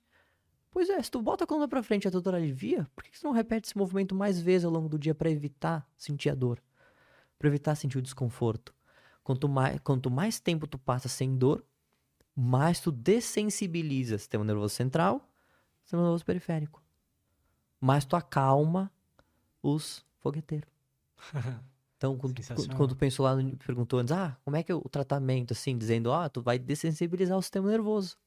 Pois 0.70 0.90
é, 0.90 1.02
se 1.02 1.10
tu 1.10 1.22
bota 1.22 1.46
a 1.46 1.48
coluna 1.48 1.68
pra 1.68 1.82
frente 1.82 2.04
e 2.04 2.08
a 2.08 2.12
tua 2.12 2.22
dor 2.22 2.36
alivia, 2.36 2.86
por 2.96 3.04
que 3.04 3.18
tu 3.18 3.24
não 3.24 3.32
repete 3.32 3.70
esse 3.70 3.78
movimento 3.78 4.14
mais 4.14 4.40
vezes 4.42 4.66
ao 4.66 4.72
longo 4.72 4.90
do 4.90 5.00
dia 5.00 5.16
pra 5.16 5.32
evitar 5.32 5.90
sentir 5.98 6.30
a 6.30 6.36
dor? 6.36 6.62
Pra 7.40 7.48
evitar 7.48 7.76
sentir 7.76 7.98
o 7.98 8.02
desconforto? 8.02 8.76
Quanto 9.24 9.48
mais, 9.48 9.80
quanto 9.80 10.12
mais 10.12 10.40
tempo 10.40 10.68
tu 10.68 10.78
passa 10.78 11.08
sem 11.08 11.38
dor, 11.38 11.64
mais 12.36 12.80
tu 12.80 12.92
dessensibiliza 12.92 14.18
sistema 14.18 14.44
nervoso 14.44 14.76
central, 14.76 15.28
sistema 15.84 16.04
nervoso 16.04 16.26
periférico. 16.26 16.84
Mais 17.80 18.04
tu 18.06 18.16
acalma 18.16 18.92
os 19.64 20.06
fogueteiros. 20.20 20.70
Então, 22.00 22.18
quando, 22.18 22.34
quando 22.78 22.96
pensou 22.96 23.26
lá, 23.26 23.36
perguntou 23.66 24.00
antes, 24.00 24.14
ah, 24.14 24.38
como 24.46 24.56
é 24.56 24.64
que 24.64 24.72
é 24.72 24.76
o 24.76 24.88
tratamento, 24.88 25.52
assim, 25.52 25.78
dizendo, 25.78 26.14
ah, 26.14 26.30
tu 26.30 26.42
vai 26.42 26.58
dessensibilizar 26.58 27.38
o 27.38 27.42
sistema 27.42 27.70
nervoso. 27.70 28.18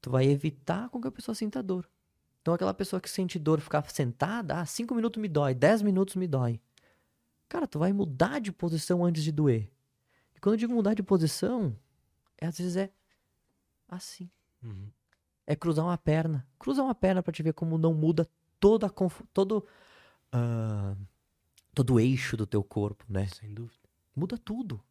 Tu 0.00 0.08
vai 0.08 0.26
evitar 0.26 0.88
com 0.88 1.00
que 1.00 1.08
a 1.08 1.10
pessoa 1.10 1.34
sinta 1.34 1.60
dor. 1.60 1.90
Então, 2.40 2.54
aquela 2.54 2.72
pessoa 2.72 3.00
que 3.00 3.10
sente 3.10 3.36
dor 3.36 3.60
ficar 3.60 3.84
sentada, 3.90 4.60
ah, 4.60 4.64
5 4.64 4.94
minutos 4.94 5.20
me 5.20 5.26
dói, 5.26 5.56
10 5.56 5.82
minutos 5.82 6.14
me 6.14 6.28
dói. 6.28 6.60
Cara, 7.48 7.66
tu 7.66 7.80
vai 7.80 7.92
mudar 7.92 8.40
de 8.40 8.52
posição 8.52 9.04
antes 9.04 9.24
de 9.24 9.32
doer. 9.32 9.68
E 10.36 10.38
quando 10.38 10.54
eu 10.54 10.58
digo 10.58 10.72
mudar 10.72 10.94
de 10.94 11.02
posição, 11.02 11.76
é, 12.38 12.46
às 12.46 12.56
vezes 12.58 12.76
é 12.76 12.92
assim. 13.88 14.30
Uhum. 14.62 14.86
É 15.44 15.56
cruzar 15.56 15.84
uma 15.84 15.98
perna. 15.98 16.46
Cruza 16.60 16.80
uma 16.80 16.94
perna 16.94 17.24
pra 17.24 17.32
te 17.32 17.42
ver 17.42 17.54
como 17.54 17.76
não 17.76 17.92
muda 17.92 18.24
toda 18.60 18.86
a 18.86 18.90
todo 19.32 19.66
ah, 20.30 20.94
todo 21.74 21.94
o 21.94 22.00
eixo 22.00 22.36
do 22.36 22.46
teu 22.46 22.62
corpo, 22.62 23.04
né? 23.08 23.26
Sem 23.28 23.52
dúvida. 23.52 23.88
Muda 24.14 24.36
tudo. 24.38 24.82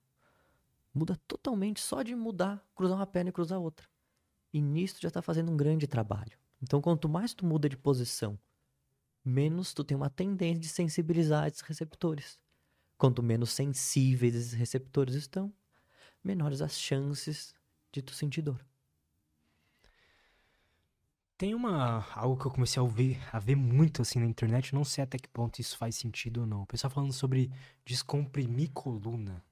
Muda 0.93 1.15
totalmente 1.27 1.79
só 1.79 2.01
de 2.01 2.15
mudar, 2.15 2.65
cruzar 2.75 2.97
uma 2.97 3.07
perna 3.07 3.29
e 3.29 3.33
cruzar 3.33 3.59
outra. 3.59 3.87
E 4.53 4.61
nisso 4.61 4.95
tu 4.95 5.01
já 5.01 5.11
tá 5.11 5.21
fazendo 5.21 5.51
um 5.51 5.57
grande 5.57 5.87
trabalho. 5.87 6.37
Então, 6.61 6.81
quanto 6.81 7.07
mais 7.07 7.33
tu 7.33 7.45
muda 7.45 7.69
de 7.69 7.77
posição, 7.77 8.37
menos 9.23 9.73
tu 9.73 9.83
tem 9.83 9.95
uma 9.95 10.09
tendência 10.09 10.59
de 10.59 10.67
sensibilizar 10.67 11.47
esses 11.47 11.61
receptores. 11.61 12.39
Quanto 12.97 13.23
menos 13.23 13.51
sensíveis 13.51 14.35
esses 14.35 14.53
receptores 14.53 15.15
estão, 15.15 15.53
menores 16.23 16.61
as 16.61 16.77
chances 16.77 17.55
de 17.91 18.01
tu 18.01 18.13
sentir 18.13 18.41
dor. 18.41 18.63
Tem 21.41 21.55
uma 21.55 22.05
algo 22.13 22.39
que 22.39 22.45
eu 22.45 22.51
comecei 22.51 22.79
a 22.79 22.83
ouvir, 22.83 23.19
a 23.33 23.39
ver 23.39 23.55
muito 23.55 24.03
assim 24.03 24.19
na 24.19 24.27
internet, 24.27 24.75
não 24.75 24.83
sei 24.83 25.03
até 25.03 25.17
que 25.17 25.27
ponto 25.27 25.59
isso 25.59 25.75
faz 25.75 25.95
sentido 25.95 26.41
ou 26.41 26.45
não. 26.45 26.61
O 26.61 26.65
pessoal 26.67 26.91
falando 26.91 27.11
sobre 27.11 27.51
descomprimir 27.83 28.69
coluna. 28.69 29.43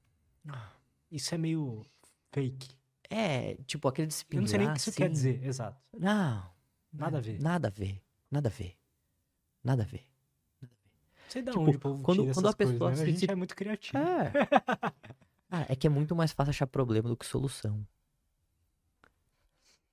Isso 1.12 1.34
é 1.34 1.38
meio 1.40 1.84
fake. 2.32 2.70
É, 3.10 3.56
tipo, 3.66 3.88
aquele 3.88 4.12
se 4.12 4.24
Eu 4.30 4.40
não 4.42 4.48
sei 4.48 4.60
nem 4.60 4.68
o 4.70 4.74
que 4.74 4.80
isso 4.80 4.92
assim. 4.92 4.98
quer 4.98 5.10
dizer, 5.10 5.44
exato. 5.44 5.82
Não. 5.98 6.48
Nada 6.94 7.18
a 7.18 7.22
ver. 7.22 7.42
Nada 7.42 7.68
a 7.70 7.72
ver. 7.72 8.00
Nada 8.30 8.50
a 8.50 8.52
ver. 8.52 8.78
Nada 9.64 9.82
a 9.82 9.86
ver. 9.88 10.06
Não 10.62 10.70
sei 11.28 11.42
de 11.42 11.50
Tipo, 11.50 11.64
onde 11.64 11.76
o 11.76 11.80
povo 11.80 12.04
quando- 12.04 12.22
tira 12.22 12.34
quando 12.36 12.48
a 12.50 12.54
pessoa 12.54 12.78
coisas, 12.78 13.00
né? 13.00 13.04
A 13.04 13.08
se- 13.08 13.20
gente 13.20 13.32
é 13.32 13.36
muito 13.36 13.56
criativo. 13.56 13.98
É. 13.98 14.32
Ah, 15.52 15.66
é 15.68 15.76
que 15.76 15.88
é 15.88 15.90
muito 15.90 16.16
mais 16.16 16.32
fácil 16.32 16.52
achar 16.52 16.68
problema 16.68 17.10
do 17.10 17.18
que 17.18 17.26
solução. 17.26 17.84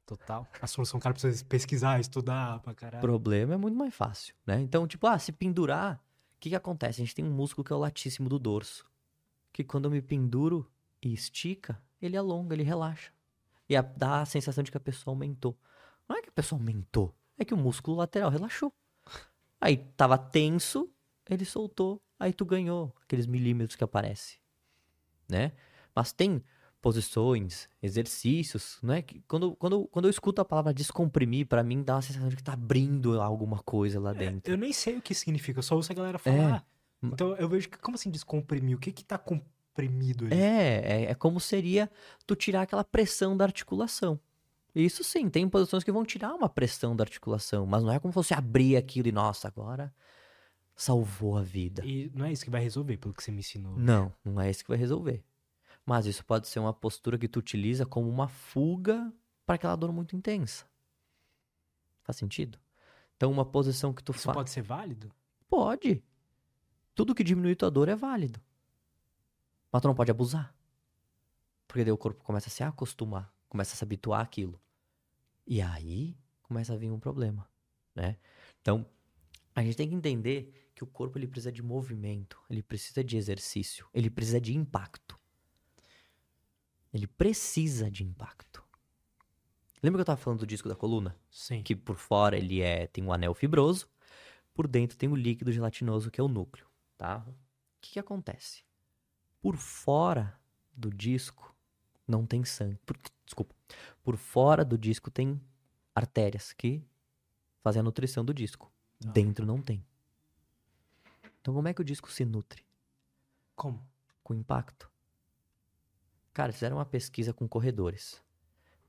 Total. 0.06 0.46
A 0.62 0.66
solução 0.68 0.98
o 0.98 1.02
cara 1.02 1.12
precisa 1.12 1.44
pesquisar, 1.44 1.98
estudar 1.98 2.60
pra 2.60 2.72
caralho. 2.74 3.00
Problema 3.00 3.54
é 3.54 3.56
muito 3.56 3.76
mais 3.76 3.92
fácil, 3.92 4.34
né? 4.46 4.60
Então, 4.60 4.86
tipo, 4.86 5.06
ah, 5.06 5.18
se 5.18 5.32
pendurar, 5.32 5.96
o 6.36 6.38
que 6.38 6.50
que 6.50 6.54
acontece? 6.54 7.02
A 7.02 7.04
gente 7.04 7.14
tem 7.14 7.24
um 7.24 7.32
músculo 7.32 7.64
que 7.64 7.72
é 7.72 7.76
o 7.76 7.78
latíssimo 7.80 8.28
do 8.28 8.38
dorso. 8.38 8.86
Que 9.52 9.64
quando 9.64 9.86
eu 9.86 9.90
me 9.90 10.00
penduro 10.00 10.70
e 11.02 11.12
estica, 11.12 11.82
ele 12.00 12.16
alonga, 12.16 12.54
ele 12.54 12.62
relaxa. 12.62 13.10
E 13.68 13.74
a- 13.76 13.82
dá 13.82 14.20
a 14.20 14.26
sensação 14.26 14.62
de 14.62 14.70
que 14.70 14.76
a 14.76 14.80
pessoa 14.80 15.12
aumentou. 15.12 15.58
Não 16.08 16.16
é 16.16 16.22
que 16.22 16.28
a 16.28 16.32
pessoa 16.32 16.58
aumentou, 16.60 17.12
é 17.36 17.44
que 17.44 17.52
o 17.52 17.56
músculo 17.56 17.96
lateral 17.96 18.30
relaxou. 18.30 18.72
Aí 19.60 19.76
tava 19.96 20.16
tenso, 20.16 20.88
ele 21.28 21.44
soltou, 21.44 22.00
aí 22.20 22.32
tu 22.32 22.44
ganhou 22.44 22.94
aqueles 23.02 23.26
milímetros 23.26 23.74
que 23.74 23.82
aparece, 23.82 24.38
né? 25.28 25.50
Mas 25.94 26.12
tem 26.12 26.44
posições, 26.86 27.68
exercícios, 27.82 28.78
né? 28.80 29.02
Quando, 29.26 29.56
quando, 29.56 29.88
quando 29.88 30.04
eu 30.04 30.10
escuto 30.10 30.40
a 30.40 30.44
palavra 30.44 30.72
descomprimir, 30.72 31.44
pra 31.44 31.64
mim 31.64 31.82
dá 31.82 31.96
uma 31.96 32.02
sensação 32.02 32.28
de 32.28 32.36
que 32.36 32.44
tá 32.44 32.52
abrindo 32.52 33.20
alguma 33.20 33.58
coisa 33.58 33.98
lá 33.98 34.12
dentro. 34.12 34.52
Eu 34.52 34.56
nem 34.56 34.72
sei 34.72 34.96
o 34.96 35.02
que 35.02 35.12
significa, 35.12 35.58
eu 35.58 35.64
só 35.64 35.74
ouço 35.74 35.90
a 35.90 35.94
galera 35.96 36.16
É. 36.16 36.20
falar. 36.20 36.64
Então 37.02 37.34
eu 37.38 37.48
vejo 37.48 37.68
que, 37.68 37.76
como 37.76 37.96
assim 37.96 38.08
descomprimir? 38.08 38.76
O 38.76 38.78
que 38.78 38.92
que 38.92 39.04
tá 39.04 39.18
comprimido 39.18 40.26
ali? 40.26 40.36
É, 40.36 40.82
é, 40.84 41.04
é 41.10 41.14
como 41.16 41.40
seria 41.40 41.90
tu 42.24 42.36
tirar 42.36 42.62
aquela 42.62 42.84
pressão 42.84 43.36
da 43.36 43.44
articulação. 43.44 44.20
Isso 44.72 45.02
sim, 45.02 45.28
tem 45.28 45.48
posições 45.48 45.82
que 45.82 45.90
vão 45.90 46.04
tirar 46.04 46.34
uma 46.34 46.48
pressão 46.48 46.94
da 46.94 47.02
articulação, 47.02 47.66
mas 47.66 47.82
não 47.82 47.90
é 47.90 47.98
como 47.98 48.12
se 48.12 48.14
fosse 48.14 48.32
abrir 48.32 48.76
aquilo 48.76 49.08
e, 49.08 49.12
nossa, 49.12 49.48
agora 49.48 49.92
salvou 50.76 51.36
a 51.36 51.42
vida. 51.42 51.84
E 51.84 52.12
não 52.14 52.26
é 52.26 52.30
isso 52.30 52.44
que 52.44 52.50
vai 52.50 52.62
resolver, 52.62 52.96
pelo 52.96 53.12
que 53.12 53.24
você 53.24 53.32
me 53.32 53.40
ensinou. 53.40 53.76
Não, 53.76 54.12
não 54.24 54.40
é 54.40 54.48
isso 54.48 54.62
que 54.62 54.68
vai 54.70 54.78
resolver. 54.78 55.24
Mas 55.86 56.04
isso 56.04 56.24
pode 56.24 56.48
ser 56.48 56.58
uma 56.58 56.74
postura 56.74 57.16
que 57.16 57.28
tu 57.28 57.38
utiliza 57.38 57.86
como 57.86 58.10
uma 58.10 58.26
fuga 58.26 59.12
para 59.46 59.54
aquela 59.54 59.76
dor 59.76 59.92
muito 59.92 60.16
intensa. 60.16 60.66
Faz 62.02 62.16
sentido? 62.16 62.58
Então, 63.16 63.30
uma 63.30 63.44
posição 63.44 63.94
que 63.94 64.02
tu 64.02 64.12
Isso 64.12 64.24
faz. 64.24 64.34
pode 64.34 64.50
ser 64.50 64.62
válido? 64.62 65.12
Pode. 65.48 66.02
Tudo 66.94 67.14
que 67.14 67.22
diminui 67.22 67.54
tua 67.54 67.70
dor 67.70 67.88
é 67.88 67.94
válido. 67.94 68.40
Mas 69.70 69.80
tu 69.80 69.88
não 69.88 69.94
pode 69.94 70.10
abusar. 70.10 70.54
Porque 71.68 71.84
daí 71.84 71.92
o 71.92 71.98
corpo 71.98 72.22
começa 72.24 72.48
a 72.48 72.50
se 72.50 72.62
acostumar, 72.62 73.32
começa 73.48 73.74
a 73.74 73.76
se 73.76 73.84
habituar 73.84 74.20
àquilo. 74.20 74.60
E 75.46 75.62
aí 75.62 76.18
começa 76.42 76.72
a 76.72 76.76
vir 76.76 76.90
um 76.90 76.98
problema, 76.98 77.48
né? 77.94 78.16
Então, 78.60 78.86
a 79.54 79.62
gente 79.62 79.76
tem 79.76 79.88
que 79.88 79.94
entender 79.94 80.70
que 80.74 80.84
o 80.84 80.86
corpo 80.86 81.18
ele 81.18 81.26
precisa 81.26 81.52
de 81.52 81.62
movimento, 81.62 82.40
ele 82.50 82.62
precisa 82.62 83.02
de 83.02 83.16
exercício, 83.16 83.88
ele 83.94 84.10
precisa 84.10 84.40
de 84.40 84.54
impacto. 84.54 85.18
Ele 86.96 87.06
precisa 87.06 87.90
de 87.90 88.02
impacto. 88.02 88.64
Lembra 89.82 89.98
que 89.98 90.00
eu 90.00 90.06
tava 90.06 90.20
falando 90.20 90.40
do 90.40 90.46
disco 90.46 90.68
da 90.68 90.74
coluna? 90.74 91.14
Sim. 91.30 91.62
que 91.62 91.76
por 91.76 91.96
fora 91.96 92.36
ele 92.36 92.62
é 92.62 92.86
tem 92.86 93.04
um 93.04 93.12
anel 93.12 93.34
fibroso, 93.34 93.86
por 94.54 94.66
dentro 94.66 94.96
tem 94.96 95.08
o 95.08 95.14
líquido 95.14 95.52
gelatinoso 95.52 96.10
que 96.10 96.20
é 96.20 96.24
o 96.24 96.28
núcleo, 96.28 96.66
tá? 96.96 97.22
O 97.28 97.34
que, 97.80 97.92
que 97.92 97.98
acontece? 97.98 98.64
Por 99.40 99.56
fora 99.56 100.40
do 100.74 100.90
disco 100.90 101.54
não 102.08 102.26
tem 102.26 102.44
sangue. 102.44 102.78
Por- 102.86 102.98
desculpa. 103.24 103.54
Por 104.02 104.16
fora 104.16 104.64
do 104.64 104.78
disco 104.78 105.10
tem 105.10 105.40
artérias 105.94 106.52
que 106.52 106.82
fazem 107.62 107.80
a 107.80 107.82
nutrição 107.82 108.24
do 108.24 108.32
disco. 108.32 108.72
Ah. 109.04 109.10
Dentro 109.10 109.44
não 109.44 109.60
tem. 109.60 109.84
Então 111.40 111.52
como 111.52 111.68
é 111.68 111.74
que 111.74 111.82
o 111.82 111.84
disco 111.84 112.10
se 112.10 112.24
nutre? 112.24 112.64
Como? 113.54 113.86
com 114.22 114.34
impacto. 114.34 114.90
Cara, 116.36 116.52
fizeram 116.52 116.76
uma 116.76 116.84
pesquisa 116.84 117.32
com 117.32 117.48
corredores. 117.48 118.22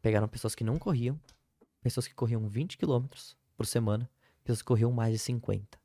Pegaram 0.02 0.28
pessoas 0.28 0.54
que 0.54 0.66
não 0.66 0.78
corriam, 0.78 1.18
pessoas 1.82 2.06
que 2.06 2.14
corriam 2.14 2.46
20 2.46 2.78
quilômetros 2.78 3.38
por 3.56 3.66
semana, 3.66 4.10
pessoas 4.44 4.62
que 4.62 4.68
corriam 4.68 4.92
mais 4.92 5.14
de 5.14 5.20
50. 5.20 5.80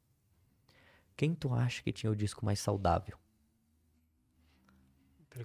Quem 1.16 1.36
tu 1.36 1.54
acha 1.54 1.80
que 1.80 1.92
tinha 1.92 2.10
o 2.10 2.16
disco 2.16 2.44
mais 2.44 2.58
saudável? 2.58 3.16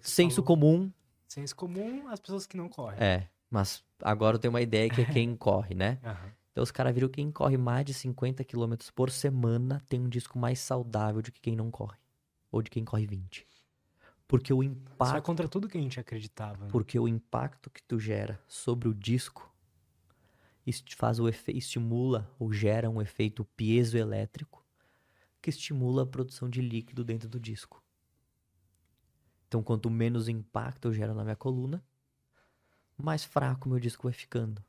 Senso 0.02 0.41
falou. 0.41 0.48
comum, 0.48 0.91
Senso 1.27 1.56
comum, 1.56 2.07
as 2.07 2.19
pessoas 2.19 2.48
que 2.48 2.57
não 2.57 2.68
correm. 2.68 2.99
é. 2.99 3.30
Mas 3.48 3.85
agora 4.02 4.38
eu 4.38 4.39
tenho 4.39 4.52
uma 4.52 4.61
ideia 4.61 4.89
que 4.89 5.02
é 5.02 5.06
quem 5.14 5.35
corre, 5.35 5.76
né? 5.76 5.99
Aham. 6.03 6.31
Então 6.52 6.64
os 6.64 6.72
caras 6.72 6.95
viram 6.95 7.10
que 7.10 7.18
quem 7.18 7.31
corre 7.31 7.57
mais 7.57 7.85
de 7.85 7.94
50 7.94 8.44
km 8.44 8.73
por 8.95 9.11
semana 9.11 9.84
tem 9.88 10.02
um 10.02 10.10
disco 10.10 10.39
mais 10.39 10.57
saudável 10.57 11.22
do 11.22 11.31
que 11.31 11.39
quem 11.39 11.56
não 11.56 11.69
corre. 11.69 11.99
Ou 12.52 12.64
de 12.64 12.72
quem 12.72 12.84
corre 12.84 13.06
20. 13.06 13.45
Porque 14.27 14.53
o 14.53 14.61
Isso 14.61 14.75
vai 14.97 15.09
impacto, 15.09 15.25
contra 15.25 15.47
tudo 15.47 15.69
que 15.69 15.77
a 15.77 15.81
gente 15.81 15.99
acreditava. 15.99 16.65
né? 16.65 16.71
porque 16.71 16.99
o 16.99 17.07
impacto 17.07 17.69
que 17.69 17.81
tu 17.81 17.99
gera 17.99 18.41
sobre 18.47 18.87
o 18.87 18.93
disco 18.93 19.53
faz 20.97 21.17
o 21.17 21.29
efe, 21.29 21.53
estimula 21.53 22.29
ou 22.37 22.51
gera 22.51 22.89
um 22.89 23.01
efeito 23.01 23.45
piezoelétrico 23.55 24.65
que 25.41 25.49
estimula 25.49 26.03
a 26.03 26.05
produção 26.05 26.49
de 26.49 26.61
líquido 26.61 27.05
dentro 27.05 27.29
do 27.29 27.39
disco. 27.39 27.81
Então, 29.47 29.63
quanto 29.63 29.89
menos 29.89 30.27
impacto 30.27 30.89
eu 30.89 30.93
gero 30.93 31.13
na 31.13 31.23
minha 31.23 31.37
coluna, 31.37 31.81
mais 32.97 33.23
fraco 33.23 33.69
meu 33.69 33.79
disco 33.79 34.03
vai 34.03 34.11
ficando. 34.11 34.61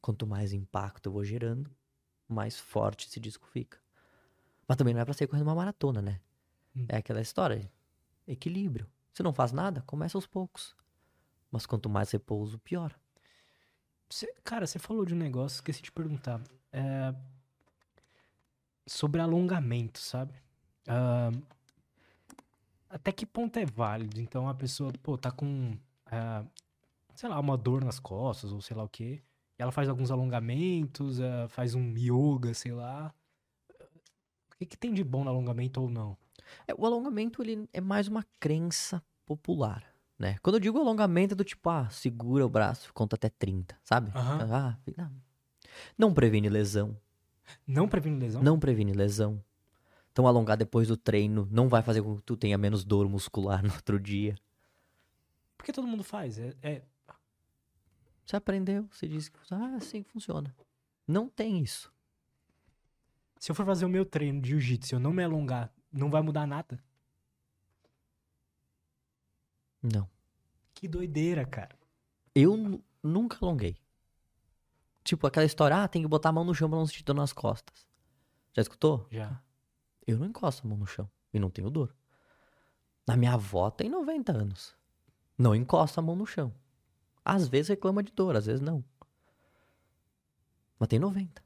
Quanto 0.00 0.26
mais 0.26 0.52
impacto 0.52 1.06
eu 1.06 1.12
vou 1.12 1.24
gerando, 1.24 1.70
mais 2.28 2.58
forte 2.58 3.06
esse 3.06 3.20
disco 3.20 3.46
fica. 3.46 3.78
Mas 4.66 4.76
também 4.76 4.94
não 4.94 5.00
é 5.00 5.04
pra 5.04 5.14
sair 5.14 5.28
correndo 5.28 5.46
uma 5.46 5.54
maratona, 5.54 6.02
né? 6.02 6.20
Hum. 6.74 6.86
É 6.88 6.96
aquela 6.96 7.20
história, 7.20 7.70
equilíbrio. 8.26 8.88
Se 9.16 9.22
não 9.22 9.32
faz 9.32 9.50
nada, 9.50 9.80
começa 9.86 10.18
aos 10.18 10.26
poucos. 10.26 10.76
Mas 11.50 11.64
quanto 11.64 11.88
mais 11.88 12.10
repouso, 12.10 12.58
pior. 12.58 12.94
Você- 14.10 14.30
cara, 14.44 14.66
você 14.66 14.78
falou 14.78 15.06
de 15.06 15.14
um 15.14 15.16
negócio, 15.16 15.56
esqueci 15.56 15.80
de 15.80 15.90
perguntar. 15.90 16.38
É, 16.70 17.14
sobre 18.86 19.22
alongamento, 19.22 19.98
sabe? 20.00 20.34
Ah, 20.86 21.30
até 22.90 23.10
que 23.10 23.24
ponto 23.24 23.58
é 23.58 23.64
válido? 23.64 24.20
Então 24.20 24.50
a 24.50 24.54
pessoa, 24.54 24.92
pô, 25.02 25.16
tá 25.16 25.30
com, 25.30 25.72
ah, 26.04 26.44
sei 27.14 27.30
lá, 27.30 27.40
uma 27.40 27.56
dor 27.56 27.82
nas 27.82 27.98
costas 27.98 28.52
ou 28.52 28.60
sei 28.60 28.76
lá 28.76 28.84
o 28.84 28.88
quê. 28.88 29.22
E 29.58 29.62
ela 29.62 29.72
faz 29.72 29.88
alguns 29.88 30.10
alongamentos, 30.10 31.22
ah, 31.22 31.48
faz 31.48 31.74
um 31.74 31.96
yoga, 31.96 32.52
sei 32.52 32.72
lá. 32.72 33.14
O 34.52 34.56
que, 34.58 34.66
que 34.66 34.76
tem 34.76 34.92
de 34.92 35.02
bom 35.02 35.24
no 35.24 35.30
alongamento 35.30 35.80
ou 35.80 35.88
não? 35.88 36.18
É, 36.66 36.74
o 36.74 36.84
alongamento 36.86 37.42
ele 37.42 37.68
é 37.72 37.80
mais 37.80 38.08
uma 38.08 38.24
crença 38.40 39.02
popular, 39.24 39.84
né? 40.18 40.36
Quando 40.42 40.56
eu 40.56 40.60
digo 40.60 40.78
alongamento 40.78 41.34
é 41.34 41.36
do 41.36 41.44
tipo, 41.44 41.68
ah, 41.68 41.88
segura 41.90 42.44
o 42.46 42.48
braço, 42.48 42.92
conta 42.94 43.16
até 43.16 43.28
30, 43.28 43.78
sabe? 43.84 44.10
Aham. 44.14 44.48
Ah, 44.52 44.78
não. 44.96 45.12
não 45.98 46.14
previne 46.14 46.48
lesão, 46.48 46.96
Não 47.66 47.88
previne 47.88 48.18
lesão? 48.18 48.42
não 48.42 48.58
previne 48.58 48.92
lesão. 48.92 49.42
Então 50.12 50.26
alongar 50.26 50.56
depois 50.56 50.88
do 50.88 50.96
treino 50.96 51.46
não 51.50 51.68
vai 51.68 51.82
fazer 51.82 52.02
com 52.02 52.16
que 52.16 52.22
tu 52.22 52.36
tenha 52.36 52.56
menos 52.56 52.84
dor 52.84 53.08
muscular 53.08 53.62
no 53.64 53.72
outro 53.74 54.00
dia. 54.00 54.34
Porque 55.58 55.72
todo 55.72 55.86
mundo 55.86 56.02
faz. 56.04 56.38
É, 56.38 56.54
é- 56.62 56.82
Você 58.24 58.36
aprendeu, 58.36 58.88
você 58.90 59.06
disse 59.06 59.30
que 59.30 59.38
ah, 59.50 59.72
é 59.72 59.76
assim 59.76 60.02
que 60.02 60.10
funciona. 60.10 60.54
Não 61.06 61.28
tem 61.28 61.60
isso. 61.62 61.92
se 63.38 63.50
eu 63.50 63.54
for 63.54 63.66
fazer 63.66 63.84
o 63.84 63.88
meu 63.88 64.04
treino 64.04 64.40
de 64.40 64.48
jiu-jitsu 64.50 64.94
e 64.94 64.96
eu 64.96 65.00
não 65.00 65.12
me 65.12 65.22
alongar, 65.22 65.70
não 65.92 66.10
vai 66.10 66.22
mudar 66.22 66.46
nada? 66.46 66.82
Não. 69.82 70.08
Que 70.74 70.88
doideira, 70.88 71.44
cara. 71.46 71.76
Eu 72.34 72.56
nu- 72.56 72.84
nunca 73.02 73.38
alonguei. 73.40 73.76
Tipo, 75.04 75.26
aquela 75.26 75.46
história, 75.46 75.82
ah, 75.82 75.88
tem 75.88 76.02
que 76.02 76.08
botar 76.08 76.30
a 76.30 76.32
mão 76.32 76.44
no 76.44 76.54
chão 76.54 76.68
pra 76.68 76.78
não 76.78 76.86
sentir 76.86 77.04
dor 77.04 77.14
nas 77.14 77.32
costas. 77.32 77.86
Já 78.52 78.62
escutou? 78.62 79.06
Já. 79.10 79.40
Eu 80.06 80.18
não 80.18 80.26
encosto 80.26 80.66
a 80.66 80.68
mão 80.68 80.78
no 80.78 80.86
chão 80.86 81.08
e 81.32 81.38
não 81.38 81.50
tenho 81.50 81.70
dor. 81.70 81.94
A 83.08 83.16
minha 83.16 83.34
avó 83.34 83.70
tem 83.70 83.88
90 83.88 84.32
anos. 84.32 84.74
Não 85.38 85.54
encosta 85.54 86.00
a 86.00 86.02
mão 86.02 86.16
no 86.16 86.26
chão. 86.26 86.52
Às 87.24 87.46
vezes 87.48 87.68
reclama 87.68 88.02
de 88.02 88.12
dor, 88.12 88.34
às 88.36 88.46
vezes 88.46 88.60
não. 88.60 88.84
Mas 90.78 90.88
tem 90.88 90.98
90, 90.98 91.40
né? 91.40 91.45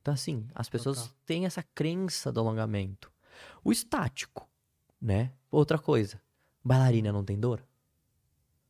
Então, 0.00 0.14
assim, 0.14 0.48
as 0.54 0.68
pessoas 0.68 1.02
Total. 1.02 1.14
têm 1.26 1.46
essa 1.46 1.62
crença 1.62 2.32
do 2.32 2.40
alongamento. 2.40 3.12
O 3.62 3.70
estático, 3.70 4.48
né? 5.00 5.32
Outra 5.50 5.78
coisa. 5.78 6.20
Bailarina 6.64 7.12
não 7.12 7.24
tem 7.24 7.38
dor? 7.38 7.62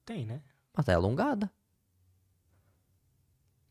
Tem, 0.04 0.26
né? 0.26 0.42
Mas 0.74 0.86
tá 0.86 0.94
alongada. 0.94 1.50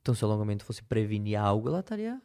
Então, 0.02 0.15
se 0.15 0.23
o 0.23 0.27
alongamento 0.27 0.65
fosse 0.65 0.81
prevenir 0.81 1.40
algo, 1.40 1.69
ela 1.69 1.81
estaria 1.81 2.22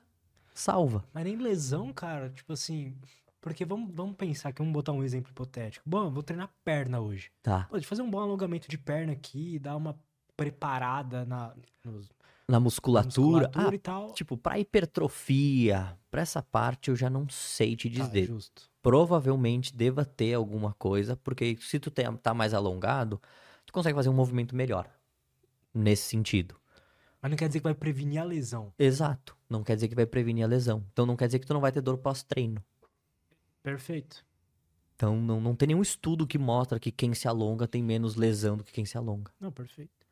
salva. 0.55 1.05
Mas 1.13 1.25
nem 1.25 1.37
lesão, 1.37 1.93
cara, 1.93 2.31
tipo 2.31 2.53
assim. 2.53 2.97
Porque 3.41 3.65
vamos, 3.65 3.95
vamos 3.95 4.17
pensar 4.17 4.49
aqui, 4.49 4.61
vamos 4.61 4.73
botar 4.73 4.93
um 4.93 5.05
exemplo 5.05 5.31
hipotético. 5.31 5.89
Bom, 5.89 6.05
eu 6.05 6.11
vou 6.11 6.23
treinar 6.23 6.49
perna 6.65 7.01
hoje. 7.01 7.31
Tá. 7.43 7.65
Pode 7.65 7.87
fazer 7.87 8.01
um 8.01 8.11
bom 8.11 8.21
alongamento 8.21 8.69
de 8.69 8.79
perna 8.79 9.13
aqui, 9.13 9.59
dar 9.59 9.77
uma 9.77 9.99
preparada 10.37 11.27
na, 11.27 11.55
nos, 11.85 12.09
Na 12.47 12.57
na 12.57 12.61
musculatura. 12.61 13.49
musculatura 13.49 13.71
ah, 13.71 13.75
e 13.75 13.79
tal. 13.79 14.13
Tipo, 14.13 14.37
pra 14.37 14.59
hipertrofia, 14.59 15.99
pra 16.11 16.21
essa 16.23 16.43
parte 16.43 16.91
eu 16.91 16.97
já 16.97 17.09
não 17.09 17.29
sei 17.29 17.75
te 17.75 17.89
Tá, 17.91 18.05
dizer. 18.05 18.27
justo. 18.27 18.71
Provavelmente 18.83 19.75
deva 19.75 20.05
ter 20.05 20.35
alguma 20.35 20.75
coisa, 20.75 21.17
porque 21.17 21.57
se 21.61 21.79
tu 21.81 21.91
tem- 21.91 22.15
tá 22.19 22.35
mais 22.35 22.53
alongado, 22.53 23.21
tu 23.65 23.73
consegue 23.73 23.95
fazer 23.97 24.11
um 24.11 24.15
movimento 24.15 24.55
melhor. 24.55 24.87
Nesse 25.73 26.03
sentido. 26.09 26.55
Mas 27.21 27.31
não 27.31 27.37
quer 27.39 27.49
dizer 27.49 27.61
que 27.61 27.65
vai 27.65 27.75
prevenir 27.75 28.21
a 28.21 28.25
lesão. 28.25 28.73
Exato. 28.79 29.35
Não 29.49 29.65
quer 29.65 29.75
dizer 29.77 29.89
que 29.89 29.95
vai 29.95 30.05
prevenir 30.05 30.45
a 30.45 30.47
lesão. 30.47 30.85
Então 30.93 31.07
não 31.07 31.17
quer 31.17 31.27
dizer 31.27 31.39
que 31.39 31.47
tu 31.47 31.55
não 31.55 31.61
vai 31.63 31.73
ter 31.73 31.81
dor 31.81 31.97
pós-treino. 31.97 32.63
Perfeito. 33.63 34.25
Então 34.95 35.17
não, 35.21 35.41
não 35.41 35.57
tem 35.57 35.69
nenhum 35.69 35.83
estudo 35.83 36.27
que 36.27 36.39
mostra 36.39 36.79
que 36.79 36.93
quem 36.93 37.15
se 37.15 37.27
alonga 37.27 37.67
tem 37.67 37.83
menos 37.83 38.15
lesão 38.15 38.57
do 38.59 38.63
que 38.65 38.73
quem 38.73 38.85
se 38.85 38.97
alonga. 38.99 39.33
Não, 39.41 39.51
perfeito. 39.51 40.04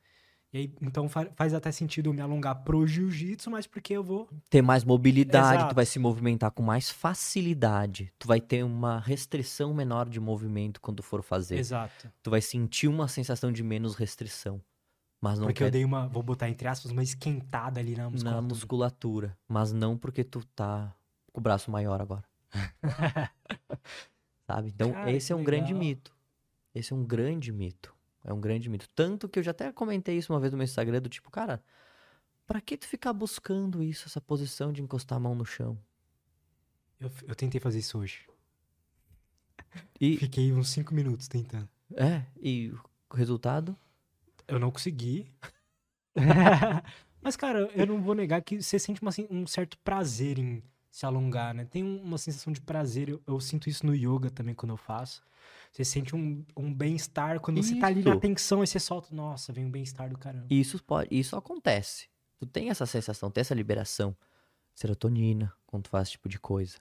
E 0.53 0.59
aí, 0.59 0.75
então 0.83 1.09
fa- 1.09 1.31
faz 1.35 1.55
até 1.55 1.73
sentido 1.73 2.11
eu 2.11 2.13
me 2.13 2.21
alongar 2.21 2.57
pro 2.63 2.87
jiu-jitsu, 2.87 3.51
mas 3.51 3.67
porque 3.67 3.95
eu 3.95 4.05
vou. 4.05 4.29
Ter 4.51 4.61
mais 4.61 4.85
mobilidade, 4.85 5.57
Exato. 5.57 5.73
tu 5.73 5.75
vai 5.75 5.87
se 5.87 5.99
movimentar 5.99 6.51
com 6.51 6.63
mais 6.63 6.91
facilidade. 6.91 8.13
Tu 8.19 8.29
vai 8.29 8.39
ter 8.41 8.63
uma 8.63 8.99
restrição 9.01 9.73
menor 9.73 10.09
de 10.11 10.21
movimento 10.21 10.79
quando 10.81 11.03
for 11.03 11.23
fazer. 11.23 11.57
Exato. 11.59 12.13
tu 12.23 12.31
vai 12.31 12.43
sentir 12.43 12.87
uma 12.87 13.09
sensação 13.09 13.51
de 13.51 13.63
menos 13.63 13.95
restrição. 13.95 14.61
Mas 15.23 15.39
não 15.39 15.47
porque 15.47 15.63
eu 15.63 15.67
quer 15.69 15.71
dei 15.71 15.85
uma, 15.85 16.07
vou 16.09 16.23
botar 16.23 16.49
entre 16.51 16.67
aspas, 16.69 16.91
uma 16.91 17.03
esquentada 17.03 17.79
ali 17.81 17.95
na 17.97 18.11
musculatura. 18.11 18.35
na 18.35 18.43
musculatura. 18.43 19.39
Mas 19.49 19.73
não 19.73 19.97
porque 19.97 20.23
tu 20.25 20.45
tá 20.55 20.93
com 21.33 21.41
o 21.41 21.43
braço 21.43 21.71
maior 21.71 22.01
agora. 22.03 22.25
Sabe? 24.47 24.69
Então, 24.69 24.93
Cara, 24.93 25.11
esse 25.13 25.33
é 25.33 25.37
um 25.37 25.45
grande 25.45 25.73
legal. 25.73 25.79
mito. 25.81 26.13
Esse 26.75 26.93
é 26.93 26.97
um 26.97 27.05
grande 27.05 27.53
mito. 27.53 27.95
É 28.25 28.33
um 28.33 28.41
grande 28.41 28.69
mito. 28.69 28.89
Tanto 28.95 29.29
que 29.29 29.39
eu 29.39 29.43
já 29.43 29.51
até 29.51 29.73
comentei 29.73 30.17
isso 30.17 30.33
uma 30.33 30.39
vez 30.41 30.53
no 30.53 30.59
meu 30.59 30.65
Instagram, 30.65 31.01
do 31.01 31.09
tipo, 31.09 31.31
cara, 31.31 31.63
pra 32.47 32.61
que 32.61 32.77
tu 32.77 32.87
ficar 32.87 33.13
buscando 33.13 33.83
isso, 33.83 34.07
essa 34.07 34.21
posição 34.21 34.73
de 34.73 34.83
encostar 34.83 35.17
a 35.17 35.21
mão 35.21 35.35
no 35.35 35.45
chão? 35.45 35.77
Eu, 37.01 37.11
eu 37.27 37.35
tentei 37.35 37.61
fazer 37.61 37.81
isso 37.81 37.99
hoje. 37.99 38.27
E, 40.01 40.17
Fiquei 40.17 40.53
uns 40.53 40.71
5 40.71 40.95
minutos 40.95 41.27
tentando. 41.29 41.69
é, 41.97 42.25
e 42.41 42.71
o 43.11 43.17
resultado? 43.17 43.77
Eu 44.47 44.59
não 44.59 44.71
consegui. 44.71 45.27
Mas, 47.21 47.37
cara, 47.37 47.71
eu 47.75 47.87
não 47.87 48.03
vou 48.03 48.15
negar 48.15 48.43
que 48.43 48.61
você 48.63 48.79
sente 48.79 49.01
uma 49.01 49.13
sen- 49.13 49.29
um 49.31 49.47
certo 49.47 49.79
prazer 49.79 50.39
em 50.39 50.63
se 50.93 51.07
alongar, 51.07 51.55
né? 51.55 51.65
Tem 51.65 51.83
um- 51.83 52.01
uma 52.03 52.19
sensação 52.19 52.53
de 52.53 52.61
prazer. 52.61 53.09
Eu, 53.09 53.21
eu 53.27 53.41
sinto 53.41 53.69
isso 53.69 53.85
no 53.87 53.95
yoga 53.95 54.31
também 54.31 54.55
quando 54.55 54.71
eu 54.73 54.77
faço. 54.77 55.23
Você 55.73 55.85
sente 55.85 56.15
um, 56.15 56.45
um 56.55 56.73
bem-estar 56.73 57.41
quando 57.41 57.63
você 57.63 57.75
tá 57.77 57.87
ali 57.87 58.03
na 58.05 58.11
Isso. 58.13 58.21
tensão 58.21 58.63
e 58.63 58.67
você 58.67 58.79
solta. 58.79 59.09
Nossa, 59.15 59.53
vem 59.55 59.65
um 59.65 59.71
bem-estar 59.71 60.11
do 60.11 60.19
caramba. 60.19 60.47
Isso 60.51 60.81
pode, 60.85 61.09
isso 61.11 61.35
acontece. 61.35 62.09
Tu 62.39 62.45
tem 62.47 62.69
essa 62.69 62.85
sensação, 62.85 63.31
tem 63.31 63.41
essa 63.41 63.55
liberação, 63.55 64.15
serotonina, 64.75 65.53
quando 65.67 65.85
tu 65.85 65.89
faz 65.91 66.09
esse 66.09 66.13
tipo 66.13 66.29
de 66.29 66.39
coisa. 66.39 66.77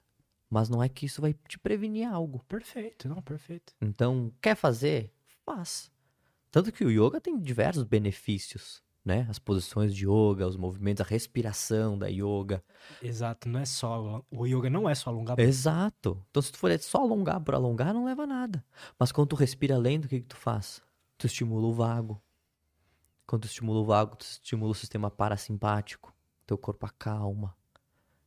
Mas 0.50 0.68
não 0.68 0.84
é 0.84 0.90
que 0.90 1.06
isso 1.06 1.22
vai 1.22 1.34
te 1.48 1.58
prevenir 1.58 2.06
algo. 2.06 2.44
Perfeito, 2.50 3.08
não, 3.08 3.22
perfeito. 3.22 3.74
Então, 3.82 4.32
quer 4.42 4.56
fazer? 4.56 5.10
Faz. 5.46 5.90
Tanto 6.52 6.72
que 6.72 6.84
o 6.84 6.92
yoga 6.92 7.22
tem 7.22 7.40
diversos 7.40 7.84
benefícios, 7.86 8.84
né? 9.04 9.26
As 9.30 9.40
posições 9.40 9.96
de 9.96 10.06
yoga, 10.06 10.48
os 10.48 10.56
movimentos, 10.56 11.02
a 11.02 11.10
respiração 11.10 11.98
da 11.98 12.08
yoga. 12.08 12.64
Exato, 13.02 13.50
não 13.50 13.60
é 13.60 13.66
só. 13.66 14.24
O 14.30 14.46
yoga 14.46 14.70
não 14.70 14.88
é 14.90 14.94
só 14.94 15.10
alongar. 15.10 15.40
Exato. 15.40 16.24
Então, 16.30 16.42
se 16.42 16.52
tu 16.52 16.58
for 16.58 16.78
só 16.80 17.00
alongar 17.00 17.42
por 17.42 17.56
alongar, 17.56 17.94
não 17.94 18.06
leva 18.06 18.24
a 18.24 18.28
nada. 18.28 18.64
Mas 18.98 19.12
quando 19.12 19.30
tu 19.30 19.36
respira 19.36 19.78
lento, 19.78 20.06
o 20.06 20.08
que, 20.08 20.22
que 20.22 20.28
tu 20.28 20.38
faz? 20.38 20.82
Tu 21.18 21.28
estimula 21.28 21.68
o 21.68 21.74
vago. 21.74 22.22
Quando 23.26 23.44
tu 23.44 23.48
estimula 23.48 23.80
o 23.80 23.86
vago, 23.86 24.16
tu 24.16 24.24
estimula 24.24 24.72
o 24.72 24.76
sistema 24.76 25.10
parasimpático. 25.10 26.14
Teu 26.46 26.58
corpo 26.58 26.86
acalma. 26.86 27.56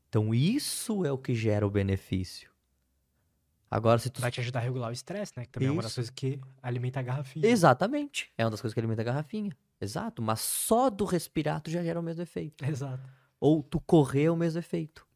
Então, 0.09 0.35
isso 0.35 1.05
é 1.05 1.13
o 1.13 1.19
que 1.19 1.35
gera 1.35 1.67
o 1.67 1.71
benefício. 1.71 2.55
Agora, 3.71 3.99
se 3.99 4.09
tu. 4.09 4.21
Vai 4.21 4.31
te 4.31 4.41
ajudar 4.41 4.61
a 4.61 4.63
regular 4.63 4.91
o 4.91 4.93
estresse, 4.93 5.33
né? 5.37 5.45
Que 5.45 5.51
também 5.51 5.69
é 5.69 5.73
uma 5.73 5.83
das 5.83 5.91
Isso. 5.91 5.97
coisas 5.97 6.11
que 6.15 6.41
alimenta 6.63 7.01
a 7.01 7.03
garrafinha. 7.03 7.45
Exatamente. 7.47 8.33
É 8.39 8.45
uma 8.45 8.51
das 8.53 8.61
coisas 8.61 8.73
que 8.73 8.79
alimenta 8.79 9.03
a 9.03 9.05
garrafinha. 9.05 9.51
Exato. 9.85 10.21
Mas 10.21 10.41
só 10.41 10.91
do 10.91 11.05
respirar 11.05 11.61
tu 11.61 11.71
já 11.71 11.83
gera 11.83 12.01
o 12.01 12.03
mesmo 12.03 12.23
efeito. 12.23 12.65
Exato. 12.65 13.09
Ou 13.39 13.63
tu 13.63 13.81
correr 13.81 14.25
é 14.25 14.31
o 14.31 14.37
mesmo 14.37 14.59
efeito. 14.59 15.07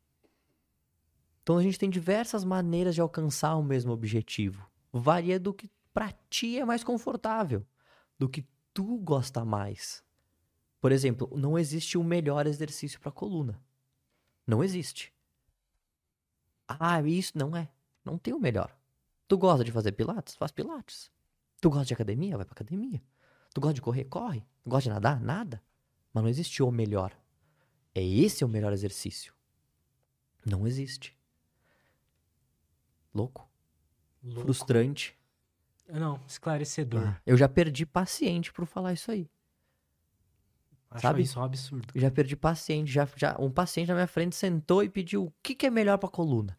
Então 1.42 1.56
a 1.56 1.62
gente 1.62 1.78
tem 1.78 1.88
diversas 1.88 2.44
maneiras 2.44 2.94
de 2.94 3.00
alcançar 3.00 3.56
o 3.56 3.62
mesmo 3.62 3.90
objetivo. 3.90 4.68
Varia 4.92 5.40
do 5.40 5.52
que 5.54 5.70
pra 5.94 6.12
ti 6.28 6.58
é 6.58 6.64
mais 6.64 6.84
confortável, 6.84 7.66
do 8.18 8.28
que 8.28 8.46
tu 8.74 8.98
gosta 8.98 9.44
mais. 9.44 10.04
Por 10.80 10.92
exemplo, 10.92 11.30
não 11.34 11.58
existe 11.58 11.98
o 11.98 12.04
melhor 12.04 12.46
exercício 12.46 13.00
pra 13.00 13.10
coluna. 13.10 13.60
Não 14.46 14.62
existe. 14.62 15.12
Ah, 16.68 17.02
isso 17.02 17.36
não 17.36 17.56
é. 17.56 17.68
Não 18.04 18.18
tem 18.18 18.34
o 18.34 18.38
melhor. 18.38 18.76
Tu 19.26 19.36
gosta 19.36 19.64
de 19.64 19.72
fazer 19.72 19.92
pilates? 19.92 20.36
Faz 20.36 20.52
pilates. 20.52 21.10
Tu 21.60 21.68
gosta 21.68 21.86
de 21.86 21.94
academia? 21.94 22.36
Vai 22.36 22.44
pra 22.44 22.52
academia. 22.52 23.02
Tu 23.58 23.60
gosta 23.60 23.74
de 23.74 23.82
correr? 23.82 24.04
Corre. 24.04 24.40
Tu 24.62 24.70
gosta 24.70 24.88
de 24.88 24.94
nadar? 24.94 25.20
Nada. 25.20 25.60
Mas 26.14 26.22
não 26.22 26.30
existe 26.30 26.62
o 26.62 26.70
melhor. 26.70 27.12
É 27.92 28.00
esse 28.00 28.44
o 28.44 28.48
melhor 28.48 28.72
exercício. 28.72 29.34
Não 30.46 30.64
existe. 30.64 31.18
Louco. 33.12 33.50
Louco. 34.22 34.42
Frustrante. 34.42 35.18
Não, 35.88 36.20
esclarecedor. 36.28 37.02
Ah, 37.02 37.20
eu 37.26 37.36
já 37.36 37.48
perdi 37.48 37.84
paciente 37.84 38.52
por 38.52 38.64
falar 38.64 38.92
isso 38.92 39.10
aí. 39.10 39.28
Acho 40.88 41.02
sabe? 41.02 41.22
isso 41.22 41.40
um 41.40 41.42
absurdo. 41.42 41.92
Já 41.96 42.12
perdi 42.12 42.36
paciente. 42.36 42.92
Já, 42.92 43.08
já, 43.16 43.36
um 43.40 43.50
paciente 43.50 43.88
na 43.88 43.94
minha 43.94 44.06
frente 44.06 44.36
sentou 44.36 44.84
e 44.84 44.88
pediu 44.88 45.24
o 45.24 45.34
que, 45.42 45.56
que 45.56 45.66
é 45.66 45.70
melhor 45.70 45.98
pra 45.98 46.08
coluna. 46.08 46.56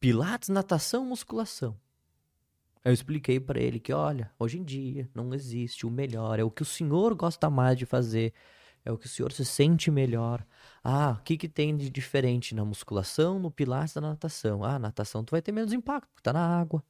Pilates, 0.00 0.48
natação, 0.48 1.04
musculação. 1.04 1.78
Eu 2.88 2.94
expliquei 2.94 3.38
pra 3.38 3.60
ele 3.60 3.78
que, 3.78 3.92
olha, 3.92 4.30
hoje 4.38 4.58
em 4.58 4.64
dia 4.64 5.10
não 5.14 5.34
existe 5.34 5.84
o 5.84 5.90
melhor, 5.90 6.38
é 6.38 6.42
o 6.42 6.50
que 6.50 6.62
o 6.62 6.64
senhor 6.64 7.14
gosta 7.14 7.50
mais 7.50 7.76
de 7.76 7.84
fazer, 7.84 8.32
é 8.82 8.90
o 8.90 8.96
que 8.96 9.04
o 9.04 9.08
senhor 9.10 9.30
se 9.30 9.44
sente 9.44 9.90
melhor. 9.90 10.42
Ah, 10.82 11.18
o 11.20 11.22
que 11.22 11.36
que 11.36 11.50
tem 11.50 11.76
de 11.76 11.90
diferente 11.90 12.54
na 12.54 12.64
musculação, 12.64 13.38
no 13.38 13.50
pilates, 13.50 13.94
na 13.94 14.00
natação? 14.00 14.64
Ah, 14.64 14.78
natação 14.78 15.22
tu 15.22 15.32
vai 15.32 15.42
ter 15.42 15.52
menos 15.52 15.74
impacto, 15.74 16.08
porque 16.08 16.22
tá 16.22 16.32
na 16.32 16.40
água. 16.40 16.82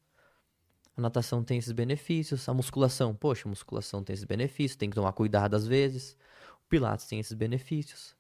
A 0.96 1.00
natação 1.00 1.42
tem 1.42 1.58
esses 1.58 1.72
benefícios, 1.72 2.48
a 2.48 2.54
musculação, 2.54 3.12
poxa, 3.12 3.48
a 3.48 3.50
musculação 3.50 4.00
tem 4.04 4.14
esses 4.14 4.24
benefícios, 4.24 4.76
tem 4.76 4.88
que 4.88 4.94
tomar 4.94 5.12
cuidado 5.14 5.56
às 5.56 5.66
vezes. 5.66 6.16
O 6.64 6.68
pilates 6.68 7.06
tem 7.06 7.18
esses 7.18 7.32
benefícios. 7.32 8.14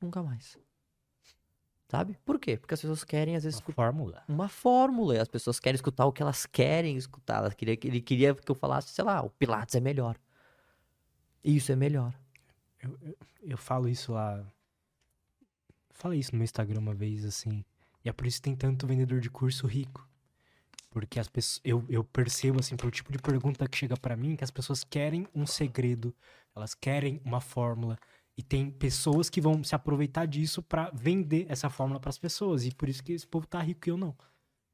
Nunca 0.00 0.24
mais. 0.24 0.58
Sabe? 1.90 2.16
Por 2.24 2.38
quê? 2.38 2.56
Porque 2.56 2.72
as 2.72 2.80
pessoas 2.80 3.02
querem, 3.02 3.34
às 3.34 3.42
vezes, 3.42 3.56
Uma 3.58 3.62
escutar 3.62 3.74
fórmula. 3.82 4.22
uma 4.28 4.48
fórmula. 4.48 5.20
As 5.20 5.26
pessoas 5.26 5.58
querem 5.58 5.74
escutar 5.74 6.06
o 6.06 6.12
que 6.12 6.22
elas 6.22 6.46
querem 6.46 6.96
escutar. 6.96 7.52
Queria, 7.56 7.76
ele 7.82 8.00
queria 8.00 8.32
que 8.32 8.48
eu 8.48 8.54
falasse, 8.54 8.90
sei 8.90 9.04
lá, 9.04 9.20
o 9.22 9.30
Pilates 9.30 9.74
é 9.74 9.80
melhor. 9.80 10.16
Isso 11.42 11.72
é 11.72 11.74
melhor. 11.76 12.14
Eu, 12.80 12.96
eu, 13.02 13.16
eu 13.42 13.58
falo 13.58 13.88
isso 13.88 14.12
lá. 14.12 14.40
Falei 15.90 16.20
isso 16.20 16.30
no 16.30 16.38
meu 16.38 16.44
Instagram 16.44 16.78
uma 16.78 16.94
vez, 16.94 17.24
assim. 17.24 17.64
E 18.04 18.08
é 18.08 18.12
por 18.12 18.24
isso 18.24 18.36
que 18.38 18.42
tem 18.44 18.54
tanto 18.54 18.86
vendedor 18.86 19.18
de 19.18 19.28
curso 19.28 19.66
rico. 19.66 20.08
Porque 20.90 21.18
as 21.18 21.28
pessoas. 21.28 21.60
Eu, 21.64 21.84
eu 21.88 22.04
percebo, 22.04 22.60
assim, 22.60 22.76
pelo 22.76 22.92
tipo 22.92 23.10
de 23.10 23.18
pergunta 23.18 23.66
que 23.68 23.76
chega 23.76 23.96
pra 23.96 24.16
mim, 24.16 24.36
que 24.36 24.44
as 24.44 24.50
pessoas 24.52 24.84
querem 24.84 25.26
um 25.34 25.44
segredo, 25.44 26.14
elas 26.54 26.72
querem 26.72 27.20
uma 27.24 27.40
fórmula. 27.40 27.98
E 28.36 28.42
tem 28.42 28.70
pessoas 28.70 29.28
que 29.28 29.40
vão 29.40 29.62
se 29.62 29.74
aproveitar 29.74 30.26
disso 30.26 30.62
pra 30.62 30.90
vender 30.94 31.46
essa 31.48 31.68
fórmula 31.68 32.00
pras 32.00 32.16
pessoas. 32.18 32.64
E 32.64 32.74
por 32.74 32.88
isso 32.88 33.02
que 33.02 33.12
esse 33.12 33.26
povo 33.26 33.46
tá 33.46 33.60
rico 33.60 33.88
e 33.88 33.90
eu 33.90 33.96
não. 33.96 34.16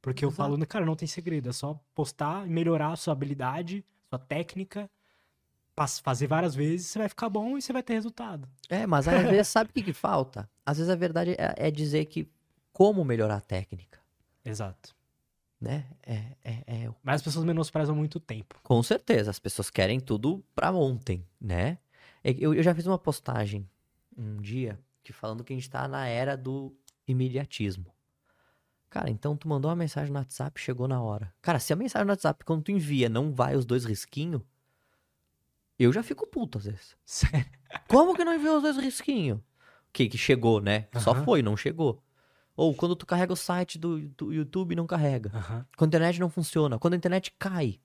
Porque 0.00 0.24
eu 0.24 0.28
Exato. 0.28 0.36
falo, 0.50 0.66
cara, 0.66 0.86
não 0.86 0.94
tem 0.94 1.08
segredo. 1.08 1.48
É 1.48 1.52
só 1.52 1.74
postar, 1.94 2.46
melhorar 2.46 2.92
a 2.92 2.96
sua 2.96 3.12
habilidade, 3.12 3.84
sua 4.08 4.18
técnica, 4.20 4.88
fazer 6.02 6.26
várias 6.26 6.54
vezes, 6.54 6.86
você 6.86 6.98
vai 7.00 7.08
ficar 7.08 7.28
bom 7.28 7.58
e 7.58 7.62
você 7.62 7.72
vai 7.72 7.82
ter 7.82 7.94
resultado. 7.94 8.48
É, 8.68 8.86
mas 8.86 9.06
às 9.08 9.22
vezes 9.28 9.48
sabe 9.48 9.70
o 9.70 9.72
que, 9.72 9.82
que 9.82 9.92
falta? 9.92 10.48
Às 10.64 10.78
vezes 10.78 10.90
a 10.90 10.96
verdade 10.96 11.32
é, 11.32 11.54
é 11.56 11.70
dizer 11.70 12.06
que 12.06 12.28
como 12.72 13.04
melhorar 13.04 13.36
a 13.36 13.40
técnica, 13.40 13.98
Exato. 14.44 14.94
né? 15.60 15.86
É, 16.02 16.22
é, 16.44 16.62
é- 16.66 16.90
Mas 17.02 17.16
as 17.16 17.22
pessoas 17.22 17.44
menosprezam 17.44 17.94
muito 17.96 18.16
o 18.16 18.20
tempo. 18.20 18.58
Com 18.62 18.82
certeza, 18.82 19.30
as 19.30 19.38
pessoas 19.38 19.70
querem 19.70 19.98
tudo 20.00 20.42
pra 20.54 20.70
ontem, 20.72 21.26
né? 21.40 21.78
É 22.26 22.34
Eu, 22.36 22.52
eu 22.52 22.62
já 22.62 22.74
fiz 22.74 22.84
uma 22.88 22.98
postagem 22.98 23.70
um 24.18 24.38
dia 24.38 24.80
que 25.04 25.12
falando 25.12 25.44
que 25.44 25.52
a 25.52 25.56
gente 25.56 25.70
tá 25.70 25.86
na 25.86 26.08
era 26.08 26.36
do 26.36 26.76
imediatismo. 27.06 27.86
Cara, 28.90 29.08
então 29.08 29.36
tu 29.36 29.46
mandou 29.48 29.70
uma 29.70 29.76
mensagem 29.76 30.12
no 30.12 30.18
WhatsApp, 30.18 30.60
chegou 30.60 30.88
na 30.88 31.00
hora. 31.00 31.32
Cara, 31.40 31.60
se 31.60 31.72
a 31.72 31.76
mensagem 31.76 32.04
no 32.04 32.10
WhatsApp, 32.10 32.44
quando 32.44 32.64
tu 32.64 32.72
envia, 32.72 33.08
não 33.08 33.32
vai 33.32 33.54
os 33.54 33.64
dois 33.64 33.84
risquinhos, 33.84 34.42
eu 35.78 35.92
já 35.92 36.02
fico 36.02 36.26
puto 36.26 36.58
às 36.58 36.64
vezes. 36.64 36.96
Sério. 37.04 37.46
Como 37.86 38.16
que 38.16 38.24
não 38.24 38.34
enviou 38.34 38.56
os 38.56 38.62
dois 38.62 38.76
risquinhos? 38.76 39.38
Que, 39.92 40.08
que 40.08 40.18
chegou, 40.18 40.60
né? 40.60 40.88
Só 40.98 41.12
Aham. 41.12 41.24
foi, 41.24 41.42
não 41.42 41.56
chegou. 41.56 42.02
Ou 42.56 42.74
quando 42.74 42.96
tu 42.96 43.06
carrega 43.06 43.32
o 43.32 43.36
site 43.36 43.78
do, 43.78 44.00
do 44.00 44.32
YouTube, 44.32 44.74
não 44.74 44.86
carrega. 44.86 45.30
Aham. 45.32 45.64
Quando 45.76 45.94
a 45.94 45.96
internet 45.96 46.18
não 46.18 46.30
funciona, 46.30 46.76
quando 46.76 46.94
a 46.94 46.96
internet 46.96 47.32
cai. 47.38 47.78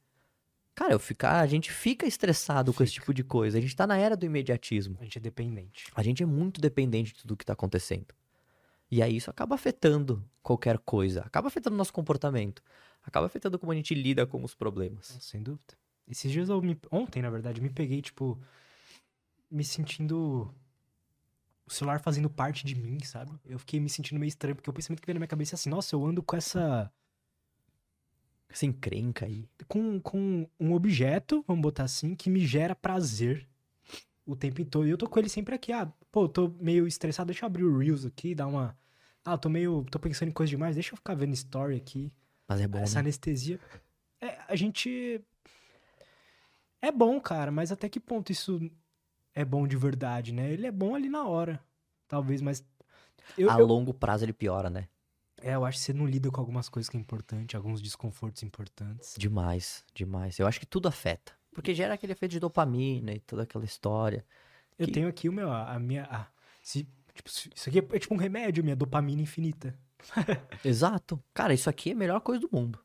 Cara, 0.82 0.94
eu 0.94 0.99
ficar, 0.99 1.41
a 1.41 1.45
gente 1.45 1.72
fica 1.72 2.08
estressado 2.08 2.74
com 2.74 2.82
esse 2.82 2.94
Fica. 2.94 3.03
tipo 3.03 3.14
de 3.14 3.24
coisa. 3.24 3.56
A 3.56 3.62
gente 3.62 3.76
tá 3.76 3.86
na 3.86 3.98
era 3.98 4.18
do 4.18 4.26
imediatismo. 4.26 4.98
A 4.99 5.03
gente 5.03 5.20
é 5.20 5.22
dependente. 5.22 5.86
A 5.94 6.02
gente 6.02 6.24
é 6.24 6.26
muito 6.26 6.60
dependente 6.60 7.14
de 7.14 7.22
tudo 7.22 7.38
que 7.38 7.45
tá 7.45 7.53
acontecendo. 7.53 8.08
E 8.90 8.99
aí 9.03 9.16
isso 9.16 9.30
acaba 9.30 9.53
afetando 9.53 10.28
qualquer 10.41 10.80
coisa. 10.80 11.22
Acaba 11.22 11.49
afetando 11.49 11.78
nosso 11.78 11.94
comportamento. 11.94 12.64
Acaba 13.03 13.28
afetando 13.28 13.60
como 13.60 13.72
a 13.72 13.76
gente 13.76 13.94
lida 13.94 14.26
com 14.26 14.44
os 14.44 14.56
problemas. 14.56 15.20
Sem 15.22 15.44
dúvida. 15.44 15.78
Esses 16.08 16.32
dias 16.32 16.49
eu 16.49 16.60
me. 16.64 16.76
Ontem, 16.90 17.22
na 17.22 17.30
verdade, 17.30 17.60
eu 17.60 17.64
me 17.64 17.70
peguei, 17.70 18.02
tipo. 18.02 18.40
Me 19.52 19.64
sentindo. 19.64 20.52
O 21.64 21.72
celular 21.72 21.99
fazendo 21.99 22.28
parte 22.28 22.66
de 22.66 22.74
mim, 22.74 23.03
sabe? 23.03 23.32
Eu 23.45 23.60
fiquei 23.60 23.80
me 23.80 23.88
sentindo 23.88 24.20
meio 24.20 24.30
estranho, 24.30 24.56
porque 24.56 24.70
o 24.70 24.74
pensamento 24.74 24.99
que 24.99 25.06
veio 25.06 25.14
na 25.14 25.20
minha 25.20 25.28
cabeça 25.28 25.53
é 25.53 25.58
assim: 25.58 25.70
nossa, 25.70 25.95
eu 25.95 26.03
ando 26.03 26.24
com 26.24 26.36
essa. 26.36 26.91
Essa 28.52 28.65
encrenca 28.65 29.26
aí. 29.26 29.48
Com, 29.68 29.99
com 29.99 30.48
um 30.60 30.73
objeto, 30.73 31.44
vamos 31.48 31.61
botar 31.61 31.84
assim, 31.86 32.14
que 32.15 32.30
me 32.30 32.45
gera 32.45 32.76
prazer 32.76 33.48
o 34.26 34.36
tempo 34.36 34.64
todo. 34.65 34.86
E 34.88 34.90
eu 34.91 34.98
tô 34.98 35.07
com 35.07 35.19
ele 35.19 35.30
sempre 35.30 35.56
aqui. 35.56 35.72
Ah, 35.72 35.91
pô, 36.11 36.28
tô 36.28 36.49
meio 36.60 36.86
estressado, 36.86 37.28
deixa 37.28 37.45
eu 37.45 37.48
abrir 37.48 37.64
o 37.64 37.78
Reels 37.78 38.06
aqui, 38.06 38.36
dar 38.36 38.48
uma. 38.48 38.78
Ah, 39.23 39.38
tô 39.38 39.49
meio. 39.49 39.86
tô 39.90 39.98
pensando 39.99 40.30
em 40.30 40.34
coisa 40.34 40.49
demais, 40.49 40.76
deixa 40.76 40.91
eu 40.94 40.98
ficar 40.98 41.15
vendo 41.15 41.34
story 41.34 41.76
aqui. 41.78 42.11
Mas 42.48 42.60
é 42.60 42.68
bom, 42.68 42.80
Essa 42.80 42.95
né? 42.95 42.99
anestesia. 43.02 43.60
É, 44.19 44.38
a 44.48 44.56
gente. 44.56 45.22
É 46.82 46.91
bom, 46.91 47.19
cara, 47.22 47.52
mas 47.52 47.72
até 47.72 47.88
que 47.88 47.99
ponto 47.99 48.32
isso 48.32 48.60
é 49.34 49.45
bom 49.45 49.68
de 49.68 49.78
verdade, 49.78 50.34
né? 50.34 50.52
Ele 50.52 50.68
é 50.68 50.72
bom 50.72 50.95
ali 50.95 51.10
na 51.10 51.26
hora. 51.26 51.64
Talvez, 52.07 52.41
mas. 52.41 52.65
Eu, 53.38 53.49
A 53.49 53.60
eu- 53.60 53.65
longo 53.65 53.94
prazo 53.94 54.26
ele 54.26 54.34
piora, 54.34 54.69
né? 54.69 54.88
É, 55.41 55.55
eu 55.55 55.65
acho 55.65 55.77
que 55.80 55.84
você 55.85 55.93
não 55.93 56.05
lida 56.05 56.30
com 56.31 56.39
algumas 56.39 56.69
coisas 56.69 56.89
que 56.89 56.97
é 56.97 56.99
importante, 56.99 57.55
alguns 57.57 57.81
desconfortos 57.81 58.43
importantes. 58.43 59.15
Demais, 59.18 59.84
demais. 59.93 60.39
Eu 60.39 60.47
acho 60.47 60.59
que 60.59 60.65
tudo 60.65 60.88
afeta. 60.88 61.34
Porque 61.53 61.73
gera 61.76 61.93
aquele 61.95 62.13
efeito 62.13 62.31
de 62.31 62.39
dopamina 62.39 63.11
e 63.13 63.19
toda 63.19 63.43
aquela 63.43 63.65
história. 63.65 64.26
Eu 64.80 64.88
Que- 64.88 64.93
tenho 64.93 65.07
aqui 65.07 65.27
o 65.27 65.34
meu, 65.34 65.51
a 65.51 65.77
minha. 65.80 66.03
a- 66.05 66.27
se, 66.63 66.88
tipo, 67.13 67.30
isso 67.30 67.69
aqui 67.69 67.80
é, 67.80 67.85
é 67.95 67.99
tipo 67.99 68.13
um 68.13 68.18
remédio, 68.18 68.63
minha 68.63 68.76
dopamina 68.76 69.22
infinita. 69.22 69.77
Exato. 70.63 71.22
Cara, 71.34 71.53
isso 71.53 71.69
aqui 71.69 71.89
é 71.89 71.93
a 71.93 71.95
melhor 71.95 72.22
coisa 72.22 72.39
do 72.41 72.49
mundo. 72.51 72.80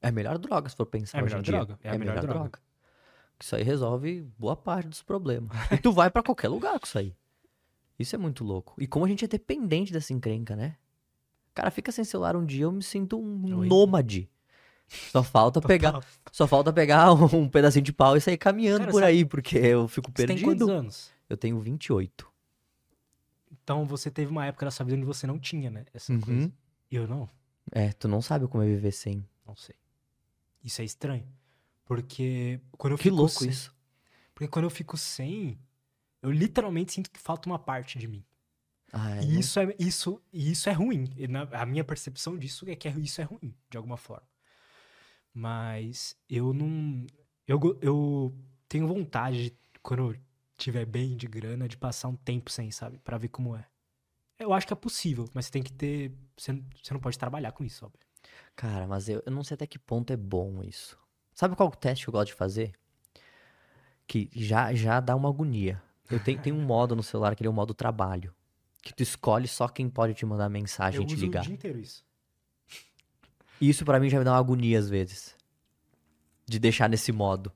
É 0.00 0.08
a 0.08 0.12
melhor 0.12 0.38
droga, 0.38 0.68
se 0.68 0.76
for 0.76 0.86
pensar 0.86 1.18
É 1.18 1.20
a 1.20 1.24
melhor 1.24 1.42
droga, 1.42 1.78
é 1.82 1.90
a 1.90 1.98
melhor 1.98 2.20
droga. 2.20 2.58
Isso 3.40 3.54
aí 3.56 3.62
resolve 3.62 4.22
boa 4.38 4.56
parte 4.56 4.88
dos 4.88 5.02
problemas. 5.02 5.50
E 5.72 5.78
tu 5.78 5.92
vai 5.92 6.10
pra 6.10 6.22
qualquer 6.22 6.48
lugar 6.48 6.78
com 6.78 6.86
isso 6.86 6.98
aí. 6.98 7.14
Isso 7.98 8.14
é 8.14 8.18
muito 8.18 8.44
louco. 8.44 8.74
E 8.78 8.86
como 8.86 9.04
a 9.04 9.08
gente 9.08 9.24
é 9.24 9.28
dependente 9.28 9.92
dessa 9.92 10.12
encrenca, 10.12 10.54
né? 10.54 10.76
Cara, 11.56 11.70
fica 11.72 11.90
sem 11.90 12.04
celular 12.04 12.36
um 12.36 12.44
dia, 12.46 12.64
eu 12.64 12.70
me 12.72 12.82
sinto 12.82 13.18
um 13.18 13.42
Horrível. 13.44 13.64
nômade. 13.64 14.28
Só 15.10 15.22
falta 15.22 15.60
pegar, 15.60 15.92
Total. 15.94 16.08
só 16.30 16.46
falta 16.46 16.72
pegar 16.72 17.10
um 17.34 17.48
pedacinho 17.48 17.82
de 17.82 17.92
pau 17.92 18.16
e 18.16 18.20
sair 18.20 18.36
caminhando 18.36 18.80
Cara, 18.80 18.90
por 18.92 19.00
sabe- 19.00 19.12
aí, 19.12 19.24
porque 19.24 19.58
eu 19.58 19.88
fico 19.88 20.12
Você 20.14 20.26
tem 20.26 20.36
quantos 20.40 20.58
perdido. 20.66 20.70
anos? 20.70 21.10
Eu 21.28 21.36
tenho 21.36 21.58
28. 21.58 22.30
Então 23.50 23.84
você 23.86 24.10
teve 24.10 24.30
uma 24.30 24.46
época 24.46 24.66
da 24.66 24.70
sua 24.70 24.84
vida 24.84 24.96
onde 24.96 25.06
você 25.06 25.26
não 25.26 25.38
tinha, 25.38 25.70
né? 25.70 25.84
Essa 25.92 26.12
Uhum. 26.12 26.20
coisa. 26.20 26.52
Eu 26.90 27.08
não. 27.08 27.28
É, 27.72 27.92
tu 27.94 28.06
não 28.06 28.22
sabe 28.22 28.46
como 28.46 28.62
é 28.62 28.66
viver 28.66 28.92
sem. 28.92 29.26
Não 29.46 29.56
sei. 29.56 29.74
Isso 30.62 30.80
é 30.82 30.84
estranho. 30.84 31.26
Porque 31.84 32.60
quando 32.76 32.92
eu 32.92 32.96
Que 32.98 33.04
fico 33.04 33.16
louco 33.16 33.30
sem, 33.32 33.48
isso. 33.48 33.74
Porque 34.34 34.46
quando 34.48 34.64
eu 34.66 34.70
fico 34.70 34.96
sem, 34.96 35.58
eu 36.22 36.30
literalmente 36.30 36.92
sinto 36.92 37.10
que 37.10 37.18
falta 37.18 37.48
uma 37.48 37.58
parte 37.58 37.98
de 37.98 38.06
mim. 38.06 38.22
Ah, 38.92 39.10
é, 39.16 39.22
E 39.22 39.26
não- 39.26 39.40
isso 39.40 39.60
é, 39.60 39.74
isso, 39.78 40.22
e 40.32 40.50
isso 40.52 40.68
é 40.68 40.72
ruim. 40.72 41.10
E 41.16 41.26
na- 41.28 41.48
a 41.52 41.66
minha 41.66 41.84
percepção 41.84 42.36
disso 42.38 42.68
é 42.68 42.76
que 42.76 42.88
é- 42.88 42.98
isso 42.98 43.20
é 43.20 43.24
ruim, 43.24 43.54
de 43.70 43.76
alguma 43.76 43.96
forma. 43.96 44.26
Mas 45.32 46.16
eu 46.28 46.52
não. 46.52 47.06
Eu, 47.46 47.60
eu 47.82 48.34
tenho 48.68 48.86
vontade, 48.86 49.50
de, 49.50 49.56
quando 49.82 50.12
eu 50.12 50.20
tiver 50.56 50.84
bem 50.86 51.16
de 51.16 51.26
grana, 51.26 51.68
de 51.68 51.76
passar 51.76 52.08
um 52.08 52.16
tempo 52.16 52.50
sem, 52.50 52.70
sabe? 52.70 52.98
Pra 52.98 53.18
ver 53.18 53.28
como 53.28 53.54
é. 53.54 53.64
Eu 54.38 54.52
acho 54.52 54.66
que 54.66 54.72
é 54.72 54.76
possível, 54.76 55.28
mas 55.34 55.46
você 55.46 55.52
tem 55.52 55.62
que 55.62 55.72
ter. 55.72 56.12
Você, 56.36 56.52
não- 56.52 56.64
você 56.82 56.94
não 56.94 57.00
pode 57.00 57.18
trabalhar 57.18 57.52
com 57.52 57.64
isso, 57.64 57.84
óbvio. 57.86 58.00
Cara, 58.54 58.86
mas 58.86 59.08
eu, 59.08 59.22
eu 59.26 59.32
não 59.32 59.44
sei 59.44 59.54
até 59.54 59.66
que 59.66 59.78
ponto 59.78 60.12
é 60.12 60.16
bom 60.16 60.62
isso. 60.62 60.98
Sabe 61.34 61.54
qual 61.56 61.70
teste 61.70 62.04
que 62.04 62.08
eu 62.08 62.12
gosto 62.12 62.28
de 62.28 62.34
fazer? 62.34 62.72
Que 64.06 64.28
já, 64.34 64.72
já 64.74 65.00
dá 65.00 65.16
uma 65.16 65.28
agonia. 65.28 65.82
Eu 66.10 66.20
tenho, 66.20 66.40
tenho 66.40 66.56
um 66.56 66.64
modo 66.64 66.94
no 66.94 67.02
celular 67.02 67.34
que 67.34 67.42
ele 67.42 67.48
é 67.48 67.50
o 67.50 67.54
modo 67.54 67.74
trabalho. 67.74 68.32
Que 68.86 68.94
tu 68.94 69.02
escolhe 69.02 69.48
só 69.48 69.66
quem 69.66 69.88
pode 69.90 70.14
te 70.14 70.24
mandar 70.24 70.48
mensagem 70.48 71.00
eu 71.00 71.02
e 71.02 71.06
te 71.06 71.14
uso 71.14 71.24
ligar. 71.24 71.40
o 71.42 71.44
dia 71.46 71.54
inteiro 71.54 71.80
isso. 71.80 72.04
Isso 73.60 73.84
pra 73.84 73.98
mim 73.98 74.08
já 74.08 74.16
me 74.18 74.24
dá 74.24 74.30
uma 74.32 74.38
agonia 74.38 74.78
às 74.78 74.88
vezes. 74.88 75.34
de 76.46 76.60
deixar 76.60 76.88
nesse 76.88 77.10
modo. 77.10 77.50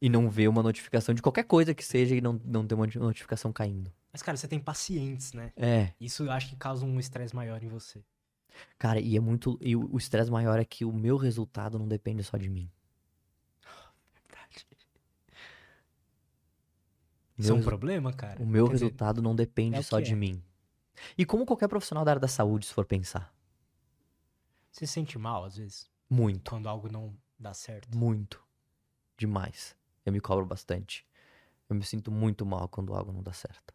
E 0.00 0.08
não 0.08 0.30
ver 0.30 0.46
uma 0.48 0.62
notificação 0.62 1.12
de 1.14 1.20
qualquer 1.20 1.42
coisa 1.44 1.74
que 1.74 1.84
seja 1.84 2.14
e 2.14 2.20
não, 2.20 2.40
não 2.44 2.64
ter 2.64 2.74
uma 2.76 2.86
notificação 2.86 3.52
caindo. 3.52 3.92
Mas, 4.12 4.22
cara, 4.22 4.36
você 4.36 4.46
tem 4.46 4.60
pacientes, 4.60 5.32
né? 5.32 5.52
É. 5.56 5.92
Isso 6.00 6.22
eu 6.24 6.30
acho 6.30 6.48
que 6.50 6.54
causa 6.56 6.84
um 6.84 7.00
estresse 7.00 7.34
maior 7.34 7.60
em 7.62 7.68
você. 7.68 8.00
Cara, 8.78 9.00
e 9.00 9.16
é 9.16 9.20
muito. 9.20 9.58
E 9.60 9.74
o 9.74 9.96
estresse 9.98 10.30
maior 10.30 10.58
é 10.60 10.64
que 10.64 10.84
o 10.84 10.92
meu 10.92 11.16
resultado 11.16 11.76
não 11.78 11.88
depende 11.88 12.22
só 12.22 12.36
de 12.36 12.48
mim. 12.48 12.70
Verdade. 14.14 14.66
Isso 17.38 17.50
é 17.50 17.54
um 17.54 17.58
Meu- 17.58 17.64
problema, 17.64 18.12
cara? 18.12 18.40
O 18.40 18.46
meu 18.46 18.66
Quer 18.66 18.74
dizer, 18.74 18.84
resultado 18.84 19.22
não 19.22 19.34
depende 19.34 19.76
é 19.78 19.82
só 19.82 19.98
de 19.98 20.12
é. 20.12 20.16
mim. 20.16 20.42
E 21.16 21.24
como 21.24 21.44
qualquer 21.46 21.68
profissional 21.68 22.04
da 22.04 22.12
área 22.12 22.20
da 22.20 22.28
saúde, 22.28 22.66
se 22.66 22.72
for 22.74 22.84
pensar. 22.84 23.32
você 24.70 24.86
se 24.86 24.92
sente 24.92 25.18
mal, 25.18 25.44
às 25.44 25.56
vezes, 25.56 25.90
Muito, 26.08 26.50
quando 26.50 26.68
algo 26.68 26.90
não 26.90 27.16
dá 27.38 27.52
certo. 27.54 27.96
muito. 27.96 28.42
Demais. 29.16 29.76
Eu 30.04 30.12
me 30.12 30.20
cobro 30.20 30.44
bastante. 30.46 31.06
Eu 31.68 31.76
me 31.76 31.84
sinto 31.84 32.10
muito 32.10 32.44
mal 32.44 32.68
quando 32.68 32.94
algo 32.94 33.12
não 33.12 33.22
dá 33.22 33.32
certo. 33.32 33.72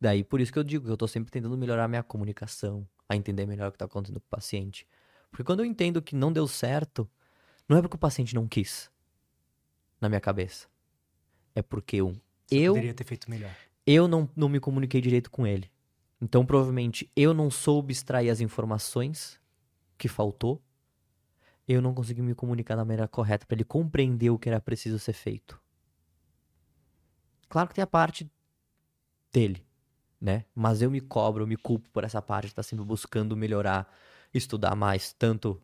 Daí, 0.00 0.22
por 0.22 0.40
isso 0.40 0.52
que 0.52 0.58
eu 0.58 0.64
digo 0.64 0.84
que 0.84 0.90
eu 0.90 0.96
tô 0.96 1.08
sempre 1.08 1.30
tentando 1.30 1.56
melhorar 1.58 1.88
minha 1.88 2.02
comunicação, 2.02 2.88
a 3.08 3.16
entender 3.16 3.46
melhor 3.46 3.68
o 3.68 3.72
que 3.72 3.78
tá 3.78 3.84
acontecendo 3.86 4.20
com 4.20 4.26
o 4.26 4.30
paciente. 4.30 4.86
Porque 5.30 5.42
quando 5.44 5.60
eu 5.60 5.66
entendo 5.66 6.00
que 6.00 6.14
não 6.14 6.32
deu 6.32 6.46
certo, 6.46 7.08
não 7.68 7.76
é 7.76 7.82
porque 7.82 7.96
o 7.96 7.98
paciente 7.98 8.34
não 8.34 8.46
quis. 8.46 8.90
Na 10.00 10.08
minha 10.08 10.20
cabeça. 10.20 10.68
É 11.54 11.62
porque 11.62 11.96
eu, 11.96 12.12
Você 12.46 12.56
eu 12.56 12.72
poderia 12.74 12.94
ter 12.94 13.04
feito 13.04 13.28
melhor. 13.28 13.54
eu 13.84 14.06
não, 14.06 14.28
não 14.36 14.48
me 14.48 14.60
comuniquei 14.60 15.00
direito 15.00 15.30
com 15.30 15.44
ele. 15.46 15.70
Então, 16.20 16.44
provavelmente, 16.44 17.10
eu 17.14 17.32
não 17.32 17.50
soube 17.50 17.92
extrair 17.92 18.30
as 18.30 18.40
informações 18.40 19.40
que 19.96 20.08
faltou. 20.08 20.60
Eu 21.66 21.80
não 21.80 21.94
consegui 21.94 22.22
me 22.22 22.34
comunicar 22.34 22.76
da 22.76 22.84
maneira 22.84 23.06
correta 23.06 23.46
para 23.46 23.54
ele 23.54 23.64
compreender 23.64 24.30
o 24.30 24.38
que 24.38 24.48
era 24.48 24.60
preciso 24.60 24.98
ser 24.98 25.12
feito. 25.12 25.60
Claro 27.48 27.68
que 27.68 27.74
tem 27.74 27.82
a 27.82 27.86
parte 27.86 28.30
dele, 29.32 29.64
né? 30.20 30.44
Mas 30.54 30.82
eu 30.82 30.90
me 30.90 31.00
cobro, 31.00 31.44
eu 31.44 31.46
me 31.46 31.56
culpo 31.56 31.88
por 31.90 32.04
essa 32.04 32.20
parte 32.20 32.46
de 32.46 32.52
estar 32.52 32.62
sempre 32.62 32.84
buscando 32.84 33.36
melhorar, 33.36 33.92
estudar 34.34 34.74
mais, 34.74 35.12
tanto 35.12 35.62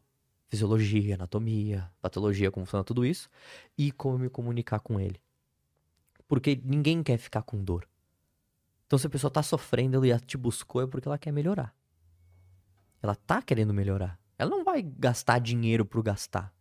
fisiologia, 0.48 1.16
anatomia, 1.16 1.90
patologia, 2.00 2.50
como 2.50 2.64
funciona 2.64 2.84
tudo 2.84 3.04
isso, 3.04 3.28
e 3.76 3.90
como 3.90 4.18
me 4.18 4.28
comunicar 4.28 4.78
com 4.78 5.00
ele. 5.00 5.20
Porque 6.28 6.60
ninguém 6.64 7.02
quer 7.02 7.18
ficar 7.18 7.42
com 7.42 7.62
dor. 7.62 7.88
Então, 8.94 9.00
se 9.00 9.08
a 9.08 9.10
pessoa 9.10 9.28
tá 9.28 9.42
sofrendo 9.42 10.06
e 10.06 10.10
ela 10.10 10.20
te 10.20 10.36
buscou, 10.36 10.80
é 10.80 10.86
porque 10.86 11.08
ela 11.08 11.18
quer 11.18 11.32
melhorar. 11.32 11.74
Ela 13.02 13.16
tá 13.16 13.42
querendo 13.42 13.74
melhorar. 13.74 14.20
Ela 14.38 14.48
não 14.48 14.62
vai 14.62 14.82
gastar 14.82 15.40
dinheiro 15.40 15.84
por 15.84 16.00
gastar. 16.00 16.54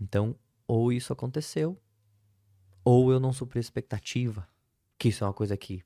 Então, 0.00 0.34
ou 0.66 0.90
isso 0.90 1.12
aconteceu, 1.12 1.78
ou 2.82 3.12
eu 3.12 3.20
não 3.20 3.34
supri 3.34 3.58
a 3.58 3.60
expectativa. 3.60 4.48
Que 4.98 5.10
isso 5.10 5.24
é 5.24 5.26
uma 5.26 5.34
coisa 5.34 5.58
que 5.58 5.84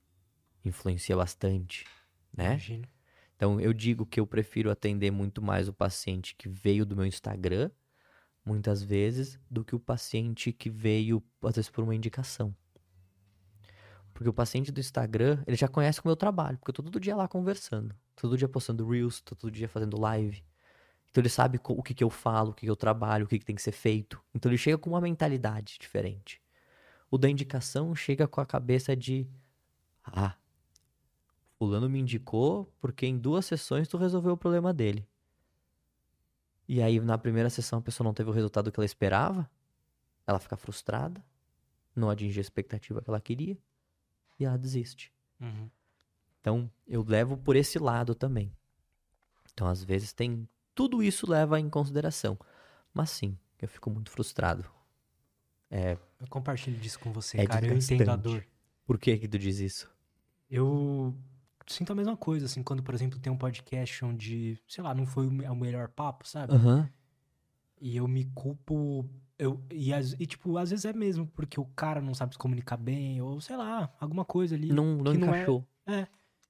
influencia 0.64 1.16
bastante, 1.16 1.84
né? 2.32 2.50
Imagino. 2.50 2.86
Então 3.34 3.60
eu 3.60 3.72
digo 3.72 4.06
que 4.06 4.20
eu 4.20 4.26
prefiro 4.26 4.70
atender 4.70 5.10
muito 5.10 5.42
mais 5.42 5.66
o 5.66 5.72
paciente 5.72 6.36
que 6.36 6.48
veio 6.48 6.86
do 6.86 6.94
meu 6.94 7.06
Instagram, 7.06 7.72
muitas 8.44 8.84
vezes, 8.84 9.36
do 9.50 9.64
que 9.64 9.74
o 9.74 9.80
paciente 9.80 10.52
que 10.52 10.70
veio, 10.70 11.20
às 11.42 11.56
vezes, 11.56 11.68
por 11.68 11.82
uma 11.82 11.92
indicação. 11.96 12.54
Porque 14.12 14.28
o 14.28 14.32
paciente 14.32 14.70
do 14.70 14.80
Instagram, 14.80 15.43
ele 15.47 15.56
já 15.56 15.68
conhece 15.68 16.01
o 16.01 16.02
meu 16.05 16.16
trabalho, 16.16 16.59
porque 16.59 16.70
eu 16.70 16.74
tô 16.74 16.82
todo 16.82 17.01
dia 17.01 17.16
lá 17.16 17.26
conversando. 17.26 17.94
Todo 18.14 18.36
dia 18.36 18.48
postando 18.48 18.89
Reels, 18.89 19.20
tô 19.20 19.34
todo 19.34 19.51
dia 19.51 19.68
fazendo 19.68 19.98
live. 19.98 20.44
Então 21.10 21.20
ele 21.20 21.28
sabe 21.28 21.60
o 21.62 21.82
que, 21.82 21.94
que 21.94 22.05
eu 22.05 22.10
falo, 22.10 22.51
o 22.51 22.55
que, 22.55 22.66
que 22.66 22.70
eu 22.70 22.76
trabalho, 22.76 23.24
o 23.24 23.28
que, 23.28 23.39
que 23.39 23.44
tem 23.44 23.56
que 23.56 23.62
ser 23.62 23.72
feito. 23.72 24.22
Então 24.34 24.51
ele 24.51 24.59
chega 24.59 24.78
com 24.78 24.90
uma 24.90 25.01
mentalidade 25.01 25.76
diferente. 25.78 26.40
O 27.10 27.18
da 27.18 27.28
indicação 27.28 27.94
chega 27.94 28.26
com 28.26 28.40
a 28.40 28.47
cabeça 28.47 28.97
de. 28.97 29.26
Ah, 30.05 30.34
Fulano 31.59 31.89
me 31.89 32.01
indicou 32.01 32.72
porque 32.80 33.06
em 33.06 33.18
duas 33.18 33.47
sessões 33.47 33.86
tu 33.86 33.97
resolveu 33.97 34.32
o 34.32 34.36
problema 34.36 34.72
dele. 34.72 35.06
E 36.66 36.80
aí, 36.80 36.98
na 37.01 37.18
primeira 37.18 37.51
sessão, 37.51 37.78
a 37.78 37.82
pessoa 37.82 38.05
não 38.05 38.14
teve 38.14 38.30
o 38.30 38.32
resultado 38.32 38.72
que 38.72 38.80
ela 38.80 38.86
esperava. 38.86 39.51
Ela 40.26 40.39
fica 40.39 40.56
frustrada, 40.56 41.22
não 41.94 42.09
atinge 42.09 42.39
a 42.39 42.40
expectativa 42.40 43.02
que 43.02 43.10
ela 43.10 43.20
queria 43.20 43.59
e 44.38 44.44
ela 44.44 44.59
desiste. 44.59 45.12
Uhum. 45.40 45.70
Então, 46.40 46.70
eu 46.86 47.04
levo 47.06 47.36
por 47.36 47.56
esse 47.56 47.78
lado 47.78 48.14
também. 48.14 48.52
Então, 49.52 49.66
às 49.66 49.82
vezes, 49.82 50.12
tem. 50.12 50.48
Tudo 50.74 51.02
isso 51.02 51.30
leva 51.30 51.60
em 51.60 51.68
consideração. 51.68 52.38
Mas 52.92 53.10
sim, 53.10 53.38
eu 53.60 53.68
fico 53.68 53.90
muito 53.90 54.10
frustrado. 54.10 54.64
É. 55.70 55.96
Eu 56.20 56.26
compartilho 56.28 56.78
disso 56.78 56.98
com 56.98 57.12
você, 57.12 57.40
É 57.40 57.46
cara. 57.46 57.66
Eu 57.66 57.76
entendo 57.76 58.10
a 58.10 58.16
dor. 58.16 58.44
Por 58.84 58.98
que 58.98 59.16
que 59.16 59.28
tu 59.28 59.38
diz 59.38 59.59
isso? 59.59 59.90
Eu 60.50 61.16
sinto 61.66 61.92
a 61.92 61.94
mesma 61.94 62.16
coisa, 62.16 62.46
assim, 62.46 62.62
quando, 62.62 62.82
por 62.82 62.94
exemplo, 62.94 63.18
tem 63.18 63.32
um 63.32 63.38
podcast 63.38 64.04
onde, 64.04 64.59
sei 64.68 64.82
lá, 64.82 64.94
não 64.94 65.06
foi 65.06 65.26
o 65.26 65.30
o 65.30 65.56
melhor 65.56 65.88
papo, 65.88 66.26
sabe? 66.26 66.52
Aham. 66.52 66.90
E 67.80 67.96
eu 67.96 68.06
me 68.06 68.26
culpo. 68.26 69.09
Eu, 69.38 69.60
e, 69.72 69.92
as- 69.92 70.12
e, 70.20 70.26
tipo, 70.26 70.56
às 70.56 70.70
vezes 70.70 70.84
é 70.84 70.92
mesmo 70.92 71.26
porque 71.26 71.59
o 71.59 71.64
cara 71.64 72.00
não 72.00 72.14
sabe 72.14 72.34
se 72.34 72.38
comunicar 72.38 72.76
bem, 72.76 73.20
ou 73.20 73.40
sei 73.40 73.56
lá, 73.56 73.92
alguma 74.00 74.24
coisa 74.24 74.54
ali. 74.54 74.68
Não, 74.72 74.96
não 74.98 75.12
que 75.12 75.18
não 75.18 75.28
é- 75.34 75.42
encaixou. 75.42 75.66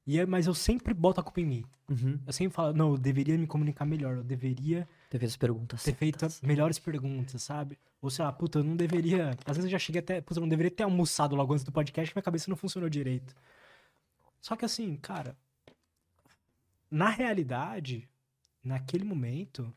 E 0.07 0.19
é, 0.19 0.27
mas 0.27 0.47
eu 0.47 0.55
sempre 0.55 0.93
boto 0.93 1.21
a 1.21 1.23
culpa 1.23 1.41
em 1.41 1.47
mim. 1.47 1.65
Uhum. 1.89 2.19
Eu 2.27 2.33
sempre 2.33 2.55
falo, 2.55 2.73
não, 2.73 2.91
eu 2.93 2.99
deveria 2.99 3.39
me 3.39 3.47
comunicar 3.47 3.85
melhor, 3.85 4.17
eu 4.17 4.25
deveria 4.25 4.89
Teve 5.09 5.27
as 5.27 5.37
perguntas. 5.37 5.83
ter 5.85 5.95
feito 5.95 6.19
certas. 6.19 6.41
melhores 6.43 6.79
perguntas, 6.79 7.41
sabe? 7.43 7.79
Ou 8.01 8.11
sei 8.11 8.25
lá, 8.25 8.33
puta, 8.33 8.59
eu 8.59 8.65
não 8.65 8.75
deveria. 8.77 9.31
Às 9.47 9.57
vezes 9.57 9.65
eu 9.65 9.71
já 9.71 9.79
cheguei 9.79 10.01
até. 10.01 10.21
Puta, 10.21 10.39
eu 10.39 10.43
não 10.43 10.49
deveria 10.49 10.71
ter 10.71 10.83
almoçado 10.83 11.37
logo 11.37 11.53
antes 11.53 11.65
do 11.65 11.71
podcast, 11.71 12.11
que 12.13 12.17
minha 12.19 12.23
cabeça 12.25 12.51
não 12.51 12.57
funcionou 12.57 12.91
direito. 12.91 13.35
Só 14.41 14.57
que 14.57 14.65
assim, 14.65 14.97
cara. 14.97 15.37
Na 16.91 17.09
realidade, 17.09 18.09
naquele 18.63 19.05
momento, 19.05 19.73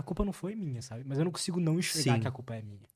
a 0.00 0.02
culpa 0.02 0.24
não 0.24 0.32
foi 0.32 0.54
minha, 0.54 0.80
sabe? 0.80 1.04
Mas 1.06 1.18
eu 1.18 1.24
não 1.24 1.30
consigo 1.32 1.60
não 1.60 1.78
enxergar 1.78 2.14
Sim. 2.14 2.20
que 2.20 2.28
a 2.28 2.30
culpa 2.30 2.54
é 2.56 2.62
minha. 2.62 2.88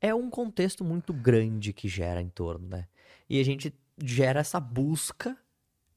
É 0.00 0.14
um 0.14 0.28
contexto 0.28 0.84
muito 0.84 1.12
grande 1.12 1.72
que 1.72 1.88
gera 1.88 2.20
em 2.20 2.28
torno, 2.28 2.66
né? 2.68 2.88
E 3.28 3.40
a 3.40 3.44
gente 3.44 3.72
gera 4.02 4.40
essa 4.40 4.58
busca 4.58 5.36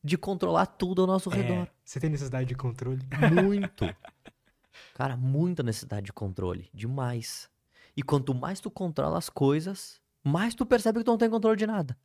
de 0.03 0.17
controlar 0.17 0.65
tudo 0.67 1.01
ao 1.01 1.07
nosso 1.07 1.29
redor. 1.29 1.63
É, 1.63 1.71
você 1.83 1.99
tem 1.99 2.09
necessidade 2.09 2.47
de 2.47 2.55
controle? 2.55 3.01
Muito. 3.33 3.85
Cara, 4.93 5.17
muita 5.17 5.63
necessidade 5.63 6.05
de 6.05 6.13
controle. 6.13 6.69
Demais. 6.73 7.49
E 7.95 8.03
quanto 8.03 8.35
mais 8.35 8.59
tu 8.59 8.69
controla 8.69 9.17
as 9.17 9.29
coisas, 9.29 9.99
mais 10.23 10.53
tu 10.53 10.65
percebe 10.65 10.99
que 10.99 11.05
tu 11.05 11.11
não 11.11 11.17
tem 11.17 11.29
controle 11.29 11.57
de 11.57 11.65
nada. 11.65 11.97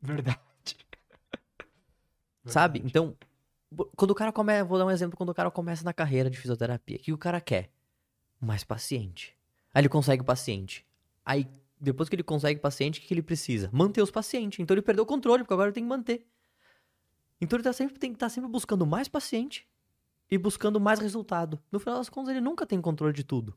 Verdade. 0.00 0.38
Sabe? 2.46 2.78
Verdade. 2.78 2.86
Então, 2.86 3.16
bo- 3.16 3.16
quando 3.96 4.10
o 4.10 4.14
cara 4.14 4.32
começa. 4.32 4.64
Vou 4.64 4.78
dar 4.78 4.86
um 4.86 4.90
exemplo. 4.90 5.16
Quando 5.16 5.30
o 5.30 5.34
cara 5.34 5.50
começa 5.50 5.84
na 5.84 5.92
carreira 5.92 6.30
de 6.30 6.38
fisioterapia, 6.38 6.96
o 6.96 7.00
que 7.00 7.12
o 7.12 7.18
cara 7.18 7.40
quer? 7.40 7.70
Mais 8.40 8.64
paciente. 8.64 9.36
Aí 9.72 9.80
ele 9.82 9.88
consegue 9.88 10.22
paciente. 10.22 10.86
Aí, 11.24 11.48
depois 11.80 12.08
que 12.08 12.14
ele 12.14 12.22
consegue 12.22 12.60
paciente, 12.60 13.00
o 13.00 13.02
que 13.02 13.12
ele 13.12 13.22
precisa? 13.22 13.70
Manter 13.72 14.02
os 14.02 14.10
pacientes. 14.10 14.60
Então 14.60 14.74
ele 14.74 14.82
perdeu 14.82 15.04
o 15.04 15.06
controle, 15.06 15.42
porque 15.42 15.54
agora 15.54 15.68
ele 15.68 15.74
tem 15.74 15.82
que 15.82 15.88
manter. 15.88 16.26
Então 17.40 17.56
ele 17.56 17.64
tá 17.64 17.72
sempre, 17.72 17.98
tem 17.98 18.10
que 18.10 18.16
estar 18.16 18.28
sempre 18.28 18.50
buscando 18.50 18.86
mais 18.86 19.08
paciente 19.08 19.68
e 20.30 20.38
buscando 20.38 20.80
mais 20.80 20.98
resultado. 20.98 21.60
No 21.70 21.78
final 21.78 21.98
das 21.98 22.08
contas, 22.08 22.30
ele 22.30 22.40
nunca 22.40 22.66
tem 22.66 22.80
controle 22.80 23.12
de 23.12 23.24
tudo. 23.24 23.56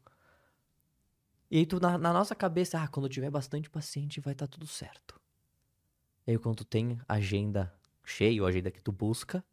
E 1.50 1.60
aí, 1.60 1.66
tu, 1.66 1.80
na, 1.80 1.98
na 1.98 2.12
nossa 2.12 2.36
cabeça, 2.36 2.82
ah, 2.82 2.88
quando 2.88 3.08
tiver 3.08 3.30
bastante 3.30 3.70
paciente, 3.70 4.20
vai 4.20 4.34
estar 4.34 4.48
tudo 4.48 4.68
certo. 4.68 5.20
E 6.26 6.32
aí, 6.32 6.38
quando 6.38 6.58
tu 6.58 6.66
tem 6.66 7.00
agenda 7.08 7.74
cheia, 8.04 8.42
ou 8.42 8.48
agenda 8.48 8.70
que 8.70 8.82
tu 8.82 8.92
busca, 8.92 9.44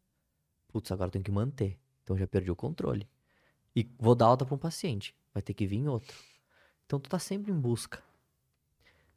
putz, 0.75 0.91
agora 0.91 1.07
eu 1.07 1.11
tenho 1.13 1.23
que 1.23 1.31
manter. 1.31 1.79
Então, 2.03 2.17
já 2.17 2.27
perdi 2.27 2.51
o 2.51 2.55
controle. 2.55 3.07
E 3.73 3.89
vou 3.97 4.13
dar 4.13 4.25
alta 4.25 4.45
para 4.45 4.55
um 4.55 4.57
paciente, 4.57 5.15
vai 5.33 5.41
ter 5.41 5.53
que 5.53 5.65
vir 5.65 5.87
outro. 5.87 6.13
Então, 6.85 6.99
tu 6.99 7.09
tá 7.09 7.17
sempre 7.17 7.49
em 7.49 7.57
busca. 7.57 8.03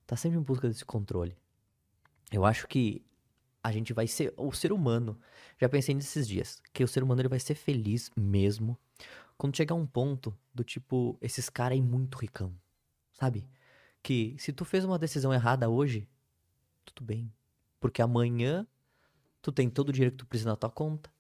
Tá 0.07 0.15
sempre 0.15 0.39
em 0.39 0.43
busca 0.43 0.69
desse 0.69 0.85
controle. 0.85 1.37
Eu 2.31 2.45
acho 2.45 2.69
que 2.69 3.05
a 3.61 3.73
gente 3.73 3.93
vai 3.93 4.07
ser 4.07 4.33
o 4.37 4.53
ser 4.53 4.73
humano. 4.73 5.19
Já 5.61 5.69
pensei 5.69 5.97
nesses 5.97 6.29
dias, 6.29 6.63
que 6.73 6.85
o 6.85 6.87
ser 6.87 7.03
humano 7.03 7.23
ele 7.23 7.29
vai 7.29 7.41
ser 7.41 7.57
feliz 7.57 8.09
mesmo 8.17 8.79
quando 9.37 9.57
chegar 9.57 9.75
um 9.75 9.87
ponto 9.87 10.33
do 10.55 10.63
tipo 10.63 11.19
esses 11.21 11.51
caras 11.51 11.77
aí 11.77 11.83
muito 11.83 12.19
ricão, 12.19 12.55
sabe? 13.13 13.49
Que 14.01 14.37
se 14.39 14.53
tu 14.53 14.65
fez 14.65 14.85
uma 14.85 14.99
decisão 14.99 15.35
errada 15.35 15.69
hoje, 15.69 16.09
tudo 16.85 17.05
bem, 17.05 17.33
porque 17.81 18.01
amanhã 18.01 18.65
tu 19.43 19.51
tem 19.51 19.69
todo 19.69 19.89
o 19.89 19.93
dinheiro 19.93 20.13
que 20.13 20.19
tu 20.19 20.27
precisa 20.27 20.51
na 20.51 20.57
tua 20.57 20.71
conta. 20.71 21.18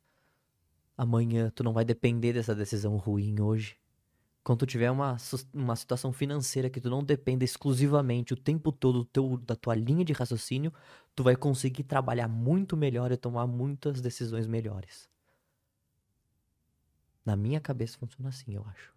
Amanhã 0.98 1.48
tu 1.54 1.62
não 1.62 1.72
vai 1.72 1.84
depender 1.84 2.32
dessa 2.32 2.56
decisão 2.56 2.96
ruim 2.96 3.40
hoje. 3.40 3.78
Quando 4.42 4.60
tu 4.60 4.66
tiver 4.66 4.90
uma, 4.90 5.16
uma 5.54 5.76
situação 5.76 6.12
financeira 6.12 6.68
que 6.68 6.80
tu 6.80 6.90
não 6.90 7.04
dependa 7.04 7.44
exclusivamente 7.44 8.32
o 8.32 8.36
tempo 8.36 8.72
todo 8.72 8.98
do 9.00 9.04
teu, 9.04 9.36
da 9.36 9.54
tua 9.54 9.76
linha 9.76 10.04
de 10.04 10.12
raciocínio, 10.12 10.72
tu 11.14 11.22
vai 11.22 11.36
conseguir 11.36 11.84
trabalhar 11.84 12.26
muito 12.26 12.76
melhor 12.76 13.12
e 13.12 13.16
tomar 13.16 13.46
muitas 13.46 14.00
decisões 14.00 14.48
melhores. 14.48 15.08
Na 17.24 17.36
minha 17.36 17.60
cabeça 17.60 17.96
funciona 17.96 18.30
assim, 18.30 18.56
eu 18.56 18.64
acho. 18.66 18.92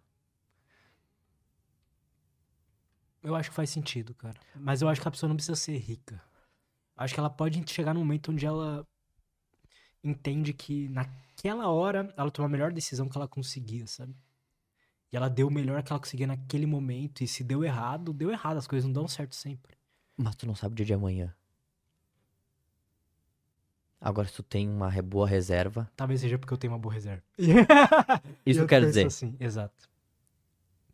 Eu 3.22 3.36
acho 3.36 3.50
que 3.50 3.54
faz 3.54 3.70
sentido, 3.70 4.12
cara. 4.14 4.40
Mas 4.56 4.82
eu 4.82 4.88
acho 4.88 5.00
que 5.00 5.06
a 5.06 5.10
pessoa 5.10 5.28
não 5.28 5.36
precisa 5.36 5.54
ser 5.54 5.76
rica. 5.76 6.20
Acho 6.96 7.14
que 7.14 7.20
ela 7.20 7.30
pode 7.30 7.62
chegar 7.70 7.94
num 7.94 8.00
momento 8.00 8.32
onde 8.32 8.44
ela 8.44 8.84
entende 10.02 10.52
que 10.52 10.88
naquela 10.88 11.68
hora 11.68 12.12
ela 12.16 12.30
tomou 12.30 12.46
a 12.46 12.48
melhor 12.50 12.72
decisão 12.72 13.08
que 13.08 13.16
ela 13.16 13.28
conseguia, 13.28 13.86
sabe? 13.86 14.14
E 15.12 15.16
ela 15.16 15.28
deu 15.28 15.48
o 15.48 15.50
melhor 15.50 15.82
que 15.82 15.92
ela 15.92 16.00
conseguia 16.00 16.26
naquele 16.26 16.64
momento. 16.66 17.22
E 17.22 17.28
se 17.28 17.44
deu 17.44 17.62
errado, 17.62 18.12
deu 18.12 18.30
errado. 18.30 18.56
As 18.56 18.66
coisas 18.66 18.86
não 18.86 18.92
dão 18.94 19.06
certo 19.08 19.34
sempre. 19.34 19.76
Mas 20.16 20.34
tu 20.36 20.46
não 20.46 20.54
sabe 20.54 20.72
o 20.72 20.76
dia 20.76 20.86
de 20.86 20.94
amanhã. 20.94 21.34
Agora, 24.00 24.26
se 24.26 24.34
tu 24.34 24.42
tem 24.42 24.68
uma 24.68 24.90
boa 25.02 25.28
reserva, 25.28 25.88
Talvez 25.94 26.20
seja 26.20 26.38
porque 26.38 26.52
eu 26.52 26.58
tenho 26.58 26.72
uma 26.72 26.78
boa 26.78 26.92
reserva. 26.94 27.22
isso 28.44 28.60
Eu 28.60 28.66
quer 28.66 28.80
penso 28.80 28.88
dizer, 28.88 29.06
Assim, 29.06 29.36
exato. 29.38 29.88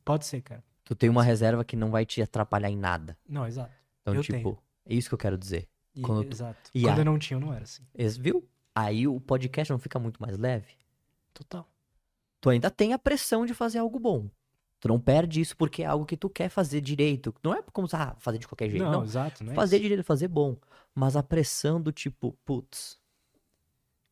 Pode 0.05 0.26
ser, 0.26 0.43
cara. 0.43 0.62
tu 0.85 0.94
tem 0.94 1.09
uma 1.09 1.22
reserva 1.22 1.64
que 1.64 1.76
não 1.76 1.90
vai 1.90 2.05
te 2.05 2.20
atrapalhar 2.20 2.70
em 2.70 2.76
nada. 2.76 3.16
Não, 3.28 3.47
exato. 3.47 3.72
Então, 4.02 4.14
Eu 4.14 4.22
tipo, 4.22 4.39
tenho. 4.39 4.59
é 4.86 4.94
isso 4.94 5.09
que 5.09 5.14
eu 5.14 5.18
quero 5.18 5.39
dizer. 5.39 5.68
E- 5.94 6.02
Quando 6.02 6.24
tu- 6.24 6.35
Exato. 6.35 6.70
E 6.74 6.82
Quando 6.82 6.98
a- 6.98 7.01
eu 7.01 7.05
não 7.05 7.18
tinha, 7.18 7.36
eu 7.36 7.40
não 7.40 7.52
era 7.52 7.62
assim. 7.64 7.82
Viu? 8.20 8.47
Aí 8.81 9.09
o 9.09 9.19
podcast 9.19 9.73
não 9.73 9.79
fica 9.79 9.99
muito 9.99 10.23
mais 10.23 10.39
leve. 10.39 10.77
Total. 11.35 11.69
Tu 12.41 12.51
ainda 12.51 12.71
tem 12.71 12.93
a 12.93 12.99
pressão 12.99 13.45
de 13.45 13.53
fazer 13.53 13.79
algo 13.79 13.99
bom. 13.99 14.31
Tu 14.79 14.87
não 14.87 15.01
perde 15.01 15.41
isso 15.41 15.57
porque 15.57 15.83
é 15.83 15.87
algo 15.87 16.07
que 16.07 16.17
tu 16.17 16.31
quer 16.31 16.49
fazer 16.49 16.81
direito. 16.81 17.35
Não 17.43 17.53
é 17.53 17.61
como 17.73 17.89
ah, 17.93 18.15
fazer 18.21 18.39
de 18.39 18.47
qualquer 18.47 18.71
jeito. 18.71 18.85
Não, 18.85 18.93
Não, 18.93 19.05
exato. 19.05 19.43
Não 19.43 19.51
é 19.53 19.55
fazer 19.57 19.77
isso. 19.79 19.83
direito, 19.83 20.05
fazer 20.07 20.29
bom. 20.29 20.57
Mas 20.95 21.17
a 21.17 21.23
pressão 21.25 21.81
do 21.81 21.91
tipo, 21.91 22.39
putz, 22.45 23.01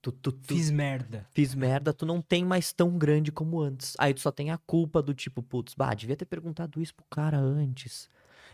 tu, 0.03 0.11
tu, 0.11 0.33
tu 0.33 0.49
Fiz 0.49 0.69
merda. 0.69 1.25
fiz 1.31 1.55
merda, 1.55 1.93
tu 1.93 2.05
não 2.05 2.21
tem 2.21 2.45
mais 2.45 2.73
tão 2.73 2.99
grande 2.99 3.31
como 3.31 3.61
antes. 3.61 3.95
Aí 4.01 4.13
tu 4.13 4.21
só 4.21 4.33
tem 4.33 4.51
a 4.51 4.59
culpa 4.59 5.01
do 5.01 5.15
tipo, 5.15 5.41
putz, 5.45 5.75
bah, 5.75 5.95
devia 5.95 6.17
ter 6.17 6.27
perguntado 6.27 6.83
isso 6.83 6.93
pro 6.97 7.07
cara 7.09 7.39
antes. 7.39 8.11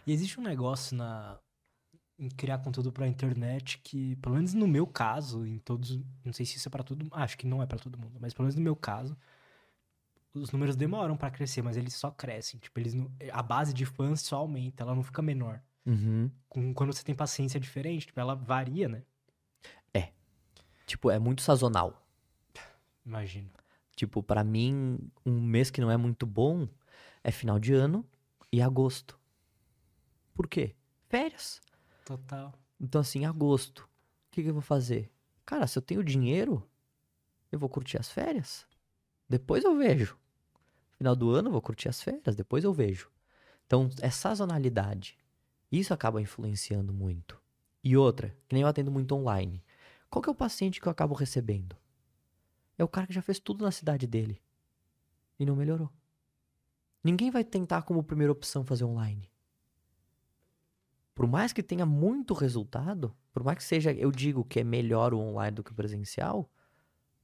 E 0.07 0.13
existe 0.13 0.39
um 0.39 0.43
negócio 0.43 0.95
na 0.95 1.39
em 2.23 2.29
criar 2.29 2.59
conteúdo 2.59 2.93
pra 2.93 3.07
internet 3.09 3.79
que, 3.83 4.15
pelo 4.17 4.37
menos 4.37 4.55
no 4.55 4.69
meu 4.69 4.87
caso, 4.87 5.45
em 5.47 5.59
todos, 5.59 5.99
não 6.25 6.33
sei 6.33 6.47
se 6.47 6.57
isso 6.57 6.69
é 6.69 6.71
pra 6.71 6.83
todo, 6.85 7.07
acho 7.13 7.37
que 7.37 7.47
não 7.47 7.63
é 7.63 7.67
pra 7.67 7.79
todo 7.79 7.99
mundo, 7.99 8.17
mas 8.21 8.33
pelo 8.33 8.45
menos 8.45 8.55
no 8.55 8.63
meu 8.63 8.77
caso, 8.77 9.17
os 10.33 10.51
números 10.53 10.77
demoram 10.77 11.17
pra 11.17 11.31
crescer, 11.31 11.63
mas 11.63 11.77
eles 11.77 11.95
só 11.95 12.11
crescem, 12.11 12.61
tipo, 12.61 12.79
eles 12.79 12.95
não- 12.95 13.11
a 13.33 13.43
base 13.43 13.75
de 13.75 13.85
fãs 13.85 14.21
só 14.21 14.37
aumenta, 14.37 14.83
ela 14.85 14.95
não 14.95 15.03
fica 15.03 15.21
menor. 15.21 15.61
Uhum. 15.85 16.31
Com- 16.49 16.73
quando 16.73 16.93
você 16.93 17.03
tem 17.03 17.15
paciência 17.15 17.59
diferente, 17.59 18.07
tipo, 18.07 18.21
ela 18.21 18.35
varia, 18.35 18.89
né? 18.89 19.03
Tipo, 20.85 21.11
é 21.11 21.19
muito 21.19 21.41
sazonal. 21.43 22.05
Imagino. 23.07 23.49
Tipo, 23.97 24.23
pra 24.23 24.45
mim, 24.45 24.99
um 25.25 25.41
mês 25.41 25.71
que 25.71 25.81
não 25.81 25.91
é 25.91 25.97
muito 25.97 26.27
bom 26.27 26.69
é 27.25 27.31
final 27.31 27.59
de 27.59 27.73
ano 27.73 28.05
e 28.51 28.61
agosto. 28.61 29.19
Por 30.35 30.47
quê? 30.49 30.75
Férias. 31.09 31.63
Total. 32.05 32.53
Então, 32.81 33.01
assim, 33.01 33.25
agosto. 33.25 33.81
O 33.81 33.89
que, 34.33 34.43
que 34.43 34.49
eu 34.49 34.55
vou 34.55 34.63
fazer? 34.63 35.11
Cara, 35.45 35.67
se 35.67 35.79
eu 35.79 35.83
tenho 35.83 36.03
dinheiro, 36.03 36.69
eu 37.51 37.59
vou 37.59 37.69
curtir 37.69 37.99
as 37.99 38.11
férias. 38.11 38.67
Depois 39.29 39.65
eu 39.65 39.77
vejo. 39.77 40.17
Final 40.97 41.15
do 41.15 41.31
ano 41.31 41.49
eu 41.49 41.53
vou 41.53 41.63
curtir 41.63 41.89
as 41.89 42.03
férias, 42.03 42.35
depois 42.35 42.65
eu 42.65 42.73
vejo. 42.73 43.11
Então, 43.67 43.89
é 44.01 44.11
sazonalidade. 44.11 45.17
Isso 45.71 45.95
acaba 45.95 46.21
influenciando 46.21 46.93
muito. 46.93 47.41
E 47.83 47.97
outra, 47.97 48.37
que 48.49 48.55
nem 48.55 48.63
eu 48.63 48.69
atendo 48.69 48.91
muito 48.91 49.15
online. 49.15 49.65
Qual 50.11 50.23
que 50.23 50.29
é 50.29 50.33
o 50.33 50.37
paciente 50.37 50.81
que 50.81 50.87
eu 50.87 50.93
acabo 50.93 51.15
recebendo? 51.15 51.77
É 52.77 52.85
o 52.85 52.89
cara 52.89 53.07
que 53.07 53.15
já 53.15 53.23
fez 53.23 53.39
tudo 53.39 53.65
na 53.65 53.71
cidade 53.71 54.07
dele. 54.07 54.41
E 55.39 55.47
não 55.47 55.57
melhorou. 55.57 55.91
Ninguém 57.03 57.31
vai 57.31 57.43
tentar 57.43 57.83
como 57.83 58.03
primeira 58.03 58.33
opção 58.33 58.65
fazer 58.65 58.85
online 58.85 59.32
por 61.15 61.27
mais 61.27 61.53
que 61.53 61.63
tenha 61.63 61.85
muito 61.85 62.35
resultado, 62.35 63.15
por 63.33 63.43
mais 63.45 63.59
que 63.59 63.65
seja, 63.65 63.93
eu 63.93 64.11
digo 64.11 64.45
que 64.45 64.61
é 64.61 64.65
melhor 64.65 65.13
o 65.13 65.19
online 65.19 65.55
do 65.55 65.63
que 65.65 65.73
o 65.73 65.75
presencial, 65.75 66.51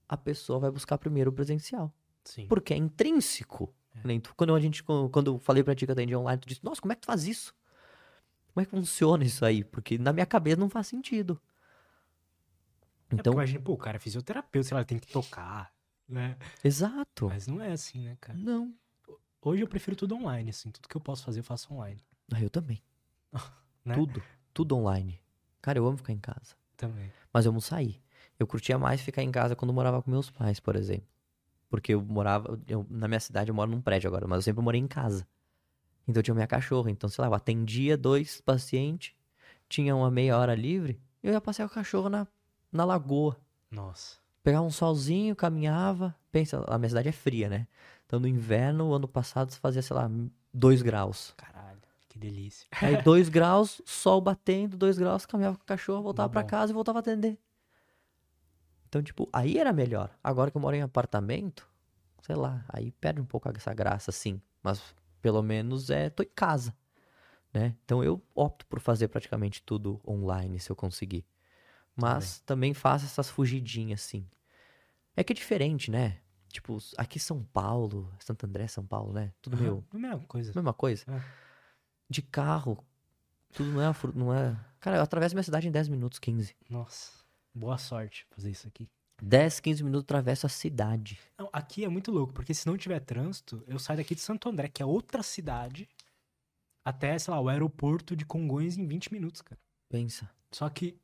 a 0.08 0.16
pessoa 0.16 0.58
vai 0.58 0.70
buscar 0.70 0.98
primeiro 0.98 1.30
o 1.30 1.32
presencial. 1.32 1.92
Sim. 2.24 2.46
Porque 2.46 2.74
é 2.74 2.76
intrínseco. 2.76 3.74
É. 3.94 4.20
Quando 4.36 4.54
a 4.54 4.60
gente, 4.60 4.82
quando 4.82 5.32
eu 5.32 5.38
falei 5.38 5.62
pra 5.62 5.74
ti 5.74 5.84
que 5.84 5.90
eu 5.90 5.94
atendi 5.94 6.14
online, 6.14 6.40
tu 6.40 6.48
disse, 6.48 6.64
nossa, 6.64 6.80
como 6.80 6.92
é 6.92 6.94
que 6.94 7.02
tu 7.02 7.06
faz 7.06 7.26
isso? 7.26 7.54
Como 8.52 8.62
é 8.62 8.64
que 8.64 8.70
funciona 8.70 9.24
isso 9.24 9.44
aí? 9.44 9.64
Porque 9.64 9.98
na 9.98 10.12
minha 10.12 10.26
cabeça 10.26 10.56
não 10.56 10.68
faz 10.68 10.86
sentido. 10.86 11.40
Então, 13.06 13.18
Então, 13.18 13.32
imagina, 13.32 13.60
pô, 13.60 13.72
o 13.72 13.78
cara 13.78 13.96
é 13.96 14.00
fisioterapeuta, 14.00 14.68
sei 14.68 14.76
lá, 14.76 14.84
tem 14.84 14.98
que 14.98 15.06
tocar, 15.08 15.72
né? 16.06 16.36
exato. 16.62 17.28
Mas 17.28 17.46
não 17.46 17.60
é 17.60 17.72
assim, 17.72 18.04
né, 18.04 18.16
cara? 18.20 18.38
Não. 18.38 18.74
Hoje 19.40 19.62
eu 19.62 19.68
prefiro 19.68 19.96
tudo 19.96 20.14
online, 20.16 20.50
assim, 20.50 20.70
tudo 20.70 20.88
que 20.88 20.96
eu 20.96 21.00
posso 21.00 21.24
fazer 21.24 21.40
eu 21.40 21.44
faço 21.44 21.72
online. 21.72 22.02
Ah, 22.32 22.42
eu 22.42 22.50
também. 22.50 22.82
Né? 23.88 23.94
Tudo. 23.94 24.22
Tudo 24.54 24.76
online. 24.76 25.20
Cara, 25.60 25.78
eu 25.78 25.86
amo 25.86 25.96
ficar 25.96 26.12
em 26.12 26.18
casa. 26.18 26.54
Também. 26.76 27.10
Mas 27.32 27.46
eu 27.46 27.52
não 27.52 27.60
saí. 27.60 28.00
Eu 28.38 28.46
curtia 28.46 28.78
mais 28.78 29.00
ficar 29.00 29.22
em 29.22 29.30
casa 29.32 29.56
quando 29.56 29.72
morava 29.72 30.00
com 30.02 30.10
meus 30.10 30.30
pais, 30.30 30.60
por 30.60 30.76
exemplo. 30.76 31.08
Porque 31.68 31.94
eu 31.94 32.02
morava. 32.02 32.58
eu- 32.66 32.86
na 32.88 33.08
minha 33.08 33.20
cidade 33.20 33.50
eu 33.50 33.54
moro 33.54 33.70
num 33.70 33.80
prédio 33.80 34.08
agora, 34.08 34.26
mas 34.26 34.36
eu 34.36 34.42
sempre 34.42 34.62
morei 34.62 34.80
em 34.80 34.86
casa. 34.86 35.26
Então 36.06 36.20
eu 36.20 36.22
tinha 36.22 36.34
minha 36.34 36.46
cachorra. 36.46 36.90
Então, 36.90 37.08
sei 37.10 37.22
lá, 37.22 37.28
eu 37.28 37.34
atendia 37.34 37.96
dois 37.96 38.40
pacientes, 38.40 39.14
tinha 39.68 39.94
uma 39.94 40.10
meia 40.10 40.38
hora 40.38 40.54
livre, 40.54 41.00
eu 41.22 41.32
ia 41.32 41.40
passear 41.40 41.68
com 41.68 41.72
a 41.72 41.74
cachorra 41.76 42.08
na, 42.08 42.26
na 42.72 42.84
lagoa. 42.84 43.36
Nossa. 43.70 44.16
Pegava 44.42 44.64
um 44.64 44.70
solzinho, 44.70 45.36
caminhava. 45.36 46.14
Pensa, 46.32 46.64
a 46.66 46.78
minha 46.78 46.88
cidade 46.88 47.08
é 47.08 47.12
fria, 47.12 47.48
né? 47.48 47.66
Então 48.06 48.18
no 48.18 48.26
inverno, 48.26 48.94
ano 48.94 49.06
passado, 49.06 49.52
fazia, 49.52 49.82
sei 49.82 49.94
lá, 49.94 50.10
dois 50.54 50.80
graus. 50.80 51.34
Caralho, 51.36 51.57
que 52.18 52.26
delícia. 52.26 52.66
Aí 52.72 53.00
dois 53.02 53.28
graus, 53.30 53.80
sol 53.84 54.20
batendo, 54.20 54.76
dois 54.76 54.98
graus, 54.98 55.24
caminhava 55.24 55.56
com 55.56 55.62
a 55.62 55.66
cachorra, 55.66 56.02
voltava 56.02 56.28
bom. 56.28 56.46
casa 56.46 56.72
e 56.72 56.74
voltava 56.74 56.98
a 56.98 57.00
atender. 57.00 57.38
Então, 58.88 59.02
tipo, 59.02 59.28
aí 59.32 59.58
era 59.58 59.72
melhor. 59.72 60.10
Agora 60.22 60.50
que 60.50 60.56
eu 60.56 60.60
moro 60.60 60.74
em 60.74 60.82
apartamento, 60.82 61.68
sei 62.22 62.34
lá, 62.34 62.64
aí 62.68 62.90
perde 62.92 63.20
um 63.20 63.24
pouco 63.24 63.48
essa 63.48 63.72
graça, 63.72 64.10
sim. 64.10 64.40
Mas 64.62 64.82
pelo 65.20 65.42
menos 65.42 65.90
é, 65.90 66.10
tô 66.10 66.22
em 66.22 66.30
casa, 66.34 66.74
né? 67.52 67.76
Então 67.84 68.02
eu 68.02 68.22
opto 68.34 68.66
por 68.66 68.80
fazer 68.80 69.08
praticamente 69.08 69.62
tudo 69.62 70.00
online, 70.06 70.58
se 70.58 70.70
eu 70.70 70.76
conseguir. 70.76 71.24
Mas 71.94 72.40
também 72.40 72.72
faço 72.72 73.04
essas 73.04 73.28
fugidinhas, 73.28 74.00
assim. 74.00 74.26
É 75.16 75.24
que 75.24 75.32
é 75.32 75.34
diferente, 75.34 75.90
né? 75.90 76.18
Tipo, 76.48 76.78
aqui 76.96 77.18
São 77.18 77.42
Paulo, 77.42 78.10
Santo 78.20 78.46
André, 78.46 78.68
São 78.68 78.86
Paulo, 78.86 79.12
né? 79.12 79.32
Tudo 79.42 79.56
meio 79.56 79.84
a 79.92 79.98
mesma 79.98 80.20
coisa. 80.20 80.52
Mesma 80.54 80.72
coisa. 80.72 81.04
É. 81.08 81.47
De 82.08 82.22
carro, 82.22 82.82
tudo 83.52 83.70
não 83.72 83.82
é, 83.82 83.94
não 84.14 84.34
é. 84.34 84.56
Cara, 84.80 84.96
eu 84.98 85.02
atravesso 85.02 85.34
minha 85.34 85.42
cidade 85.42 85.68
em 85.68 85.70
10 85.70 85.88
minutos, 85.88 86.18
15. 86.18 86.54
Nossa. 86.70 87.12
Boa 87.54 87.76
sorte 87.78 88.26
fazer 88.30 88.50
isso 88.50 88.68
aqui. 88.68 88.88
10, 89.20 89.58
15 89.60 89.82
minutos 89.82 90.04
atravesso 90.04 90.46
a 90.46 90.48
cidade. 90.48 91.18
Não, 91.36 91.48
aqui 91.52 91.84
é 91.84 91.88
muito 91.88 92.12
louco, 92.12 92.32
porque 92.32 92.54
se 92.54 92.66
não 92.66 92.76
tiver 92.76 93.00
trânsito, 93.00 93.62
eu 93.66 93.78
saio 93.78 93.96
daqui 93.98 94.14
de 94.14 94.20
Santo 94.20 94.48
André, 94.48 94.68
que 94.68 94.82
é 94.82 94.86
outra 94.86 95.22
cidade, 95.24 95.88
até, 96.84 97.18
sei 97.18 97.34
lá, 97.34 97.40
o 97.40 97.48
aeroporto 97.48 98.14
de 98.14 98.24
Congonhas 98.24 98.76
em 98.76 98.86
20 98.86 99.12
minutos, 99.12 99.42
cara. 99.42 99.60
Pensa. 99.88 100.30
Só 100.52 100.68
que 100.70 100.96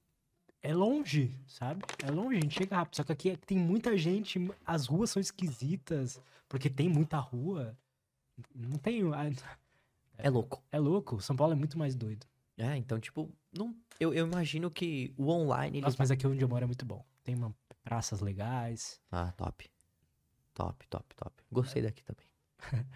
é 0.62 0.72
longe, 0.72 1.36
sabe? 1.46 1.84
É 2.06 2.10
longe, 2.10 2.38
a 2.38 2.40
gente 2.40 2.54
chega 2.54 2.76
rápido. 2.76 2.96
Só 2.96 3.04
que 3.04 3.12
aqui 3.12 3.30
é- 3.30 3.36
tem 3.36 3.58
muita 3.58 3.98
gente, 3.98 4.38
as 4.64 4.86
ruas 4.86 5.10
são 5.10 5.20
esquisitas, 5.20 6.20
porque 6.48 6.70
tem 6.70 6.88
muita 6.88 7.18
rua. 7.18 7.76
Não 8.54 8.78
tem. 8.78 9.02
É 10.18 10.30
louco. 10.30 10.62
É 10.70 10.78
louco. 10.78 11.20
São 11.20 11.34
Paulo 11.36 11.52
é 11.52 11.56
muito 11.56 11.78
mais 11.78 11.94
doido. 11.94 12.26
É, 12.56 12.76
então, 12.76 13.00
tipo, 13.00 13.30
não, 13.52 13.74
eu, 13.98 14.14
eu 14.14 14.26
imagino 14.26 14.70
que 14.70 15.12
o 15.16 15.28
online. 15.28 15.78
Ele... 15.78 15.84
Nossa, 15.84 15.96
mas 15.98 16.10
aqui 16.10 16.26
onde 16.26 16.42
eu 16.42 16.48
moro 16.48 16.62
é 16.62 16.66
muito 16.66 16.84
bom. 16.86 17.04
Tem 17.24 17.34
uma, 17.34 17.54
praças 17.82 18.20
legais. 18.20 19.00
Ah, 19.10 19.32
top. 19.32 19.68
Top, 20.54 20.86
top, 20.88 21.14
top. 21.16 21.42
Gostei 21.50 21.82
daqui 21.82 22.02
também. 22.04 22.26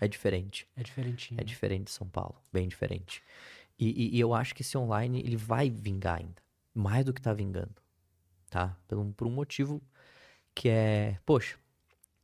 É 0.01 0.07
diferente. 0.09 0.69
É 0.77 0.83
diferentinho. 0.83 1.41
É 1.41 1.45
diferente 1.45 1.85
de 1.87 1.91
São 1.91 2.09
Paulo. 2.09 2.41
Bem 2.53 2.69
diferente. 2.69 3.23
E, 3.79 3.89
e- 3.91 4.17
e 4.17 4.21
eu 4.21 4.33
acho 4.33 4.55
que 4.55 4.63
esse 4.63 4.79
online, 4.79 5.21
ele 5.21 5.37
vai 5.37 5.69
vingar 5.69 6.19
ainda. 6.21 6.41
Mais 6.73 7.05
do 7.05 7.13
que 7.13 7.21
tá 7.21 7.33
vingando. 7.33 7.75
Tá? 8.49 8.77
Por 8.87 8.97
um, 8.99 9.13
por 9.13 9.27
um 9.27 9.31
motivo 9.31 9.83
que 10.55 10.69
é... 10.69 11.19
Poxa, 11.27 11.59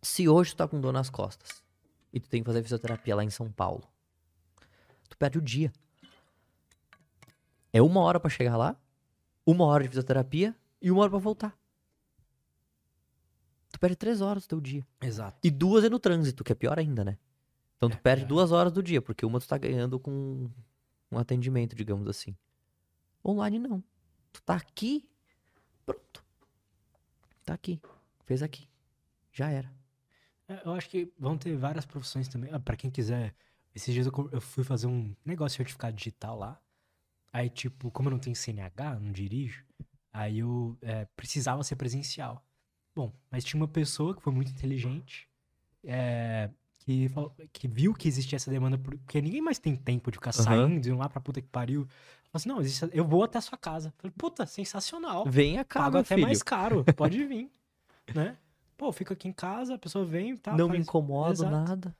se 0.00 0.28
hoje 0.28 0.52
tu 0.52 0.56
tá 0.58 0.68
com 0.68 0.80
dor 0.80 0.92
nas 0.92 1.10
costas 1.10 1.62
e 2.12 2.20
tu 2.20 2.28
tem 2.28 2.42
que 2.42 2.46
fazer 2.46 2.62
fisioterapia 2.62 3.14
lá 3.16 3.24
em 3.24 3.30
São 3.30 3.50
Paulo, 3.52 3.82
tu 5.14 5.18
perde 5.18 5.38
o 5.38 5.42
dia. 5.42 5.72
É 7.72 7.80
uma 7.80 8.00
hora 8.00 8.18
pra 8.20 8.28
chegar 8.30 8.56
lá, 8.56 8.76
uma 9.46 9.64
hora 9.64 9.82
de 9.84 9.88
fisioterapia 9.88 10.54
e 10.82 10.90
uma 10.90 11.02
hora 11.02 11.10
pra 11.10 11.18
voltar. 11.18 11.56
Tu 13.72 13.78
perde 13.80 13.96
três 13.96 14.20
horas 14.20 14.44
do 14.44 14.48
teu 14.48 14.60
dia. 14.60 14.86
Exato. 15.00 15.38
E 15.42 15.50
duas 15.50 15.84
é 15.84 15.88
no 15.88 15.98
trânsito, 15.98 16.44
que 16.44 16.52
é 16.52 16.54
pior 16.54 16.78
ainda, 16.78 17.04
né? 17.04 17.18
Então 17.76 17.88
tu 17.90 17.96
É, 17.96 18.00
perde 18.00 18.22
pior. 18.24 18.28
duas 18.36 18.52
horas 18.52 18.72
do 18.72 18.82
dia, 18.82 19.00
porque 19.02 19.24
uma 19.26 19.40
tu 19.40 19.48
tá 19.48 19.58
ganhando 19.58 19.98
com 19.98 20.48
um 21.10 21.18
atendimento, 21.18 21.74
digamos 21.74 22.06
assim. 22.08 22.36
Online 23.24 23.58
não. 23.58 23.82
Tu 24.32 24.42
tá 24.42 24.54
aqui, 24.54 25.08
pronto. 25.84 26.24
Tá 27.44 27.54
aqui. 27.54 27.80
Fez 28.24 28.42
aqui. 28.42 28.68
Já 29.32 29.50
era. 29.50 29.72
É, 30.48 30.62
Eu 30.64 30.72
acho 30.74 30.88
que 30.88 31.12
vão 31.18 31.36
ter 31.36 31.56
várias 31.56 31.84
profissões 31.84 32.28
também. 32.28 32.50
Ah, 32.52 32.60
pra 32.60 32.76
quem 32.76 32.90
quiser 32.90 33.34
Esses 33.74 33.92
dias 33.92 34.06
eu, 34.06 34.28
eu 34.32 34.40
fui 34.40 34.62
fazer 34.64 34.86
um 34.86 35.14
negócio 35.24 35.54
de 35.54 35.56
certificado 35.58 35.96
digital 35.96 36.38
lá. 36.38 36.60
Aí, 37.32 37.50
tipo, 37.50 37.90
como 37.90 38.08
eu 38.08 38.12
não 38.12 38.18
tenho 38.18 38.36
CNH, 38.36 39.00
não 39.00 39.10
dirijo, 39.10 39.64
aí 40.12 40.38
eu 40.38 40.78
é, 40.80 41.04
precisava 41.16 41.62
ser 41.64 41.74
presencial. 41.76 42.44
Bom, 42.94 43.12
mas 43.30 43.42
tinha 43.44 43.60
uma 43.60 43.66
pessoa 43.66 44.14
que 44.14 44.22
foi 44.22 44.32
muito 44.32 44.52
inteligente, 44.52 45.28
é, 45.82 46.48
que, 46.78 47.08
falou- 47.08 47.34
que 47.52 47.66
viu 47.66 47.92
que 47.92 48.06
existia 48.06 48.36
essa 48.36 48.50
demanda, 48.50 48.78
por- 48.78 48.96
porque 48.98 49.20
ninguém 49.20 49.42
mais 49.42 49.58
tem 49.58 49.74
tempo 49.74 50.12
de 50.12 50.16
ficar 50.18 50.30
Aham. 50.30 50.44
saindo, 50.44 50.88
indo 50.88 50.96
lá 50.96 51.08
pra 51.08 51.20
puta 51.20 51.42
que 51.42 51.48
pariu. 51.48 51.84
Falou 51.86 52.34
assim, 52.34 52.48
não, 52.48 52.60
existe, 52.60 52.88
eu 52.92 53.04
vou 53.04 53.24
até 53.24 53.38
a 53.38 53.40
sua 53.40 53.58
casa. 53.58 53.92
Falei, 53.98 54.12
puta, 54.16 54.46
sensacional. 54.46 55.24
Venha 55.26 55.64
cá, 55.64 55.80
Pago 55.84 55.98
até 55.98 56.14
filho. 56.14 56.22
mais 56.22 56.40
caro, 56.42 56.84
pode 56.94 57.24
vir, 57.26 57.50
né? 58.14 58.36
Pô, 58.76 58.92
fica 58.92 59.14
aqui 59.14 59.26
em 59.26 59.32
casa, 59.32 59.74
a 59.74 59.78
pessoa 59.78 60.04
vem 60.04 60.32
e 60.34 60.38
tal. 60.38 60.56
não 60.56 60.68
me 60.68 60.76
faz- 60.76 60.86
incomoda 60.86 61.32
Exato. 61.32 61.50
nada. 61.52 61.96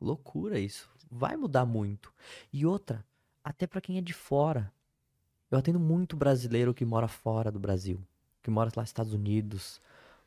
Loucura 0.00 0.58
isso. 0.60 0.88
Vai 1.10 1.36
mudar 1.36 1.64
muito. 1.66 2.12
E 2.52 2.64
outra, 2.64 3.04
até 3.42 3.66
pra 3.66 3.80
quem 3.80 3.98
é 3.98 4.00
de 4.00 4.12
fora. 4.12 4.72
Eu 5.50 5.58
atendo 5.58 5.80
muito 5.80 6.16
brasileiro 6.16 6.72
que 6.72 6.84
mora 6.84 7.08
fora 7.08 7.50
do 7.50 7.58
Brasil. 7.58 8.00
Que 8.42 8.50
mora 8.50 8.70
lá 8.74 8.82
nos 8.82 8.90
Estados 8.90 9.12
Unidos, 9.12 9.80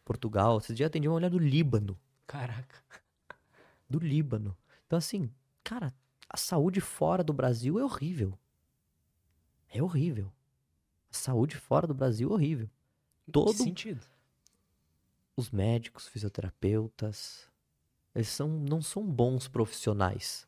Portugal. 0.03 0.57
Esses 0.57 0.75
dias 0.75 0.85
eu 0.85 0.87
atendi 0.87 1.07
uma 1.07 1.13
mulher 1.13 1.29
do 1.29 1.39
Líbano. 1.39 1.97
Caraca. 2.27 2.81
Do 3.89 3.99
Líbano. 3.99 4.57
Então, 4.87 4.97
assim, 4.97 5.29
cara, 5.63 5.93
a 6.27 6.37
saúde 6.37 6.81
fora 6.81 7.23
do 7.23 7.31
Brasil 7.33 7.77
é 7.79 7.83
horrível. 7.83 8.37
É 9.69 9.83
horrível. 9.83 10.31
A 11.11 11.15
saúde 11.15 11.57
fora 11.57 11.85
do 11.85 11.93
Brasil 11.93 12.29
é 12.29 12.33
horrível. 12.33 12.69
Que 13.25 13.31
Todo 13.31 13.53
sentido? 13.53 14.01
os 15.35 15.49
médicos, 15.51 16.07
fisioterapeutas, 16.07 17.49
eles 18.13 18.27
são, 18.29 18.47
não 18.47 18.81
são 18.81 19.03
bons 19.03 19.47
profissionais. 19.47 20.47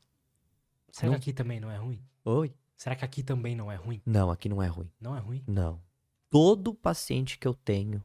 Será 0.96 1.12
Não- 1.12 1.20
que 1.20 1.30
aqui 1.30 1.34
também 1.34 1.60
não 1.60 1.70
é 1.70 1.76
ruim? 1.76 2.02
Oi? 2.24 2.56
Será 2.78 2.96
que 2.96 3.04
aqui 3.04 3.22
também 3.22 3.54
não 3.54 3.70
é 3.70 3.76
ruim? 3.76 4.02
Não, 4.06 4.32
aqui 4.32 4.48
não 4.48 4.64
é 4.64 4.68
ruim. 4.68 4.90
Não 4.98 5.14
é 5.14 5.20
ruim? 5.20 5.44
Não. 5.46 5.82
Todo 6.30 6.74
paciente 6.74 7.38
que 7.38 7.46
eu 7.46 7.54
tenho 7.54 8.02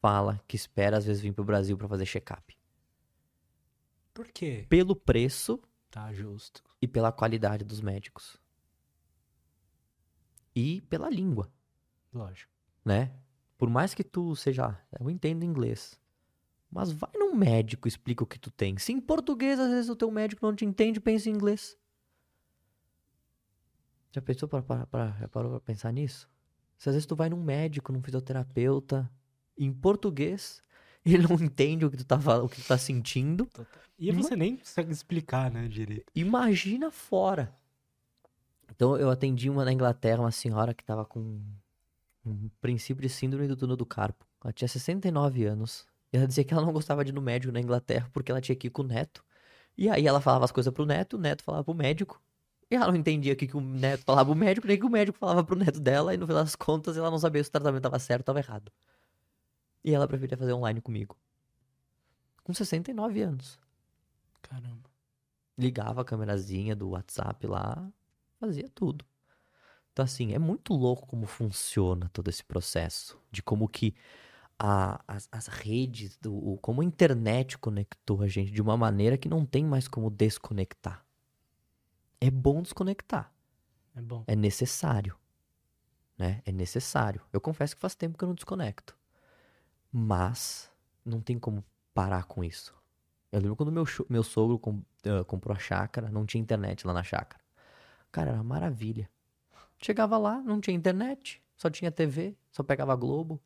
fala 0.00 0.40
que 0.46 0.54
espera 0.54 0.96
às 0.96 1.04
vezes 1.04 1.20
vir 1.20 1.32
pro 1.32 1.42
Brasil 1.42 1.76
pra 1.76 1.88
fazer 1.88 2.06
check-up. 2.06 2.56
Por 4.12 4.28
quê? 4.28 4.64
Pelo 4.68 4.94
preço 4.94 5.60
Tá 5.90 6.12
justo. 6.12 6.62
e 6.80 6.86
pela 6.86 7.10
qualidade 7.10 7.64
dos 7.64 7.80
médicos. 7.80 8.36
E 10.54 10.82
pela 10.82 11.10
língua, 11.10 11.50
Lógico. 12.12 12.52
né? 12.84 13.12
Por 13.58 13.68
mais 13.68 13.92
que 13.92 14.04
tu 14.04 14.36
seja, 14.36 14.78
eu 15.00 15.10
entendo 15.10 15.44
inglês. 15.44 16.00
Mas 16.70 16.92
vai 16.92 17.10
num 17.16 17.34
médico 17.34 17.88
e 17.88 17.90
explica 17.90 18.22
o 18.22 18.26
que 18.26 18.38
tu 18.38 18.52
tem. 18.52 18.78
Se 18.78 18.92
em 18.92 19.00
português 19.00 19.58
às 19.58 19.68
vezes 19.70 19.90
o 19.90 19.96
teu 19.96 20.12
médico 20.12 20.46
não 20.46 20.54
te 20.54 20.64
entende, 20.64 21.00
pensa 21.00 21.28
em 21.28 21.32
inglês. 21.32 21.76
Já 24.14 24.22
pensou 24.22 24.48
para, 24.48 24.62
parou 24.62 25.50
pra 25.50 25.60
pensar 25.60 25.92
nisso? 25.92 26.28
Se 26.78 26.88
às 26.88 26.94
vezes 26.94 27.04
tu 27.04 27.16
vai 27.16 27.28
num 27.28 27.42
médico, 27.42 27.92
num 27.92 28.00
fisioterapeuta, 28.00 29.10
em 29.58 29.72
português, 29.72 30.62
e 31.04 31.14
ele 31.14 31.26
não 31.26 31.34
entende 31.34 31.84
o 31.84 31.90
que 31.90 31.96
tu 31.96 32.04
tá, 32.04 32.16
o 32.40 32.48
que 32.48 32.62
tu 32.62 32.68
tá 32.68 32.78
sentindo, 32.78 33.48
E 33.98 34.12
você 34.12 34.36
nem 34.36 34.56
consegue 34.56 34.92
explicar, 34.92 35.50
né, 35.50 35.66
direito. 35.66 36.12
Imagina 36.14 36.92
fora. 36.92 37.52
Então 38.70 38.96
eu 38.96 39.10
atendi 39.10 39.50
uma 39.50 39.64
na 39.64 39.72
Inglaterra, 39.72 40.20
uma 40.20 40.30
senhora 40.30 40.72
que 40.72 40.84
tava 40.84 41.04
com 41.04 41.40
um 42.24 42.48
princípio 42.60 43.02
de 43.02 43.08
síndrome 43.08 43.48
do 43.48 43.56
túnel 43.56 43.76
do 43.76 43.84
carpo. 43.84 44.24
Ela 44.42 44.52
tinha 44.52 44.68
69 44.68 45.44
anos. 45.44 45.86
E 46.12 46.16
ela 46.16 46.26
dizia 46.28 46.44
que 46.44 46.54
ela 46.54 46.64
não 46.64 46.72
gostava 46.72 47.04
de 47.04 47.10
ir 47.10 47.14
no 47.14 47.20
médico 47.20 47.52
na 47.52 47.60
Inglaterra 47.60 48.08
porque 48.12 48.30
ela 48.30 48.40
tinha 48.40 48.54
que 48.54 48.68
ir 48.68 48.70
com 48.70 48.82
o 48.82 48.86
neto. 48.86 49.24
E 49.76 49.88
aí 49.88 50.06
ela 50.06 50.20
falava 50.20 50.44
as 50.44 50.52
coisas 50.52 50.72
pro 50.72 50.86
neto, 50.86 51.16
o 51.16 51.20
neto 51.20 51.42
falava 51.42 51.64
pro 51.64 51.74
médico. 51.74 52.22
E 52.70 52.74
ela 52.76 52.88
não 52.88 52.96
entendia 52.96 53.32
o 53.34 53.36
que, 53.36 53.46
que 53.46 53.56
o 53.56 53.60
neto 53.60 54.04
falava 54.04 54.30
pro 54.30 54.38
médico, 54.38 54.66
nem 54.66 54.78
que 54.78 54.86
o 54.86 54.90
médico 54.90 55.18
falava 55.18 55.44
pro 55.44 55.56
neto 55.56 55.80
dela. 55.80 56.14
E 56.14 56.16
no 56.16 56.26
final 56.26 56.42
das 56.42 56.56
contas 56.56 56.96
ela 56.96 57.10
não 57.10 57.18
sabia 57.18 57.42
se 57.42 57.48
o 57.48 57.52
tratamento 57.52 57.82
tava 57.82 57.98
certo 57.98 58.20
ou 58.20 58.24
tava 58.26 58.40
errado. 58.40 58.72
E 59.84 59.92
ela 59.94 60.08
preferia 60.08 60.36
fazer 60.36 60.52
online 60.52 60.80
comigo. 60.80 61.16
Com 62.42 62.52
69 62.52 63.22
anos 63.22 63.58
Caramba. 64.42 64.90
ligava 65.56 66.02
a 66.02 66.04
câmerazinha 66.04 66.76
do 66.76 66.90
WhatsApp 66.90 67.46
lá, 67.46 67.90
fazia 68.38 68.68
tudo. 68.74 69.04
Então, 69.92 70.04
assim, 70.04 70.32
é 70.34 70.38
muito 70.38 70.74
louco 70.74 71.06
como 71.06 71.26
funciona 71.26 72.08
todo 72.12 72.28
esse 72.28 72.44
processo. 72.44 73.18
De 73.30 73.42
como 73.42 73.68
que 73.68 73.94
a- 74.58 75.02
as, 75.06 75.28
as 75.32 75.46
redes, 75.48 76.16
do, 76.18 76.34
o- 76.34 76.58
como 76.58 76.82
a 76.82 76.84
internet 76.84 77.58
conectou 77.58 78.22
a 78.22 78.28
gente 78.28 78.50
de 78.52 78.62
uma 78.62 78.76
maneira 78.76 79.18
que 79.18 79.28
não 79.28 79.46
tem 79.46 79.64
mais 79.64 79.88
como 79.88 80.10
desconectar. 80.10 81.03
É 82.24 82.30
bom 82.30 82.62
desconectar. 82.62 83.30
É 83.94 84.00
bom. 84.00 84.24
É 84.26 84.34
necessário. 84.34 85.14
Né? 86.16 86.40
É 86.46 86.50
necessário. 86.50 87.20
Eu 87.30 87.38
confesso 87.38 87.74
que 87.74 87.82
faz 87.82 87.94
tempo 87.94 88.16
que 88.16 88.24
eu 88.24 88.28
não 88.28 88.34
desconecto. 88.34 88.96
Mas 89.92 90.70
não 91.04 91.20
tem 91.20 91.38
como 91.38 91.62
parar 91.92 92.24
com 92.24 92.42
isso. 92.42 92.74
Eu 93.30 93.40
lembro 93.40 93.56
quando 93.56 93.70
meu, 93.70 93.84
meu 94.08 94.22
sogro 94.22 94.58
ah, 95.04 95.22
comprou 95.24 95.54
a 95.54 95.58
chácara, 95.58 96.08
não 96.10 96.24
tinha 96.24 96.40
internet 96.40 96.86
lá 96.86 96.94
na 96.94 97.02
chácara. 97.02 97.44
Cara, 98.10 98.30
era 98.30 98.38
uma 98.38 98.44
maravilha. 98.44 99.10
Chegava 99.76 100.16
lá, 100.16 100.40
não 100.40 100.62
tinha 100.62 100.74
internet, 100.74 101.42
só 101.54 101.68
tinha 101.68 101.92
TV, 101.92 102.34
só 102.50 102.62
pegava 102.62 102.96
Globo. 102.96 103.38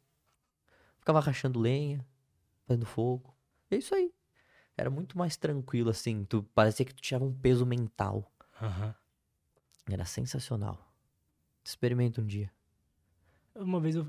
Ficava 1.01 1.19
rachando 1.19 1.59
lenha, 1.59 2.07
fazendo 2.65 2.87
fogo. 2.87 3.35
É 3.73 3.77
isso 3.77 3.93
aí. 3.93 4.15
Era 4.77 4.89
muito 4.89 5.19
mais 5.19 5.37
tranquilo, 5.37 5.91
assim. 5.91 6.25
Tu, 6.25 6.45
parecia 6.55 6.87
que 6.87 6.95
tu 6.95 7.03
tinha 7.03 7.19
um 7.19 7.33
peso 7.33 7.67
mental. 7.67 8.31
Aham. 8.61 8.95
Era 9.91 10.05
sensacional. 10.05 10.79
Experimenta 11.65 12.21
um 12.21 12.27
dia. 12.27 12.51
Uma 13.55 13.81
vez, 13.81 13.97
eu, 13.97 14.05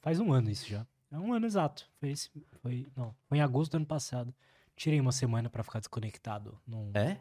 faz 0.00 0.20
um 0.20 0.32
ano 0.32 0.50
isso 0.50 0.68
já. 0.68 0.86
É 1.10 1.18
um 1.18 1.32
ano 1.32 1.46
exato. 1.46 1.88
Foi 1.98 2.10
esse, 2.10 2.30
foi, 2.60 2.86
não, 2.96 3.14
foi 3.28 3.38
em 3.38 3.40
agosto 3.40 3.72
do 3.72 3.76
ano 3.78 3.86
passado. 3.86 4.34
Tirei 4.76 5.00
uma 5.00 5.12
semana 5.12 5.48
pra 5.48 5.62
ficar 5.62 5.78
desconectado 5.78 6.60
num, 6.66 6.90
É? 6.94 7.18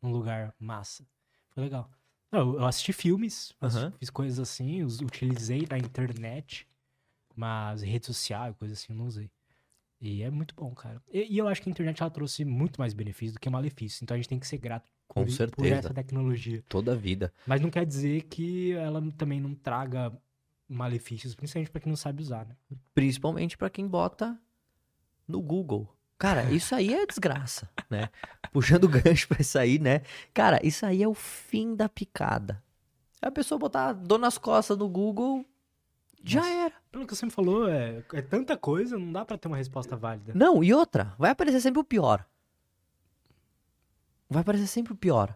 Num 0.00 0.10
lugar 0.10 0.54
massa. 0.58 1.06
Foi 1.50 1.64
legal. 1.64 1.90
Não, 2.32 2.54
eu- 2.54 2.66
assisti 2.66 2.92
filmes, 2.92 3.54
Aham. 3.62 3.92
fiz 3.98 4.10
coisas 4.10 4.38
assim, 4.38 4.82
utilizei 4.82 5.66
a 5.70 5.78
internet, 5.78 6.66
mas 7.34 7.82
rede 7.82 8.06
social 8.06 8.50
e 8.50 8.54
coisas 8.54 8.78
assim 8.78 8.92
eu 8.92 8.98
não 8.98 9.06
usei. 9.06 9.30
E 10.00 10.22
é 10.22 10.30
muito 10.30 10.54
bom, 10.54 10.74
cara. 10.74 11.02
E, 11.08 11.34
e 11.34 11.38
eu 11.38 11.48
acho 11.48 11.62
que 11.62 11.68
a 11.68 11.72
internet 11.72 12.02
ela 12.02 12.10
trouxe 12.10 12.44
muito 12.44 12.78
mais 12.80 12.92
benefício 12.94 13.34
do 13.34 13.40
que 13.40 13.48
malefício. 13.48 14.02
Então 14.02 14.14
a 14.14 14.18
gente 14.18 14.28
tem 14.28 14.38
que 14.38 14.46
ser 14.46 14.58
grato 14.58 14.90
Com 15.16 15.22
por, 15.24 15.28
i- 15.28 15.32
por 15.32 15.36
certeza. 15.36 15.74
essa 15.76 15.94
tecnologia. 15.94 16.62
Toda 16.68 16.92
a 16.92 16.94
vida. 16.94 17.32
Mas 17.46 17.60
não 17.60 17.70
quer 17.70 17.84
dizer 17.86 18.22
que 18.24 18.72
ela 18.72 19.02
também 19.16 19.40
não 19.40 19.54
traga 19.54 20.12
malefícios, 20.68 21.34
principalmente 21.34 21.70
pra 21.70 21.80
quem 21.80 21.90
não 21.90 21.96
sabe 21.96 22.22
usar, 22.22 22.44
né? 22.46 22.56
Principalmente 22.94 23.56
pra 23.56 23.70
quem 23.70 23.86
bota 23.86 24.38
no 25.26 25.40
Google. 25.40 25.88
Cara, 26.18 26.44
isso 26.50 26.74
aí 26.74 26.94
é 26.94 27.06
desgraça, 27.06 27.68
né? 27.90 28.08
Puxando 28.52 28.84
o 28.84 28.88
gancho 28.88 29.28
pra 29.28 29.40
isso 29.40 29.58
aí, 29.58 29.78
né? 29.78 30.02
Cara, 30.34 30.58
isso 30.66 30.84
aí 30.86 31.02
é 31.02 31.08
o 31.08 31.14
fim 31.14 31.74
da 31.74 31.88
picada. 31.88 32.62
A 33.20 33.30
pessoa 33.30 33.58
botar 33.58 33.92
dor 33.92 34.18
nas 34.18 34.38
costas 34.38 34.76
no 34.78 34.88
Google, 34.88 35.44
já 36.24 36.40
Nossa. 36.40 36.52
era. 36.52 36.74
Pelo 36.90 37.06
que 37.06 37.14
você 37.14 37.26
me 37.26 37.32
falou, 37.32 37.68
é, 37.68 38.02
é 38.12 38.22
tanta 38.22 38.56
coisa, 38.56 38.98
não 38.98 39.12
dá 39.12 39.24
pra 39.24 39.36
ter 39.38 39.48
uma 39.48 39.56
resposta 39.56 39.94
válida. 39.96 40.32
Não, 40.34 40.62
e 40.64 40.72
outra, 40.72 41.14
vai 41.18 41.30
aparecer 41.30 41.60
sempre 41.60 41.80
o 41.80 41.84
pior. 41.84 42.24
Vai 44.28 44.42
aparecer 44.42 44.66
sempre 44.66 44.92
o 44.92 44.96
pior. 44.96 45.28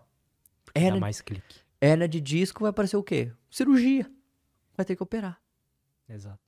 Dá 0.75 0.81
Hernia, 0.81 1.01
mais 1.01 1.21
clique. 1.21 1.61
hernia 1.81 2.09
de 2.09 2.21
disco 2.21 2.61
vai 2.61 2.71
aparecer 2.71 2.97
o 2.97 3.03
quê? 3.03 3.33
Cirurgia. 3.51 4.11
Vai 4.77 4.85
ter 4.85 4.97
que 4.97 5.03
operar. 5.03 5.41
Exato. 6.09 6.41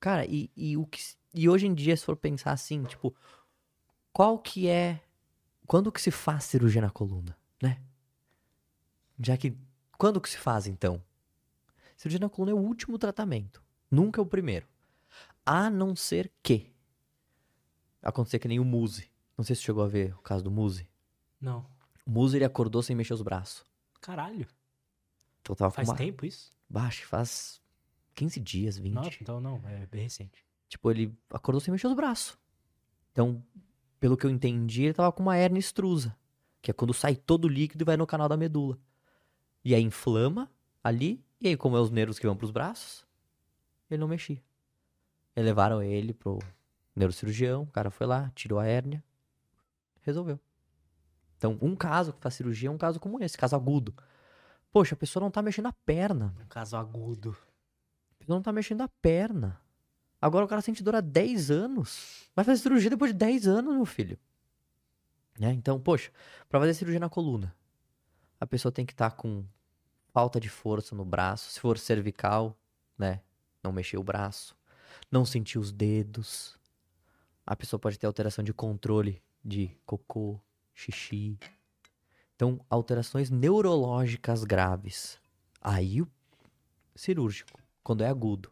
Cara, 0.00 0.26
e, 0.26 0.50
e, 0.56 0.76
o 0.76 0.86
que, 0.86 1.00
e 1.34 1.48
hoje 1.48 1.66
em 1.66 1.74
dia, 1.74 1.96
se 1.96 2.04
for 2.04 2.16
pensar 2.16 2.52
assim, 2.52 2.82
tipo, 2.84 3.14
qual 4.12 4.38
que 4.38 4.68
é. 4.68 5.00
Quando 5.66 5.92
que 5.92 6.02
se 6.02 6.10
faz 6.10 6.44
cirurgia 6.44 6.82
na 6.82 6.90
coluna, 6.90 7.36
né? 7.62 7.80
Já 9.18 9.36
que. 9.36 9.56
Quando 9.96 10.20
que 10.20 10.28
se 10.28 10.38
faz, 10.38 10.66
então? 10.66 11.02
Cirurgia 11.96 12.18
na 12.18 12.28
coluna 12.28 12.50
é 12.50 12.54
o 12.54 12.64
último 12.64 12.98
tratamento. 12.98 13.62
Nunca 13.90 14.20
é 14.20 14.22
o 14.22 14.26
primeiro. 14.26 14.66
A 15.46 15.70
não 15.70 15.94
ser 15.94 16.32
que. 16.42 16.72
Acontecer 18.02 18.38
que 18.38 18.48
nem 18.48 18.58
o 18.58 18.64
Muse. 18.64 19.10
Não 19.38 19.44
sei 19.44 19.54
se 19.54 19.62
você 19.62 19.66
chegou 19.66 19.84
a 19.84 19.88
ver 19.88 20.14
o 20.14 20.22
caso 20.22 20.42
do 20.42 20.50
Muse. 20.50 20.88
Não. 21.40 21.64
O 22.04 22.10
Muse 22.10 22.36
ele 22.36 22.44
acordou 22.44 22.82
sem 22.82 22.96
mexer 22.96 23.14
os 23.14 23.22
braços. 23.22 23.64
Caralho. 24.00 24.46
Então 25.40 25.54
tava 25.54 25.70
Faz 25.70 25.86
com 25.86 25.92
uma... 25.92 25.98
tempo 25.98 26.26
isso? 26.26 26.52
Baixo, 26.68 27.06
faz 27.06 27.60
15 28.14 28.40
dias, 28.40 28.78
20. 28.78 28.94
Não, 28.94 29.06
então 29.20 29.40
não, 29.40 29.60
é 29.68 29.86
bem 29.86 30.02
recente. 30.04 30.44
Tipo, 30.68 30.90
ele 30.90 31.14
acordou 31.30 31.60
sem 31.60 31.70
mexer 31.70 31.86
os 31.86 31.94
braços. 31.94 32.38
Então, 33.12 33.44
pelo 34.00 34.16
que 34.16 34.24
eu 34.24 34.30
entendi, 34.30 34.84
ele 34.84 34.94
tava 34.94 35.12
com 35.12 35.22
uma 35.22 35.36
hernia 35.36 35.60
extrusa. 35.60 36.16
Que 36.60 36.70
é 36.70 36.74
quando 36.74 36.94
sai 36.94 37.14
todo 37.14 37.44
o 37.44 37.48
líquido 37.48 37.82
e 37.82 37.84
vai 37.84 37.96
no 37.96 38.06
canal 38.06 38.28
da 38.28 38.36
medula. 38.36 38.78
E 39.64 39.74
aí 39.74 39.82
inflama 39.82 40.50
ali. 40.82 41.22
E 41.40 41.48
aí, 41.48 41.56
como 41.56 41.76
é 41.76 41.80
os 41.80 41.90
nervos 41.90 42.18
que 42.18 42.26
vão 42.26 42.36
pros 42.36 42.50
braços, 42.50 43.04
ele 43.90 44.00
não 44.00 44.08
mexia. 44.08 44.42
E 45.34 45.42
levaram 45.42 45.82
ele 45.82 46.14
pro 46.14 46.38
neurocirurgião. 46.94 47.62
O 47.62 47.66
cara 47.66 47.90
foi 47.90 48.06
lá, 48.06 48.30
tirou 48.34 48.58
a 48.58 48.66
hérnia. 48.66 49.02
Resolveu. 50.02 50.38
Então, 51.42 51.58
um 51.60 51.74
caso 51.74 52.12
que 52.12 52.20
faz 52.20 52.34
cirurgia 52.34 52.68
é 52.68 52.70
um 52.70 52.78
caso 52.78 53.00
como 53.00 53.20
esse, 53.20 53.36
caso 53.36 53.56
agudo. 53.56 53.92
Poxa, 54.70 54.94
a 54.94 54.96
pessoa 54.96 55.20
não 55.20 55.28
tá 55.28 55.42
mexendo 55.42 55.66
a 55.66 55.72
perna. 55.72 56.32
Um 56.40 56.46
caso 56.46 56.76
agudo. 56.76 57.36
A 58.12 58.14
pessoa 58.20 58.36
não 58.36 58.42
tá 58.44 58.52
mexendo 58.52 58.82
a 58.82 58.86
perna. 58.86 59.60
Agora 60.20 60.44
o 60.44 60.48
cara 60.48 60.62
sente 60.62 60.84
dor 60.84 60.94
há 60.94 61.00
10 61.00 61.50
anos. 61.50 62.30
Vai 62.36 62.44
fazer 62.44 62.62
cirurgia 62.62 62.88
depois 62.88 63.10
de 63.10 63.18
10 63.18 63.48
anos, 63.48 63.74
meu 63.74 63.84
filho. 63.84 64.16
Né? 65.36 65.50
Então, 65.52 65.80
poxa, 65.80 66.12
pra 66.48 66.60
fazer 66.60 66.74
cirurgia 66.74 67.00
na 67.00 67.08
coluna, 67.08 67.52
a 68.38 68.46
pessoa 68.46 68.70
tem 68.70 68.86
que 68.86 68.92
estar 68.92 69.10
tá 69.10 69.16
com 69.16 69.44
falta 70.12 70.38
de 70.38 70.48
força 70.48 70.94
no 70.94 71.04
braço. 71.04 71.50
Se 71.50 71.58
for 71.58 71.76
cervical, 71.76 72.56
né? 72.96 73.20
Não 73.64 73.72
mexer 73.72 73.96
o 73.96 74.04
braço. 74.04 74.56
Não 75.10 75.24
sentir 75.24 75.58
os 75.58 75.72
dedos. 75.72 76.56
A 77.44 77.56
pessoa 77.56 77.80
pode 77.80 77.98
ter 77.98 78.06
alteração 78.06 78.44
de 78.44 78.54
controle 78.54 79.20
de 79.44 79.76
cocô, 79.84 80.40
xixi. 80.74 81.38
Então, 82.34 82.64
alterações 82.68 83.30
neurológicas 83.30 84.44
graves. 84.44 85.18
Aí 85.60 86.02
o 86.02 86.08
cirúrgico, 86.94 87.60
quando 87.82 88.02
é 88.02 88.08
agudo. 88.08 88.50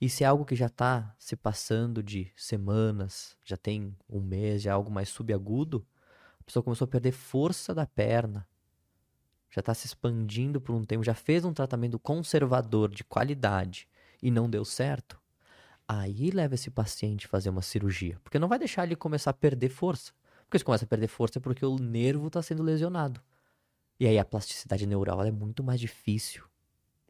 E 0.00 0.08
se 0.08 0.22
é 0.22 0.26
algo 0.26 0.44
que 0.44 0.54
já 0.54 0.66
está 0.66 1.14
se 1.18 1.34
passando 1.34 2.02
de 2.02 2.32
semanas, 2.36 3.36
já 3.44 3.56
tem 3.56 3.96
um 4.08 4.20
mês, 4.20 4.62
já 4.62 4.70
é 4.70 4.72
algo 4.72 4.90
mais 4.90 5.08
subagudo, 5.08 5.84
a 6.40 6.44
pessoa 6.44 6.62
começou 6.62 6.84
a 6.84 6.88
perder 6.88 7.12
força 7.12 7.74
da 7.74 7.84
perna, 7.84 8.46
já 9.50 9.60
está 9.60 9.74
se 9.74 9.86
expandindo 9.86 10.60
por 10.60 10.74
um 10.74 10.84
tempo, 10.84 11.02
já 11.02 11.14
fez 11.14 11.44
um 11.44 11.52
tratamento 11.52 11.98
conservador 11.98 12.90
de 12.90 13.02
qualidade 13.02 13.88
e 14.22 14.30
não 14.30 14.48
deu 14.48 14.64
certo, 14.64 15.20
aí 15.86 16.30
leva 16.30 16.54
esse 16.54 16.70
paciente 16.70 17.26
a 17.26 17.28
fazer 17.28 17.50
uma 17.50 17.62
cirurgia. 17.62 18.20
Porque 18.22 18.38
não 18.38 18.48
vai 18.48 18.58
deixar 18.58 18.84
ele 18.84 18.94
começar 18.94 19.30
a 19.30 19.34
perder 19.34 19.70
força. 19.70 20.12
Porque 20.48 20.58
se 20.58 20.64
começa 20.64 20.86
a 20.86 20.88
perder 20.88 21.08
força 21.08 21.38
é 21.38 21.42
porque 21.42 21.64
o 21.64 21.78
nervo 21.78 22.28
está 22.28 22.40
sendo 22.40 22.62
lesionado. 22.62 23.20
E 24.00 24.06
aí 24.06 24.18
a 24.18 24.24
plasticidade 24.24 24.86
neural 24.86 25.22
é 25.22 25.30
muito 25.30 25.62
mais 25.62 25.78
difícil, 25.78 26.44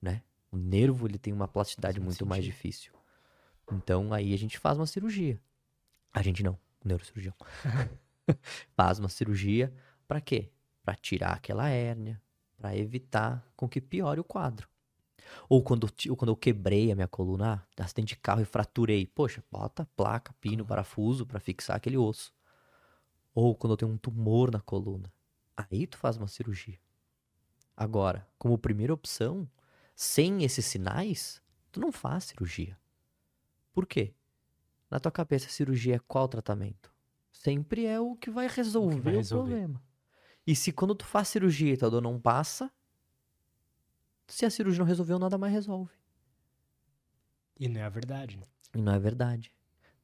né? 0.02 0.22
O 0.50 0.56
nervo 0.56 1.06
ele 1.06 1.18
tem 1.18 1.32
uma 1.32 1.46
plasticidade 1.46 2.00
muito 2.00 2.14
sentido. 2.14 2.28
mais 2.28 2.44
difícil. 2.44 2.92
Então 3.70 4.12
aí 4.12 4.34
a 4.34 4.38
gente 4.38 4.58
faz 4.58 4.76
uma 4.76 4.86
cirurgia. 4.86 5.40
A 6.12 6.20
gente 6.20 6.42
não, 6.42 6.58
o 6.84 6.88
neurocirurgião. 6.88 7.34
faz 8.74 8.98
uma 8.98 9.08
cirurgia 9.08 9.72
para 10.08 10.20
quê? 10.20 10.50
Para 10.82 10.96
tirar 10.96 11.34
aquela 11.34 11.68
hérnia, 11.68 12.20
para 12.56 12.76
evitar 12.76 13.46
com 13.54 13.68
que 13.68 13.80
piore 13.80 14.18
o 14.18 14.24
quadro. 14.24 14.68
Ou 15.48 15.62
quando, 15.62 15.88
ou 16.08 16.16
quando 16.16 16.30
eu 16.30 16.36
quebrei 16.36 16.90
a 16.90 16.94
minha 16.94 17.06
coluna, 17.06 17.64
ah, 17.78 17.84
acidente 17.84 18.14
de 18.14 18.16
carro 18.16 18.40
e 18.40 18.44
fraturei. 18.44 19.06
Poxa, 19.06 19.44
bota 19.48 19.86
placa, 19.94 20.34
pino, 20.40 20.64
parafuso 20.64 21.24
para 21.24 21.38
fixar 21.38 21.76
aquele 21.76 21.96
osso. 21.96 22.32
Ou 23.40 23.54
quando 23.54 23.74
eu 23.74 23.76
tenho 23.76 23.92
um 23.92 23.96
tumor 23.96 24.50
na 24.50 24.60
coluna. 24.60 25.12
Aí 25.56 25.86
tu 25.86 25.96
faz 25.96 26.16
uma 26.16 26.26
cirurgia. 26.26 26.76
Agora, 27.76 28.26
como 28.36 28.58
primeira 28.58 28.92
opção, 28.92 29.48
sem 29.94 30.42
esses 30.42 30.66
sinais, 30.66 31.40
tu 31.70 31.78
não 31.78 31.92
faz 31.92 32.24
cirurgia. 32.24 32.76
Por 33.72 33.86
quê? 33.86 34.12
Na 34.90 34.98
tua 34.98 35.12
cabeça, 35.12 35.48
cirurgia 35.48 35.94
é 35.94 35.98
qual 36.00 36.26
tratamento? 36.26 36.92
Sempre 37.30 37.86
é 37.86 38.00
o 38.00 38.16
que 38.16 38.28
vai 38.28 38.48
resolver 38.48 38.98
o, 38.98 39.02
vai 39.02 39.14
resolver. 39.14 39.52
o 39.52 39.54
problema. 39.54 39.82
E 40.44 40.56
se 40.56 40.72
quando 40.72 40.96
tu 40.96 41.04
faz 41.04 41.28
cirurgia 41.28 41.72
e 41.72 41.76
tua 41.76 41.92
dor 41.92 42.02
não 42.02 42.20
passa, 42.20 42.68
se 44.26 44.46
a 44.46 44.50
cirurgia 44.50 44.80
não 44.80 44.86
resolveu, 44.88 45.16
nada 45.16 45.38
mais 45.38 45.52
resolve. 45.52 45.94
E 47.56 47.68
não 47.68 47.80
é 47.80 47.84
a 47.84 47.88
verdade, 47.88 48.36
né? 48.36 48.46
E 48.74 48.82
não 48.82 48.92
é 48.92 48.98
verdade. 48.98 49.52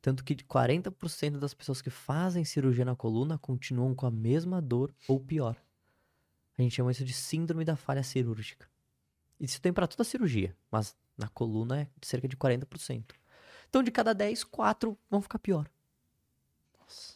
Tanto 0.05 0.23
que 0.23 0.35
40% 0.37 1.39
das 1.39 1.55
pessoas 1.55 1.81
que 1.81 1.89
fazem 1.89 2.45
cirurgia 2.45 2.85
na 2.85 2.95
coluna 2.95 3.39
continuam 3.39 3.95
com 3.95 4.05
a 4.05 4.11
mesma 4.11 4.61
dor 4.61 4.95
ou 5.09 5.19
pior. 5.19 5.57
A 6.59 6.61
gente 6.61 6.75
chama 6.75 6.93
isso 6.93 7.07
de 7.07 7.15
síndrome 7.15 7.65
da 7.65 7.75
falha 7.75 8.03
cirúrgica. 8.03 8.69
Isso 9.41 9.63
tem 9.63 9.73
para 9.73 9.87
toda 9.87 10.03
a 10.03 10.05
cirurgia, 10.05 10.55
mas 10.71 10.95
na 11.17 11.27
coluna 11.31 11.81
é 11.81 11.89
cerca 12.03 12.29
de 12.29 12.37
40%. 12.37 13.15
Então, 13.67 13.83
de 13.83 13.91
cada 13.91 14.13
10, 14.13 14.45
4 14.45 14.95
vão 15.09 15.23
ficar 15.23 15.39
pior. 15.39 15.71
Nossa. 16.79 17.15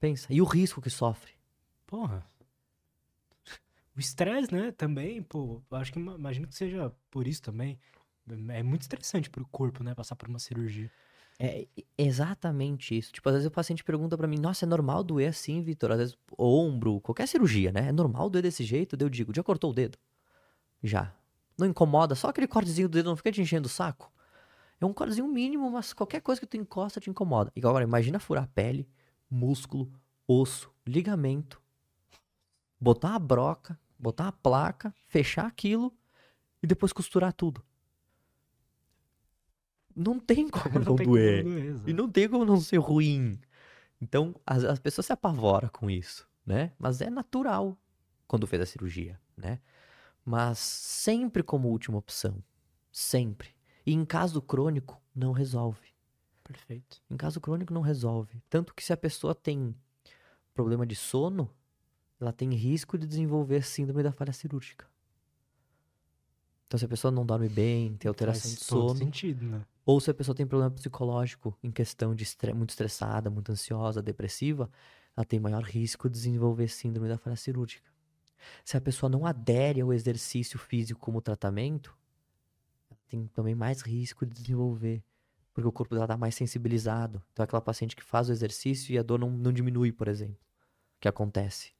Pensa. 0.00 0.32
E 0.32 0.40
o 0.40 0.46
risco 0.46 0.80
que 0.80 0.88
sofre? 0.88 1.34
Porra. 1.86 2.26
O 3.94 4.00
estresse, 4.00 4.50
né, 4.50 4.72
também, 4.72 5.22
pô, 5.22 5.60
acho 5.72 5.92
que 5.92 5.98
imagino 5.98 6.48
que 6.48 6.54
seja 6.54 6.90
por 7.10 7.26
isso 7.26 7.42
também. 7.42 7.78
É 8.48 8.62
muito 8.62 8.80
estressante 8.80 9.28
pro 9.28 9.46
corpo, 9.48 9.84
né, 9.84 9.94
passar 9.94 10.16
por 10.16 10.30
uma 10.30 10.38
cirurgia. 10.38 10.90
É 11.38 11.66
exatamente 11.98 12.96
isso. 12.96 13.12
Tipo, 13.12 13.28
às 13.28 13.34
vezes 13.34 13.48
o 13.48 13.50
paciente 13.50 13.82
pergunta 13.82 14.16
para 14.16 14.28
mim, 14.28 14.38
nossa, 14.38 14.64
é 14.64 14.68
normal 14.68 15.02
doer 15.02 15.30
assim, 15.30 15.62
Vitor? 15.62 15.90
Às 15.90 15.98
vezes, 15.98 16.18
ombro, 16.38 17.00
qualquer 17.00 17.26
cirurgia, 17.26 17.72
né? 17.72 17.88
É 17.88 17.92
normal 17.92 18.30
doer 18.30 18.42
desse 18.42 18.62
jeito? 18.62 18.96
Eu 18.98 19.08
digo, 19.08 19.32
já 19.34 19.42
cortou 19.42 19.70
o 19.70 19.74
dedo? 19.74 19.98
Já. 20.82 21.12
Não 21.58 21.66
incomoda? 21.66 22.14
Só 22.14 22.28
aquele 22.28 22.46
cortezinho 22.46 22.88
do 22.88 22.92
dedo 22.92 23.06
não 23.06 23.16
fica 23.16 23.32
te 23.32 23.40
enchendo 23.40 23.66
o 23.66 23.70
saco? 23.70 24.12
É 24.80 24.86
um 24.86 24.92
cortezinho 24.92 25.26
mínimo, 25.26 25.70
mas 25.70 25.92
qualquer 25.92 26.20
coisa 26.20 26.40
que 26.40 26.46
tu 26.46 26.56
encosta 26.56 27.00
te 27.00 27.10
incomoda. 27.10 27.50
E 27.56 27.60
agora, 27.60 27.84
imagina 27.84 28.20
furar 28.20 28.48
pele, 28.54 28.88
músculo, 29.30 29.90
osso, 30.26 30.70
ligamento, 30.86 31.60
botar 32.80 33.14
a 33.14 33.18
broca, 33.18 33.78
botar 33.98 34.28
a 34.28 34.32
placa, 34.32 34.94
fechar 35.06 35.46
aquilo 35.46 35.92
e 36.62 36.66
depois 36.66 36.92
costurar 36.92 37.32
tudo 37.32 37.64
não 39.94 40.18
tem 40.18 40.48
como 40.48 40.74
não, 40.80 40.84
não 40.84 40.96
tem 40.96 41.06
doer. 41.06 41.42
Como 41.42 41.54
doer 41.54 41.82
e 41.86 41.92
não 41.92 42.08
tem 42.10 42.28
como 42.28 42.44
não 42.44 42.60
ser 42.60 42.78
ruim. 42.78 43.38
Então, 44.00 44.34
as, 44.46 44.64
as 44.64 44.78
pessoas 44.78 45.06
se 45.06 45.12
apavoram 45.12 45.68
com 45.68 45.90
isso, 45.90 46.28
né? 46.44 46.72
Mas 46.78 47.00
é 47.00 47.08
natural 47.08 47.76
quando 48.26 48.46
fez 48.46 48.62
a 48.62 48.66
cirurgia, 48.66 49.20
né? 49.36 49.60
Mas 50.24 50.58
sempre 50.58 51.42
como 51.42 51.68
última 51.68 51.98
opção. 51.98 52.42
Sempre. 52.90 53.50
E 53.86 53.92
em 53.92 54.04
caso 54.04 54.40
crônico, 54.40 55.00
não 55.14 55.32
resolve. 55.32 55.94
Perfeito. 56.42 57.02
Em 57.10 57.16
caso 57.16 57.40
crônico, 57.40 57.72
não 57.72 57.80
resolve. 57.80 58.42
Tanto 58.48 58.74
que 58.74 58.84
se 58.84 58.92
a 58.92 58.96
pessoa 58.96 59.34
tem 59.34 59.74
problema 60.54 60.86
de 60.86 60.94
sono, 60.94 61.50
ela 62.20 62.32
tem 62.32 62.52
risco 62.54 62.96
de 62.96 63.06
desenvolver 63.06 63.64
síndrome 63.64 64.02
da 64.02 64.12
falha 64.12 64.32
cirúrgica. 64.32 64.86
Então, 66.74 66.78
se 66.80 66.86
a 66.86 66.88
pessoa 66.88 67.12
não 67.12 67.24
dorme 67.24 67.48
bem, 67.48 67.94
tem 67.98 68.08
alteração 68.08 68.50
Faz 68.50 68.58
de 68.58 68.64
sono. 68.64 68.96
Sentido, 68.96 69.46
né? 69.46 69.64
Ou 69.86 70.00
se 70.00 70.10
a 70.10 70.14
pessoa 70.14 70.34
tem 70.34 70.44
problema 70.44 70.72
psicológico 70.72 71.56
em 71.62 71.70
questão 71.70 72.16
de 72.16 72.26
muito 72.52 72.70
estressada, 72.70 73.30
muito 73.30 73.52
ansiosa, 73.52 74.02
depressiva, 74.02 74.68
ela 75.16 75.24
tem 75.24 75.38
maior 75.38 75.62
risco 75.62 76.10
de 76.10 76.14
desenvolver 76.14 76.66
síndrome 76.66 77.08
da 77.08 77.16
falha 77.16 77.36
cirúrgica. 77.36 77.88
Se 78.64 78.76
a 78.76 78.80
pessoa 78.80 79.08
não 79.08 79.24
adere 79.24 79.82
ao 79.82 79.92
exercício 79.92 80.58
físico 80.58 80.98
como 80.98 81.20
tratamento, 81.20 81.96
ela 82.90 82.98
tem 83.06 83.28
também 83.28 83.54
mais 83.54 83.80
risco 83.80 84.26
de 84.26 84.34
desenvolver, 84.34 85.00
porque 85.52 85.68
o 85.68 85.72
corpo 85.72 85.94
dela 85.94 86.06
está 86.06 86.16
mais 86.16 86.34
sensibilizado. 86.34 87.22
Então, 87.32 87.44
é 87.44 87.44
aquela 87.44 87.62
paciente 87.62 87.94
que 87.94 88.02
faz 88.02 88.28
o 88.28 88.32
exercício 88.32 88.92
e 88.92 88.98
a 88.98 89.02
dor 89.04 89.20
não, 89.20 89.30
não 89.30 89.52
diminui, 89.52 89.92
por 89.92 90.08
exemplo, 90.08 90.40
que 90.98 91.06
acontece. 91.06 91.72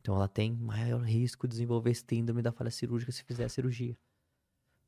Então, 0.00 0.14
ela 0.14 0.28
tem 0.28 0.52
maior 0.52 1.02
risco 1.02 1.46
de 1.46 1.52
desenvolver 1.52 1.94
síndrome 1.94 2.42
da 2.42 2.52
falha 2.52 2.70
cirúrgica 2.70 3.12
se 3.12 3.22
fizer 3.24 3.44
a 3.44 3.48
cirurgia. 3.48 3.96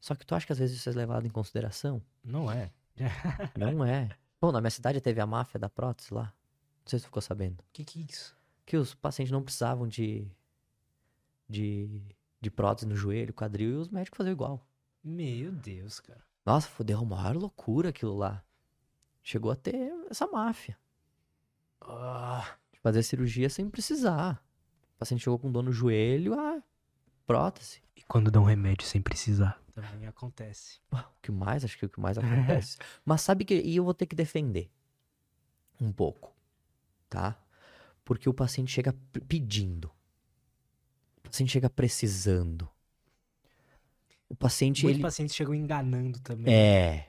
Só 0.01 0.15
que 0.15 0.25
tu 0.25 0.35
acha 0.35 0.47
que 0.47 0.53
às 0.53 0.59
vezes 0.59 0.79
isso 0.79 0.89
é 0.89 0.93
levado 0.93 1.27
em 1.27 1.31
consideração? 1.31 2.03
Não 2.25 2.51
é. 2.51 2.73
não 3.57 3.85
é. 3.85 4.09
Bom, 4.41 4.51
na 4.51 4.61
minha 4.61 4.71
cidade 4.71 5.01
teve 5.01 5.21
a 5.21 5.27
máfia 5.27 5.61
da 5.61 5.69
prótese 5.69 6.15
lá. 6.15 6.25
Não 6.25 6.87
sei 6.87 6.99
se 6.99 7.05
tu 7.05 7.09
ficou 7.09 7.21
sabendo. 7.21 7.61
O 7.61 7.65
que, 7.73 7.85
que 7.85 8.01
é 8.01 8.07
isso? 8.11 8.35
Que 8.65 8.77
os 8.77 8.95
pacientes 8.95 9.31
não 9.31 9.43
precisavam 9.43 9.87
de, 9.87 10.27
de, 11.47 12.01
de 12.41 12.51
prótese 12.51 12.87
no 12.87 12.97
joelho, 12.97 13.35
quadril, 13.35 13.71
e 13.71 13.77
os 13.77 13.89
médicos 13.89 14.17
faziam 14.17 14.33
igual. 14.33 14.67
Meu 15.05 15.53
Deus, 15.53 16.01
cara. 16.01 16.23
Nossa, 16.47 16.69
fodeu 16.69 17.03
uma 17.03 17.17
maior 17.17 17.37
loucura 17.37 17.91
aquilo 17.91 18.17
lá. 18.17 18.43
Chegou 19.23 19.51
a 19.51 19.57
ter 19.57 19.93
essa 20.11 20.27
máfia. 20.27 20.79
Ah. 21.81 22.57
De 22.73 22.81
fazer 22.81 23.03
cirurgia 23.03 23.51
sem 23.51 23.69
precisar. 23.69 24.43
O 25.01 25.05
paciente 25.09 25.23
chegou 25.23 25.39
com 25.39 25.51
dor 25.51 25.63
no 25.63 25.73
joelho, 25.73 26.39
ah, 26.39 26.63
prótese. 27.27 27.81
E 27.97 28.03
quando 28.03 28.31
dão 28.31 28.45
remédio 28.45 28.87
sem 28.87 29.01
precisar? 29.01 29.59
Também 29.73 30.07
acontece. 30.07 30.79
O 30.93 30.99
que 31.23 31.33
mais? 31.33 31.65
Acho 31.65 31.79
que 31.79 31.87
o 31.87 31.89
que 31.89 31.99
mais 31.99 32.19
acontece. 32.19 32.77
Mas 33.03 33.23
sabe 33.23 33.47
que. 33.47 33.55
E 33.55 33.77
eu 33.77 33.85
vou 33.85 33.95
ter 33.95 34.05
que 34.05 34.15
defender. 34.15 34.71
Um 35.81 35.91
pouco. 35.91 36.35
Tá? 37.09 37.43
Porque 38.05 38.29
o 38.29 38.35
paciente 38.35 38.71
chega 38.71 38.95
pedindo. 39.27 39.91
O 41.19 41.31
paciente 41.31 41.53
chega 41.53 41.71
precisando. 41.71 42.69
O 44.29 44.35
paciente. 44.35 44.83
Muitos 44.83 44.99
ele... 44.99 45.03
pacientes 45.03 45.35
chegam 45.35 45.55
enganando 45.55 46.21
também. 46.21 46.53
É. 46.53 47.09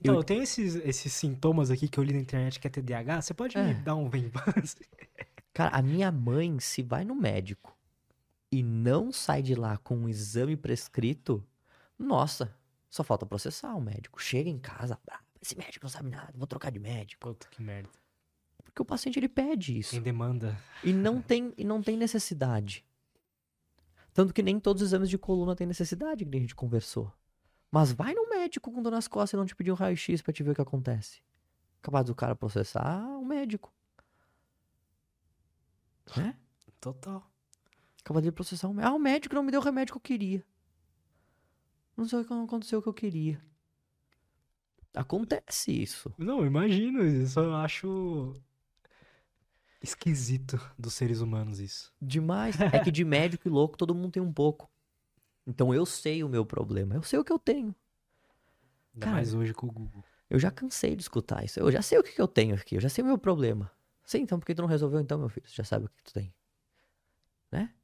Então, 0.00 0.14
eu, 0.14 0.20
eu 0.20 0.24
tenho 0.24 0.42
esses, 0.42 0.74
esses 0.74 1.12
sintomas 1.12 1.70
aqui 1.70 1.88
que 1.88 1.98
eu 1.98 2.02
li 2.02 2.12
na 2.12 2.20
internet 2.20 2.58
que 2.58 2.66
é 2.66 2.70
TDAH. 2.70 3.22
Você 3.22 3.34
pode 3.34 3.56
é. 3.56 3.62
me 3.62 3.74
dar 3.74 3.94
um 3.94 4.08
vem 4.10 4.28
Cara, 5.58 5.76
a 5.76 5.82
minha 5.82 6.12
mãe, 6.12 6.60
se 6.60 6.84
vai 6.84 7.04
no 7.04 7.16
médico 7.16 7.76
e 8.48 8.62
não 8.62 9.10
sai 9.10 9.42
de 9.42 9.56
lá 9.56 9.76
com 9.76 9.96
um 9.96 10.08
exame 10.08 10.56
prescrito, 10.56 11.44
nossa, 11.98 12.56
só 12.88 13.02
falta 13.02 13.26
processar 13.26 13.74
o 13.74 13.80
médico. 13.80 14.22
Chega 14.22 14.48
em 14.48 14.56
casa, 14.56 14.96
esse 15.42 15.58
médico 15.58 15.84
não 15.84 15.90
sabe 15.90 16.10
nada, 16.10 16.32
vou 16.36 16.46
trocar 16.46 16.70
de 16.70 16.78
médico. 16.78 17.26
Puta 17.26 17.48
que 17.48 17.60
merda. 17.60 17.90
Porque 18.62 18.80
o 18.80 18.84
paciente 18.84 19.18
ele 19.18 19.28
pede 19.28 19.76
isso. 19.76 19.90
Tem 19.90 20.00
demanda. 20.00 20.56
E 20.84 20.92
não 20.92 21.20
tem, 21.20 21.52
e 21.58 21.64
não 21.64 21.82
tem 21.82 21.96
necessidade. 21.96 22.86
Tanto 24.14 24.32
que 24.32 24.44
nem 24.44 24.60
todos 24.60 24.80
os 24.80 24.90
exames 24.90 25.10
de 25.10 25.18
coluna 25.18 25.56
têm 25.56 25.66
necessidade, 25.66 26.24
que 26.24 26.36
a 26.36 26.40
gente 26.40 26.54
conversou. 26.54 27.12
Mas 27.68 27.90
vai 27.90 28.14
no 28.14 28.30
médico 28.30 28.70
com 28.70 28.80
dor 28.80 28.92
nas 28.92 29.08
costas 29.08 29.32
e 29.32 29.36
não 29.36 29.44
te 29.44 29.56
pedir 29.56 29.72
um 29.72 29.74
raio-x 29.74 30.22
pra 30.22 30.32
te 30.32 30.40
ver 30.44 30.52
o 30.52 30.54
que 30.54 30.62
acontece. 30.62 31.20
Capaz 31.82 32.06
do 32.06 32.14
cara 32.14 32.36
processar 32.36 33.04
o 33.18 33.24
médico. 33.24 33.72
Né? 36.16 36.36
Total. 36.80 37.28
De 38.22 38.32
processar 38.32 38.68
o 38.68 38.72
médico. 38.72 38.90
Ah, 38.90 38.96
o 38.96 38.98
médico 38.98 39.34
não 39.34 39.42
me 39.42 39.50
deu 39.50 39.60
o 39.60 39.64
remédio 39.64 39.92
que 39.92 39.98
eu 39.98 40.00
queria. 40.00 40.42
Não 41.94 42.08
sei 42.08 42.20
o 42.20 42.24
que 42.24 42.32
aconteceu 42.32 42.78
o 42.78 42.82
que 42.82 42.88
eu 42.88 42.94
queria. 42.94 43.38
Acontece 44.94 45.70
isso. 45.70 46.10
Não, 46.16 46.46
imagino. 46.46 47.04
Isso 47.04 47.38
eu 47.38 47.54
acho 47.54 48.34
esquisito 49.82 50.58
dos 50.78 50.94
seres 50.94 51.20
humanos 51.20 51.60
isso. 51.60 51.92
Demais. 52.00 52.56
É 52.72 52.78
que 52.78 52.90
de 52.90 53.04
médico 53.04 53.46
e 53.46 53.50
louco 53.50 53.76
todo 53.76 53.94
mundo 53.94 54.12
tem 54.12 54.22
um 54.22 54.32
pouco. 54.32 54.70
Então 55.46 55.74
eu 55.74 55.84
sei 55.84 56.24
o 56.24 56.28
meu 56.28 56.46
problema. 56.46 56.94
Eu 56.94 57.02
sei 57.02 57.18
o 57.18 57.24
que 57.24 57.32
eu 57.32 57.38
tenho. 57.38 57.74
Ainda 58.94 59.04
Cara, 59.04 59.16
mais 59.16 59.34
hoje 59.34 59.52
com 59.52 59.66
o 59.66 59.70
Google. 59.70 60.04
Eu 60.30 60.38
já 60.38 60.50
cansei 60.50 60.96
de 60.96 61.02
escutar 61.02 61.44
isso. 61.44 61.60
Eu 61.60 61.70
já 61.70 61.82
sei 61.82 61.98
o 61.98 62.02
que, 62.02 62.12
que 62.12 62.20
eu 62.20 62.28
tenho 62.28 62.54
aqui. 62.54 62.76
Eu 62.76 62.80
já 62.80 62.88
sei 62.88 63.02
o 63.02 63.06
meu 63.06 63.18
problema. 63.18 63.70
Sim, 64.08 64.20
então 64.22 64.40
por 64.40 64.46
que 64.46 64.54
tu 64.54 64.62
não 64.62 64.68
resolveu 64.68 64.98
então, 65.00 65.18
meu 65.18 65.28
filho? 65.28 65.46
Você 65.46 65.56
já 65.56 65.64
sabe 65.64 65.84
o 65.84 65.88
que 65.90 66.02
tu 66.02 66.14
tem. 66.14 66.32
Né? 67.52 67.74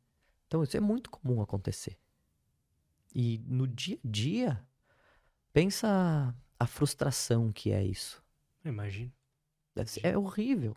Então 0.46 0.62
isso 0.64 0.74
é 0.74 0.80
muito 0.80 1.10
comum 1.10 1.42
acontecer. 1.42 1.98
E 3.14 3.44
no 3.46 3.68
dia 3.68 3.98
a 4.02 4.08
dia, 4.08 4.66
pensa 5.52 6.34
a 6.58 6.66
frustração 6.66 7.52
que 7.52 7.72
é 7.72 7.84
isso. 7.84 8.24
Imagino. 8.64 9.12
Ser- 9.84 10.06
é 10.06 10.16
horrível. 10.16 10.74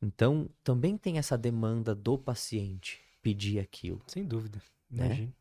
Então, 0.00 0.48
também 0.62 0.96
tem 0.96 1.18
essa 1.18 1.36
demanda 1.36 1.92
do 1.92 2.16
paciente 2.16 3.02
pedir 3.20 3.58
aquilo. 3.58 4.00
Sem 4.06 4.24
dúvida. 4.24 4.62
Né? 4.88 5.06
Imagino. 5.06 5.34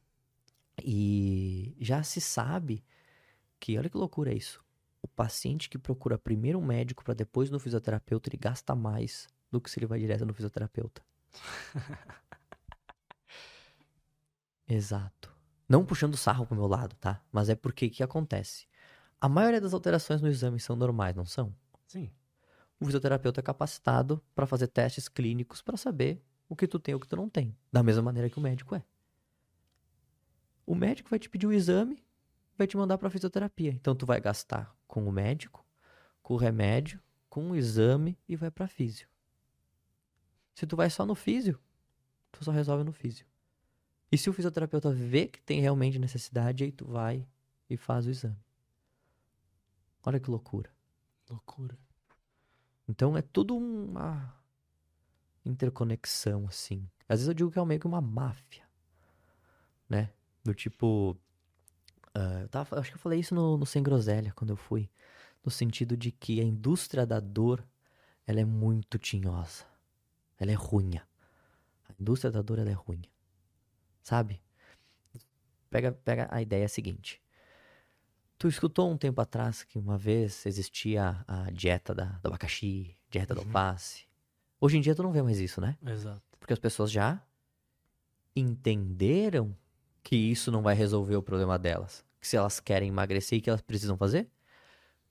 E 0.83 1.75
já 1.79 2.01
se 2.01 2.19
sabe 2.19 2.83
que, 3.59 3.77
olha 3.77 3.91
que 3.91 3.97
loucura 3.97 4.33
isso. 4.33 4.65
Paciente 5.19 5.69
que 5.69 5.77
procura 5.77 6.17
primeiro 6.17 6.59
um 6.59 6.65
médico 6.65 7.03
para 7.03 7.13
depois 7.13 7.49
no 7.49 7.59
fisioterapeuta, 7.59 8.29
ele 8.29 8.37
gasta 8.37 8.73
mais 8.73 9.27
do 9.51 9.59
que 9.59 9.69
se 9.69 9.77
ele 9.77 9.85
vai 9.85 9.99
direto 9.99 10.25
no 10.25 10.33
fisioterapeuta. 10.33 11.03
Exato. 14.65 15.35
Não 15.67 15.83
puxando 15.83 16.15
sarro 16.15 16.45
pro 16.45 16.55
meu 16.55 16.67
lado, 16.67 16.95
tá? 16.95 17.21
Mas 17.33 17.49
é 17.49 17.55
porque 17.55 17.87
o 17.87 17.91
que 17.91 18.01
acontece? 18.01 18.65
A 19.19 19.27
maioria 19.27 19.59
das 19.59 19.73
alterações 19.73 20.21
no 20.21 20.29
exame 20.29 20.57
são 20.57 20.73
normais, 20.73 21.13
não 21.13 21.25
são? 21.25 21.53
Sim. 21.85 22.09
O 22.79 22.85
fisioterapeuta 22.85 23.41
é 23.41 23.43
capacitado 23.43 24.23
para 24.33 24.47
fazer 24.47 24.67
testes 24.67 25.09
clínicos 25.09 25.61
para 25.61 25.75
saber 25.75 26.23
o 26.47 26.55
que 26.55 26.65
tu 26.65 26.79
tem 26.79 26.93
e 26.93 26.95
o 26.95 26.99
que 26.99 27.09
tu 27.09 27.17
não 27.17 27.27
tem. 27.27 27.53
Da 27.69 27.83
mesma 27.83 28.03
maneira 28.03 28.29
que 28.29 28.39
o 28.39 28.41
médico 28.41 28.73
é. 28.73 28.85
O 30.65 30.73
médico 30.73 31.09
vai 31.09 31.19
te 31.19 31.29
pedir 31.29 31.45
o 31.45 31.51
exame, 31.51 32.05
vai 32.57 32.65
te 32.65 32.77
mandar 32.77 32.97
para 32.97 33.09
fisioterapia. 33.09 33.71
Então 33.71 33.93
tu 33.93 34.05
vai 34.05 34.21
gastar 34.21 34.78
com 34.89 35.07
o 35.07 35.11
médico, 35.11 35.63
com 36.23 36.33
o 36.33 36.37
remédio, 36.37 36.99
com 37.29 37.51
o 37.51 37.55
exame 37.55 38.17
e 38.27 38.35
vai 38.35 38.49
para 38.49 38.67
físio. 38.67 39.07
Se 40.55 40.65
tu 40.65 40.75
vai 40.75 40.89
só 40.89 41.05
no 41.05 41.13
físio, 41.13 41.57
tu 42.31 42.43
só 42.43 42.51
resolve 42.51 42.83
no 42.83 42.91
físio. 42.91 43.25
E 44.11 44.17
se 44.17 44.29
o 44.29 44.33
fisioterapeuta 44.33 44.91
vê 44.91 45.27
que 45.27 45.39
tem 45.41 45.61
realmente 45.61 45.99
necessidade, 45.99 46.63
aí 46.63 46.71
tu 46.71 46.85
vai 46.85 47.25
e 47.69 47.77
faz 47.77 48.07
o 48.07 48.09
exame. 48.09 48.43
Olha 50.03 50.19
que 50.19 50.29
loucura. 50.29 50.71
Loucura. 51.29 51.77
Então 52.87 53.15
é 53.15 53.21
tudo 53.21 53.55
uma 53.55 54.35
interconexão, 55.45 56.47
assim. 56.47 56.89
Às 57.07 57.19
vezes 57.19 57.27
eu 57.27 57.33
digo 57.35 57.51
que 57.51 57.59
é 57.59 57.65
meio 57.65 57.79
que 57.79 57.85
uma 57.85 58.01
máfia, 58.01 58.67
né? 59.87 60.11
Do 60.43 60.55
tipo. 60.55 61.15
Ah, 62.13 62.39
eu 62.41 62.49
tava, 62.49 62.79
acho 62.79 62.89
que 62.91 62.95
eu 62.95 62.99
falei 62.99 63.19
isso 63.19 63.33
no, 63.35 63.57
no 63.57 63.65
Sem 63.65 63.81
Groselha 63.83 64.31
quando 64.35 64.49
eu 64.51 64.57
fui. 64.57 64.89
No 65.43 65.51
sentido 65.51 65.95
de 65.95 66.11
que 66.11 66.39
a 66.39 66.43
indústria 66.43 67.05
da 67.05 67.19
dor 67.19 67.63
ela 68.27 68.39
é 68.39 68.45
muito 68.45 68.97
tinhosa. 68.99 69.65
Ela 70.37 70.51
é 70.51 70.55
ruinha. 70.55 71.07
A 71.87 71.93
indústria 71.99 72.31
da 72.31 72.41
dor 72.41 72.59
ela 72.59 72.69
é 72.69 72.73
ruinha. 72.73 73.09
Sabe? 74.03 74.41
Pega, 75.69 75.91
pega 75.91 76.27
a 76.31 76.41
ideia 76.41 76.67
seguinte. 76.67 77.21
Tu 78.37 78.47
escutou 78.47 78.89
um 78.89 78.97
tempo 78.97 79.19
atrás 79.21 79.63
que 79.63 79.77
uma 79.77 79.97
vez 79.97 80.45
existia 80.45 81.23
a 81.27 81.51
dieta 81.51 81.93
da, 81.93 82.05
do 82.05 82.27
abacaxi, 82.27 82.95
dieta 83.09 83.33
do 83.35 83.41
Uhum. 83.41 83.47
alface. 83.47 84.05
Hoje 84.61 84.77
em 84.77 84.81
dia 84.81 84.95
tu 84.95 85.03
não 85.03 85.11
vê 85.11 85.21
mais 85.21 85.39
isso, 85.39 85.59
né? 85.61 85.77
Exato. 85.85 86.21
Porque 86.39 86.53
as 86.53 86.59
pessoas 86.59 86.91
já 86.91 87.21
entenderam 88.35 89.55
que 90.03 90.15
isso 90.15 90.51
não 90.51 90.61
vai 90.61 90.75
resolver 90.75 91.15
o 91.15 91.23
problema 91.23 91.57
delas. 91.57 92.05
Que 92.19 92.27
se 92.27 92.35
elas 92.35 92.59
querem 92.59 92.89
emagrecer, 92.89 93.39
o 93.39 93.41
que 93.41 93.49
elas 93.49 93.61
precisam 93.61 93.97
fazer? 93.97 94.29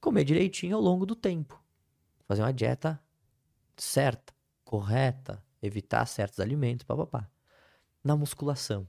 Comer 0.01 0.24
direitinho 0.24 0.77
ao 0.77 0.82
longo 0.82 1.06
do 1.06 1.15
tempo. 1.15 1.62
Fazer 2.27 2.43
uma 2.43 2.52
dieta 2.52 3.01
certa, 3.77 4.35
correta, 4.65 5.43
evitar 5.62 6.05
certos 6.06 6.40
alimentos, 6.40 6.85
papapá. 6.85 7.28
Na 8.05 8.16
musculação. 8.16 8.89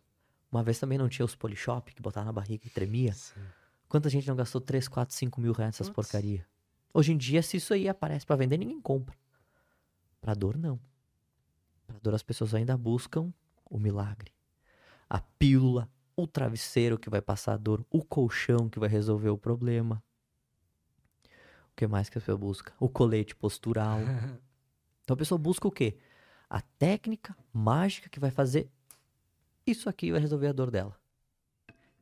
Uma 0.51 0.63
vez 0.63 0.79
também 0.79 0.97
não 0.97 1.07
tinha 1.07 1.25
os 1.25 1.35
polishop 1.35 1.93
que 1.93 2.01
botava 2.01 2.25
na 2.25 2.33
barriga 2.33 2.65
e 2.67 2.69
tremia. 2.69 3.13
Sim. 3.13 3.39
Quanta 3.87 4.09
gente 4.09 4.27
não 4.27 4.35
gastou 4.35 4.61
3, 4.61 4.87
4, 4.87 5.15
5 5.15 5.41
mil 5.41 5.53
reais 5.53 5.73
nessas 5.73 5.89
porcaria? 5.89 6.45
Hoje 6.93 7.11
em 7.11 7.17
dia, 7.17 7.41
se 7.41 7.57
isso 7.57 7.73
aí 7.73 7.87
aparece 7.87 8.25
pra 8.25 8.35
vender, 8.35 8.57
ninguém 8.57 8.81
compra. 8.81 9.15
Pra 10.19 10.33
dor, 10.33 10.57
não. 10.57 10.79
Pra 11.87 11.97
dor, 11.99 12.13
as 12.13 12.23
pessoas 12.23 12.53
ainda 12.53 12.75
buscam 12.77 13.33
o 13.69 13.79
milagre. 13.79 14.31
A 15.09 15.19
pílula, 15.19 15.89
o 16.15 16.27
travesseiro 16.27 16.99
que 16.99 17.09
vai 17.09 17.21
passar 17.21 17.53
a 17.53 17.57
dor, 17.57 17.85
o 17.89 18.03
colchão 18.03 18.69
que 18.69 18.79
vai 18.79 18.89
resolver 18.89 19.29
o 19.29 19.37
problema. 19.37 20.03
O 21.71 21.75
que 21.75 21.87
mais 21.87 22.09
que 22.09 22.17
a 22.17 22.21
pessoa 22.21 22.37
busca? 22.37 22.73
O 22.79 22.89
colete 22.89 23.35
postural. 23.35 23.99
Então 25.01 25.15
a 25.15 25.17
pessoa 25.17 25.39
busca 25.39 25.67
o 25.67 25.71
quê? 25.71 25.97
A 26.47 26.61
técnica 26.61 27.35
mágica 27.51 28.07
que 28.07 28.19
vai 28.19 28.29
fazer 28.29 28.69
isso 29.65 29.89
aqui 29.89 30.11
vai 30.11 30.21
resolver 30.21 30.45
a 30.45 30.51
dor 30.51 30.69
dela. 30.69 30.95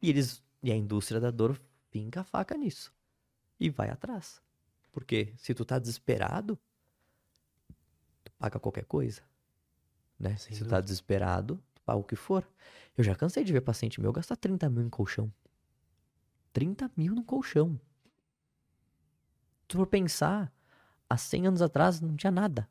E 0.02 0.10
eles 0.10 0.44
e 0.62 0.72
a 0.72 0.76
indústria 0.76 1.20
da 1.20 1.32
dor 1.32 1.58
finca 1.90 2.22
a 2.22 2.24
faca 2.24 2.58
nisso 2.58 2.94
e 3.60 3.70
vai 3.70 3.90
atrás. 3.90 4.42
Porque 4.92 5.34
se 5.38 5.54
tu 5.54 5.64
tá 5.64 5.80
desesperado, 5.80 6.60
tu 8.24 8.32
paga 8.38 8.60
qualquer 8.60 8.86
coisa, 8.86 9.22
né? 10.20 10.36
Sem 10.38 10.56
se 10.56 10.64
tu 10.64 10.70
tá 10.70 10.82
desesperado, 10.82 11.64
tu 11.88 11.94
paga 11.94 12.00
o 12.00 12.04
que 12.04 12.16
for. 12.16 12.48
Eu 12.98 13.04
já 13.04 13.16
cansei 13.16 13.44
de 13.44 13.54
ver 13.54 13.62
paciente 13.62 14.02
meu 14.02 14.12
gastar 14.12 14.36
30 14.36 14.70
mil 14.70 14.84
em 14.84 14.90
colchão. 14.90 15.32
30 16.52 16.92
mil 16.98 17.16
no 17.16 17.24
colchão. 17.24 17.80
Se 19.62 19.68
tu 19.70 19.78
for 19.78 19.88
pensar, 19.88 20.52
há 21.10 21.18
100 21.18 21.48
anos 21.48 21.62
atrás 21.62 22.02
não 22.02 22.16
tinha 22.16 22.32
nada. 22.32 22.70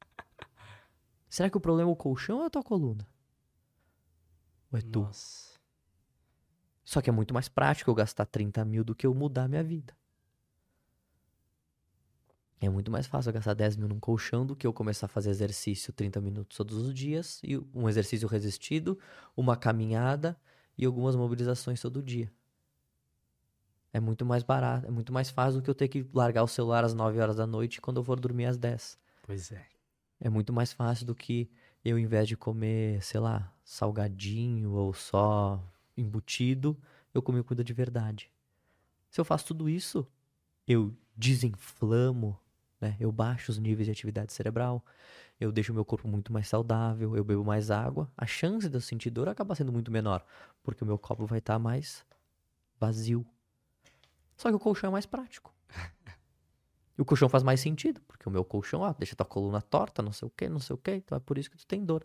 Será 1.28 1.50
que 1.50 1.56
o 1.56 1.60
problema 1.60 1.90
é 1.90 1.92
o 1.92 1.96
colchão 1.96 2.38
ou 2.38 2.44
é 2.44 2.46
a 2.46 2.50
tua 2.50 2.62
coluna? 2.62 3.06
Ou 4.72 4.78
é 4.78 4.82
tu? 4.82 5.02
Nossa. 5.02 5.58
Só 6.84 7.02
que 7.02 7.10
é 7.10 7.12
muito 7.12 7.34
mais 7.34 7.48
prático 7.48 7.90
eu 7.90 7.94
gastar 7.94 8.24
30 8.24 8.64
mil 8.64 8.82
do 8.82 8.94
que 8.94 9.06
eu 9.06 9.14
mudar 9.14 9.46
minha 9.46 9.62
vida. 9.62 9.94
É 12.60 12.68
muito 12.68 12.90
mais 12.90 13.06
fácil 13.06 13.28
eu 13.30 13.34
gastar 13.34 13.54
10 13.54 13.76
mil 13.76 13.86
num 13.86 14.00
colchão 14.00 14.44
do 14.44 14.56
que 14.56 14.66
eu 14.66 14.72
começar 14.72 15.06
a 15.06 15.08
fazer 15.08 15.30
exercício 15.30 15.92
30 15.92 16.20
minutos 16.20 16.56
todos 16.56 16.76
os 16.78 16.92
dias, 16.92 17.40
e 17.44 17.56
um 17.72 17.88
exercício 17.88 18.26
resistido, 18.26 18.98
uma 19.36 19.56
caminhada 19.56 20.36
e 20.76 20.84
algumas 20.84 21.14
mobilizações 21.14 21.80
todo 21.80 22.02
dia. 22.02 22.32
É 23.92 24.00
muito 24.00 24.26
mais 24.26 24.42
barato, 24.42 24.86
é 24.86 24.90
muito 24.90 25.12
mais 25.12 25.30
fácil 25.30 25.60
do 25.60 25.64
que 25.64 25.70
eu 25.70 25.74
ter 25.74 25.88
que 25.88 26.06
largar 26.12 26.42
o 26.42 26.48
celular 26.48 26.84
às 26.84 26.94
9 26.94 27.18
horas 27.20 27.36
da 27.36 27.46
noite 27.46 27.80
quando 27.80 27.98
eu 27.98 28.04
for 28.04 28.18
dormir 28.18 28.46
às 28.46 28.58
10. 28.58 28.98
Pois 29.22 29.52
é. 29.52 29.66
É 30.20 30.28
muito 30.28 30.52
mais 30.52 30.72
fácil 30.72 31.06
do 31.06 31.14
que 31.14 31.48
eu, 31.84 31.98
em 31.98 32.06
vez 32.06 32.26
de 32.26 32.36
comer, 32.36 33.02
sei 33.02 33.20
lá, 33.20 33.54
salgadinho 33.64 34.72
ou 34.72 34.92
só 34.92 35.62
embutido, 35.96 36.76
eu 37.14 37.22
comer 37.22 37.42
comida 37.44 37.62
de 37.62 37.72
verdade. 37.72 38.30
Se 39.10 39.20
eu 39.20 39.24
faço 39.24 39.46
tudo 39.46 39.68
isso, 39.68 40.06
eu 40.66 40.94
desinflamo, 41.16 42.38
né? 42.80 42.96
Eu 42.98 43.10
baixo 43.10 43.50
os 43.50 43.58
níveis 43.58 43.86
de 43.86 43.92
atividade 43.92 44.32
cerebral, 44.32 44.84
eu 45.40 45.52
deixo 45.52 45.72
o 45.72 45.74
meu 45.74 45.84
corpo 45.84 46.08
muito 46.08 46.32
mais 46.32 46.48
saudável, 46.48 47.16
eu 47.16 47.24
bebo 47.24 47.44
mais 47.44 47.70
água. 47.70 48.10
A 48.16 48.26
chance 48.26 48.68
de 48.68 48.76
eu 48.76 48.80
sentir 48.80 49.10
dor 49.10 49.28
acaba 49.28 49.54
sendo 49.54 49.72
muito 49.72 49.90
menor, 49.90 50.24
porque 50.62 50.82
o 50.82 50.86
meu 50.86 50.98
copo 50.98 51.26
vai 51.26 51.38
estar 51.38 51.58
mais 51.58 52.04
vazio. 52.78 53.26
Só 54.36 54.48
que 54.48 54.54
o 54.54 54.58
colchão 54.58 54.88
é 54.88 54.92
mais 54.92 55.06
prático. 55.06 55.52
E 56.96 57.00
o 57.00 57.04
colchão 57.04 57.28
faz 57.28 57.44
mais 57.44 57.60
sentido, 57.60 58.00
porque 58.08 58.28
o 58.28 58.32
meu 58.32 58.44
colchão, 58.44 58.80
ó, 58.80 58.92
deixa 58.92 59.14
tua 59.14 59.24
coluna 59.24 59.62
torta, 59.62 60.02
não 60.02 60.10
sei 60.10 60.26
o 60.26 60.30
que, 60.30 60.48
não 60.48 60.58
sei 60.58 60.74
o 60.74 60.76
que, 60.76 60.90
então 60.96 61.16
é 61.16 61.20
por 61.20 61.38
isso 61.38 61.48
que 61.48 61.56
tu 61.56 61.64
tem 61.64 61.84
dor. 61.84 62.04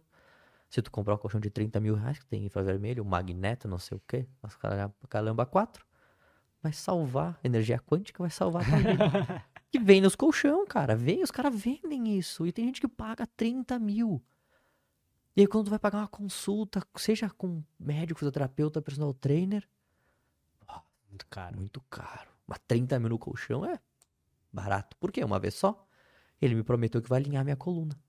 Se 0.69 0.81
tu 0.83 0.91
comprar 0.91 1.15
um 1.15 1.17
colchão 1.17 1.39
de 1.39 1.49
30 1.49 1.79
mil 1.79 1.95
reais, 1.95 2.19
que 2.19 2.25
tem 2.27 2.45
infravermelho, 2.45 3.03
magneto, 3.03 3.67
não 3.67 3.79
sei 3.79 3.97
o 3.97 4.01
que, 4.07 4.27
caramba 5.09 5.45
4, 5.47 5.83
vai 6.61 6.71
salvar, 6.71 7.39
energia 7.43 7.79
quântica 7.79 8.21
vai 8.21 8.29
salvar 8.29 8.63
a 8.63 8.65
tua 8.65 8.77
vida. 8.77 9.45
Que 9.73 9.79
vem 9.79 10.01
nos 10.01 10.15
colchão, 10.15 10.67
cara. 10.67 10.95
Vem, 10.95 11.23
os 11.23 11.31
caras 11.31 11.59
vendem 11.59 12.15
isso. 12.15 12.45
E 12.45 12.51
tem 12.51 12.63
gente 12.65 12.79
que 12.79 12.87
paga 12.87 13.25
30 13.25 13.79
mil. 13.79 14.23
E 15.35 15.41
aí, 15.41 15.47
quando 15.47 15.65
tu 15.65 15.69
vai 15.71 15.79
pagar 15.79 15.97
uma 15.97 16.07
consulta, 16.07 16.85
seja 16.95 17.27
com 17.27 17.63
médico, 17.79 18.19
fisioterapeuta, 18.19 18.83
personal 18.83 19.15
trainer, 19.15 19.67
Muito 21.09 21.25
caro. 21.25 21.57
muito 21.57 21.81
caro. 21.89 22.29
Mas 22.45 22.59
30 22.67 22.99
mil 22.99 23.09
no 23.09 23.17
colchão 23.17 23.65
é 23.65 23.79
barato. 24.51 24.95
Por 24.97 25.11
quê? 25.11 25.23
Uma 25.23 25.39
vez 25.39 25.55
só. 25.55 25.87
Ele 26.39 26.53
me 26.53 26.61
prometeu 26.63 27.01
que 27.01 27.09
vai 27.09 27.19
alinhar 27.19 27.43
minha 27.43 27.57
coluna. 27.57 27.99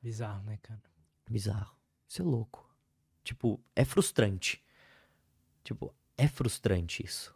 Bizarro, 0.00 0.42
né, 0.44 0.56
cara? 0.62 0.82
Bizarro. 1.28 1.76
Isso 2.08 2.22
é 2.22 2.24
louco. 2.24 2.74
Tipo, 3.22 3.62
é 3.74 3.84
frustrante. 3.84 4.64
Tipo, 5.62 5.94
é 6.16 6.26
frustrante 6.26 7.04
isso. 7.04 7.35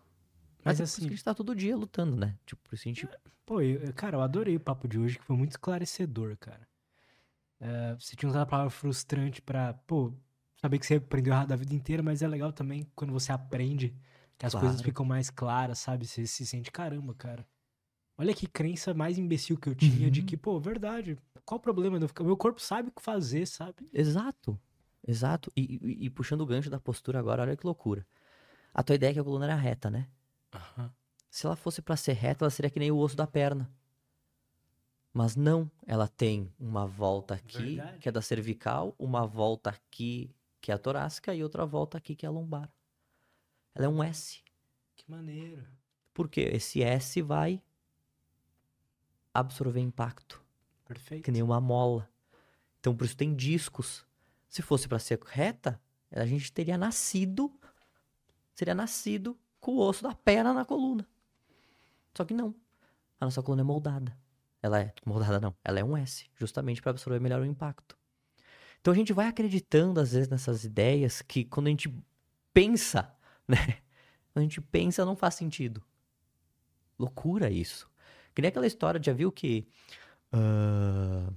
Mas, 0.64 0.78
Mas 0.78 0.80
é 0.80 0.82
assim- 0.84 1.02
que 1.02 1.06
a 1.08 1.10
gente 1.10 1.24
tá 1.24 1.34
todo 1.34 1.54
dia 1.54 1.76
lutando, 1.76 2.16
né? 2.16 2.36
Tipo, 2.46 2.60
por 2.62 2.74
isso 2.74 2.88
a 2.88 2.90
gente. 2.90 3.08
Pô, 3.46 3.60
eu- 3.60 3.92
cara, 3.94 4.16
eu 4.16 4.20
adorei 4.20 4.56
o 4.56 4.60
papo 4.60 4.86
de 4.86 4.98
hoje, 4.98 5.18
que 5.18 5.24
foi 5.24 5.36
muito 5.36 5.50
esclarecedor, 5.52 6.36
cara. 6.38 6.68
É, 7.58 7.94
você 7.98 8.16
tinha 8.16 8.28
usado 8.28 8.42
a 8.42 8.46
palavra 8.46 8.70
frustrante 8.70 9.42
pra, 9.42 9.74
pô, 9.86 10.12
saber 10.60 10.78
que 10.78 10.86
você 10.86 10.94
aprendeu 10.96 11.32
errado 11.32 11.52
a 11.52 11.56
vida 11.56 11.74
inteira, 11.74 12.02
mas 12.02 12.22
é 12.22 12.28
legal 12.28 12.52
também 12.52 12.86
quando 12.94 13.12
você 13.12 13.32
aprende 13.32 13.94
que 14.38 14.46
as 14.46 14.54
coisas 14.54 14.76
Claro. 14.76 14.84
ficam 14.84 15.04
mais 15.04 15.28
claras, 15.30 15.78
sabe? 15.78 16.06
Você 16.06 16.26
se 16.26 16.46
sente, 16.46 16.70
caramba, 16.70 17.14
cara. 17.14 17.46
Olha 18.16 18.34
que 18.34 18.46
crença 18.46 18.92
mais 18.94 19.18
imbecil 19.18 19.56
que 19.58 19.68
eu 19.68 19.74
tinha 19.74 20.10
de 20.10 20.20
Uhum. 20.20 20.26
que, 20.26 20.36
pô, 20.36 20.58
verdade, 20.60 21.18
qual 21.44 21.58
o 21.58 21.62
problema? 21.62 21.98
de 21.98 22.06
Meu 22.22 22.36
corpo 22.36 22.60
sabe 22.60 22.88
o 22.88 22.92
que 22.92 23.02
fazer, 23.02 23.46
sabe? 23.46 23.88
Exato. 23.92 24.58
Exato. 25.06 25.50
E, 25.56 25.78
e- 25.82 26.06
e 26.06 26.10
puxando 26.10 26.42
o 26.42 26.46
gancho 26.46 26.68
da 26.70 26.78
postura 26.78 27.18
agora, 27.18 27.42
olha 27.42 27.56
que 27.56 27.64
loucura. 27.66 28.06
A 28.72 28.82
tua 28.82 28.94
ideia 28.94 29.10
é 29.10 29.14
que 29.14 29.20
a 29.20 29.24
coluna 29.24 29.46
era 29.46 29.54
reta, 29.54 29.90
né? 29.90 30.06
Aham. 30.52 30.92
Se 31.30 31.46
ela 31.46 31.56
fosse 31.56 31.80
pra 31.80 31.96
ser 31.96 32.14
reta, 32.14 32.44
ela 32.44 32.50
seria 32.50 32.70
que 32.70 32.78
nem 32.80 32.90
o 32.90 32.96
osso 32.98 33.16
da 33.16 33.26
perna. 33.26 33.70
Mas 35.12 35.36
não, 35.36 35.70
ela 35.86 36.06
tem 36.08 36.52
uma 36.58 36.86
volta 36.86 37.34
aqui, 37.34 37.76
Verdade. 37.76 37.98
que 37.98 38.08
é 38.08 38.12
da 38.12 38.22
cervical, 38.22 38.94
uma 38.98 39.26
volta 39.26 39.70
aqui, 39.70 40.34
que 40.60 40.70
é 40.70 40.74
a 40.74 40.78
torácica, 40.78 41.34
e 41.34 41.42
outra 41.42 41.66
volta 41.66 41.98
aqui, 41.98 42.14
que 42.14 42.24
é 42.24 42.28
a 42.28 42.32
lombar. 42.32 42.72
Ela 43.74 43.86
é 43.86 43.88
um 43.88 44.02
S. 44.02 44.42
Que 44.96 45.08
maneiro. 45.10 45.66
Porque 46.14 46.40
esse 46.40 46.82
S 46.82 47.20
vai 47.22 47.62
absorver 49.32 49.80
impacto, 49.80 50.42
Perfeito. 50.84 51.24
que 51.24 51.30
nem 51.32 51.42
uma 51.42 51.60
mola. 51.60 52.08
Então, 52.78 52.96
por 52.96 53.04
isso 53.04 53.16
tem 53.16 53.34
discos. 53.34 54.04
Se 54.48 54.62
fosse 54.62 54.88
pra 54.88 54.98
ser 54.98 55.20
reta, 55.24 55.80
a 56.10 56.26
gente 56.26 56.52
teria 56.52 56.76
nascido, 56.76 57.52
seria 58.54 58.74
nascido 58.74 59.38
com 59.60 59.72
o 59.72 59.80
osso 59.80 60.02
da 60.02 60.14
perna 60.14 60.52
na 60.52 60.64
coluna. 60.64 61.06
Só 62.16 62.24
que 62.24 62.34
não. 62.34 62.54
A 63.20 63.26
nossa 63.26 63.42
coluna 63.42 63.62
é 63.62 63.64
moldada. 63.64 64.16
Ela 64.62 64.80
é 64.80 64.94
moldada 65.06 65.40
não, 65.40 65.54
ela 65.64 65.80
é 65.80 65.84
um 65.84 65.96
S, 65.96 66.28
justamente 66.36 66.82
para 66.82 66.90
absorver 66.90 67.18
melhor 67.18 67.40
o 67.40 67.46
impacto. 67.46 67.96
Então 68.80 68.92
a 68.92 68.96
gente 68.96 69.12
vai 69.12 69.26
acreditando 69.26 70.00
às 70.00 70.12
vezes 70.12 70.28
nessas 70.28 70.64
ideias 70.64 71.22
que 71.22 71.44
quando 71.44 71.68
a 71.68 71.70
gente 71.70 71.94
pensa, 72.52 73.14
né? 73.48 73.56
Quando 74.32 74.38
a 74.38 74.42
gente 74.42 74.60
pensa 74.60 75.04
não 75.04 75.16
faz 75.16 75.34
sentido. 75.34 75.82
Loucura 76.98 77.50
isso. 77.50 77.90
Que 78.34 78.42
nem 78.42 78.48
aquela 78.50 78.66
história, 78.66 79.00
já 79.02 79.12
viu 79.12 79.32
que 79.32 79.66
ah, 80.32 81.32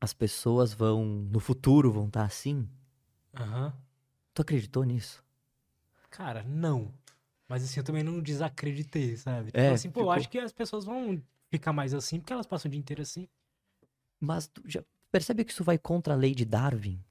as 0.00 0.12
pessoas 0.12 0.72
vão 0.72 1.04
no 1.04 1.40
futuro 1.40 1.92
vão 1.92 2.06
estar 2.06 2.24
assim? 2.24 2.68
Aham. 3.34 3.72
Tu 4.34 4.42
acreditou 4.42 4.84
nisso? 4.84 5.24
Cara, 6.10 6.42
não. 6.42 6.92
Mas 7.50 7.64
assim, 7.64 7.80
eu 7.80 7.84
também 7.84 8.04
não 8.04 8.20
desacreditei, 8.22 9.16
sabe? 9.16 9.46
Tipo 9.50 9.58
É, 9.58 9.72
assim, 9.72 9.90
pô, 9.90 9.98
eu 9.98 10.02
ficou- 10.04 10.12
acho 10.12 10.30
que 10.30 10.38
as 10.38 10.52
pessoas 10.52 10.84
vão 10.84 11.20
ficar 11.50 11.72
mais 11.72 11.92
assim 11.92 12.20
porque 12.20 12.32
elas 12.32 12.46
passam 12.46 12.68
o 12.68 12.70
dia 12.70 12.78
inteiro 12.78 13.02
assim. 13.02 13.28
Mas 14.20 14.46
tu 14.46 14.62
já 14.64 14.84
percebe 15.10 15.44
que 15.44 15.50
isso 15.50 15.64
vai 15.64 15.76
contra 15.76 16.14
a 16.14 16.16
lei 16.16 16.32
de 16.32 16.44
Darwin? 16.44 17.02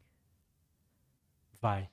Vai. 1.62 1.90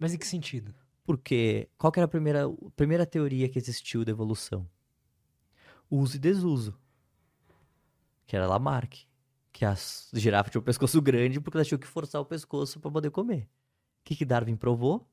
Mas 0.00 0.12
em 0.14 0.18
que 0.18 0.26
sentido? 0.26 0.74
Porque 1.04 1.68
qual 1.78 1.92
que 1.92 2.00
era 2.00 2.06
a 2.06 2.08
primeira, 2.08 2.46
a 2.46 2.70
primeira 2.74 3.06
teoria 3.06 3.48
que 3.48 3.56
existiu 3.56 4.04
da 4.04 4.10
evolução? 4.10 4.68
Uso 5.88 6.16
e 6.16 6.18
desuso. 6.18 6.76
Que 8.26 8.34
era 8.34 8.48
Lamarck. 8.48 9.06
Que 9.52 9.64
as 9.64 10.10
girafas 10.12 10.50
tinham 10.50 10.60
o 10.62 10.64
pescoço 10.64 11.00
grande 11.00 11.40
porque 11.40 11.56
elas 11.56 11.68
tinham 11.68 11.78
que 11.78 11.86
forçar 11.86 12.20
o 12.20 12.24
pescoço 12.24 12.80
para 12.80 12.90
poder 12.90 13.12
comer. 13.12 13.42
O 13.44 13.48
que, 14.04 14.16
que 14.16 14.24
Darwin 14.24 14.56
provou? 14.56 15.08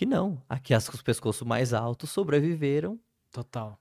Que 0.00 0.06
não. 0.06 0.42
Aqui 0.48 0.72
as 0.72 0.88
com 0.88 0.94
os 0.94 1.02
pescoços 1.02 1.46
mais 1.46 1.74
altos 1.74 2.08
sobreviveram. 2.08 2.98
Total. 3.30 3.78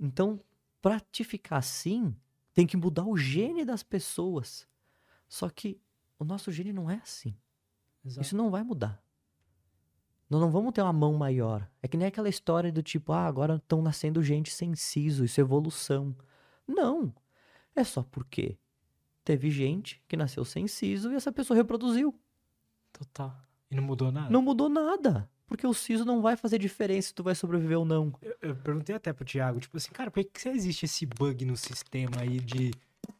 Então, 0.00 0.40
pra 0.80 0.98
te 1.00 1.22
ficar 1.22 1.58
assim, 1.58 2.16
tem 2.54 2.66
que 2.66 2.78
mudar 2.78 3.04
o 3.04 3.14
gene 3.14 3.62
das 3.62 3.82
pessoas. 3.82 4.66
Só 5.28 5.50
que 5.50 5.78
o 6.18 6.24
nosso 6.24 6.50
gene 6.50 6.72
não 6.72 6.90
é 6.90 6.94
assim. 6.94 7.36
Exato. 8.02 8.22
Isso 8.22 8.34
não 8.34 8.50
vai 8.50 8.62
mudar. 8.62 9.04
Nós 10.30 10.40
não 10.40 10.50
vamos 10.50 10.72
ter 10.72 10.80
uma 10.80 10.94
mão 10.94 11.12
maior. 11.12 11.70
É 11.82 11.88
que 11.88 11.98
nem 11.98 12.08
aquela 12.08 12.30
história 12.30 12.72
do 12.72 12.82
tipo, 12.82 13.12
ah, 13.12 13.26
agora 13.26 13.56
estão 13.56 13.82
nascendo 13.82 14.22
gente 14.22 14.50
sem 14.50 14.74
siso, 14.74 15.26
isso 15.26 15.38
é 15.38 15.42
evolução. 15.42 16.16
Não. 16.66 17.14
É 17.76 17.84
só 17.84 18.02
porque 18.02 18.56
teve 19.22 19.50
gente 19.50 20.02
que 20.08 20.16
nasceu 20.16 20.42
sem 20.42 20.66
siso 20.66 21.12
e 21.12 21.16
essa 21.16 21.30
pessoa 21.30 21.54
reproduziu. 21.54 22.18
Total. 22.94 23.47
E 23.70 23.74
não 23.76 23.82
mudou 23.82 24.10
nada? 24.12 24.30
Não 24.30 24.42
mudou 24.42 24.68
nada. 24.68 25.28
Porque 25.46 25.66
o 25.66 25.72
siso 25.72 26.04
não 26.04 26.20
vai 26.20 26.36
fazer 26.36 26.58
diferença 26.58 27.08
se 27.08 27.14
tu 27.14 27.22
vai 27.22 27.34
sobreviver 27.34 27.78
ou 27.78 27.84
não. 27.84 28.12
Eu, 28.20 28.36
eu 28.42 28.56
perguntei 28.56 28.94
até 28.94 29.12
pro 29.12 29.24
Thiago, 29.24 29.60
tipo 29.60 29.76
assim, 29.76 29.90
cara, 29.92 30.10
por 30.10 30.22
que, 30.22 30.30
que 30.30 30.48
existe 30.48 30.84
esse 30.84 31.06
bug 31.06 31.44
no 31.46 31.56
sistema 31.56 32.20
aí 32.20 32.38
de, 32.38 32.70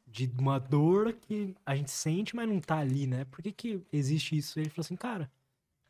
de 0.06 0.30
uma 0.38 0.58
dor 0.58 1.14
que 1.14 1.54
a 1.64 1.74
gente 1.74 1.90
sente, 1.90 2.36
mas 2.36 2.46
não 2.48 2.60
tá 2.60 2.78
ali, 2.78 3.06
né? 3.06 3.24
Por 3.30 3.42
que, 3.42 3.50
que 3.52 3.80
existe 3.92 4.36
isso? 4.36 4.60
Ele 4.60 4.68
falou 4.68 4.84
assim, 4.84 4.94
cara, 4.96 5.30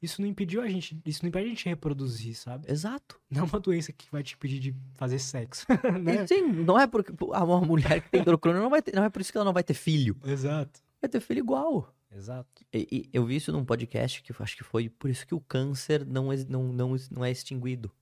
isso 0.00 0.20
não 0.22 0.28
impediu 0.28 0.62
a 0.62 0.68
gente, 0.68 0.96
isso 1.04 1.24
não 1.24 1.28
impede 1.28 1.46
a 1.46 1.48
gente 1.48 1.68
reproduzir, 1.68 2.36
sabe? 2.36 2.70
Exato. 2.70 3.20
Não 3.28 3.42
é 3.42 3.44
uma 3.44 3.58
doença 3.58 3.92
que 3.92 4.06
vai 4.12 4.22
te 4.22 4.34
impedir 4.34 4.60
de 4.60 4.74
fazer 4.94 5.18
sexo, 5.18 5.66
né? 6.00 6.24
Sim, 6.24 6.42
não 6.52 6.78
é 6.78 6.86
porque 6.86 7.12
a- 7.32 7.42
uma 7.44 7.60
mulher 7.60 8.00
que 8.00 8.10
tem 8.10 8.22
dor 8.22 8.38
crônica 8.38 8.62
não 8.62 8.70
vai 8.70 8.80
ter, 8.80 8.94
não 8.94 9.02
é 9.02 9.10
por 9.10 9.20
isso 9.20 9.32
que 9.32 9.38
ela 9.38 9.44
não 9.44 9.52
vai 9.52 9.64
ter 9.64 9.74
filho. 9.74 10.16
Exato. 10.24 10.80
Vai 11.02 11.08
ter 11.08 11.18
filho 11.20 11.40
igual. 11.40 11.92
Exato. 12.10 12.64
E, 12.72 12.88
e 12.90 13.10
eu 13.12 13.24
vi 13.24 13.36
isso 13.36 13.52
num 13.52 13.64
podcast 13.64 14.22
que 14.22 14.32
acho 14.42 14.56
que 14.56 14.64
foi 14.64 14.88
por 14.88 15.10
isso 15.10 15.26
que 15.26 15.34
o 15.34 15.40
câncer 15.40 16.06
não, 16.06 16.28
não, 16.48 16.72
não, 16.72 16.96
não 17.10 17.24
é 17.24 17.30
extinguido. 17.30 17.92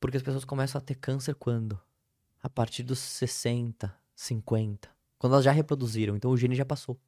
Porque 0.00 0.16
as 0.16 0.22
pessoas 0.22 0.44
começam 0.44 0.78
a 0.78 0.82
ter 0.82 0.96
câncer 0.96 1.34
quando? 1.34 1.80
A 2.42 2.48
partir 2.48 2.82
dos 2.82 2.98
60, 2.98 3.94
50. 4.14 4.90
Quando 5.18 5.32
elas 5.32 5.44
já 5.44 5.52
reproduziram, 5.52 6.16
então 6.16 6.30
o 6.30 6.36
gene 6.36 6.54
já 6.54 6.64
passou. 6.64 6.98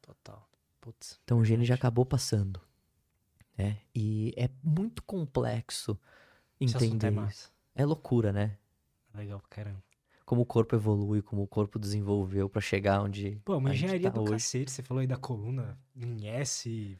Total. 0.00 0.48
Putz. 0.80 1.18
Então 1.24 1.38
o 1.38 1.44
gene 1.44 1.64
já 1.64 1.74
acabou 1.74 2.06
passando. 2.06 2.60
Né? 3.56 3.80
E 3.94 4.32
é 4.36 4.48
muito 4.62 5.02
complexo 5.02 5.98
assunto 6.60 6.84
entender 6.84 7.18
é 7.18 7.26
isso. 7.26 7.52
É 7.74 7.84
loucura, 7.84 8.32
né? 8.32 8.56
Legal 9.14 9.40
pra 9.40 9.48
caramba. 9.48 9.89
Como 10.30 10.42
o 10.42 10.46
corpo 10.46 10.76
evolui, 10.76 11.22
como 11.22 11.42
o 11.42 11.46
corpo 11.48 11.76
desenvolveu 11.76 12.48
pra 12.48 12.60
chegar 12.60 13.02
onde 13.02 13.40
Pô, 13.44 13.56
uma 13.56 13.70
a 13.70 13.72
gente 13.72 13.86
engenharia 13.86 14.12
tá 14.12 14.14
do 14.14 14.22
hoje. 14.22 14.30
cacete, 14.34 14.70
você 14.70 14.80
falou 14.80 15.00
aí 15.00 15.06
da 15.08 15.16
coluna 15.16 15.76
em 15.96 16.28
S. 16.28 16.96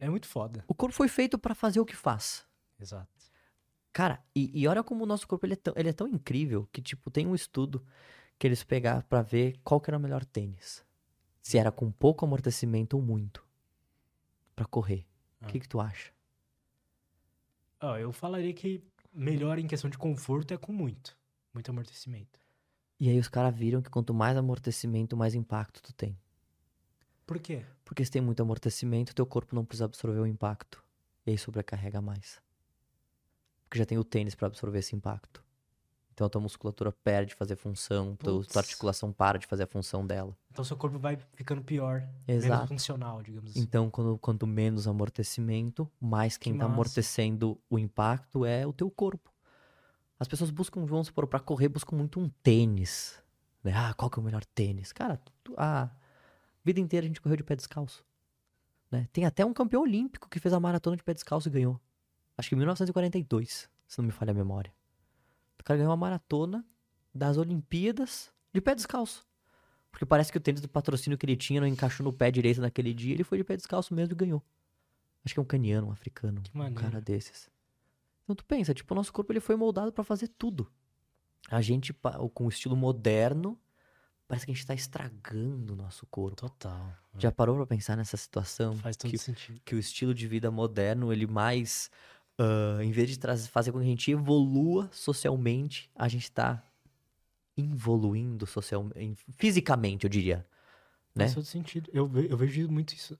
É 0.00 0.10
muito 0.10 0.26
foda. 0.26 0.64
O 0.66 0.74
corpo 0.74 0.92
foi 0.92 1.06
feito 1.06 1.38
pra 1.38 1.54
fazer 1.54 1.78
o 1.78 1.86
que 1.86 1.94
faz. 1.94 2.44
Exato. 2.80 3.08
Cara, 3.92 4.20
e, 4.34 4.50
e 4.52 4.66
olha 4.66 4.82
como 4.82 5.04
o 5.04 5.06
nosso 5.06 5.28
corpo 5.28 5.46
ele 5.46 5.52
é, 5.52 5.56
tão, 5.56 5.74
ele 5.76 5.88
é 5.90 5.92
tão 5.92 6.08
incrível 6.08 6.68
que, 6.72 6.82
tipo, 6.82 7.08
tem 7.08 7.24
um 7.24 7.36
estudo 7.36 7.86
que 8.36 8.48
eles 8.48 8.64
pegaram 8.64 9.02
pra 9.02 9.22
ver 9.22 9.56
qual 9.62 9.80
que 9.80 9.88
era 9.88 9.96
o 9.96 10.00
melhor 10.00 10.24
tênis. 10.24 10.84
Se 11.40 11.56
era 11.56 11.70
com 11.70 11.88
pouco 11.92 12.24
amortecimento 12.24 12.96
ou 12.96 13.02
muito. 13.04 13.46
Pra 14.56 14.64
correr. 14.64 15.06
O 15.40 15.44
Ah. 15.44 15.46
que 15.46 15.60
que 15.60 15.68
tu 15.68 15.78
acha? 15.78 16.10
Ó, 17.80 17.96
eu 17.96 18.10
falaria 18.10 18.52
que 18.52 18.82
melhor 19.12 19.56
em 19.60 19.68
questão 19.68 19.88
de 19.88 19.96
conforto 19.96 20.52
é 20.52 20.56
com 20.56 20.72
muito. 20.72 21.16
Muito 21.54 21.70
amortecimento. 21.70 22.40
E 22.98 23.08
aí 23.08 23.18
os 23.18 23.28
caras 23.28 23.54
viram 23.54 23.80
que 23.80 23.88
quanto 23.88 24.12
mais 24.12 24.36
amortecimento, 24.36 25.16
mais 25.16 25.34
impacto 25.34 25.80
tu 25.82 25.92
tem. 25.92 26.18
Por 27.26 27.38
quê? 27.38 27.64
Porque 27.84 28.04
se 28.04 28.10
tem 28.10 28.20
muito 28.20 28.42
amortecimento, 28.42 29.14
teu 29.14 29.24
corpo 29.24 29.54
não 29.54 29.64
precisa 29.64 29.84
absorver 29.86 30.20
o 30.20 30.26
impacto. 30.26 30.82
E 31.26 31.30
aí 31.30 31.38
sobrecarrega 31.38 32.00
mais. 32.00 32.40
Porque 33.64 33.78
já 33.78 33.86
tem 33.86 33.96
o 33.98 34.04
tênis 34.04 34.34
pra 34.34 34.46
absorver 34.46 34.80
esse 34.80 34.94
impacto. 34.94 35.42
Então 36.12 36.26
a 36.28 36.30
tua 36.30 36.40
musculatura 36.40 36.92
perde 36.92 37.30
de 37.30 37.34
fazer 37.34 37.56
função, 37.56 38.14
Putz. 38.14 38.46
tua 38.52 38.60
articulação 38.60 39.12
para 39.12 39.36
de 39.36 39.46
fazer 39.48 39.64
a 39.64 39.66
função 39.66 40.06
dela. 40.06 40.36
Então 40.52 40.64
seu 40.64 40.76
corpo 40.76 40.96
vai 40.96 41.18
ficando 41.34 41.60
pior. 41.62 42.06
Menos 42.28 42.44
Exato. 42.44 42.68
funcional, 42.68 43.20
digamos 43.20 43.50
assim. 43.50 43.60
Então, 43.60 43.90
quando, 43.90 44.16
quanto 44.18 44.46
menos 44.46 44.86
amortecimento, 44.86 45.90
mais 46.00 46.36
quem 46.36 46.52
Que 46.52 46.58
tá 46.60 46.66
massa. 46.66 46.74
amortecendo 46.74 47.60
o 47.68 47.78
impacto 47.80 48.44
é 48.44 48.64
o 48.64 48.72
teu 48.72 48.88
corpo. 48.90 49.33
As 50.18 50.28
pessoas 50.28 50.50
buscam, 50.50 50.84
vamos 50.86 51.08
supor, 51.08 51.26
pra 51.26 51.40
correr, 51.40 51.68
buscam 51.68 51.96
muito 51.96 52.20
um 52.20 52.28
tênis. 52.42 53.20
né? 53.62 53.72
Ah, 53.74 53.94
qual 53.94 54.10
que 54.10 54.18
é 54.18 54.22
o 54.22 54.24
melhor 54.24 54.44
tênis? 54.44 54.92
Cara, 54.92 55.20
tu- 55.42 55.54
a 55.56 55.90
vida 56.64 56.78
inteira 56.80 57.04
a 57.04 57.08
gente 57.08 57.20
correu 57.20 57.36
de 57.36 57.42
pé 57.44 57.56
descalço. 57.56 58.04
né? 58.90 59.08
Tem 59.12 59.24
até 59.24 59.44
um 59.44 59.52
campeão 59.52 59.82
olímpico 59.82 60.28
que 60.28 60.38
fez 60.38 60.52
a 60.54 60.60
maratona 60.60 60.96
de 60.96 61.02
pé 61.02 61.12
descalço 61.14 61.48
e 61.48 61.50
ganhou. 61.50 61.80
Acho 62.38 62.48
que 62.48 62.54
em 62.54 62.58
1942. 62.58 63.68
se 63.88 63.98
não 63.98 64.04
me 64.06 64.12
falha 64.12 64.30
a 64.30 64.34
memória. 64.34 64.72
O 65.60 65.64
cara 65.64 65.78
ganhou 65.78 65.90
uma 65.90 65.96
maratona 65.96 66.64
das 67.14 67.36
Olimpíadas 67.36 68.30
de 68.52 68.60
pé 68.60 68.74
descalço. 68.74 69.26
Porque 69.90 70.04
parece 70.06 70.30
que 70.32 70.38
o 70.38 70.40
tênis 70.40 70.60
do 70.60 70.68
patrocínio 70.68 71.16
que 71.18 71.24
ele 71.26 71.36
tinha 71.36 71.60
não 71.60 71.66
encaixou 71.68 72.04
no 72.04 72.12
pé 72.12 72.30
direito 72.30 72.60
naquele 72.60 72.92
dia. 72.94 73.14
Ele 73.14 73.24
foi 73.24 73.38
de 73.38 73.44
pé 73.44 73.56
descalço 73.56 73.94
mesmo 73.94 74.12
e 74.12 74.16
ganhou. 74.16 74.42
Acho 75.24 75.34
que 75.34 75.40
é 75.40 75.42
um 75.42 75.46
caniano, 75.46 75.88
um 75.88 75.92
africano. 75.92 76.40
Que 76.42 76.56
um 76.58 76.74
cara 76.74 77.00
desses. 77.00 77.48
Então 78.24 78.34
tu 78.34 78.44
pensa, 78.44 78.72
tipo, 78.74 78.92
o 78.92 78.96
nosso 78.96 79.12
corpo 79.12 79.32
ele 79.32 79.40
foi 79.40 79.54
moldado 79.56 79.92
pra 79.92 80.02
fazer 80.02 80.28
tudo. 80.28 80.70
A 81.50 81.60
gente, 81.60 81.92
com 82.32 82.46
o 82.46 82.48
estilo 82.48 82.74
moderno, 82.74 83.58
parece 84.26 84.46
que 84.46 84.52
a 84.52 84.54
gente 84.54 84.66
tá 84.66 84.74
estragando 84.74 85.74
o 85.74 85.76
nosso 85.76 86.06
corpo. 86.06 86.36
Total. 86.36 86.90
Já 87.18 87.30
parou 87.30 87.54
pra 87.56 87.66
pensar 87.66 87.96
nessa 87.96 88.16
situação? 88.16 88.74
Faz 88.76 88.96
todo 88.96 89.10
que, 89.10 89.18
sentido. 89.18 89.60
que 89.64 89.74
o 89.74 89.78
estilo 89.78 90.14
de 90.14 90.26
vida 90.26 90.50
moderno, 90.50 91.12
ele 91.12 91.26
mais. 91.26 91.90
ah, 92.38 92.82
em 92.82 92.90
vez 92.90 93.10
de 93.10 93.18
trazer, 93.18 93.46
fazer 93.48 93.72
com 93.72 93.78
que 93.78 93.84
a 93.84 93.88
gente 93.88 94.10
evolua 94.10 94.88
socialmente, 94.90 95.90
a 95.94 96.08
gente 96.08 96.32
tá 96.32 96.62
involuindo 97.56 98.46
socialmente. 98.46 99.24
Fisicamente, 99.36 100.04
eu 100.04 100.10
diria. 100.10 100.46
Né? 101.14 101.24
Faz 101.26 101.34
todo 101.34 101.44
sentido. 101.44 101.88
Eu, 101.92 102.06
ve- 102.08 102.26
eu 102.30 102.36
vejo 102.36 102.68
muito 102.68 102.94
isso. 102.94 103.18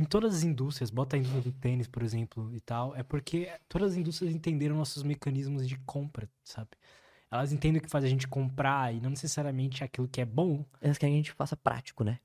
Em 0.00 0.04
todas 0.04 0.34
as 0.34 0.44
indústrias, 0.44 0.88
bota 0.88 1.14
a 1.14 1.18
indústria 1.18 1.42
do 1.42 1.52
tênis, 1.52 1.86
por 1.86 2.02
exemplo, 2.02 2.50
e 2.54 2.60
tal, 2.60 2.96
é 2.96 3.02
porque 3.02 3.52
todas 3.68 3.92
as 3.92 3.98
indústrias 3.98 4.34
entenderam 4.34 4.74
nossos 4.74 5.02
mecanismos 5.02 5.68
de 5.68 5.76
compra, 5.80 6.26
sabe? 6.42 6.70
Elas 7.30 7.52
entendem 7.52 7.80
o 7.80 7.82
que 7.82 7.90
faz 7.90 8.02
a 8.02 8.08
gente 8.08 8.26
comprar 8.26 8.94
e 8.94 8.98
não 8.98 9.10
necessariamente 9.10 9.84
aquilo 9.84 10.08
que 10.08 10.22
é 10.22 10.24
bom. 10.24 10.64
Elas 10.80 10.96
querem 10.96 11.12
que 11.12 11.18
a 11.18 11.22
gente 11.22 11.32
faça 11.32 11.54
prático, 11.54 12.02
né? 12.02 12.18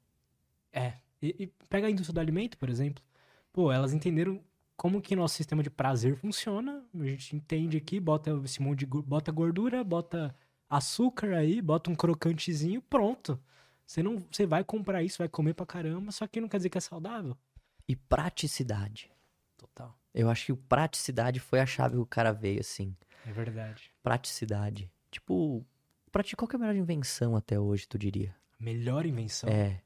É. 0.72 0.94
E, 1.22 1.36
e 1.38 1.48
pega 1.70 1.88
a 1.88 1.92
indústria 1.92 2.14
do 2.14 2.20
alimento, 2.22 2.58
por 2.58 2.70
exemplo. 2.70 3.04
Pô, 3.52 3.70
elas 3.70 3.92
entenderam 3.92 4.40
como 4.78 5.02
que 5.02 5.14
nosso 5.14 5.36
sistema 5.36 5.62
de 5.62 5.70
prazer 5.70 6.16
funciona. 6.16 6.82
A 6.98 7.04
gente 7.04 7.36
entende 7.36 7.76
aqui, 7.76 8.00
bota 8.00 8.32
esse 8.46 8.62
monte 8.62 8.80
de 8.80 8.86
bota 8.86 9.34
gordura, 9.34 9.84
bota 9.84 10.34
açúcar 10.70 11.34
aí, 11.34 11.62
bota 11.62 11.92
um 11.92 11.96
crocantezinho, 11.96 12.82
pronto. 12.82 13.38
Você 13.86 14.02
não, 14.02 14.24
você 14.32 14.46
vai 14.46 14.64
comprar 14.64 15.04
isso, 15.04 15.18
vai 15.18 15.28
comer 15.28 15.54
pra 15.54 15.66
caramba, 15.66 16.14
só 16.14 16.26
que 16.26 16.40
não 16.40 16.48
quer 16.48 16.56
dizer 16.56 16.70
que 16.70 16.78
é 16.78 16.82
saudável. 16.82 17.38
E 17.88 17.96
praticidade. 17.96 19.12
Total. 19.58 19.98
Eu 20.14 20.30
acho 20.30 20.46
que 20.48 20.52
o 20.52 20.58
praticidade 20.58 21.40
foi 21.40 21.60
a 21.60 21.66
chave 21.66 21.96
que 21.96 22.00
o 22.02 22.06
cara 22.06 22.32
veio, 22.32 22.60
assim. 22.62 22.96
É 23.26 23.32
verdade. 23.32 23.92
Praticidade. 24.02 24.92
Tipo, 25.12 25.66
pra 26.12 26.24
ti, 26.24 26.36
qual 26.36 26.48
que 26.48 26.56
é 26.56 26.58
a 26.58 26.60
melhor 26.60 26.76
invenção 26.76 27.36
até 27.36 27.60
hoje, 27.60 27.88
tu 27.88 27.98
diria? 27.98 28.36
Melhor 28.60 29.06
invenção, 29.06 29.50
É, 29.50 29.82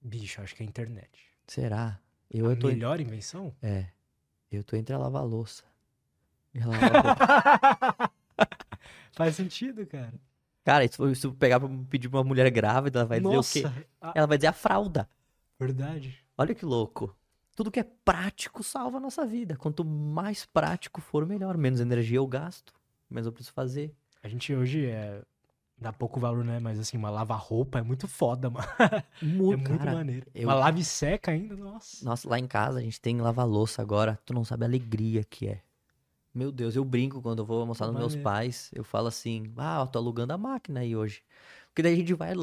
bicho, 0.00 0.40
acho 0.42 0.54
que 0.54 0.62
é 0.62 0.66
a 0.66 0.68
internet. 0.68 1.10
será? 1.46 1.98
Eu, 2.30 2.46
a 2.46 2.50
eu 2.52 2.58
tô. 2.58 2.68
melhor 2.68 3.00
invenção? 3.00 3.54
É. 3.62 3.86
Eu 4.50 4.62
tô 4.62 4.76
entre 4.76 4.94
a 4.94 4.98
lava-louça. 4.98 5.64
e 6.54 6.60
a 6.60 6.66
lava-roupa. 6.66 8.12
Faz 9.12 9.34
sentido, 9.36 9.86
cara. 9.86 10.14
Cara, 10.64 10.86
se 10.86 11.26
eu- 11.26 11.32
pegar 11.34 11.58
pra 11.58 11.68
pedir 11.88 12.08
pra 12.08 12.18
uma 12.18 12.24
mulher 12.24 12.50
grávida, 12.50 13.00
ela 13.00 13.08
vai 13.08 13.20
dizer 13.20 13.34
Nossa, 13.34 13.58
o 13.58 13.62
quê? 13.72 13.86
a- 14.00 14.12
Ela 14.14 14.26
vai 14.26 14.36
dizer 14.38 14.48
a 14.48 14.52
fralda. 14.52 15.08
Verdade. 15.58 16.24
Olha 16.36 16.54
que 16.54 16.64
louco. 16.64 17.14
Tudo 17.56 17.70
que 17.70 17.80
é 17.80 17.84
prático 17.84 18.62
salva 18.62 18.98
a 18.98 19.00
nossa 19.00 19.26
vida. 19.26 19.56
Quanto 19.56 19.84
mais 19.84 20.46
prático 20.46 21.00
for, 21.00 21.26
melhor. 21.26 21.56
Menos 21.56 21.80
energia 21.80 22.18
eu 22.18 22.26
gasto, 22.26 22.72
menos 23.10 23.26
eu 23.26 23.32
preciso 23.32 23.52
fazer. 23.52 23.94
A 24.22 24.28
gente 24.28 24.54
hoje 24.54 24.86
é 24.86 25.22
dá 25.80 25.92
pouco 25.92 26.18
valor, 26.20 26.44
né? 26.44 26.58
Mas 26.58 26.78
assim, 26.78 26.96
uma 26.96 27.10
lava-roupa 27.10 27.78
é 27.78 27.82
muito 27.82 28.06
foda, 28.08 28.50
mano. 28.50 28.66
Muito, 29.22 29.52
é 29.54 29.56
muito 29.56 29.78
cara. 29.78 29.94
maneiro. 29.94 30.26
eu- 30.34 30.48
Uma 30.48 30.54
lave 30.54 30.84
seca 30.84 31.30
ainda, 31.30 31.56
nossa. 31.56 32.04
Nossa, 32.04 32.28
lá 32.28 32.38
em 32.38 32.46
casa 32.46 32.78
a 32.78 32.82
gente 32.82 33.00
tem 33.00 33.20
lava-louça 33.20 33.80
agora. 33.82 34.18
Tu 34.24 34.32
não 34.32 34.44
sabe 34.44 34.64
a 34.64 34.68
alegria 34.68 35.24
que 35.24 35.48
é. 35.48 35.62
Meu 36.34 36.52
Deus, 36.52 36.76
eu 36.76 36.84
brinco 36.84 37.20
quando 37.20 37.40
eu 37.40 37.44
vou 37.46 37.66
Pô, 37.66 37.86
nos 37.86 37.96
meus 37.96 38.16
pais. 38.16 38.70
Eu 38.72 38.84
falo 38.84 39.08
assim, 39.08 39.52
ah, 39.56 39.80
eu 39.80 39.86
tô 39.86 39.98
alugando 39.98 40.32
a 40.32 40.38
máquina 40.38 40.80
aí 40.80 40.94
hoje. 40.94 41.22
Porque 41.68 41.82
daí 41.82 41.94
a 41.94 41.96
gente 41.96 42.14
vai, 42.14 42.34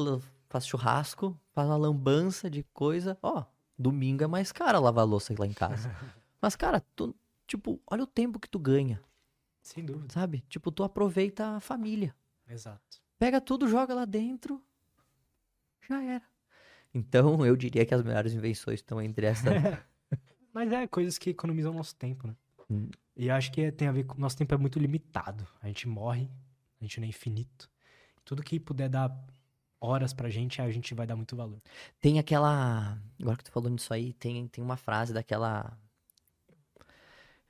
faz 0.48 0.66
churrasco, 0.66 1.38
faz 1.52 1.68
uma 1.68 1.76
lambança 1.76 2.48
de 2.50 2.62
coisa. 2.72 3.18
Ó, 3.22 3.44
domingo 3.78 4.24
é 4.24 4.26
mais 4.26 4.52
caro 4.52 4.80
lavar 4.80 5.06
louça 5.06 5.34
lá 5.38 5.46
em 5.46 5.52
casa. 5.52 5.90
Mas, 6.40 6.54
cara, 6.56 6.80
tu, 6.94 7.14
tipo, 7.46 7.80
olha 7.90 8.02
o 8.04 8.06
tempo 8.06 8.38
que 8.38 8.48
tu 8.48 8.58
ganha, 8.58 9.02
Sem 9.62 9.84
dúvida. 9.84 10.12
sabe? 10.12 10.44
Tipo, 10.48 10.70
tu 10.70 10.84
aproveita 10.84 11.56
a 11.56 11.60
família. 11.60 12.14
Exato. 12.48 13.00
Pega 13.18 13.40
tudo, 13.40 13.66
joga 13.68 13.94
lá 13.94 14.04
dentro, 14.04 14.62
já 15.88 16.02
era. 16.02 16.22
Então, 16.94 17.44
eu 17.44 17.56
diria 17.56 17.84
que 17.84 17.94
as 17.94 18.02
melhores 18.02 18.32
invenções 18.32 18.80
estão 18.80 19.00
entre 19.00 19.26
essa. 19.26 19.44
Mas 20.52 20.72
é 20.72 20.86
coisas 20.86 21.18
que 21.18 21.30
economizam 21.30 21.72
nosso 21.72 21.94
tempo, 21.96 22.26
né? 22.26 22.36
Hum. 22.70 22.88
E 23.16 23.30
acho 23.30 23.52
que 23.52 23.60
é- 23.62 23.70
tem 23.70 23.88
a 23.88 23.92
ver 23.92 24.04
com. 24.04 24.18
Nosso 24.20 24.36
tempo 24.36 24.54
é 24.54 24.56
muito 24.58 24.78
limitado. 24.78 25.46
A 25.60 25.66
gente 25.66 25.86
morre, 25.88 26.30
a 26.80 26.84
gente 26.84 26.98
não 27.00 27.06
é 27.06 27.08
infinito. 27.08 27.70
Tudo 28.24 28.42
que 28.42 28.58
puder 28.58 28.88
dar 28.88 29.08
horas 29.80 30.12
pra 30.12 30.30
gente, 30.30 30.60
a 30.62 30.70
gente 30.70 30.94
vai 30.94 31.06
dar 31.06 31.16
muito 31.16 31.36
valor. 31.36 31.60
Tem 32.00 32.18
aquela. 32.18 32.98
Agora 33.20 33.36
que 33.36 33.44
tu 33.44 33.50
falou 33.52 33.70
nisso 33.70 33.92
aí, 33.92 34.12
tem, 34.14 34.46
tem 34.48 34.62
uma 34.64 34.76
frase 34.76 35.12
daquela. 35.12 35.78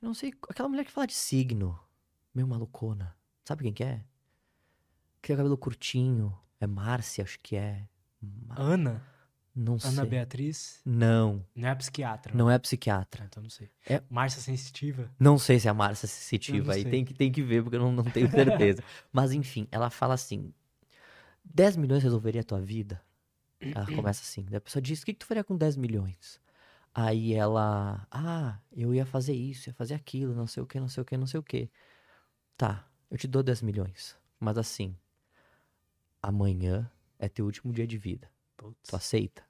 Eu 0.01 0.07
não 0.07 0.13
sei. 0.13 0.33
Aquela 0.49 0.69
mulher 0.69 0.85
que 0.85 0.91
fala 0.91 1.07
de 1.07 1.13
signo. 1.13 1.79
Meio 2.33 2.47
malucona. 2.47 3.15
Sabe 3.45 3.63
quem 3.63 3.73
que 3.73 3.83
é? 3.83 4.03
Que 5.21 5.27
tem 5.27 5.33
o 5.35 5.37
cabelo 5.37 5.57
curtinho. 5.57 6.37
É 6.59 6.67
Márcia, 6.67 7.23
acho 7.23 7.39
que 7.39 7.55
é. 7.55 7.87
Ma- 8.21 8.55
Ana, 8.57 9.01
Não 9.55 9.79
sei. 9.79 9.91
Ana 9.91 10.05
Beatriz, 10.05 10.81
Não, 10.85 11.43
não 11.55 11.67
é 11.69 11.75
psiquiatra. 11.75 12.33
né? 12.33 12.37
não 12.37 12.49
é 12.49 12.57
psiquiatra. 12.59 13.23
Ah, 13.23 13.27
Então 13.27 13.41
não 13.43 13.49
sei. 13.49 13.69
É- 13.87 14.01
Márcia 14.09 14.41
Sensitiva. 14.41 15.11
Não 15.19 15.37
sei 15.37 15.59
se 15.59 15.67
é 15.67 15.71
a 15.71 15.73
Márcia 15.73 16.07
sensitiva 16.07 16.67
não 16.67 16.73
aí. 16.73 16.83
Tem 16.83 17.05
que, 17.05 17.13
tem 17.13 17.31
que 17.31 17.41
ver, 17.43 17.61
porque 17.63 17.75
eu 17.75 17.79
não, 17.81 17.91
não 17.91 18.03
tenho 18.03 18.29
certeza. 18.29 18.83
Mas 19.13 19.31
enfim, 19.31 19.67
ela 19.71 19.89
fala 19.91 20.13
assim: 20.15 20.51
10 21.53 21.77
milhões 21.77 22.03
resolveria 22.03 22.41
a 22.41 22.43
tua 22.43 22.59
vida? 22.59 23.01
Ela 23.59 23.85
começa 23.85 24.21
assim. 24.21 24.43
Daí 24.45 24.57
a 24.57 24.61
pessoa 24.61 24.81
diz: 24.81 25.01
O 25.01 25.05
que, 25.05 25.13
que 25.13 25.19
tu 25.19 25.25
faria 25.25 25.43
com 25.43 25.55
10 25.55 25.75
milhões? 25.75 26.39
Aí 26.93 27.33
ela: 27.33 28.07
Ah, 28.11 28.59
eu 28.71 28.93
ia 28.93 29.05
fazer 29.05 29.33
isso, 29.33 29.69
ia 29.69 29.73
fazer 29.73 29.95
aquilo, 29.95 30.33
não 30.33 30.47
sei 30.47 30.63
o 30.63 30.65
que, 30.65 30.79
não 30.79 30.87
sei 30.87 31.01
o 31.01 31.05
que, 31.05 31.17
não 31.17 31.27
sei 31.27 31.39
o 31.39 31.43
que. 31.43 31.69
Tá, 32.55 32.87
eu 33.09 33.17
te 33.17 33.27
dou 33.27 33.43
10 33.43 33.61
milhões. 33.61 34.15
Mas 34.39 34.57
assim, 34.57 34.95
amanhã 36.21 36.89
é 37.19 37.27
teu 37.27 37.45
último 37.45 37.73
dia 37.73 37.87
de 37.87 37.97
vida. 37.97 38.29
Putz. 38.55 38.89
Tu 38.89 38.95
aceita? 38.95 39.43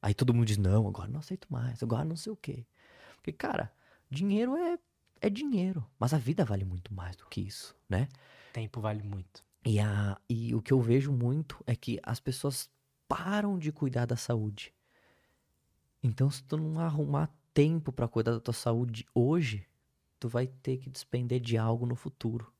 Aí 0.00 0.14
todo 0.14 0.34
mundo 0.34 0.46
diz, 0.46 0.56
não, 0.56 0.88
agora 0.88 1.08
não 1.08 1.20
aceito 1.20 1.46
mais, 1.50 1.82
agora 1.82 2.04
não 2.04 2.16
sei 2.16 2.32
o 2.32 2.36
quê. 2.36 2.66
Porque, 3.16 3.32
cara, 3.32 3.72
dinheiro 4.10 4.56
é, 4.56 4.78
é 5.20 5.30
dinheiro. 5.30 5.86
Mas 5.98 6.12
a 6.12 6.18
vida 6.18 6.44
vale 6.44 6.64
muito 6.64 6.92
mais 6.92 7.14
do 7.14 7.26
que 7.26 7.40
isso, 7.40 7.76
né? 7.88 8.08
Tempo 8.52 8.80
vale 8.80 9.02
muito. 9.02 9.44
E, 9.64 9.78
a, 9.78 10.20
e 10.28 10.54
o 10.54 10.62
que 10.62 10.72
eu 10.72 10.80
vejo 10.80 11.12
muito 11.12 11.62
é 11.66 11.76
que 11.76 11.98
as 12.02 12.18
pessoas 12.18 12.70
param 13.06 13.58
de 13.58 13.70
cuidar 13.70 14.06
da 14.06 14.16
saúde. 14.16 14.74
Então, 16.02 16.30
se 16.30 16.42
tu 16.42 16.56
não 16.56 16.80
arrumar 16.80 17.30
tempo 17.54 17.92
pra 17.92 18.08
cuidar 18.08 18.32
da 18.32 18.40
tua 18.40 18.54
saúde 18.54 19.06
hoje, 19.14 19.68
tu 20.18 20.28
vai 20.28 20.46
ter 20.46 20.78
que 20.78 20.90
despender 20.90 21.40
de 21.40 21.56
algo 21.56 21.86
no 21.86 21.94
futuro. 21.94 22.52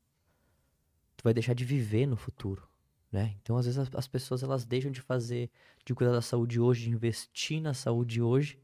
Tu 1.17 1.25
vai 1.25 1.35
deixar 1.35 1.55
de 1.55 1.65
viver 1.65 2.07
no 2.07 2.17
futuro, 2.17 2.69
né? 3.11 3.37
Então, 3.43 3.57
às 3.57 3.67
vezes 3.67 3.79
as, 3.79 3.89
as 3.95 4.07
pessoas 4.07 4.43
elas 4.43 4.65
deixam 4.65 4.93
de 4.93 5.01
fazer, 5.01 5.51
de 5.85 5.95
cuidar 5.95 6.13
da 6.13 6.23
saúde 6.23 6.61
hoje, 6.61 6.85
de 6.85 6.91
investir 6.91 7.61
na 7.61 7.75
saúde 7.75 8.23
hoje, 8.23 8.61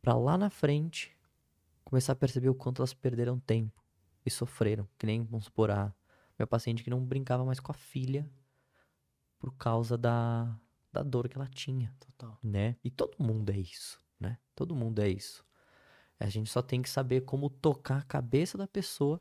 pra 0.00 0.14
lá 0.14 0.38
na 0.38 0.50
frente 0.50 1.16
começar 1.84 2.12
a 2.12 2.16
perceber 2.16 2.48
o 2.48 2.54
quanto 2.54 2.80
elas 2.80 2.94
perderam 2.94 3.38
tempo 3.40 3.82
e 4.24 4.30
sofreram, 4.30 4.88
que 4.98 5.06
nem 5.06 5.22
vamos 5.22 5.46
supor 5.46 5.70
a 5.70 5.92
meu 6.38 6.46
paciente 6.46 6.82
que 6.82 6.90
não 6.90 7.04
brincava 7.04 7.44
mais 7.44 7.60
com 7.60 7.72
a 7.72 7.74
filha 7.74 8.28
por 9.38 9.54
causa 9.56 9.98
da, 9.98 10.56
da 10.92 11.02
dor 11.02 11.28
que 11.28 11.36
ela 11.36 11.48
tinha, 11.48 11.94
Total. 12.00 12.38
né? 12.42 12.76
E 12.82 12.90
todo 12.90 13.16
mundo 13.18 13.50
é 13.50 13.58
isso, 13.58 14.00
né? 14.18 14.38
Todo 14.54 14.74
mundo 14.74 15.00
é 15.00 15.08
isso. 15.08 15.44
A 16.18 16.28
gente 16.28 16.50
só 16.50 16.62
tem 16.62 16.80
que 16.80 16.88
saber 16.88 17.22
como 17.22 17.50
tocar 17.50 17.98
a 17.98 18.02
cabeça 18.02 18.56
da 18.56 18.68
pessoa 18.68 19.20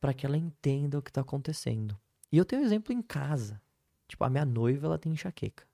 para 0.00 0.14
que 0.14 0.24
ela 0.24 0.36
entenda 0.36 0.98
o 0.98 1.02
que 1.02 1.10
tá 1.10 1.20
acontecendo. 1.20 1.98
E 2.30 2.36
eu 2.36 2.44
tenho 2.44 2.62
um 2.62 2.64
exemplo 2.64 2.92
em 2.92 3.02
casa. 3.02 3.60
Tipo, 4.06 4.24
a 4.24 4.30
minha 4.30 4.44
noiva, 4.44 4.86
ela 4.86 4.98
tem 4.98 5.12
enxaqueca. 5.12 5.66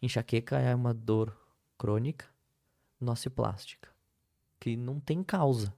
Enxaqueca 0.00 0.58
é 0.58 0.74
uma 0.74 0.94
dor 0.94 1.36
crônica 1.76 2.26
nociplástica, 2.98 3.88
que 4.58 4.76
não 4.76 4.98
tem 5.00 5.22
causa. 5.22 5.74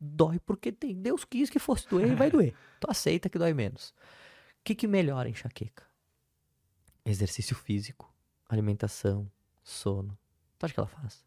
Dói 0.00 0.38
porque 0.40 0.72
tem. 0.72 0.94
Deus 1.00 1.24
quis 1.24 1.50
que 1.50 1.58
fosse 1.58 1.86
doer 1.88 2.10
e 2.12 2.14
vai 2.14 2.30
doer. 2.30 2.54
Tu 2.80 2.90
aceita 2.90 3.28
que 3.28 3.38
dói 3.38 3.52
menos. 3.52 3.90
O 3.90 4.64
que, 4.64 4.74
que 4.74 4.86
melhora 4.86 5.28
a 5.28 5.30
enxaqueca? 5.30 5.84
Exercício 7.04 7.54
físico, 7.56 8.12
alimentação, 8.48 9.30
sono. 9.62 10.18
Tu 10.58 10.64
acha 10.64 10.74
que 10.74 10.80
ela 10.80 10.88
faz? 10.88 11.24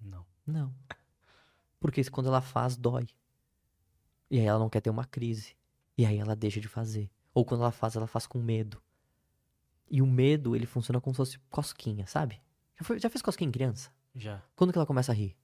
Não. 0.00 0.24
Não. 0.46 0.74
Porque 1.80 2.02
quando 2.10 2.26
ela 2.28 2.40
faz, 2.40 2.76
dói. 2.76 3.08
E 4.30 4.38
aí 4.38 4.46
ela 4.46 4.58
não 4.58 4.68
quer 4.70 4.80
ter 4.80 4.90
uma 4.90 5.04
crise. 5.04 5.56
E 5.96 6.04
aí 6.04 6.18
ela 6.18 6.36
deixa 6.36 6.60
de 6.60 6.68
fazer. 6.68 7.10
Ou 7.34 7.44
quando 7.44 7.60
ela 7.62 7.72
faz, 7.72 7.96
ela 7.96 8.06
faz 8.06 8.26
com 8.26 8.38
medo. 8.40 8.80
E 9.90 10.02
o 10.02 10.06
medo, 10.06 10.54
ele 10.56 10.66
funciona 10.66 11.00
como 11.00 11.14
se 11.14 11.18
fosse 11.18 11.38
cosquinha, 11.50 12.06
sabe? 12.06 12.40
Já, 12.78 12.84
foi- 12.84 12.98
já 12.98 13.08
fez 13.08 13.22
cosquinha 13.22 13.48
em 13.48 13.52
criança? 13.52 13.90
Já. 14.14 14.42
Quando 14.56 14.72
que 14.72 14.78
ela 14.78 14.86
começa 14.86 15.12
a 15.12 15.14
rir? 15.14 15.36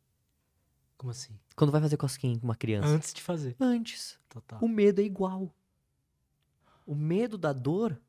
Como 1.02 1.10
assim? 1.10 1.36
Quando 1.56 1.72
vai 1.72 1.80
fazer 1.80 1.96
cosquinha 1.96 2.38
com 2.38 2.44
uma 2.44 2.54
criança. 2.54 2.86
Antes 2.86 3.12
de 3.12 3.20
fazer. 3.20 3.56
Antes. 3.58 4.20
Total. 4.28 4.60
O 4.62 4.68
medo 4.68 5.00
é 5.00 5.04
igual. 5.04 5.52
O 6.86 6.94
medo 6.94 7.36
da 7.36 7.52
dor, 7.52 8.00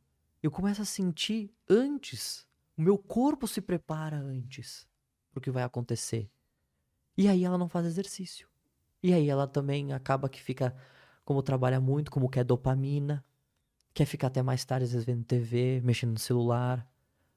eu 0.44 0.52
começo 0.52 0.80
a 0.80 0.86
sentir 0.86 1.52
antes. 1.68 2.45
O 2.78 2.84
meu 2.84 2.99
corpo 2.99 3.48
se 3.48 3.61
prepara 3.61 4.18
antes 4.18 4.88
pro 5.32 5.41
que 5.41 5.49
vai 5.49 5.64
acontecer. 5.64 6.30
E 7.18 7.28
aí 7.28 7.44
ela 7.44 7.57
não 7.57 7.68
faz 7.68 7.88
exercício. 7.88 8.48
E 9.02 9.11
aí 9.11 9.28
ela 9.28 9.48
também 9.48 9.91
acaba 9.91 10.30
que 10.30 10.40
fica, 10.40 10.76
como 11.26 11.41
trabalha 11.41 11.82
muito, 11.82 12.11
como 12.11 12.30
quer 12.30 12.44
dopamina, 12.44 13.26
quer 13.91 14.06
ficar 14.06 14.28
até 14.28 14.44
mais 14.44 14.64
tarde, 14.64 14.86
às 14.86 14.91
vezes 14.91 15.03
vendo 15.03 15.24
TV, 15.24 15.82
mexendo 15.84 16.11
no 16.11 16.20
celular. 16.20 16.88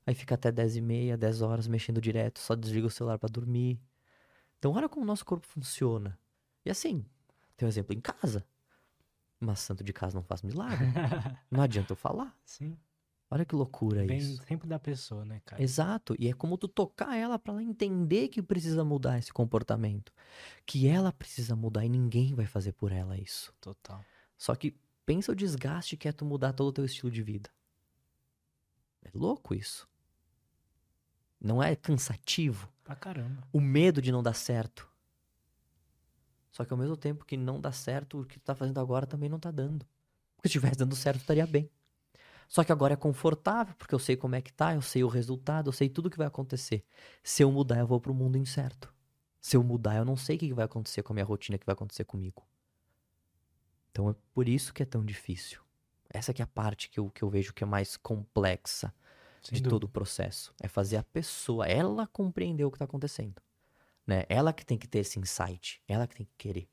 Aí 0.06 0.14
fica 0.14 0.34
até 0.34 0.52
10 0.52 0.76
e 0.76 0.80
meia, 0.82 1.16
10 1.16 1.40
horas 1.40 1.66
mexendo 1.66 1.98
direto, 1.98 2.40
só 2.40 2.54
desliga 2.54 2.88
o 2.88 2.90
celular 2.90 3.18
para 3.18 3.30
dormir. 3.30 3.80
Então 4.58 4.72
olha 4.72 4.88
como 4.88 5.04
o 5.04 5.06
nosso 5.06 5.24
corpo 5.24 5.46
funciona. 5.46 6.18
E 6.64 6.70
assim, 6.70 7.04
tem 7.56 7.66
um 7.66 7.68
exemplo 7.68 7.94
em 7.94 8.00
casa. 8.00 8.44
Mas 9.38 9.60
santo 9.60 9.84
de 9.84 9.92
casa 9.92 10.14
não 10.14 10.22
faz 10.22 10.42
milagre. 10.42 10.86
não 11.50 11.62
adianta 11.62 11.92
eu 11.92 11.96
falar. 11.96 12.34
Sim. 12.44 12.76
Olha 13.28 13.44
que 13.44 13.56
loucura 13.56 14.06
Vem 14.06 14.18
isso. 14.18 14.42
sempre 14.44 14.68
da 14.68 14.78
pessoa, 14.78 15.24
né, 15.24 15.40
cara? 15.44 15.60
Exato. 15.60 16.14
E 16.18 16.28
é 16.28 16.32
como 16.32 16.56
tu 16.56 16.68
tocar 16.68 17.16
ela 17.16 17.38
pra 17.38 17.52
ela 17.52 17.62
entender 17.62 18.28
que 18.28 18.40
precisa 18.40 18.84
mudar 18.84 19.18
esse 19.18 19.32
comportamento. 19.32 20.12
Que 20.64 20.86
ela 20.86 21.12
precisa 21.12 21.56
mudar 21.56 21.84
e 21.84 21.88
ninguém 21.88 22.34
vai 22.34 22.46
fazer 22.46 22.72
por 22.72 22.92
ela 22.92 23.18
isso. 23.18 23.52
Total. 23.60 24.04
Só 24.38 24.54
que 24.54 24.76
pensa 25.04 25.32
o 25.32 25.34
desgaste 25.34 25.96
que 25.96 26.06
é 26.06 26.12
tu 26.12 26.24
mudar 26.24 26.52
todo 26.52 26.68
o 26.68 26.72
teu 26.72 26.84
estilo 26.84 27.10
de 27.10 27.22
vida. 27.22 27.50
É 29.02 29.10
louco 29.12 29.54
isso. 29.54 29.88
Não 31.40 31.62
é 31.62 31.76
cansativo? 31.76 32.68
Pra 32.82 32.94
caramba. 32.94 33.42
O 33.52 33.60
medo 33.60 34.00
de 34.00 34.12
não 34.12 34.22
dar 34.22 34.34
certo. 34.34 34.88
Só 36.50 36.64
que 36.64 36.72
ao 36.72 36.78
mesmo 36.78 36.96
tempo 36.96 37.24
que 37.24 37.36
não 37.36 37.60
dá 37.60 37.72
certo, 37.72 38.20
o 38.20 38.24
que 38.24 38.38
tu 38.38 38.44
tá 38.44 38.54
fazendo 38.54 38.80
agora 38.80 39.06
também 39.06 39.28
não 39.28 39.38
tá 39.38 39.50
dando. 39.50 39.86
Porque 40.36 40.48
se 40.48 40.56
estivesse 40.56 40.76
dando 40.76 40.96
certo, 40.96 41.20
estaria 41.20 41.46
bem. 41.46 41.70
Só 42.48 42.62
que 42.64 42.72
agora 42.72 42.94
é 42.94 42.96
confortável, 42.96 43.74
porque 43.76 43.94
eu 43.94 43.98
sei 43.98 44.16
como 44.16 44.36
é 44.36 44.40
que 44.40 44.52
tá, 44.52 44.74
eu 44.74 44.82
sei 44.82 45.02
o 45.02 45.08
resultado, 45.08 45.68
eu 45.68 45.72
sei 45.72 45.88
tudo 45.88 46.08
que 46.08 46.16
vai 46.16 46.26
acontecer. 46.26 46.84
Se 47.22 47.42
eu 47.42 47.50
mudar, 47.50 47.78
eu 47.78 47.86
vou 47.86 48.00
pro 48.00 48.14
mundo 48.14 48.38
incerto. 48.38 48.92
Se 49.40 49.56
eu 49.56 49.62
mudar, 49.62 49.96
eu 49.96 50.04
não 50.04 50.16
sei 50.16 50.36
o 50.36 50.38
que 50.38 50.54
vai 50.54 50.64
acontecer 50.64 51.02
com 51.02 51.12
a 51.12 51.14
minha 51.14 51.24
rotina, 51.24 51.56
o 51.56 51.58
que 51.58 51.66
vai 51.66 51.74
acontecer 51.74 52.04
comigo. 52.04 52.46
Então 53.90 54.10
é 54.10 54.14
por 54.32 54.48
isso 54.48 54.72
que 54.72 54.82
é 54.82 54.86
tão 54.86 55.04
difícil. 55.04 55.60
Essa 56.08 56.32
que 56.32 56.40
é 56.40 56.44
a 56.44 56.48
parte 56.48 56.88
que 56.88 57.00
eu, 57.00 57.10
que 57.10 57.22
eu 57.22 57.28
vejo 57.30 57.52
que 57.52 57.64
é 57.64 57.66
mais 57.66 57.96
complexa 57.96 58.94
Sem 59.42 59.56
de 59.56 59.62
dúvida. 59.62 59.70
todo 59.70 59.84
o 59.84 59.88
processo. 59.88 60.54
É 60.60 60.68
fazer 60.68 60.96
a 60.96 61.02
pessoa, 61.02 61.66
ela 61.66 62.06
compreender 62.06 62.64
o 62.64 62.70
que 62.70 62.76
está 62.76 62.84
acontecendo. 62.84 63.40
Né? 64.06 64.24
Ela 64.28 64.52
que 64.52 64.64
tem 64.64 64.78
que 64.78 64.86
ter 64.86 65.00
esse 65.00 65.18
insight. 65.18 65.82
Ela 65.86 66.06
que 66.06 66.16
tem 66.16 66.26
que 66.26 66.36
querer. 66.36 66.68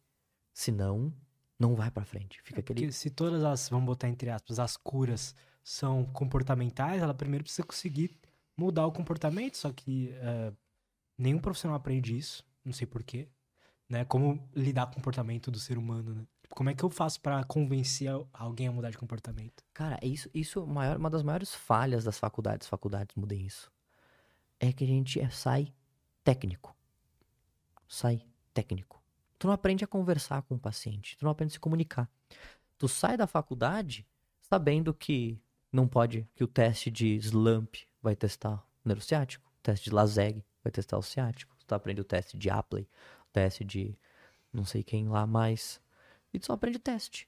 Senão, 0.53 1.13
não 1.59 1.75
vai 1.75 1.89
pra 1.89 2.05
frente. 2.05 2.41
Fica 2.43 2.59
aquele. 2.59 2.81
Porque 2.81 2.91
se 2.91 3.09
todas 3.09 3.43
as, 3.43 3.69
vamos 3.69 3.85
botar 3.85 4.09
entre 4.09 4.29
aspas, 4.29 4.59
as 4.59 4.77
curas 4.77 5.35
são 5.63 6.05
comportamentais, 6.05 7.01
ela 7.01 7.13
primeiro 7.13 7.43
precisa 7.43 7.65
conseguir 7.65 8.19
mudar 8.55 8.85
o 8.85 8.91
comportamento, 8.91 9.57
só 9.57 9.71
que 9.71 10.09
eh, 10.11 10.53
nenhum 11.17 11.39
profissional 11.39 11.77
aprende 11.77 12.15
isso, 12.15 12.45
não 12.63 12.73
sei 12.73 12.85
porquê, 12.85 13.29
né? 13.89 14.05
Como 14.05 14.47
lidar 14.53 14.87
com 14.87 14.93
o 14.93 14.95
comportamento 14.95 15.49
do 15.49 15.59
ser 15.59 15.77
humano, 15.77 16.13
né? 16.13 16.27
Como 16.55 16.69
é 16.69 16.75
que 16.75 16.83
eu 16.83 16.89
faço 16.89 17.19
pra 17.19 17.43
convencer 17.43 18.07
al- 18.09 18.27
alguém 18.31 18.67
a 18.67 18.71
mudar 18.71 18.91
de 18.91 18.97
comportamento? 18.97 19.63
Cara, 19.73 19.97
é 20.01 20.07
isso, 20.07 20.29
isso 20.33 20.59
é 20.61 20.65
maior- 20.65 20.97
uma 20.97 21.09
das 21.09 21.23
maiores 21.23 21.53
falhas 21.53 22.03
das 22.03 22.19
faculdades. 22.19 22.67
Faculdades 22.67 23.15
mudem 23.15 23.45
isso. 23.45 23.71
É 24.59 24.71
que 24.71 24.83
a 24.83 24.87
gente 24.87 25.19
é- 25.19 25.29
sai 25.29 25.73
técnico. 26.23 26.75
Sai 27.87 28.23
técnico. 28.53 29.01
Tu 29.39 29.47
não 29.47 29.53
aprende 29.53 29.83
a 29.83 29.87
conversar 29.87 30.41
com 30.43 30.55
o 30.55 30.59
paciente. 30.59 31.17
Tu 31.17 31.23
não 31.25 31.31
aprende 31.31 31.51
a 31.51 31.53
se 31.53 31.59
comunicar. 31.59 32.09
Tu 32.77 32.87
sai 32.87 33.17
da 33.17 33.27
faculdade 33.27 34.05
sabendo 34.41 34.93
que 34.93 35.41
não 35.71 35.87
pode, 35.87 36.27
que 36.35 36.43
o 36.43 36.47
teste 36.47 36.91
de 36.91 37.15
slump 37.15 37.75
vai 38.01 38.15
testar 38.15 38.63
o 38.85 38.87
nervo 38.87 39.01
ciático, 39.03 39.49
o 39.49 39.61
teste 39.63 39.89
de 39.89 39.95
Laseg 39.95 40.43
vai 40.63 40.71
testar 40.71 40.97
o 40.97 41.01
ciático. 41.01 41.55
Tu 41.65 41.73
aprende 41.73 42.01
o 42.01 42.03
teste 42.03 42.37
de 42.37 42.49
Apley, 42.49 42.83
o 42.83 43.31
teste 43.33 43.63
de 43.63 43.97
não 44.51 44.63
sei 44.65 44.83
quem 44.83 45.07
lá 45.09 45.25
mais. 45.25 45.81
E 46.33 46.39
tu 46.39 46.47
só 46.47 46.53
aprende 46.53 46.79
teste. 46.79 47.27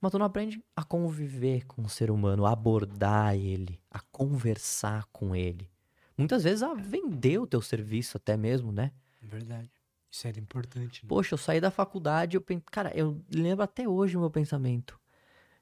Mas 0.00 0.10
tu 0.10 0.18
não 0.18 0.26
aprende 0.26 0.62
a 0.76 0.84
conviver 0.84 1.64
com 1.66 1.82
o 1.82 1.88
ser 1.88 2.10
humano, 2.10 2.44
a 2.44 2.52
abordar 2.52 3.34
ele, 3.34 3.80
a 3.90 4.00
conversar 4.00 5.06
com 5.12 5.34
ele. 5.34 5.70
Muitas 6.16 6.44
vezes 6.44 6.62
a 6.62 6.74
vender 6.74 7.38
o 7.38 7.46
teu 7.46 7.62
serviço 7.62 8.16
até 8.16 8.36
mesmo, 8.36 8.70
né? 8.70 8.92
Verdade. 9.22 9.70
Isso 10.10 10.28
era 10.28 10.38
importante, 10.38 11.04
né? 11.04 11.08
Poxa, 11.08 11.34
eu 11.34 11.38
saí 11.38 11.60
da 11.60 11.70
faculdade, 11.70 12.36
eu 12.36 12.40
pen... 12.40 12.60
cara, 12.70 12.92
eu 12.94 13.20
lembro 13.32 13.64
até 13.64 13.88
hoje 13.88 14.16
o 14.16 14.20
meu 14.20 14.30
pensamento. 14.30 15.00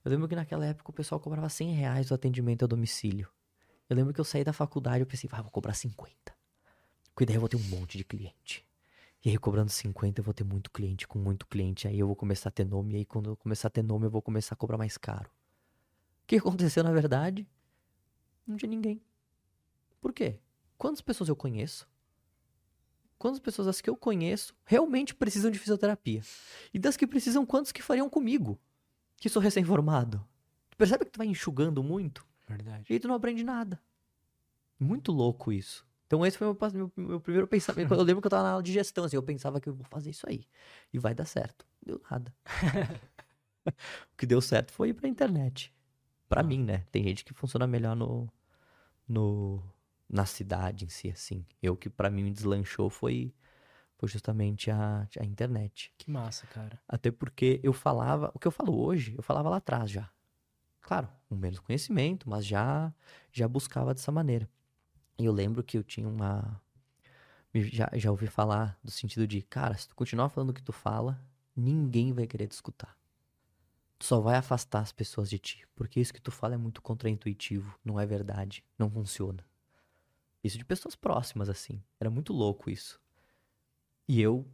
Eu 0.04 0.10
lembro 0.10 0.28
que 0.28 0.34
naquela 0.34 0.66
época 0.66 0.90
o 0.90 0.92
pessoal 0.92 1.20
cobrava 1.20 1.48
100 1.48 1.72
reais 1.72 2.10
o 2.10 2.14
atendimento 2.14 2.64
a 2.64 2.68
domicílio. 2.68 3.28
Eu 3.88 3.96
lembro 3.96 4.12
que 4.12 4.20
eu 4.20 4.24
saí 4.24 4.42
da 4.42 4.52
faculdade 4.52 4.98
e 4.98 5.02
eu 5.02 5.06
pensei, 5.06 5.30
ah, 5.32 5.42
vou 5.42 5.50
cobrar 5.50 5.74
50. 5.74 6.12
Porque 7.14 7.26
daí 7.26 7.36
eu 7.36 7.40
vou 7.40 7.48
ter 7.48 7.56
um 7.56 7.68
monte 7.68 7.96
de 7.96 8.04
cliente. 8.04 8.66
E 9.24 9.30
aí, 9.30 9.38
cobrando 9.38 9.70
50, 9.70 10.20
eu 10.20 10.24
vou 10.24 10.34
ter 10.34 10.42
muito 10.42 10.70
cliente, 10.70 11.06
com 11.06 11.18
muito 11.18 11.46
cliente. 11.46 11.86
Aí 11.86 11.98
eu 11.98 12.06
vou 12.06 12.16
começar 12.16 12.48
a 12.48 12.52
ter 12.52 12.64
nome. 12.64 12.94
E 12.94 12.96
aí, 12.98 13.04
quando 13.04 13.30
eu 13.30 13.36
começar 13.36 13.68
a 13.68 13.70
ter 13.70 13.82
nome, 13.82 14.06
eu 14.06 14.10
vou 14.10 14.20
começar 14.20 14.54
a 14.54 14.56
cobrar 14.56 14.76
mais 14.76 14.98
caro. 14.98 15.30
O 16.24 16.26
que 16.26 16.36
aconteceu, 16.36 16.82
na 16.82 16.92
verdade? 16.92 17.46
Não 18.46 18.56
tinha 18.56 18.68
ninguém. 18.68 19.00
Por 20.00 20.12
quê? 20.12 20.40
Quantas 20.76 21.00
pessoas 21.00 21.28
eu 21.28 21.36
conheço? 21.36 21.88
Quantas 23.16 23.38
pessoas 23.38 23.66
das 23.66 23.80
que 23.80 23.88
eu 23.88 23.96
conheço 23.96 24.52
realmente 24.64 25.14
precisam 25.14 25.48
de 25.48 25.58
fisioterapia? 25.58 26.22
E 26.74 26.78
das 26.80 26.96
que 26.96 27.06
precisam, 27.06 27.46
quantos 27.46 27.70
que 27.70 27.80
fariam 27.80 28.10
comigo? 28.10 28.58
Que 29.18 29.28
sou 29.28 29.40
recém-formado. 29.40 30.26
Tu 30.68 30.76
percebe 30.76 31.04
que 31.04 31.12
tu 31.12 31.18
vai 31.18 31.28
enxugando 31.28 31.84
muito? 31.84 32.26
Verdade. 32.48 32.86
E 32.90 32.94
aí 32.94 32.98
tu 32.98 33.06
não 33.06 33.14
aprende 33.14 33.44
nada. 33.44 33.80
Muito 34.80 35.12
louco 35.12 35.52
isso. 35.52 35.86
Então 36.12 36.26
esse 36.26 36.36
foi 36.36 36.46
meu, 36.46 36.58
meu, 36.74 36.92
meu 36.94 37.20
primeiro 37.22 37.48
pensamento. 37.48 37.94
Eu 37.94 38.02
lembro 38.02 38.20
que 38.20 38.26
eu 38.26 38.30
tava 38.30 38.42
na 38.42 38.50
aula 38.50 38.62
de 38.62 38.70
gestão, 38.70 39.04
assim, 39.04 39.16
eu 39.16 39.22
pensava 39.22 39.58
que 39.58 39.70
eu 39.70 39.74
vou 39.74 39.86
fazer 39.86 40.10
isso 40.10 40.28
aí. 40.28 40.44
E 40.92 40.98
vai 40.98 41.14
dar 41.14 41.24
certo. 41.24 41.66
Deu 41.82 41.98
nada. 42.10 42.34
o 43.64 44.16
que 44.18 44.26
deu 44.26 44.42
certo 44.42 44.72
foi 44.74 44.90
ir 44.90 44.92
pra 44.92 45.08
internet. 45.08 45.72
Pra 46.28 46.42
Ah. 46.42 46.44
mim, 46.44 46.62
né? 46.62 46.84
Tem 46.92 47.02
gente 47.02 47.24
que 47.24 47.32
funciona 47.32 47.66
melhor 47.66 47.96
no, 47.96 48.30
no 49.08 49.62
na 50.06 50.26
cidade 50.26 50.84
em 50.84 50.90
si, 50.90 51.08
assim. 51.08 51.46
Eu 51.62 51.74
que 51.78 51.88
pra 51.88 52.10
mim 52.10 52.24
me 52.24 52.30
deslanchou 52.30 52.90
foi, 52.90 53.32
foi 53.96 54.06
justamente 54.06 54.70
a, 54.70 55.08
a 55.18 55.24
internet. 55.24 55.94
Que 55.96 56.10
massa, 56.10 56.46
cara. 56.48 56.78
Até 56.86 57.10
porque 57.10 57.58
eu 57.62 57.72
falava, 57.72 58.30
o 58.34 58.38
que 58.38 58.46
eu 58.46 58.52
falo 58.52 58.78
hoje, 58.78 59.14
eu 59.16 59.22
falava 59.22 59.48
lá 59.48 59.56
atrás 59.56 59.90
já. 59.90 60.10
Claro, 60.82 61.08
com 61.26 61.34
menos 61.34 61.58
conhecimento, 61.58 62.28
mas 62.28 62.44
já 62.44 62.92
já 63.32 63.48
buscava 63.48 63.94
dessa 63.94 64.12
maneira. 64.12 64.46
E 65.18 65.24
eu 65.24 65.32
lembro 65.32 65.62
que 65.62 65.76
eu 65.78 65.82
tinha 65.84 66.08
uma 66.08 66.60
já, 67.54 67.90
já 67.94 68.10
ouvi 68.10 68.26
falar 68.26 68.78
do 68.82 68.90
sentido 68.90 69.26
de, 69.26 69.42
cara, 69.42 69.76
se 69.76 69.86
tu 69.88 69.94
continuar 69.94 70.28
falando 70.30 70.50
o 70.50 70.54
que 70.54 70.62
tu 70.62 70.72
fala, 70.72 71.20
ninguém 71.54 72.12
vai 72.12 72.26
querer 72.26 72.46
te 72.46 72.52
escutar. 72.52 72.96
Tu 73.98 74.06
só 74.06 74.20
vai 74.20 74.36
afastar 74.36 74.80
as 74.80 74.90
pessoas 74.90 75.28
de 75.28 75.38
ti, 75.38 75.66
porque 75.76 76.00
isso 76.00 76.12
que 76.14 76.20
tu 76.20 76.30
fala 76.30 76.54
é 76.54 76.56
muito 76.56 76.80
contraintuitivo, 76.82 77.78
não 77.84 78.00
é 78.00 78.06
verdade, 78.06 78.64
não 78.78 78.90
funciona. 78.90 79.44
Isso 80.42 80.58
de 80.58 80.64
pessoas 80.64 80.96
próximas 80.96 81.48
assim. 81.48 81.80
Era 82.00 82.10
muito 82.10 82.32
louco 82.32 82.68
isso. 82.68 83.00
E 84.08 84.20
eu 84.20 84.44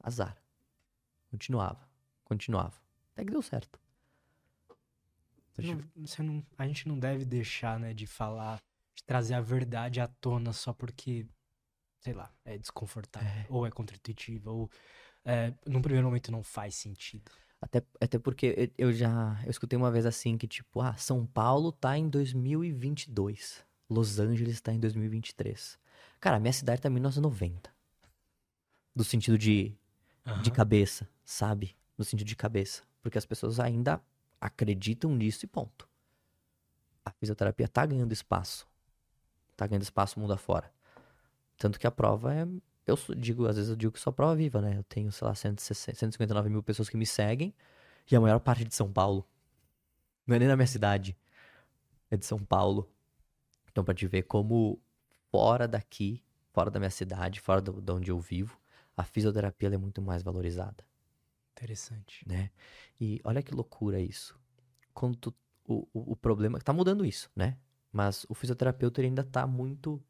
azar. 0.00 0.36
Continuava, 1.30 1.88
continuava. 2.24 2.80
Até 3.12 3.24
que 3.24 3.30
deu 3.32 3.42
certo. 3.42 3.80
Não- 5.58 6.06
você 6.06 6.22
não- 6.22 6.46
a 6.56 6.66
gente 6.66 6.86
não 6.88 6.98
deve 6.98 7.24
deixar, 7.24 7.78
né, 7.78 7.92
de 7.92 8.06
falar, 8.06 8.58
de 9.00 9.04
trazer 9.04 9.34
a 9.34 9.40
verdade 9.40 10.00
à 10.00 10.06
tona 10.06 10.52
só 10.52 10.72
porque, 10.72 11.26
sei 12.00 12.12
lá, 12.12 12.30
é 12.44 12.58
desconfortável, 12.58 13.28
É. 13.28 13.46
ou 13.48 13.66
é 13.66 13.70
contraintuitivo, 13.70 14.50
ou 14.50 14.70
é, 15.24 15.52
num 15.66 15.80
primeiro 15.82 16.06
momento 16.06 16.30
não 16.30 16.42
faz 16.42 16.74
sentido. 16.74 17.30
Até, 17.60 17.82
até 18.00 18.18
porque 18.18 18.72
eu 18.78 18.90
já 18.92 19.38
eu 19.44 19.50
escutei 19.50 19.76
uma 19.76 19.90
vez 19.90 20.06
assim 20.06 20.38
que 20.38 20.48
tipo, 20.48 20.80
ah, 20.80 20.94
São 20.96 21.26
Paulo 21.26 21.72
tá 21.72 21.96
em 21.98 22.08
2022. 22.08 23.64
Los 23.88 24.18
Angeles 24.18 24.60
tá 24.60 24.72
em 24.72 24.78
2023. 24.80 25.78
Cara, 26.20 26.36
a 26.36 26.40
minha 26.40 26.52
cidade 26.52 26.80
tá 26.80 26.88
em 26.88 26.92
1990. 26.92 27.70
Do 28.94 29.04
sentido 29.04 29.36
de, 29.36 29.74
de 30.42 30.50
Aham. 30.50 30.52
cabeça, 30.52 31.08
sabe? 31.24 31.76
No 31.98 32.04
sentido 32.04 32.26
de 32.28 32.36
cabeça. 32.36 32.82
Porque 33.02 33.18
as 33.18 33.26
pessoas 33.26 33.58
ainda 33.60 34.00
acreditam 34.40 35.14
nisso 35.14 35.44
e 35.44 35.48
ponto. 35.48 35.88
A 37.04 37.10
fisioterapia 37.10 37.68
tá 37.68 37.84
ganhando 37.84 38.12
espaço. 38.12 38.66
Tá 39.60 39.66
ganhando 39.66 39.82
espaço 39.82 40.18
mundo 40.18 40.32
afora. 40.32 40.72
Tanto 41.58 41.78
que 41.78 41.86
a 41.86 41.90
prova 41.90 42.34
é. 42.34 42.46
Eu 42.86 42.98
digo, 43.16 43.46
às 43.46 43.56
vezes 43.56 43.70
eu 43.70 43.76
digo 43.76 43.92
que 43.92 44.00
sou 44.00 44.12
prova 44.12 44.34
viva, 44.34 44.60
né? 44.62 44.78
Eu 44.78 44.84
tenho, 44.84 45.12
sei 45.12 45.26
lá, 45.28 45.34
160, 45.34 45.98
159 45.98 46.48
mil 46.50 46.62
pessoas 46.62 46.88
que 46.88 46.96
me 46.96 47.06
seguem 47.06 47.54
e 48.10 48.16
a 48.16 48.20
maior 48.20 48.40
parte 48.40 48.62
é 48.62 48.66
de 48.66 48.74
São 48.74 48.92
Paulo. 48.92 49.26
Não 50.26 50.36
é 50.36 50.38
nem 50.38 50.48
na 50.48 50.56
minha 50.56 50.66
cidade. 50.66 51.16
É 52.10 52.16
de 52.16 52.26
São 52.26 52.38
Paulo. 52.38 52.90
Então, 53.70 53.84
pra 53.84 53.94
te 53.94 54.06
ver 54.06 54.22
como 54.24 54.80
fora 55.30 55.68
daqui, 55.68 56.24
fora 56.52 56.70
da 56.70 56.80
minha 56.80 56.90
cidade, 56.90 57.40
fora 57.40 57.60
do, 57.60 57.80
de 57.80 57.92
onde 57.92 58.10
eu 58.10 58.20
vivo, 58.20 58.58
a 58.96 59.04
fisioterapia 59.04 59.68
é 59.74 59.78
muito 59.78 60.02
mais 60.02 60.22
valorizada, 60.22 60.84
Interessante. 61.52 62.26
né? 62.26 62.50
E 63.00 63.20
olha 63.24 63.42
que 63.42 63.54
loucura 63.54 64.00
isso. 64.00 64.38
Quando 64.94 65.16
tu- 65.16 65.34
o, 65.66 65.86
o, 65.94 66.12
o 66.12 66.16
problema 66.16 66.60
tá 66.60 66.72
mudando 66.72 67.04
isso, 67.04 67.30
né? 67.36 67.58
Mas 67.92 68.24
o 68.28 68.34
fisioterapeuta 68.34 69.00
ainda 69.02 69.24
tá 69.24 69.46
muito 69.46 70.02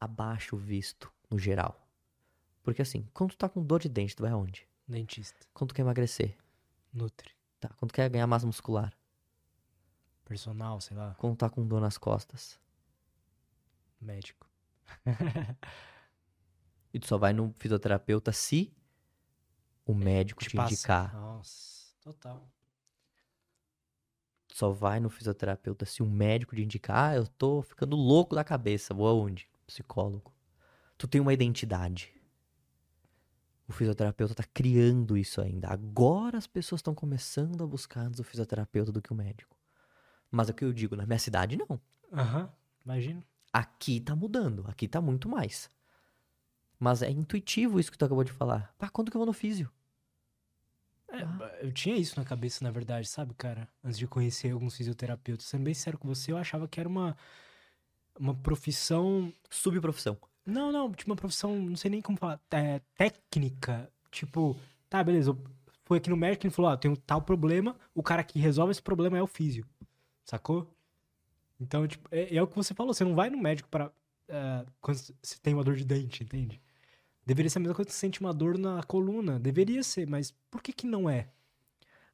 abaixo 0.00 0.56
visto 0.56 1.12
no 1.30 1.38
geral. 1.38 1.86
Porque 2.62 2.82
assim, 2.82 3.08
quando 3.12 3.30
tu 3.30 3.38
tá 3.38 3.48
com 3.48 3.62
dor 3.62 3.80
de 3.80 3.88
dente, 3.88 4.16
tu 4.16 4.22
vai 4.22 4.30
aonde? 4.30 4.66
Dentista. 4.86 5.46
Quando 5.52 5.68
tu 5.70 5.74
quer 5.74 5.82
emagrecer, 5.82 6.36
Nutri. 6.92 7.34
tá? 7.60 7.68
Quando 7.76 7.90
tu 7.90 7.94
quer 7.94 8.08
ganhar 8.08 8.26
massa 8.26 8.46
muscular, 8.46 8.92
Personal, 10.24 10.80
sei 10.80 10.96
lá. 10.96 11.14
quando 11.18 11.34
tu 11.36 11.38
tá 11.38 11.50
com 11.50 11.66
dor 11.66 11.80
nas 11.80 11.98
costas, 11.98 12.58
Médico. 14.00 14.46
e 16.94 16.98
tu 16.98 17.06
só 17.06 17.18
vai 17.18 17.32
no 17.32 17.52
fisioterapeuta 17.58 18.32
se 18.32 18.72
o 19.84 19.94
médico 19.94 20.42
te, 20.44 20.54
passa. 20.56 20.72
indicar. 20.72 21.12
Nossa, 21.14 21.94
total. 22.00 22.48
Só 24.58 24.72
vai 24.72 24.98
no 24.98 25.08
fisioterapeuta 25.08 25.86
se 25.86 26.02
o 26.02 26.06
médico 26.06 26.56
te 26.56 26.62
indicar, 26.62 27.10
ah, 27.12 27.14
eu 27.14 27.28
tô 27.28 27.62
ficando 27.62 27.94
louco 27.94 28.34
da 28.34 28.42
cabeça, 28.42 28.92
vou 28.92 29.06
aonde? 29.06 29.48
Psicólogo. 29.64 30.34
Tu 30.96 31.06
tem 31.06 31.20
uma 31.20 31.32
identidade. 31.32 32.12
O 33.68 33.72
fisioterapeuta 33.72 34.34
tá 34.34 34.42
criando 34.42 35.16
isso 35.16 35.40
ainda. 35.40 35.68
Agora 35.68 36.36
as 36.36 36.48
pessoas 36.48 36.80
estão 36.80 36.92
começando 36.92 37.62
a 37.62 37.68
buscar 37.68 38.00
antes 38.00 38.18
o 38.18 38.24
fisioterapeuta 38.24 38.90
do 38.90 39.00
que 39.00 39.12
o 39.12 39.14
médico. 39.14 39.56
Mas 40.28 40.48
é 40.48 40.50
o 40.50 40.54
que 40.56 40.64
eu 40.64 40.72
digo, 40.72 40.96
na 40.96 41.06
minha 41.06 41.20
cidade 41.20 41.56
não. 41.56 41.80
Aham, 42.12 42.52
imagina. 42.84 43.22
Aqui 43.52 44.00
tá 44.00 44.16
mudando, 44.16 44.64
aqui 44.66 44.88
tá 44.88 45.00
muito 45.00 45.28
mais. 45.28 45.70
Mas 46.80 47.00
é 47.00 47.08
intuitivo 47.08 47.78
isso 47.78 47.92
que 47.92 47.98
tu 47.98 48.04
acabou 48.04 48.24
de 48.24 48.32
falar. 48.32 48.74
Pá, 48.76 48.88
quando 48.88 49.08
que 49.08 49.16
eu 49.16 49.20
vou 49.20 49.26
no 49.26 49.32
físio? 49.32 49.70
É, 51.10 51.22
Ah. 51.22 51.58
Eu 51.62 51.72
tinha 51.72 51.96
isso 51.96 52.18
na 52.18 52.24
cabeça, 52.24 52.62
na 52.64 52.70
verdade, 52.70 53.08
sabe, 53.08 53.34
cara? 53.34 53.68
Antes 53.82 53.98
de 53.98 54.06
conhecer 54.06 54.50
alguns 54.52 54.76
fisioterapeutas. 54.76 55.46
Sendo 55.46 55.64
bem 55.64 55.74
sincero 55.74 55.98
com 55.98 56.06
você, 56.08 56.32
eu 56.32 56.36
achava 56.38 56.68
que 56.68 56.78
era 56.80 56.88
uma, 56.88 57.16
uma 58.18 58.34
profissão. 58.34 59.32
Subprofissão. 59.50 60.16
Não, 60.44 60.72
não, 60.72 60.90
tipo 60.92 61.10
uma 61.10 61.16
profissão, 61.16 61.54
não 61.60 61.76
sei 61.76 61.90
nem 61.90 62.00
como 62.00 62.16
falar. 62.18 62.40
é, 62.50 62.80
técnica. 62.96 63.90
Tipo, 64.10 64.56
tá, 64.88 65.02
beleza. 65.04 65.30
eu- 65.30 65.38
Foi 65.84 65.98
aqui 65.98 66.10
no 66.10 66.16
médico 66.16 66.44
e 66.44 66.48
ele 66.48 66.54
falou: 66.54 66.70
Ó, 66.70 66.76
tem 66.76 66.90
um 66.90 66.96
tal 66.96 67.22
problema, 67.22 67.74
o 67.94 68.02
cara 68.02 68.22
que 68.24 68.38
resolve 68.38 68.70
esse 68.72 68.82
problema 68.82 69.16
é 69.18 69.22
o 69.22 69.26
físio. 69.26 69.66
Sacou? 70.24 70.70
Então, 71.60 71.86
tipo, 71.88 72.08
é, 72.12 72.34
é 72.36 72.42
o 72.42 72.46
que 72.46 72.54
você 72.56 72.72
falou, 72.74 72.92
você 72.94 73.04
não 73.04 73.14
vai 73.14 73.30
no 73.30 73.38
médico 73.38 73.68
para 73.68 73.90
quando 74.82 74.98
você 75.22 75.38
tem 75.42 75.54
uma 75.54 75.64
dor 75.64 75.74
de 75.76 75.84
dente, 75.84 76.22
entende? 76.22 76.60
Deveria 77.28 77.50
ser 77.50 77.58
a 77.58 77.60
mesma 77.60 77.74
coisa 77.74 77.88
que 77.88 77.92
você 77.92 78.00
sente 78.00 78.20
uma 78.22 78.32
dor 78.32 78.56
na 78.56 78.82
coluna. 78.82 79.38
Deveria 79.38 79.82
ser, 79.82 80.06
mas 80.08 80.30
por 80.50 80.62
que 80.62 80.72
que 80.72 80.86
não 80.86 81.10
é? 81.10 81.28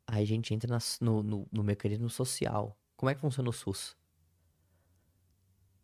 Aí 0.05 0.24
a 0.24 0.27
gente 0.27 0.53
entra 0.53 0.69
nas- 0.69 0.99
no, 1.01 1.23
no, 1.23 1.47
no 1.53 1.62
mecanismo 1.62 2.11
social. 2.11 2.77
Como 2.97 3.09
é 3.09 3.15
que 3.15 3.20
funciona 3.20 3.49
o 3.49 3.53
SUS? 3.53 3.97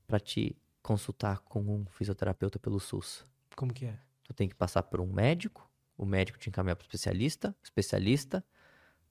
Pra 0.04 0.18
te 0.18 0.56
consultar 0.82 1.38
com 1.42 1.60
um 1.60 1.86
fisioterapeuta 1.90 2.58
pelo 2.58 2.80
SUS. 2.80 3.24
Como 3.54 3.72
que 3.72 3.84
é? 3.86 3.96
Tu 4.24 4.34
tem 4.34 4.48
que 4.48 4.54
passar 4.56 4.82
por 4.82 5.00
um 5.00 5.06
médico, 5.06 5.70
o 5.96 6.04
médico 6.04 6.36
te 6.36 6.48
encaminhar 6.48 6.74
pro 6.74 6.84
especialista, 6.84 7.50
o 7.60 7.64
especialista 7.64 8.44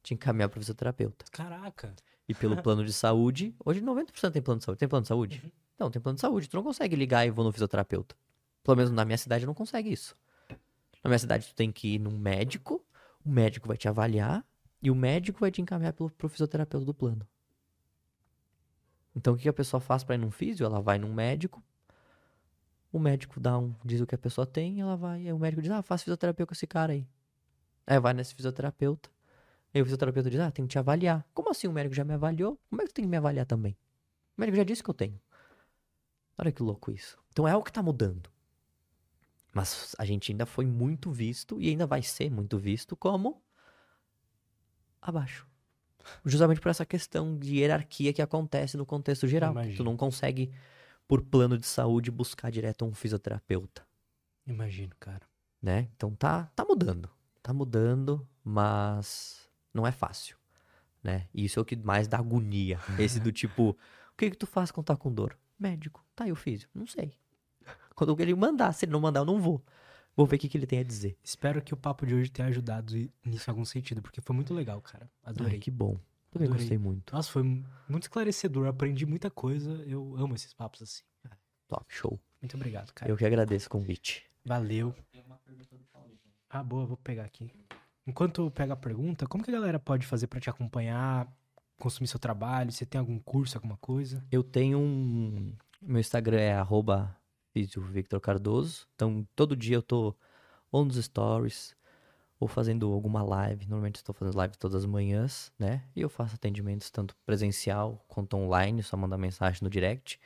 te 0.04 0.14
encaminhar 0.14 0.50
pro 0.50 0.60
fisioterapeuta. 0.60 1.24
Caraca. 1.32 1.96
E 2.28 2.34
pelo 2.34 2.58
plano 2.62 2.84
de 2.84 2.92
saúde, 2.92 3.56
hoje 3.66 3.80
90% 3.80 4.34
tem 4.34 4.42
plano 4.42 4.60
de 4.60 4.66
saúde. 4.66 4.80
Tem 4.80 4.90
plano 4.90 5.04
de 5.04 5.08
saúde? 5.08 5.54
Não, 5.80 5.90
tem 5.90 6.02
plano 6.02 6.16
de 6.16 6.22
saúde. 6.22 6.50
Tu 6.50 6.58
não 6.58 6.64
consegue 6.64 6.98
ligar 6.98 7.26
e 7.26 7.30
vou 7.32 7.46
no 7.46 7.54
fisioterapeuta. 7.54 8.18
Pelo 8.70 8.78
menos 8.78 8.92
na 8.92 9.04
minha 9.04 9.18
cidade 9.18 9.48
não 9.48 9.54
consegue 9.56 9.92
isso. 9.92 10.16
Na 11.04 11.10
minha 11.10 11.18
cidade 11.18 11.48
tu 11.48 11.56
tem 11.56 11.72
que 11.72 11.96
ir 11.96 11.98
num 11.98 12.16
médico, 12.16 12.86
o 13.26 13.28
médico 13.28 13.68
vai 13.68 13.76
te 13.76 13.88
avaliar 13.88 14.46
e 14.80 14.92
o 14.92 14.96
médico 14.96 15.40
vai 15.40 15.50
te 15.50 15.60
encaminhar 15.60 15.92
pelo, 15.92 16.12
pro 16.12 16.30
fisioterapeuta 16.30 16.86
do 16.86 16.94
plano. 16.94 17.28
Então 19.16 19.34
o 19.34 19.38
que 19.38 19.50
a 19.50 19.54
pessoa 19.54 19.82
faz 19.82 20.04
pra 20.04 20.14
ir 20.14 20.20
num 20.20 20.30
físio? 20.30 20.68
Ela 20.68 20.80
vai 20.80 21.00
num 21.00 21.12
médico, 21.12 21.64
o 22.94 23.00
médico 23.00 23.40
dá 23.40 23.58
um, 23.58 23.74
diz 23.84 24.02
o 24.02 24.06
que 24.06 24.14
a 24.14 24.20
pessoa 24.20 24.46
tem, 24.46 24.82
ela 24.82 24.96
vai, 24.96 25.26
aí 25.26 25.34
o 25.34 25.40
médico 25.40 25.64
diz, 25.64 25.72
ah, 25.72 25.82
faz 25.82 26.04
fisioterapia 26.04 26.46
com 26.46 26.54
esse 26.54 26.68
cara 26.68 26.94
aí. 26.94 27.08
Aí 27.88 28.00
vai 28.00 28.14
nesse 28.14 28.36
fisioterapeuta, 28.36 29.10
aí 29.74 29.82
o 29.82 29.86
fisioterapeuta 29.86 30.30
diz, 30.30 30.40
ah, 30.40 30.52
tem 30.52 30.66
que 30.66 30.70
te 30.70 30.78
avaliar. 30.78 31.26
Como 31.34 31.50
assim 31.50 31.68
o 31.68 31.72
médico 31.72 31.96
já 31.96 32.06
me 32.06 32.14
avaliou? 32.14 32.56
Como 32.70 32.84
é 32.84 32.86
que 32.86 32.92
tu 32.92 32.98
tem 32.98 33.06
que 33.06 33.10
me 33.10 33.18
avaliar 33.18 33.48
também? 33.48 33.76
O 34.38 34.42
médico 34.42 34.58
já 34.58 34.64
disse 34.64 34.84
que 34.84 34.92
eu 34.92 34.94
tenho. 34.94 35.20
Olha 36.38 36.52
que 36.52 36.62
louco 36.62 36.92
isso. 36.92 37.18
Então 37.32 37.48
é 37.48 37.52
algo 37.52 37.66
que 37.66 37.74
tá 37.74 37.82
mudando. 37.82 38.30
Mas 39.54 39.96
a 39.98 40.06
gente 40.06 40.32
ainda 40.32 40.46
foi 40.46 40.66
muito 40.66 41.12
visto 41.12 41.60
e 41.60 41.70
ainda 41.70 41.88
vai 41.88 42.02
ser 42.02 42.30
muito 42.30 42.58
visto 42.58 42.96
como 42.96 43.42
abaixo. 45.02 45.48
Justamente 46.26 46.62
por 46.62 46.70
essa 46.70 46.86
questão 46.86 47.38
de 47.38 47.58
hierarquia 47.58 48.14
que 48.14 48.22
acontece 48.22 48.78
no 48.78 48.86
contexto 48.86 49.28
geral. 49.28 49.54
Tu 49.76 49.84
não 49.84 49.98
consegue, 49.98 50.52
por 51.08 51.22
plano 51.22 51.58
de 51.58 51.66
saúde, 51.66 52.12
buscar 52.12 52.52
direto 52.52 52.86
um 52.86 52.94
fisioterapeuta, 52.94 53.86
Imagino, 54.48 54.94
cara. 55.00 55.22
né? 55.62 55.88
Então 55.96 56.16
tá, 56.16 56.46
tá 56.56 56.66
mudando. 56.66 57.10
Tá 57.42 57.54
mudando, 57.54 58.28
mas 58.44 59.50
não 59.74 59.86
é 59.86 59.92
fácil, 59.92 60.38
né? 61.04 61.28
E 61.34 61.46
isso 61.46 61.60
é 61.60 61.62
o 61.62 61.66
que 61.66 61.76
mais 61.76 62.08
dá 62.08 62.18
agonia. 62.18 62.80
Esse 62.98 63.20
do 63.20 63.32
tipo, 63.34 63.72
o 63.72 64.18
que 64.18 64.32
que 64.32 64.38
tu 64.38 64.48
faz 64.48 64.72
quando 64.72 64.88
tá 64.88 64.98
com 64.98 65.12
dor? 65.12 65.38
Médico. 65.58 66.04
Tá, 66.16 66.28
e 66.28 66.32
o 66.32 66.36
físio? 66.36 66.70
Não 66.74 66.88
sei. 66.88 67.14
Quando 68.08 68.20
ele 68.22 68.34
mandar, 68.36 68.72
se 68.74 68.86
ele 68.86 68.92
não 68.94 69.00
mandar, 69.02 69.20
eu 69.22 69.26
não 69.26 69.40
vou. 69.42 69.62
Vou 70.16 70.26
ver 70.26 70.36
o 70.38 70.40
que, 70.40 70.48
que 70.50 70.58
ele 70.58 70.66
tem 70.66 70.80
a 70.80 70.84
dizer. 70.84 71.18
Espero 71.24 71.62
que 71.62 71.74
o 71.74 71.78
papo 71.78 72.06
de 72.06 72.14
hoje 72.16 72.30
tenha 72.30 72.48
ajudado 72.48 72.94
nisso 73.26 73.50
em 73.50 73.52
algum 73.52 73.66
sentido, 73.66 74.02
porque 74.02 74.22
foi 74.22 74.36
muito 74.36 74.54
legal, 74.54 74.82
cara. 74.82 75.10
Adorei. 75.24 75.54
Ai, 75.54 75.60
que 75.60 75.70
bom. 75.72 75.98
Também 76.32 76.48
Adorei. 76.48 76.62
gostei 76.64 76.78
muito. 76.78 77.14
Nossa, 77.14 77.30
foi 77.32 77.44
mu- 77.44 77.66
muito 77.88 78.04
esclarecedor. 78.04 78.68
Aprendi 78.68 79.06
muita 79.06 79.30
coisa. 79.30 79.72
Eu 79.88 80.16
amo 80.18 80.36
esses 80.36 80.54
papos 80.54 80.82
assim. 80.82 81.04
Top, 81.68 81.86
show. 81.90 82.20
Muito 82.42 82.56
obrigado, 82.56 82.92
cara. 82.94 83.12
Eu 83.12 83.16
que 83.18 83.26
agradeço 83.26 83.68
o 83.68 83.70
convite. 83.70 84.26
Valeu. 84.46 84.94
Ah, 86.50 86.64
boa, 86.64 86.86
vou 86.86 86.98
pegar 86.98 87.24
aqui. 87.26 87.52
Enquanto 88.08 88.42
eu 88.42 88.52
pego 88.52 88.74
a 88.74 88.78
pergunta, 88.78 89.28
como 89.28 89.44
que 89.44 89.52
a 89.52 89.54
galera 89.54 89.80
pode 89.80 90.06
fazer 90.06 90.28
pra 90.28 90.40
te 90.40 90.50
acompanhar, 90.50 91.32
consumir 91.78 92.08
seu 92.08 92.20
trabalho? 92.20 92.72
Você 92.72 92.86
tem 92.86 92.98
algum 93.00 93.20
curso, 93.20 93.58
alguma 93.58 93.78
coisa? 93.78 94.24
Eu 94.32 94.44
tenho 94.44 94.80
um. 94.80 95.54
Meu 95.82 96.00
Instagram 96.00 96.40
é 96.40 96.54
arroba 96.54 97.16
Físio 97.66 97.82
Victor 97.82 98.20
Cardoso. 98.22 98.88
Então, 98.96 99.28
todo 99.36 99.56
dia 99.56 99.76
eu 99.78 99.82
tô 99.82 100.16
ou 100.72 100.86
nos 100.86 100.98
stories 100.98 101.76
ou 102.40 102.48
fazendo 102.48 102.92
alguma 102.94 103.24
live. 103.24 103.66
Normalmente 103.68 103.98
estou 103.98 104.16
fazendo 104.16 104.38
live 104.38 104.58
todas 104.58 104.78
as 104.84 104.86
manhãs, 104.86 105.52
né? 105.60 105.84
E 105.96 106.02
eu 106.02 106.10
faço 106.10 106.36
atendimentos 106.36 106.90
tanto 106.90 107.16
presencial 107.26 108.04
quanto 108.08 108.38
online, 108.38 108.84
só 108.84 108.98
mandar 108.98 109.18
mensagem 109.18 109.62
no 109.64 109.70
direct. 109.70 110.20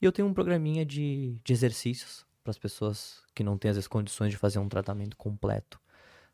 E 0.00 0.04
eu 0.06 0.12
tenho 0.12 0.28
um 0.28 0.34
programinha 0.34 0.84
de, 0.86 1.40
de 1.44 1.52
exercícios 1.52 2.26
para 2.44 2.50
as 2.52 2.58
pessoas 2.58 3.22
que 3.34 3.44
não 3.44 3.58
têm 3.58 3.72
vezes 3.72 3.88
condições 3.88 4.30
de 4.30 4.38
fazer 4.38 4.58
um 4.58 4.68
tratamento 4.68 5.16
completo, 5.16 5.80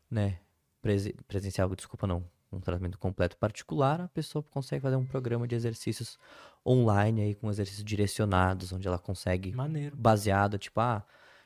né? 0.09 0.39
Prese- 0.81 1.15
presencial, 1.27 1.75
desculpa, 1.75 2.07
não. 2.07 2.25
Um 2.55 2.61
tratamento 2.61 2.97
completo 2.97 3.37
particular, 3.37 4.01
a 4.01 4.07
pessoa 4.07 4.41
consegue 4.43 4.81
fazer 4.81 4.95
um 4.95 5.05
programa 5.05 5.47
de 5.47 5.55
exercícios 5.55 6.17
online 6.65 7.21
aí 7.21 7.35
com 7.35 7.49
exercícios 7.49 7.83
direcionados, 7.83 8.71
onde 8.71 8.87
ela 8.87 8.97
consegue 8.97 9.51
Maneiro. 9.51 9.95
baseado, 9.95 10.57
tipo, 10.57 10.79
ah, 10.79 11.03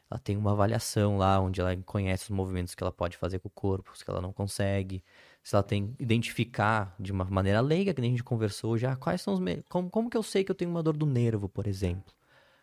ela 0.10 0.20
tem 0.20 0.36
uma 0.36 0.52
avaliação 0.52 1.18
lá 1.18 1.40
onde 1.40 1.62
ela 1.62 1.76
conhece 1.78 2.24
os 2.24 2.30
movimentos 2.30 2.74
que 2.74 2.84
ela 2.84 2.92
pode 2.92 3.16
fazer 3.16 3.40
com 3.40 3.48
o 3.48 3.52
corpo, 3.52 3.92
os 3.94 4.02
que 4.02 4.10
ela 4.10 4.22
não 4.22 4.34
consegue. 4.34 5.04
Se 5.44 5.56
ela 5.56 5.64
tem 5.64 5.96
identificar 6.00 6.96
de 7.00 7.12
uma 7.12 7.26
maneira 7.26 7.62
leiga, 7.62 7.94
que 7.94 8.02
nem 8.02 8.10
a 8.10 8.14
gente 8.14 8.24
conversou 8.24 8.78
já, 8.78 8.96
quais 8.96 9.22
são 9.22 9.34
os 9.34 9.40
me... 9.40 9.64
como, 9.70 9.90
como 9.90 10.10
que 10.10 10.18
eu 10.18 10.24
sei 10.24 10.44
que 10.44 10.52
eu 10.52 10.56
tenho 10.56 10.72
uma 10.72 10.82
dor 10.82 10.98
do 10.98 11.06
nervo, 11.06 11.48
por 11.48 11.68
exemplo? 11.68 12.14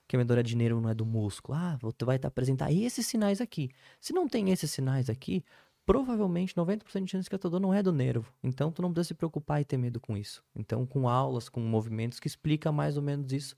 Que 0.09 0.17
a 0.17 0.19
minha 0.19 0.27
dor 0.27 0.39
é 0.39 0.43
de 0.43 0.57
nervo 0.57 0.81
não 0.81 0.91
é 0.91 0.95
do 0.95 1.07
músculo. 1.07 1.59
Ah, 1.59 1.79
você 1.81 2.05
vai 2.05 2.19
apresentar 2.23 2.73
esses 2.73 3.07
sinais 3.07 3.41
aqui. 3.41 3.71
Se 4.01 4.13
não 4.13 4.29
tem 4.29 4.51
esses 4.51 4.71
sinais 4.71 5.11
aqui, 5.11 5.45
provavelmente 5.87 6.55
90% 6.57 7.05
de 7.05 7.11
chance 7.13 7.29
que 7.31 7.37
a 7.37 7.39
tua 7.39 7.49
dor 7.51 7.61
não 7.61 7.73
é 7.73 7.83
do 7.83 7.93
nervo. 7.93 8.31
Então 8.43 8.71
tu 8.73 8.83
não 8.83 8.93
precisa 8.93 9.09
se 9.09 9.15
preocupar 9.15 9.61
e 9.61 9.65
ter 9.65 9.77
medo 9.79 10.01
com 10.01 10.17
isso. 10.17 10.45
Então 10.55 10.85
com 10.85 11.09
aulas, 11.09 11.49
com 11.49 11.61
movimentos 11.61 12.19
que 12.21 12.27
explica 12.27 12.71
mais 12.73 12.97
ou 12.97 13.03
menos 13.03 13.33
isso 13.33 13.55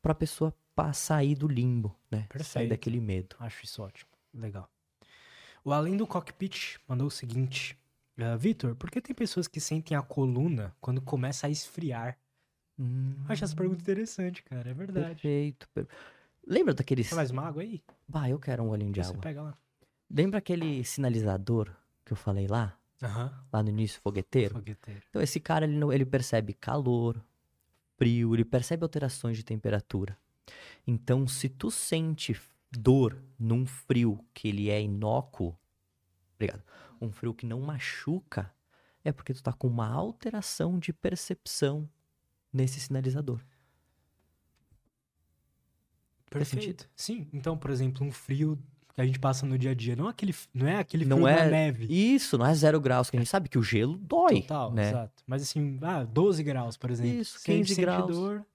para 0.00 0.12
a 0.12 0.14
pessoa 0.14 0.54
sair 0.94 1.34
do 1.34 1.46
limbo, 1.46 1.94
né? 2.10 2.20
Sair 2.20 2.28
Perfeito. 2.28 2.70
daquele 2.70 3.00
medo. 3.00 3.36
Acho 3.38 3.64
isso 3.64 3.82
ótimo. 3.82 4.10
Legal. 4.32 4.70
O 5.64 5.72
Além 5.72 5.96
do 5.96 6.06
Cockpit 6.06 6.78
mandou 6.88 7.08
o 7.08 7.10
seguinte. 7.10 7.78
ah, 8.18 8.36
Vitor, 8.36 8.74
por 8.74 8.90
que 8.90 9.00
tem 9.00 9.14
pessoas 9.14 9.46
que 9.46 9.60
sentem 9.60 9.96
a 9.96 10.02
coluna 10.02 10.74
quando 10.80 11.00
começa 11.02 11.46
a 11.46 11.50
esfriar? 11.50 12.16
Acho 13.28 13.44
essa 13.44 13.54
pergunta 13.54 13.80
interessante, 13.80 14.42
cara. 14.42 14.70
É 14.70 14.74
verdade. 14.74 15.08
Perfeito. 15.10 15.68
per- 15.74 15.86
Lembra 16.44 16.74
daqueles. 16.74 17.08
Quer 17.10 17.14
mais 17.14 17.30
uma 17.30 17.42
água 17.46 17.62
aí? 17.62 17.80
Bah, 18.08 18.28
eu 18.28 18.38
quero 18.40 18.62
um 18.64 18.70
olhinho 18.70 18.90
de 18.92 19.00
Você 19.02 19.10
água. 19.10 19.20
pega 19.20 19.42
lá. 19.42 19.58
Lembra 20.14 20.38
aquele 20.38 20.84
sinalizador 20.84 21.74
que 22.04 22.12
eu 22.12 22.16
falei 22.16 22.46
lá? 22.46 22.78
Aham. 23.02 23.32
Lá 23.52 23.62
no 23.62 23.70
início, 23.70 24.00
fogueteiro? 24.00 24.54
Fogueteiro. 24.54 25.02
Então, 25.08 25.22
esse 25.22 25.40
cara, 25.40 25.64
ele, 25.64 25.76
não- 25.76 25.92
ele 25.92 26.04
percebe 26.04 26.52
calor, 26.52 27.24
frio, 27.96 28.34
ele 28.34 28.44
percebe 28.44 28.82
alterações 28.82 29.36
de 29.36 29.44
temperatura. 29.44 30.16
Então, 30.86 31.26
se 31.26 31.48
tu 31.48 31.70
sente 31.70 32.38
dor 32.70 33.22
num 33.38 33.64
frio 33.66 34.24
que 34.34 34.48
ele 34.48 34.68
é 34.70 34.80
inócuo, 34.80 35.56
Obrigado. 36.34 36.64
Um 37.00 37.12
frio 37.12 37.32
que 37.32 37.46
não 37.46 37.60
machuca 37.60 38.52
é 39.04 39.12
porque 39.12 39.32
tu 39.32 39.40
tá 39.42 39.52
com 39.52 39.68
uma 39.68 39.86
alteração 39.88 40.76
de 40.76 40.92
percepção 40.92 41.88
nesse 42.52 42.80
sinalizador. 42.80 43.40
Perfeito. 46.28 46.88
Sim, 46.96 47.28
então, 47.32 47.56
por 47.56 47.70
exemplo, 47.70 48.04
um 48.04 48.10
frio 48.10 48.58
que 48.94 49.00
a 49.00 49.06
gente 49.06 49.18
passa 49.18 49.46
no 49.46 49.58
dia 49.58 49.70
a 49.70 49.74
dia, 49.74 49.96
não 49.96 50.06
aquele, 50.06 50.34
não 50.52 50.66
é 50.66 50.78
aquele 50.78 51.04
Não 51.04 51.26
é 51.26 51.44
da 51.44 51.50
neve. 51.50 51.86
Isso, 51.88 52.36
não 52.36 52.46
é 52.46 52.54
zero 52.54 52.80
graus, 52.80 53.08
que 53.08 53.16
a 53.16 53.20
gente 53.20 53.28
sabe 53.28 53.48
que 53.48 53.58
o 53.58 53.62
gelo 53.62 53.96
dói, 53.96 54.42
Total, 54.42 54.72
né? 54.72 54.88
exato. 54.88 55.22
Mas 55.26 55.42
assim, 55.42 55.78
ah, 55.82 56.04
12 56.04 56.42
graus, 56.42 56.76
por 56.76 56.90
exemplo. 56.90 57.20
Isso, 57.20 57.38
Se 57.38 57.50
a 57.50 57.54
gente 57.54 57.68
15 57.68 57.74
sente 57.74 57.86
graus. 57.86 58.10
dor, 58.10 58.46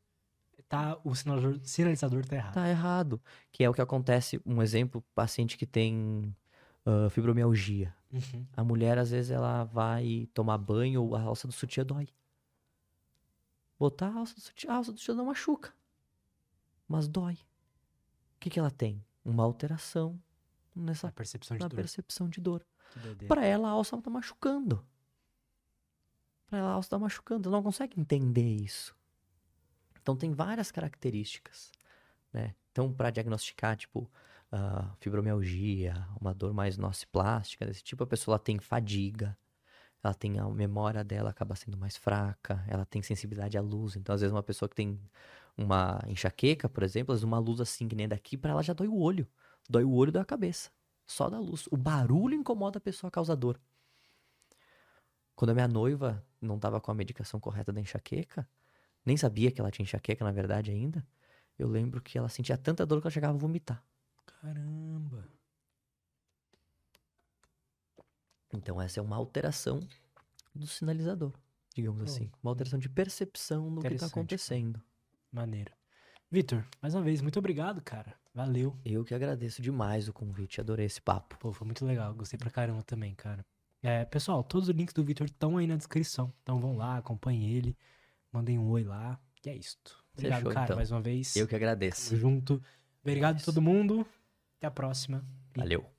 tá, 0.70 0.98
o 1.04 1.16
sinalizador, 1.16 1.60
sinalizador 1.64 2.26
tá 2.26 2.36
errado. 2.36 2.54
Tá 2.54 2.70
errado. 2.70 3.22
Que 3.52 3.64
é 3.64 3.70
o 3.70 3.74
que 3.74 3.82
acontece, 3.82 4.40
um 4.46 4.62
exemplo, 4.62 5.04
paciente 5.16 5.58
que 5.58 5.66
tem 5.66 6.36
ah, 6.86 7.10
fibromialgia. 7.10 7.94
Uhum. 8.14 8.46
A 8.56 8.64
mulher, 8.64 8.98
às 8.98 9.12
vezes, 9.12 9.32
ela 9.32 9.66
vai 9.66 10.30
tomar 10.34 10.58
banho 10.58 11.04
ou 11.04 11.16
a 11.16 11.22
alça 11.22 11.48
do 11.48 11.54
sutiã 11.54 11.86
dói. 11.86 12.08
Botar 13.78 14.08
a 14.08 14.20
alça 14.20 14.34
do 14.36 14.42
sutiã, 14.42 14.72
a 14.72 14.76
alça 14.78 14.94
do 14.94 15.00
sutiã 15.00 15.14
não 15.16 15.26
machuca, 15.26 15.74
mas 16.88 17.08
dói. 17.08 17.34
O 17.34 18.40
que, 18.40 18.50
que 18.50 18.60
ela 18.60 18.72
tem? 18.72 19.04
Uma 19.26 19.44
alteração 19.44 20.18
nessa 20.78 21.08
A 21.08 21.12
percepção 21.12 21.58
de 21.58 21.64
na 21.64 21.68
dor. 21.68 21.76
percepção 21.76 22.30
de 22.30 22.40
dor. 22.42 22.66
Pra 23.28 23.46
ela, 23.46 23.68
a 23.68 23.72
alça 23.72 24.02
tá 24.02 24.10
machucando. 24.10 24.86
Pra 26.48 26.60
ela, 26.60 26.70
a 26.70 26.74
alça 26.74 26.90
tá 26.90 27.00
machucando. 27.00 27.50
Ela 27.50 27.58
não 27.58 27.64
consegue 27.64 28.00
entender 28.00 28.56
isso. 28.56 28.96
Então, 30.02 30.16
tem 30.16 30.32
várias 30.32 30.72
características, 30.72 31.72
né? 32.32 32.56
Então, 32.72 32.94
para 32.94 33.10
diagnosticar, 33.10 33.76
tipo, 33.76 34.10
ah, 34.52 34.96
fibromialgia, 35.00 36.08
uma 36.22 36.34
dor 36.34 36.54
mais 36.54 36.78
nociplástica, 36.78 37.66
desse 37.66 37.84
tipo, 37.84 38.04
a 38.04 38.08
pessoa 38.08 38.40
tem 38.40 38.58
fadiga, 38.60 39.38
ela 40.02 40.14
tem 40.14 40.40
a 40.40 40.48
memória 40.48 41.04
dela 41.04 41.32
acaba 41.32 41.56
sendo 41.56 41.78
mais 41.78 41.98
fraca, 41.98 42.64
ela 42.68 42.86
tem 42.86 43.02
sensibilidade 43.02 43.58
à 43.58 43.62
luz. 43.62 43.96
Então, 43.98 44.16
às 44.16 44.22
vezes, 44.22 44.34
uma 44.34 44.44
pessoa 44.44 44.70
que 44.70 44.76
tem 44.76 44.98
uma 45.58 46.00
enxaqueca, 46.08 46.70
por 46.70 46.84
exemplo, 46.84 47.12
às 47.14 47.20
vezes 47.20 47.24
uma 47.28 47.40
luz 47.40 47.60
assim 47.60 47.88
que 47.88 47.96
nem 47.96 48.08
daqui, 48.08 48.38
pra 48.38 48.52
ela 48.52 48.64
já 48.64 48.74
dói 48.74 48.88
o 48.88 48.98
olho. 48.98 49.28
Dói 49.68 49.84
o 49.84 49.92
olho 49.94 50.12
da 50.12 50.24
cabeça. 50.24 50.72
Só 51.06 51.30
da 51.30 51.40
luz. 51.40 51.68
O 51.72 51.78
barulho 51.78 52.36
incomoda 52.36 52.78
a 52.78 52.82
pessoa, 52.82 53.10
causa 53.12 53.36
dor. 53.36 53.60
Quando 55.36 55.52
a 55.52 55.54
minha 55.54 55.68
noiva 55.68 56.26
não 56.42 56.60
tava 56.60 56.82
com 56.82 56.92
a 56.92 56.96
medicação 56.96 57.40
correta 57.40 57.72
da 57.72 57.80
enxaqueca, 57.80 58.50
nem 59.06 59.16
sabia 59.16 59.52
que 59.52 59.62
ela 59.62 59.72
tinha 59.72 59.84
enxaqueca, 59.84 60.26
na 60.26 60.32
verdade, 60.32 60.72
ainda, 60.72 61.06
eu 61.58 61.68
lembro 61.68 62.02
que 62.02 62.18
ela 62.18 62.28
sentia 62.28 62.58
tanta 62.58 62.86
dor 62.86 63.00
que 63.02 63.08
ela 63.08 63.12
chegava 63.14 63.36
a 63.36 63.40
vomitar. 63.40 63.84
Caramba. 64.26 65.28
Então, 68.54 68.82
essa 68.82 69.00
é 69.00 69.04
uma 69.04 69.16
alteração 69.16 69.80
do 70.54 70.66
sinalizador, 70.66 71.34
digamos 71.74 72.02
Oh, 72.02 72.06
assim. 72.06 72.32
Uma 72.42 72.52
alteração 72.52 72.80
de 72.80 72.90
percepção 72.90 73.74
do 73.74 73.82
que 73.82 73.90
tá 73.92 73.96
cara. 73.96 74.08
acontecendo. 74.12 74.82
Maneiro. 75.32 75.74
Vitor, 76.32 76.66
mais 76.82 76.94
uma 76.96 77.04
vez, 77.04 77.22
muito 77.22 77.38
obrigado, 77.40 77.82
cara. 77.82 78.16
Valeu. 78.38 78.78
Eu 78.86 79.04
que 79.04 79.16
agradeço 79.16 79.64
demais 79.64 80.08
o 80.08 80.14
convite, 80.14 80.62
adorei 80.62 80.86
esse 80.86 81.02
papo. 81.02 81.36
Pô, 81.40 81.52
foi 81.52 81.66
muito 81.66 81.84
legal. 81.84 82.14
Gostei 82.14 82.38
pra 82.38 82.52
caramba 82.52 82.84
também, 82.84 83.16
cara. 83.16 83.44
É, 83.82 84.06
pessoal, 84.06 84.44
todos 84.44 84.70
os 84.70 84.76
links 84.76 84.94
do 84.94 85.04
Vitor 85.04 85.26
estão 85.26 85.58
aí 85.58 85.66
na 85.66 85.76
descrição. 85.76 86.32
Então 86.44 86.60
vão 86.60 86.78
lá, 86.78 86.98
acompanhem 86.98 87.50
ele, 87.50 87.76
mandem 88.32 88.60
um 88.60 88.70
oi 88.70 88.84
lá. 88.84 89.20
E 89.44 89.50
é 89.50 89.56
isto. 89.56 90.06
Obrigado, 90.14 90.38
Fechou, 90.38 90.54
cara, 90.54 90.66
então. 90.66 90.76
mais 90.76 90.92
uma 90.92 91.02
vez. 91.02 91.36
Eu 91.36 91.48
que 91.48 91.56
agradeço. 91.56 92.10
Tamo 92.10 92.22
junto. 92.22 92.64
Obrigado 93.02 93.42
a 93.42 93.44
todo 93.44 93.60
mundo. 93.60 94.06
Até 94.60 94.68
a 94.68 94.72
próxima. 94.72 95.26
E 95.56 95.60
Valeu. 95.60 95.97